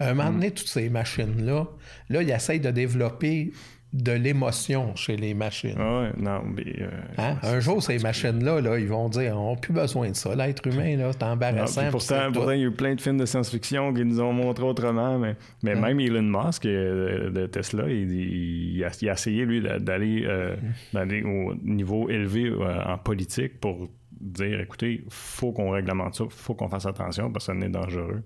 Un 0.00 0.14
moment 0.14 0.30
donné, 0.30 0.52
toutes 0.52 0.68
ces 0.68 0.88
machines-là, 0.88 1.66
là, 2.08 2.22
ils 2.22 2.30
essayent 2.30 2.60
de 2.60 2.70
développer 2.70 3.50
de 3.94 4.12
l'émotion 4.12 4.94
chez 4.96 5.16
les 5.16 5.32
machines. 5.32 5.74
Ah 5.78 6.00
ouais, 6.02 6.10
non, 6.18 6.42
mais. 6.44 6.74
euh, 6.82 6.88
Hein? 7.16 7.36
Un 7.42 7.58
jour, 7.60 7.82
ces 7.82 7.98
machines-là, 7.98 8.60
là, 8.60 8.78
ils 8.78 8.86
vont 8.86 9.08
dire 9.08 9.34
on 9.38 9.54
n'a 9.54 9.56
plus 9.60 9.72
besoin 9.72 10.10
de 10.10 10.14
ça. 10.16 10.34
L'être 10.34 10.66
humain, 10.66 10.96
là, 10.96 11.10
c'est 11.12 11.22
embarrassant. 11.22 11.90
pourtant, 11.90 12.30
pourtant, 12.32 12.50
il 12.50 12.60
y 12.60 12.64
a 12.64 12.66
eu 12.66 12.70
plein 12.70 12.94
de 12.94 13.00
films 13.00 13.16
de 13.16 13.24
science-fiction 13.24 13.94
qui 13.94 14.04
nous 14.04 14.20
ont 14.20 14.32
montré 14.34 14.64
autrement, 14.64 15.18
mais, 15.18 15.36
mais 15.62 15.74
même 15.74 16.00
Elon 16.00 16.22
Musk 16.22 16.66
euh, 16.66 17.30
de 17.30 17.46
Tesla, 17.46 17.88
il, 17.88 18.12
il 18.12 18.84
a, 18.84 18.90
il 19.00 19.08
a 19.08 19.12
essayé, 19.14 19.46
lui, 19.46 19.62
d'aller 19.62 20.24
euh, 20.26 20.54
d'aller 20.92 21.22
au 21.22 21.54
niveau 21.62 22.10
élevé 22.10 22.52
en 22.86 22.98
politique 22.98 23.58
pour 23.58 23.88
dire 24.20 24.60
écoutez, 24.60 25.04
faut 25.08 25.52
qu'on 25.52 25.70
réglemente 25.70 26.14
ça, 26.16 26.24
faut 26.28 26.54
qu'on 26.54 26.68
fasse 26.68 26.84
attention 26.86 27.30
parce 27.30 27.46
que 27.46 27.58
ça 27.58 27.66
est 27.66 27.70
dangereux. 27.70 28.22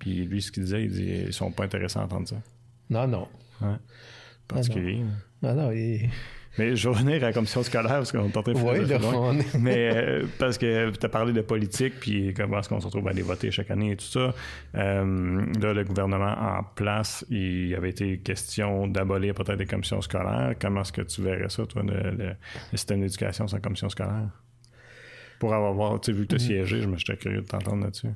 Puis 0.00 0.24
lui, 0.24 0.42
ce 0.42 0.50
qu'il 0.50 0.64
disait, 0.64 0.84
il 0.84 0.90
dit 0.90 1.24
ils 1.26 1.32
sont 1.32 1.52
pas 1.52 1.64
intéressés 1.64 1.98
à 1.98 2.02
entendre 2.02 2.26
ça. 2.26 2.36
Non, 2.90 3.06
non. 3.06 3.28
Particulier. 4.48 5.00
Non, 5.42 5.54
non. 5.54 5.70
il- 5.72 6.08
Mais 6.56 6.76
je 6.76 6.88
vais 6.88 6.94
revenir 6.94 7.16
à 7.16 7.26
la 7.26 7.32
commission 7.32 7.64
scolaire 7.64 7.88
parce 7.94 8.12
qu'on 8.12 8.28
est 8.28 8.36
en 8.36 8.42
train 8.44 8.52
de 8.52 8.58
Oui, 8.58 8.86
loin. 8.88 9.12
on 9.16 9.36
est- 9.40 9.58
Mais 9.58 9.90
euh, 9.92 10.24
parce 10.38 10.56
que 10.56 10.90
tu 10.90 11.04
as 11.04 11.08
parlé 11.08 11.32
de 11.32 11.40
politique, 11.40 11.94
puis 11.98 12.32
comment 12.32 12.60
est-ce 12.60 12.68
qu'on 12.68 12.78
se 12.78 12.86
retrouve 12.86 13.08
à 13.08 13.10
aller 13.10 13.22
voter 13.22 13.50
chaque 13.50 13.72
année 13.72 13.90
et 13.90 13.96
tout 13.96 14.04
ça. 14.04 14.32
Euh, 14.76 15.44
là, 15.60 15.72
le 15.72 15.82
gouvernement 15.82 16.32
en 16.38 16.62
place, 16.76 17.26
il 17.28 17.74
avait 17.74 17.90
été 17.90 18.18
question 18.18 18.86
d'abolir 18.86 19.34
peut-être 19.34 19.58
des 19.58 19.66
commissions 19.66 20.00
scolaires. 20.00 20.54
Comment 20.60 20.82
est-ce 20.82 20.92
que 20.92 21.02
tu 21.02 21.22
verrais 21.22 21.48
ça, 21.48 21.66
toi, 21.66 21.82
le, 21.82 22.10
le- 22.12 22.26
le 22.28 22.76
système 22.76 23.00
d'éducation 23.00 23.48
sans 23.48 23.58
commission 23.58 23.88
scolaire? 23.88 24.28
Pour 25.40 25.52
avoir, 25.54 26.00
tu 26.00 26.12
sais, 26.12 26.16
vu 26.16 26.24
que 26.28 26.36
tu 26.36 26.40
as 26.40 26.44
Mm. 26.44 26.46
siégé, 26.48 26.80
je 26.82 26.86
me 26.86 26.96
j'étais 26.96 27.16
curieux 27.16 27.40
de 27.40 27.46
t'entendre 27.48 27.82
là-dessus. 27.82 28.10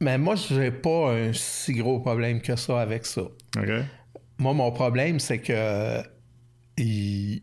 Mais 0.00 0.16
moi, 0.16 0.34
j'ai 0.36 0.70
pas 0.70 1.12
un 1.12 1.32
si 1.34 1.74
gros 1.74 2.00
problème 2.00 2.40
que 2.40 2.56
ça 2.56 2.80
avec 2.80 3.04
ça. 3.04 3.20
OK? 3.22 3.68
Moi, 4.38 4.54
mon 4.54 4.70
problème, 4.72 5.18
c'est 5.18 5.38
que 5.40 6.00
il, 6.76 7.42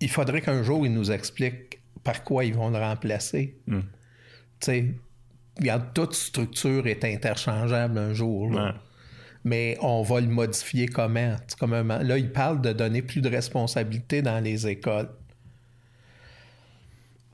il 0.00 0.08
faudrait 0.10 0.40
qu'un 0.42 0.62
jour, 0.62 0.86
ils 0.86 0.92
nous 0.92 1.10
expliquent 1.10 1.80
par 2.04 2.24
quoi 2.24 2.44
ils 2.44 2.54
vont 2.54 2.70
le 2.70 2.78
remplacer. 2.78 3.58
Hmm. 3.66 3.80
Tu 3.80 3.86
sais, 4.60 4.94
regarde, 5.58 5.92
toute 5.94 6.14
structure 6.14 6.86
est 6.86 7.04
interchangeable 7.04 7.98
un 7.98 8.12
jour. 8.14 8.50
là. 8.50 8.64
Ouais. 8.66 8.72
Mais 9.44 9.78
on 9.80 10.02
va 10.02 10.20
le 10.20 10.26
modifier 10.26 10.86
comment? 10.86 11.34
Comme 11.58 11.72
un- 11.72 12.02
là, 12.02 12.18
il 12.18 12.30
parle 12.30 12.60
de 12.60 12.72
donner 12.72 13.00
plus 13.00 13.22
de 13.22 13.28
responsabilités 13.30 14.20
dans 14.20 14.40
les 14.40 14.66
écoles. 14.66 15.08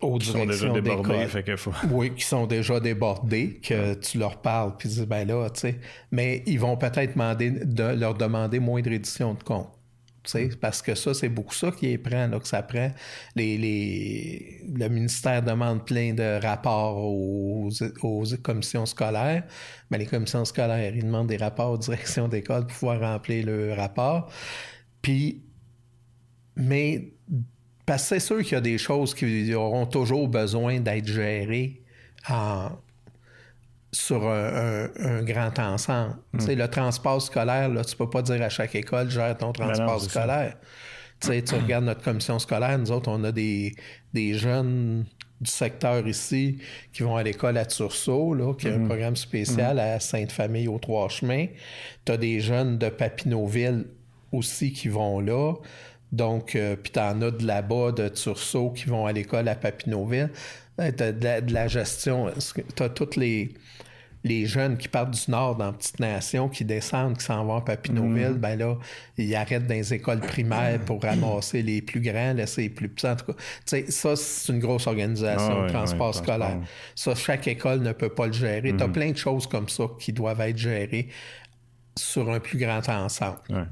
Aux 0.00 0.18
Ils 0.18 0.26
sont 0.26 0.44
déjà 0.46 0.68
débordés, 0.70 1.26
fait 1.26 1.42
qu'il 1.42 1.56
faut. 1.56 1.72
Oui, 1.90 2.14
qui 2.14 2.24
sont 2.24 2.46
déjà 2.46 2.78
débordés, 2.80 3.60
que 3.62 3.94
tu 3.94 4.18
leur 4.18 4.40
parles, 4.42 4.76
puis 4.76 4.88
tu 4.90 4.96
dis, 4.96 5.06
ben 5.06 5.26
là, 5.26 5.48
tu 5.50 5.60
sais. 5.60 5.80
Mais 6.10 6.42
ils 6.46 6.60
vont 6.60 6.76
peut-être 6.76 7.12
demander 7.14 7.50
de 7.50 7.82
leur 7.82 8.14
demander 8.14 8.58
moins 8.60 8.82
de 8.82 8.90
reddition 8.90 9.34
de 9.34 9.42
compte. 9.42 9.70
Tu 10.24 10.32
sais, 10.32 10.48
parce 10.60 10.82
que 10.82 10.94
ça, 10.96 11.14
c'est 11.14 11.28
beaucoup 11.28 11.54
ça 11.54 11.70
qui 11.70 11.86
est 11.92 11.98
prend, 11.98 12.26
là, 12.26 12.40
que 12.40 12.48
ça 12.48 12.60
prend. 12.62 12.90
Les, 13.36 13.56
les- 13.56 14.60
le 14.74 14.88
ministère 14.88 15.40
demande 15.42 15.86
plein 15.86 16.12
de 16.14 16.40
rapports 16.44 16.96
aux, 16.98 17.70
aux 18.02 18.24
commissions 18.42 18.86
scolaires. 18.86 19.44
Mais 19.90 19.98
les 19.98 20.06
commissions 20.06 20.44
scolaires, 20.44 20.94
ils 20.96 21.04
demandent 21.04 21.28
des 21.28 21.36
rapports 21.36 21.70
aux 21.72 21.78
directions 21.78 22.26
d'école 22.28 22.66
pour 22.66 22.76
pouvoir 22.76 23.00
remplir 23.00 23.46
le 23.46 23.72
rapport. 23.72 24.30
Puis, 25.00 25.42
mais 26.56 27.12
parce 27.86 28.02
que 28.02 28.08
c'est 28.08 28.20
sûr 28.20 28.42
qu'il 28.42 28.52
y 28.52 28.56
a 28.56 28.60
des 28.60 28.78
choses 28.78 29.14
qui 29.14 29.54
auront 29.54 29.86
toujours 29.86 30.28
besoin 30.28 30.80
d'être 30.80 31.06
gérées 31.06 31.80
en- 32.28 32.70
sur 33.92 34.28
un, 34.28 34.84
un- 34.84 34.90
un 35.18 35.22
grand 35.22 35.58
ensemble. 35.58 36.16
Tu 36.38 36.44
sais, 36.46 36.54
le 36.54 36.68
transport 36.68 37.22
scolaire, 37.22 37.68
là, 37.70 37.84
tu 37.84 37.96
peux 37.96 38.10
pas 38.10 38.20
dire 38.22 38.42
à 38.42 38.48
chaque 38.48 38.74
école, 38.74 39.10
gère 39.10 39.36
ton 39.38 39.52
transport 39.52 39.86
non, 39.86 39.98
c'est 39.98 40.10
ça. 40.10 40.20
scolaire. 40.22 40.56
Tu 41.20 41.28
sais, 41.28 41.42
tu 41.42 41.54
regardes 41.54 41.84
notre 41.84 42.02
commission 42.02 42.38
scolaire, 42.38 42.78
nous 42.78 42.90
autres, 42.92 43.10
on 43.10 43.24
a 43.24 43.32
des, 43.32 43.74
des 44.12 44.34
jeunes 44.34 45.06
du 45.40 45.50
secteur 45.50 46.06
ici 46.06 46.58
qui 46.92 47.02
vont 47.04 47.16
à 47.16 47.22
l'école 47.22 47.56
à 47.56 47.64
Tursault, 47.64 48.34
là, 48.34 48.52
qui 48.54 48.68
a 48.68 48.74
un 48.74 48.84
programme 48.86 49.16
spécial 49.16 49.78
à 49.78 49.98
Sainte-Famille 50.00 50.68
aux 50.68 50.78
Trois-Chemins. 50.78 51.46
Tu 52.04 52.12
as 52.12 52.16
des 52.18 52.40
jeunes 52.40 52.76
de 52.76 52.88
Papineauville 52.90 53.86
aussi 54.32 54.72
qui 54.72 54.88
vont 54.88 55.20
là. 55.20 55.54
Donc, 56.12 56.54
euh, 56.54 56.76
puis 56.76 56.92
t'en 56.92 57.20
as 57.22 57.30
de 57.30 57.46
là-bas, 57.46 57.92
de 57.92 58.08
Tursault, 58.08 58.70
qui 58.70 58.84
vont 58.86 59.06
à 59.06 59.12
l'école 59.12 59.48
à 59.48 59.54
Papineauville. 59.54 60.30
T'as 60.76 61.12
de 61.12 61.24
la, 61.24 61.40
de 61.40 61.52
la 61.52 61.68
gestion. 61.68 62.30
T'as 62.74 62.88
toutes 62.90 63.16
les, 63.16 63.54
les 64.26 64.46
jeunes 64.46 64.76
qui 64.76 64.88
partent 64.88 65.12
du 65.12 65.30
nord 65.30 65.56
dans 65.56 65.72
Petite 65.72 66.00
Nation, 66.00 66.48
qui 66.48 66.64
descendent, 66.64 67.16
qui 67.16 67.24
s'en 67.24 67.44
vont 67.44 67.56
à 67.56 67.60
Papineauville, 67.60 68.34
ben 68.34 68.58
là, 68.58 68.76
ils 69.16 69.34
arrêtent 69.34 69.66
dans 69.66 69.74
les 69.74 69.94
écoles 69.94 70.20
primaires 70.20 70.80
pour 70.80 71.02
ramasser 71.02 71.62
les 71.62 71.80
plus 71.80 72.00
grands, 72.00 72.34
laisser 72.34 72.62
les 72.62 72.70
plus 72.70 72.88
petits. 72.88 73.06
En 73.06 73.16
tout 73.16 73.26
cas, 73.26 73.32
tu 73.34 73.42
sais, 73.66 73.90
ça, 73.90 74.16
c'est 74.16 74.52
une 74.52 74.58
grosse 74.58 74.86
organisation, 74.86 75.60
Ah 75.60 75.62
le 75.62 75.68
transport 75.70 76.14
scolaire. 76.14 76.58
Ça, 76.94 77.14
chaque 77.14 77.46
école 77.48 77.80
ne 77.80 77.92
peut 77.92 78.10
pas 78.10 78.26
le 78.26 78.32
gérer. 78.32 78.74
T'as 78.76 78.88
plein 78.88 79.12
de 79.12 79.16
choses 79.16 79.46
comme 79.46 79.68
ça 79.68 79.84
qui 79.98 80.12
doivent 80.12 80.40
être 80.40 80.58
gérées 80.58 81.08
sur 81.96 82.30
un 82.30 82.40
plus 82.40 82.58
grand 82.58 82.86
ensemble. 82.88 83.38
Ouais. 83.48 83.64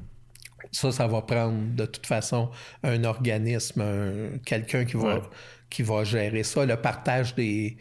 Ça, 0.71 0.91
ça 0.91 1.07
va 1.07 1.21
prendre 1.21 1.75
de 1.75 1.85
toute 1.85 2.05
façon 2.05 2.49
un 2.83 3.03
organisme, 3.03 3.81
un- 3.81 4.37
quelqu'un 4.45 4.85
qui 4.85 4.97
va, 4.97 5.15
Ouais. 5.15 5.21
qui 5.69 5.83
va 5.83 6.03
gérer 6.03 6.43
ça, 6.43 6.65
le 6.65 6.75
partage 6.77 7.35
des, 7.35 7.77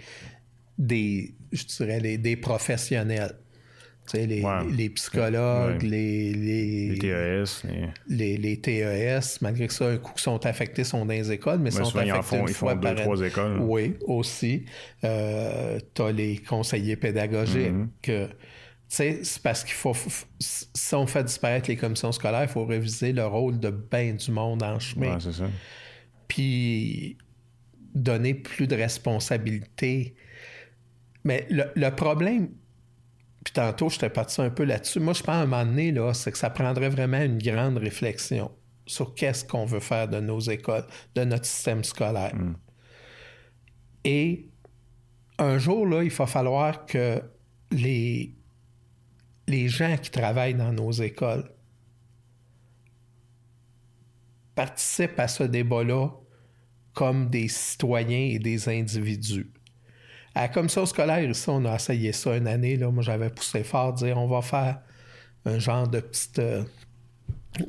des 0.78 1.34
je 1.52 1.64
dirais, 1.64 2.00
les- 2.00 2.18
des 2.18 2.36
professionnels. 2.36 3.36
Tu 4.06 4.18
sais, 4.18 4.26
les, 4.26 4.42
Ouais. 4.42 4.64
les 4.70 4.90
psychologues, 4.90 5.82
Ouais. 5.82 5.88
les, 5.88 6.34
les, 6.34 6.88
Les 6.90 6.98
TES, 6.98 7.62
les... 8.06 8.36
les, 8.36 8.60
TES, 8.60 9.38
malgré 9.40 9.66
que 9.66 9.72
ça, 9.72 9.86
un 9.88 9.96
coup 9.96 10.12
qui 10.14 10.22
sont 10.22 10.44
affectés, 10.44 10.84
sont 10.84 11.06
dans 11.06 11.14
les 11.14 11.32
écoles, 11.32 11.58
mais 11.60 11.72
Ouais, 11.72 11.78
sont 11.82 11.86
souvent, 11.86 12.02
ils 12.02 12.12
en 12.12 12.18
affectés 12.18 12.36
font- 12.36 12.42
une 12.42 12.48
ils 12.50 12.54
font 12.54 12.66
fois 12.66 12.74
deux, 12.74 12.80
par 12.94 12.94
trois 12.96 13.20
écoles. 13.22 13.58
Oui, 13.62 13.94
aussi. 14.02 14.66
Euh, 15.04 15.78
tu 15.94 16.02
as 16.02 16.12
les 16.12 16.36
conseillers 16.36 16.96
pédagogiques. 16.96 17.72
Mm-hmm. 17.72 18.28
C'est 18.88 19.22
parce 19.42 19.64
qu'il 19.64 19.74
faut, 19.74 19.94
si 20.38 20.94
on 20.94 21.06
fait 21.06 21.24
disparaître 21.24 21.68
les 21.68 21.76
commissions 21.76 22.12
scolaires, 22.12 22.44
il 22.44 22.48
faut 22.48 22.64
réviser 22.64 23.12
le 23.12 23.26
rôle 23.26 23.58
de 23.58 23.70
bien 23.70 24.14
du 24.14 24.30
monde 24.30 24.62
en 24.62 24.78
chemin. 24.78 25.14
Ouais, 25.14 25.20
c'est 25.20 25.32
ça. 25.32 25.46
Puis 26.28 27.18
donner 27.94 28.34
plus 28.34 28.66
de 28.66 28.76
responsabilité. 28.76 30.14
Mais 31.24 31.46
le, 31.50 31.64
le 31.74 31.90
problème, 31.90 32.50
puis 33.44 33.52
tantôt, 33.52 33.88
je 33.88 33.98
t'ai 33.98 34.08
parti 34.08 34.40
un 34.40 34.50
peu 34.50 34.64
là-dessus. 34.64 35.00
Moi, 35.00 35.12
je 35.12 35.22
pense 35.22 35.34
à 35.34 35.40
un 35.40 35.46
moment 35.46 35.64
donné, 35.64 35.92
là, 35.92 36.12
c'est 36.14 36.32
que 36.32 36.38
ça 36.38 36.50
prendrait 36.50 36.88
vraiment 36.88 37.20
une 37.20 37.38
grande 37.38 37.78
réflexion 37.78 38.50
sur 38.86 39.14
qu'est-ce 39.14 39.44
qu'on 39.44 39.64
veut 39.64 39.80
faire 39.80 40.08
de 40.08 40.20
nos 40.20 40.40
écoles, 40.40 40.84
de 41.14 41.24
notre 41.24 41.46
système 41.46 41.84
scolaire. 41.84 42.34
Et 44.04 44.48
un 45.38 45.58
jour, 45.58 45.86
là, 45.86 46.02
il 46.02 46.10
va 46.10 46.26
falloir 46.26 46.86
que 46.86 47.22
les, 47.70 48.33
les 49.46 49.68
gens 49.68 49.96
qui 49.96 50.10
travaillent 50.10 50.54
dans 50.54 50.72
nos 50.72 50.90
écoles 50.92 51.44
participent 54.54 55.18
à 55.18 55.28
ce 55.28 55.44
débat-là 55.44 56.08
comme 56.92 57.28
des 57.28 57.48
citoyens 57.48 58.30
et 58.34 58.38
des 58.38 58.68
individus. 58.68 59.50
À 60.34 60.42
la 60.42 60.48
commission 60.48 60.86
scolaire, 60.86 61.22
ici, 61.28 61.48
on 61.48 61.64
a 61.64 61.74
essayé 61.74 62.12
ça 62.12 62.36
une 62.36 62.46
année. 62.46 62.76
Là. 62.76 62.90
Moi, 62.90 63.02
j'avais 63.02 63.30
poussé 63.30 63.64
fort, 63.64 63.92
dire 63.92 64.16
on 64.18 64.28
va 64.28 64.42
faire 64.42 64.80
un 65.44 65.58
genre 65.58 65.88
de 65.88 66.00
petite. 66.00 66.38
euh, 66.38 66.64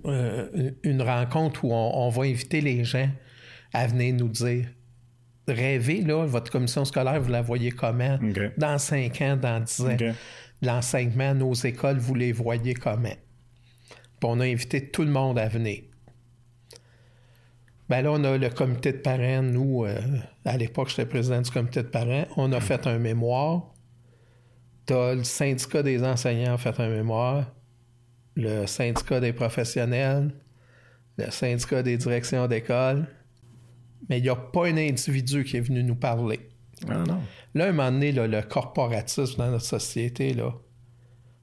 euh, 0.05 0.71
une 0.83 1.01
rencontre 1.01 1.63
où 1.63 1.71
on, 1.73 2.05
on 2.07 2.09
va 2.09 2.23
inviter 2.23 2.59
les 2.61 2.83
gens 2.83 3.09
à 3.73 3.85
venir 3.87 4.15
nous 4.15 4.29
dire 4.29 4.67
rêvez, 5.47 6.01
là, 6.01 6.25
votre 6.25 6.51
commission 6.51 6.85
scolaire, 6.85 7.21
vous 7.21 7.29
la 7.29 7.43
voyez 7.43 7.69
comment? 7.71 8.17
Dans 8.57 8.79
5 8.79 9.21
ans, 9.21 9.37
dans 9.37 9.59
10 9.63 9.81
ans. 9.81 9.97
L'enseignement, 10.61 11.33
nos 11.33 11.53
écoles, 11.53 11.97
vous 11.97 12.15
les 12.15 12.31
voyez 12.31 12.73
comment. 12.73 13.15
On 14.27 14.39
a 14.39 14.45
invité 14.45 14.89
tout 14.89 15.03
le 15.03 15.11
monde 15.11 15.37
à 15.37 15.47
venir. 15.47 15.83
Ben 17.87 18.01
là, 18.01 18.11
on 18.11 18.23
a 18.23 18.37
le 18.37 18.49
comité 18.49 18.91
de 18.91 18.97
parents. 18.97 19.43
Nous, 19.43 19.85
euh, 19.85 19.99
à 20.43 20.57
l'époque, 20.57 20.89
j'étais 20.89 21.05
président 21.05 21.41
du 21.41 21.51
comité 21.51 21.83
de 21.83 21.87
parents. 21.87 22.25
On 22.35 22.51
a 22.51 22.59
fait 22.59 22.87
un 22.87 22.97
mémoire. 22.97 23.71
T'as 24.87 25.13
le 25.13 25.23
syndicat 25.23 25.83
des 25.83 26.03
enseignants 26.03 26.55
a 26.55 26.57
fait 26.57 26.79
un 26.79 26.89
mémoire. 26.89 27.53
Le 28.35 28.65
syndicat 28.65 29.19
des 29.19 29.31
professionnels. 29.31 30.33
Le 31.19 31.29
syndicat 31.29 31.83
des 31.83 31.97
directions 31.97 32.47
d'école. 32.47 33.07
Mais 34.09 34.17
il 34.17 34.23
n'y 34.23 34.29
a 34.29 34.35
pas 34.35 34.65
un 34.65 34.77
individu 34.77 35.43
qui 35.43 35.57
est 35.57 35.61
venu 35.61 35.83
nous 35.83 35.95
parler. 35.95 36.39
Ah 36.89 37.03
non. 37.07 37.19
Là, 37.53 37.65
à 37.65 37.67
un 37.69 37.71
moment 37.71 37.91
donné, 37.91 38.11
là, 38.11 38.27
le 38.27 38.41
corporatisme 38.41 39.37
dans 39.37 39.51
notre 39.51 39.65
société, 39.65 40.33
là, 40.33 40.53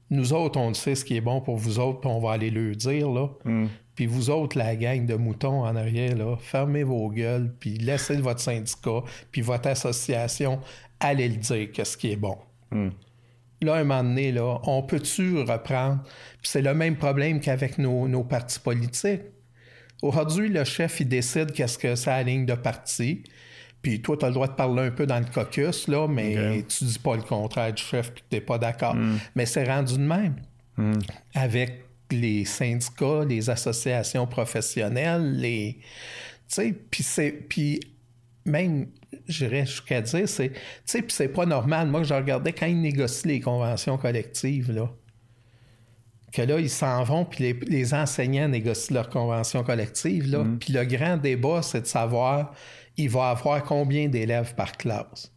nous 0.09 0.33
autres, 0.33 0.59
on 0.59 0.73
sait 0.73 0.95
ce 0.95 1.03
qui 1.05 1.15
est 1.15 1.21
bon 1.21 1.41
pour 1.41 1.57
vous 1.57 1.79
autres, 1.79 2.01
puis 2.01 2.09
on 2.09 2.19
va 2.19 2.33
aller 2.33 2.51
le 2.51 2.75
dire, 2.75 3.09
là. 3.09 3.29
Puis 3.95 4.05
vous 4.05 4.29
autres, 4.29 4.57
la 4.57 4.75
gang 4.75 5.05
de 5.05 5.15
moutons 5.15 5.63
en 5.63 5.75
arrière, 5.75 6.15
là, 6.15 6.35
fermez 6.37 6.83
vos 6.83 7.09
gueules, 7.09 7.53
puis 7.59 7.77
laissez 7.77 8.17
votre 8.17 8.39
syndicat, 8.39 9.01
puis 9.31 9.41
votre 9.41 9.69
association, 9.69 10.59
allez 10.99 11.29
le 11.29 11.37
dire 11.37 11.71
qu'est-ce 11.71 11.97
qui 11.97 12.11
est 12.11 12.15
bon. 12.15 12.37
Là, 13.61 13.75
à 13.75 13.77
un 13.79 13.83
moment 13.83 14.03
donné, 14.03 14.31
là, 14.31 14.59
on 14.63 14.83
peut-tu 14.83 15.39
reprendre? 15.41 16.03
Puis 16.41 16.49
c'est 16.51 16.61
le 16.61 16.73
même 16.73 16.95
problème 16.97 17.39
qu'avec 17.39 17.77
nos, 17.77 18.07
nos 18.07 18.23
partis 18.23 18.59
politiques. 18.59 19.21
Aujourd'hui, 20.01 20.49
le 20.49 20.63
chef, 20.65 20.99
il 20.99 21.07
décide 21.07 21.53
qu'est-ce 21.53 21.77
que 21.77 21.95
c'est 21.95 22.09
la 22.09 22.23
ligne 22.23 22.45
de 22.45 22.55
parti. 22.55 23.23
Puis 23.83 24.01
toi, 24.01 24.17
tu 24.17 24.25
as 24.25 24.29
le 24.29 24.33
droit 24.33 24.47
de 24.47 24.53
parler 24.53 24.81
un 24.83 24.91
peu 24.91 25.05
dans 25.05 25.19
le 25.19 25.25
caucus, 25.25 25.87
là, 25.87 26.07
mais 26.07 26.63
tu 26.67 26.85
dis 26.85 26.97
pas 26.97 27.15
le 27.15 27.21
contraire 27.21 27.71
du 27.73 27.83
chef 27.83 28.11
puis 28.13 28.23
tu 28.27 28.35
n'es 28.35 28.41
pas 28.41 28.57
d'accord. 28.57 28.95
Mais 29.35 29.45
c'est 29.45 29.65
rendu 29.65 29.93
de 29.97 30.03
même. 30.03 30.37
Avec 31.35 31.83
les 32.09 32.45
syndicats, 32.45 33.23
les 33.27 33.49
associations 33.49 34.25
professionnelles, 34.25 35.35
les. 35.37 35.77
Tu 36.47 36.55
sais, 36.55 36.75
puis 36.89 37.03
c'est. 37.03 37.31
Puis 37.31 37.79
même, 38.45 38.87
j'irais 39.27 39.65
jusqu'à 39.65 40.01
dire, 40.01 40.29
c'est. 40.29 40.49
Tu 40.49 40.59
sais, 40.85 41.01
puis 41.01 41.13
c'est 41.13 41.27
pas 41.27 41.45
normal. 41.45 41.87
Moi, 41.89 42.03
je 42.03 42.13
regardais 42.13 42.53
quand 42.53 42.67
ils 42.67 42.79
négocient 42.79 43.29
les 43.29 43.39
conventions 43.39 43.97
collectives, 43.97 44.71
là 44.71 44.89
que 46.33 46.41
là, 46.41 46.59
ils 46.59 46.69
s'en 46.69 47.03
vont, 47.03 47.25
puis 47.25 47.43
les, 47.43 47.53
les 47.67 47.93
enseignants 47.93 48.47
négocient 48.47 48.95
leur 48.95 49.09
convention 49.09 49.63
collective. 49.63 50.31
Là. 50.31 50.43
Puis 50.59 50.73
le 50.73 50.83
grand 50.83 51.15
débat, 51.17 51.61
c'est 51.61 51.81
de 51.81 51.85
savoir, 51.85 52.53
il 52.97 53.09
va 53.09 53.29
avoir 53.29 53.63
combien 53.63 54.07
d'élèves 54.07 54.55
par 54.55 54.73
classe? 54.77 55.31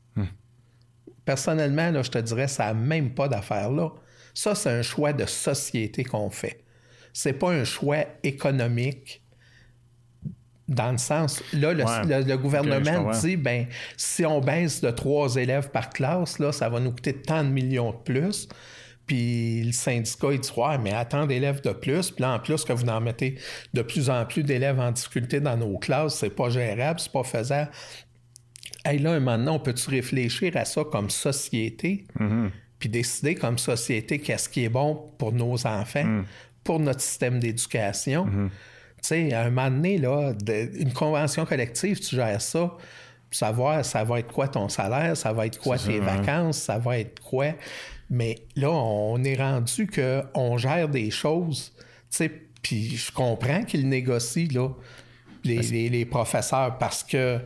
Personnellement, 1.25 1.91
là, 1.91 2.03
je 2.03 2.11
te 2.11 2.19
dirais, 2.19 2.47
ça 2.47 2.67
n'a 2.67 2.75
même 2.75 3.11
pas 3.13 3.27
d'affaire 3.29 3.71
là. 3.71 3.91
Ça, 4.33 4.55
c'est 4.55 4.71
un 4.71 4.83
choix 4.83 5.13
de 5.13 5.27
société 5.27 6.05
qu'on 6.05 6.31
fait. 6.31 6.63
C'est 7.13 7.33
pas 7.33 7.51
un 7.51 7.65
choix 7.65 8.05
économique 8.23 9.23
dans 10.69 10.93
le 10.93 10.99
sens, 10.99 11.43
là, 11.53 11.73
le, 11.73 11.85
Ouais. 11.85 12.05
le- 12.05 12.25
le 12.25 12.35
Ok, 12.35 12.41
gouvernement 12.43 13.11
dit, 13.13 13.37
ben, 13.37 13.67
si 13.97 14.27
on 14.27 14.41
baisse 14.41 14.81
de 14.81 14.91
trois 14.91 15.37
élèves 15.37 15.71
par 15.71 15.91
classe, 15.91 16.39
là, 16.39 16.53
ça 16.53 16.69
va 16.69 16.81
nous 16.81 16.91
coûter 16.91 17.15
tant 17.15 17.43
de 17.45 17.49
millions 17.49 17.91
de 17.93 17.97
plus. 17.97 18.49
Puis 19.07 19.63
le 19.63 19.73
syndicat, 19.73 20.29
il 20.33 20.41
dit, 20.41 20.51
ouais, 20.57 20.79
mais 20.79 20.93
attends 20.93 21.27
d'élèves 21.27 21.63
de 21.63 21.71
plus. 21.71 22.11
Puis 22.11 22.23
là, 22.23 22.35
en 22.35 22.39
plus, 22.41 22.65
que 22.65 22.73
vous 22.73 22.89
en 22.89 23.01
mettez 23.01 23.37
de 23.73 23.83
plus 23.83 24.11
en 24.11 24.25
plus 24.27 24.43
d'élèves 24.43 24.81
en 24.81 24.91
difficulté 24.91 25.39
dans 25.41 25.57
nos 25.57 25.79
classes, 25.79 26.17
c'est 26.19 26.31
pas 26.31 26.51
gérable, 26.51 26.99
c'est 26.99 27.13
pas 27.13 27.23
faisable. 27.23 27.71
Hey, 28.85 28.99
là, 28.99 29.19
maintenant, 29.21 29.55
on 29.57 29.59
peut-tu 29.59 29.91
réfléchir 29.91 30.57
à 30.57 30.65
ça 30.65 30.83
comme 30.85 31.11
société? 31.11 32.05
Puis 32.79 32.89
décider 32.89 33.35
comme 33.35 33.59
société 33.59 34.19
qu'est-ce 34.19 34.49
qui 34.49 34.65
est 34.65 34.69
bon 34.69 35.11
pour 35.19 35.33
nos 35.33 35.67
enfants, 35.67 36.23
pour 36.63 36.79
notre 36.81 37.01
système 37.01 37.39
d'éducation. 37.41 38.27
Tu 39.03 39.09
sais, 39.09 39.33
à 39.33 39.43
un 39.43 39.51
moment 39.51 39.71
donné, 39.71 39.99
là, 39.99 40.33
de- 40.35 40.71
une 40.81 40.93
convention 40.93 41.47
collective, 41.47 41.99
tu 42.01 42.17
gères 42.17 42.43
ça, 42.43 42.77
savoir 43.31 43.85
ça 43.85 44.05
va 44.05 44.21
être 44.21 44.33
quoi 44.33 44.49
ton 44.49 44.69
salaire, 44.69 45.17
ça 45.17 45.33
va 45.33 45.47
être 45.47 45.59
quoi 45.59 45.77
tes 45.79 45.85
ça, 45.85 45.91
hein. 46.13 46.17
vacances, 46.19 46.59
ça 46.59 46.79
va 46.79 46.99
être 46.99 47.21
quoi. 47.21 47.53
Mais 48.09 48.37
là, 48.55 48.71
on 48.71 49.23
est 49.25 49.37
rendu 49.37 49.89
qu'on 49.89 50.57
gère 50.59 50.89
des 50.89 51.11
choses, 51.11 51.73
tu 51.77 52.17
sais, 52.19 52.31
puis 52.63 52.97
je 52.97 53.11
comprends 53.13 53.63
qu'ils 53.65 53.89
négocient, 53.89 54.49
là, 54.53 54.69
les, 55.45 55.59
les- 55.59 55.89
les 55.89 56.05
professeurs, 56.05 56.79
parce 56.79 57.03
que 57.05 57.41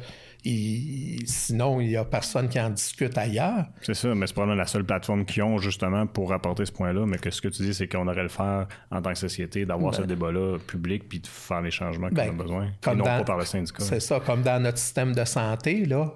ils- 0.45 1.27
sinon, 1.27 1.81
il 1.81 1.89
n'y 1.89 1.97
a 1.97 2.05
personne 2.05 2.49
qui 2.49 2.59
en 2.61 2.71
discute 2.71 3.17
ailleurs. 3.19 3.67
C'est 3.83 3.95
ça, 3.95 4.15
mais 4.15 4.27
c'est 4.27 4.33
probablement 4.33 4.59
la 4.61 4.67
seule 4.67 4.85
plateforme 4.85 5.25
qu'ils 5.25 5.43
ont 5.43 5.59
justement 5.59 6.07
pour 6.07 6.33
apporter 6.33 6.65
ce 6.67 6.73
point-là. 6.73 7.05
Mais 7.07 7.19
que 7.19 7.31
ce 7.31 7.41
que 7.41 7.49
tu 7.49 7.62
dis, 7.62 7.75
c'est 7.75 7.89
qu'on 7.89 8.07
aurait 8.09 8.23
le 8.23 8.29
faire 8.29 8.67
en 8.91 9.03
tant 9.03 9.12
que 9.12 9.19
société, 9.19 9.67
d'avoir 9.67 9.95
ce 9.95 10.03
débat-là 10.03 10.59
public 10.67 11.09
puis 11.09 11.21
de 11.21 11.27
faire 11.27 11.61
les 11.62 11.71
changements 11.71 12.09
qu'on 12.09 12.15
Ben, 12.15 12.29
a 12.31 12.33
besoin. 12.33 12.67
Et 12.67 12.71
comme 12.81 12.99
non 12.99 13.05
dans- 13.05 13.19
pas 13.19 13.25
par 13.25 13.39
le 13.39 13.45
syndicat. 13.45 13.83
C'est 13.85 14.01
ça, 14.01 14.21
comme 14.21 14.43
dans 14.43 14.62
notre 14.62 14.79
système 14.79 15.15
de 15.15 15.25
santé, 15.25 15.85
là. 15.85 16.12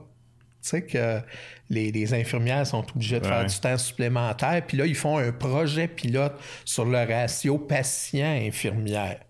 Tu 0.62 0.70
sais 0.70 0.82
que 0.86 1.20
les, 1.68 1.92
les 1.92 2.14
infirmières 2.14 2.66
sont 2.66 2.86
obligées 2.94 3.20
de 3.20 3.26
faire 3.26 3.44
du 3.44 3.54
temps 3.60 3.76
supplémentaire. 3.76 4.62
Puis 4.66 4.78
là, 4.78 4.86
ils 4.86 4.94
font 4.94 5.18
un 5.18 5.30
projet 5.30 5.88
pilote 5.88 6.32
sur 6.64 6.86
le 6.86 6.96
ratio 7.04 7.58
patient-infirmière. 7.58 9.20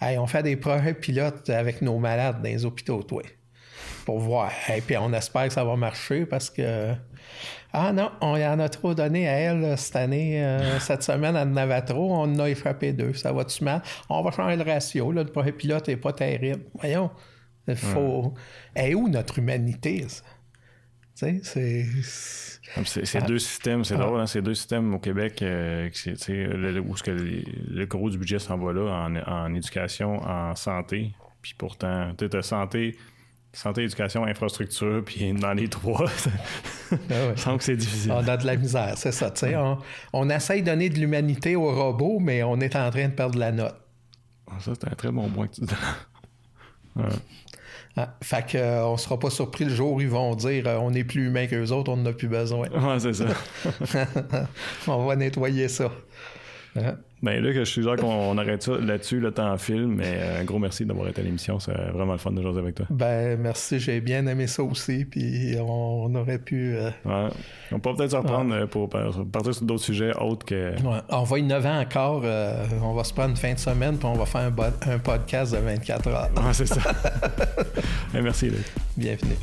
Hey, 0.00 0.18
on 0.18 0.26
fait 0.26 0.42
des 0.42 0.56
projets 0.56 0.94
pilotes 0.94 1.48
avec 1.50 1.82
nos 1.82 1.98
malades 1.98 2.36
dans 2.42 2.48
les 2.48 2.64
hôpitaux, 2.64 3.02
toi. 3.02 3.22
Pour 4.04 4.18
voir. 4.18 4.50
Et 4.74 4.80
puis 4.80 4.96
on 4.96 5.12
espère 5.12 5.48
que 5.48 5.52
ça 5.52 5.64
va 5.64 5.76
marcher 5.76 6.26
parce 6.26 6.50
que. 6.50 6.94
Ah 7.72 7.92
non, 7.92 8.10
on 8.20 8.36
y 8.36 8.46
en 8.46 8.58
a 8.58 8.68
trop 8.68 8.94
donné 8.94 9.26
à 9.28 9.32
elle 9.32 9.78
cette 9.78 9.96
année, 9.96 10.44
euh, 10.44 10.78
cette 10.80 11.02
semaine, 11.02 11.36
avait 11.36 11.80
trop, 11.82 12.12
on 12.12 12.24
en 12.24 12.38
a 12.40 12.50
échappé 12.50 12.92
deux. 12.92 13.14
Ça 13.14 13.32
va-tu 13.32 13.64
mal? 13.64 13.82
On 14.10 14.22
va 14.22 14.30
changer 14.30 14.56
le 14.56 14.64
ratio, 14.64 15.10
là, 15.12 15.22
le 15.22 15.30
projet 15.30 15.52
pilote 15.52 15.88
n'est 15.88 15.96
pas 15.96 16.12
terrible. 16.12 16.64
Voyons. 16.74 17.10
Il 17.68 17.76
faut. 17.76 18.34
Et 18.76 18.94
où 18.94 19.08
notre 19.08 19.38
humanité, 19.38 20.04
ça? 20.08 20.22
Tu 21.16 21.40
sais, 21.40 21.40
c'est. 21.42 21.86
C'est 22.84 23.26
deux 23.26 23.38
systèmes, 23.38 23.84
c'est 23.84 23.96
drôle, 23.96 24.18
hein, 24.18 24.26
c'est 24.26 24.40
deux 24.40 24.54
systèmes 24.54 24.94
au 24.94 24.98
Québec 24.98 25.42
euh, 25.42 25.90
le, 26.28 26.80
où 26.80 26.96
ce 26.96 27.02
que 27.02 27.10
le, 27.10 27.84
gros 27.84 28.08
du 28.08 28.16
budget 28.16 28.38
s'en 28.38 28.56
va 28.56 28.72
là, 28.72 29.06
en, 29.06 29.16
en, 29.16 29.54
éducation, 29.54 30.22
en 30.22 30.54
santé. 30.54 31.12
Puis 31.42 31.54
pourtant, 31.58 32.14
tu 32.16 32.28
sais, 32.30 32.42
santé, 32.42 32.96
santé, 33.52 33.82
éducation, 33.82 34.24
infrastructure, 34.24 35.02
puis 35.04 35.32
dans 35.32 35.52
les 35.52 35.68
trois, 35.68 36.06
ah 36.92 36.96
je 37.36 37.40
sens 37.40 37.58
que 37.58 37.64
c'est 37.64 37.76
difficile. 37.76 38.12
On 38.12 38.26
a 38.26 38.36
de 38.36 38.46
la 38.46 38.56
misère, 38.56 38.94
c'est 38.96 39.12
ça. 39.12 39.32
On, 39.56 39.78
on 40.12 40.30
essaye 40.30 40.62
de 40.62 40.66
donner 40.66 40.88
de 40.88 40.98
l'humanité 40.98 41.56
aux 41.56 41.72
robots, 41.72 42.18
mais 42.18 42.42
on 42.42 42.60
est 42.60 42.76
en 42.76 42.90
train 42.90 43.08
de 43.08 43.14
perdre 43.14 43.38
la 43.38 43.52
note. 43.52 43.76
Ah, 44.50 44.60
ça, 44.60 44.72
c'est 44.74 44.88
un 44.90 44.94
très 44.94 45.10
bon 45.10 45.28
point 45.28 45.48
que 45.48 45.54
tu 45.56 45.60
dis. 45.62 45.74
ouais. 46.96 47.04
Ah, 47.94 48.16
fait 48.22 48.52
qu'on 48.52 48.58
euh, 48.58 48.84
on 48.84 48.96
sera 48.96 49.18
pas 49.18 49.28
surpris 49.28 49.64
le 49.64 49.74
jour 49.74 49.92
où 49.92 50.00
ils 50.00 50.08
vont 50.08 50.34
dire 50.34 50.66
euh, 50.66 50.78
on 50.80 50.94
est 50.94 51.04
plus 51.04 51.26
humain 51.26 51.46
qu'eux 51.46 51.70
autres, 51.72 51.92
on 51.92 51.98
n'en 51.98 52.06
a 52.10 52.12
plus 52.14 52.28
besoin. 52.28 52.68
Ouais, 52.70 52.98
c'est 52.98 53.12
ça. 53.12 53.26
on 54.88 55.04
va 55.04 55.14
nettoyer 55.14 55.68
ça. 55.68 55.92
Hein? 56.76 56.96
Ben 57.22 57.40
là, 57.40 57.52
je 57.52 57.62
suis 57.62 57.82
sûr 57.82 57.94
qu'on 57.94 58.36
arrête 58.36 58.64
ça 58.64 58.72
là-dessus, 58.72 59.20
le 59.20 59.30
temps 59.30 59.56
film, 59.56 59.94
mais 59.94 60.16
euh, 60.16 60.40
un 60.40 60.44
gros 60.44 60.58
merci 60.58 60.84
d'avoir 60.84 61.06
été 61.06 61.20
à 61.20 61.24
l'émission. 61.24 61.60
C'est 61.60 61.72
vraiment 61.92 62.12
le 62.12 62.18
fun 62.18 62.32
de 62.32 62.42
jouer 62.42 62.58
avec 62.58 62.74
toi. 62.74 62.86
Ben 62.90 63.38
merci, 63.38 63.78
j'ai 63.78 64.00
bien 64.00 64.26
aimé 64.26 64.48
ça 64.48 64.64
aussi, 64.64 65.04
puis 65.04 65.54
on, 65.60 66.12
aurait 66.16 66.40
pu... 66.40 66.74
Euh, 66.74 66.90
ouais. 67.04 67.28
On 67.70 67.78
peut 67.78 67.94
peut-être 67.94 68.10
se 68.10 68.16
reprendre 68.16 68.52
euh, 68.52 68.66
pour 68.66 68.88
partir 68.88 69.54
sur 69.54 69.64
d'autres 69.64 69.84
sujets 69.84 70.12
autres 70.16 70.44
que... 70.44 70.72
Ouais. 70.82 70.98
On 71.10 71.22
va 71.22 71.38
innover 71.38 71.68
encore, 71.68 72.24
on 72.82 72.92
va 72.92 73.04
se 73.04 73.14
prendre 73.14 73.30
une 73.30 73.36
fin 73.36 73.54
de 73.54 73.58
semaine, 73.58 73.98
puis 73.98 74.06
on 74.06 74.14
va 74.14 74.26
faire 74.26 74.50
un, 74.50 74.90
un 74.92 74.98
podcast 74.98 75.52
de 75.52 75.58
24 75.58 76.08
heures. 76.08 76.28
Ouais, 76.36 76.52
c'est 76.52 76.66
ça. 76.66 76.80
Ben, 78.12 78.22
merci, 78.22 78.50
Luc. 78.50 78.66
Bienvenue. 78.96 79.36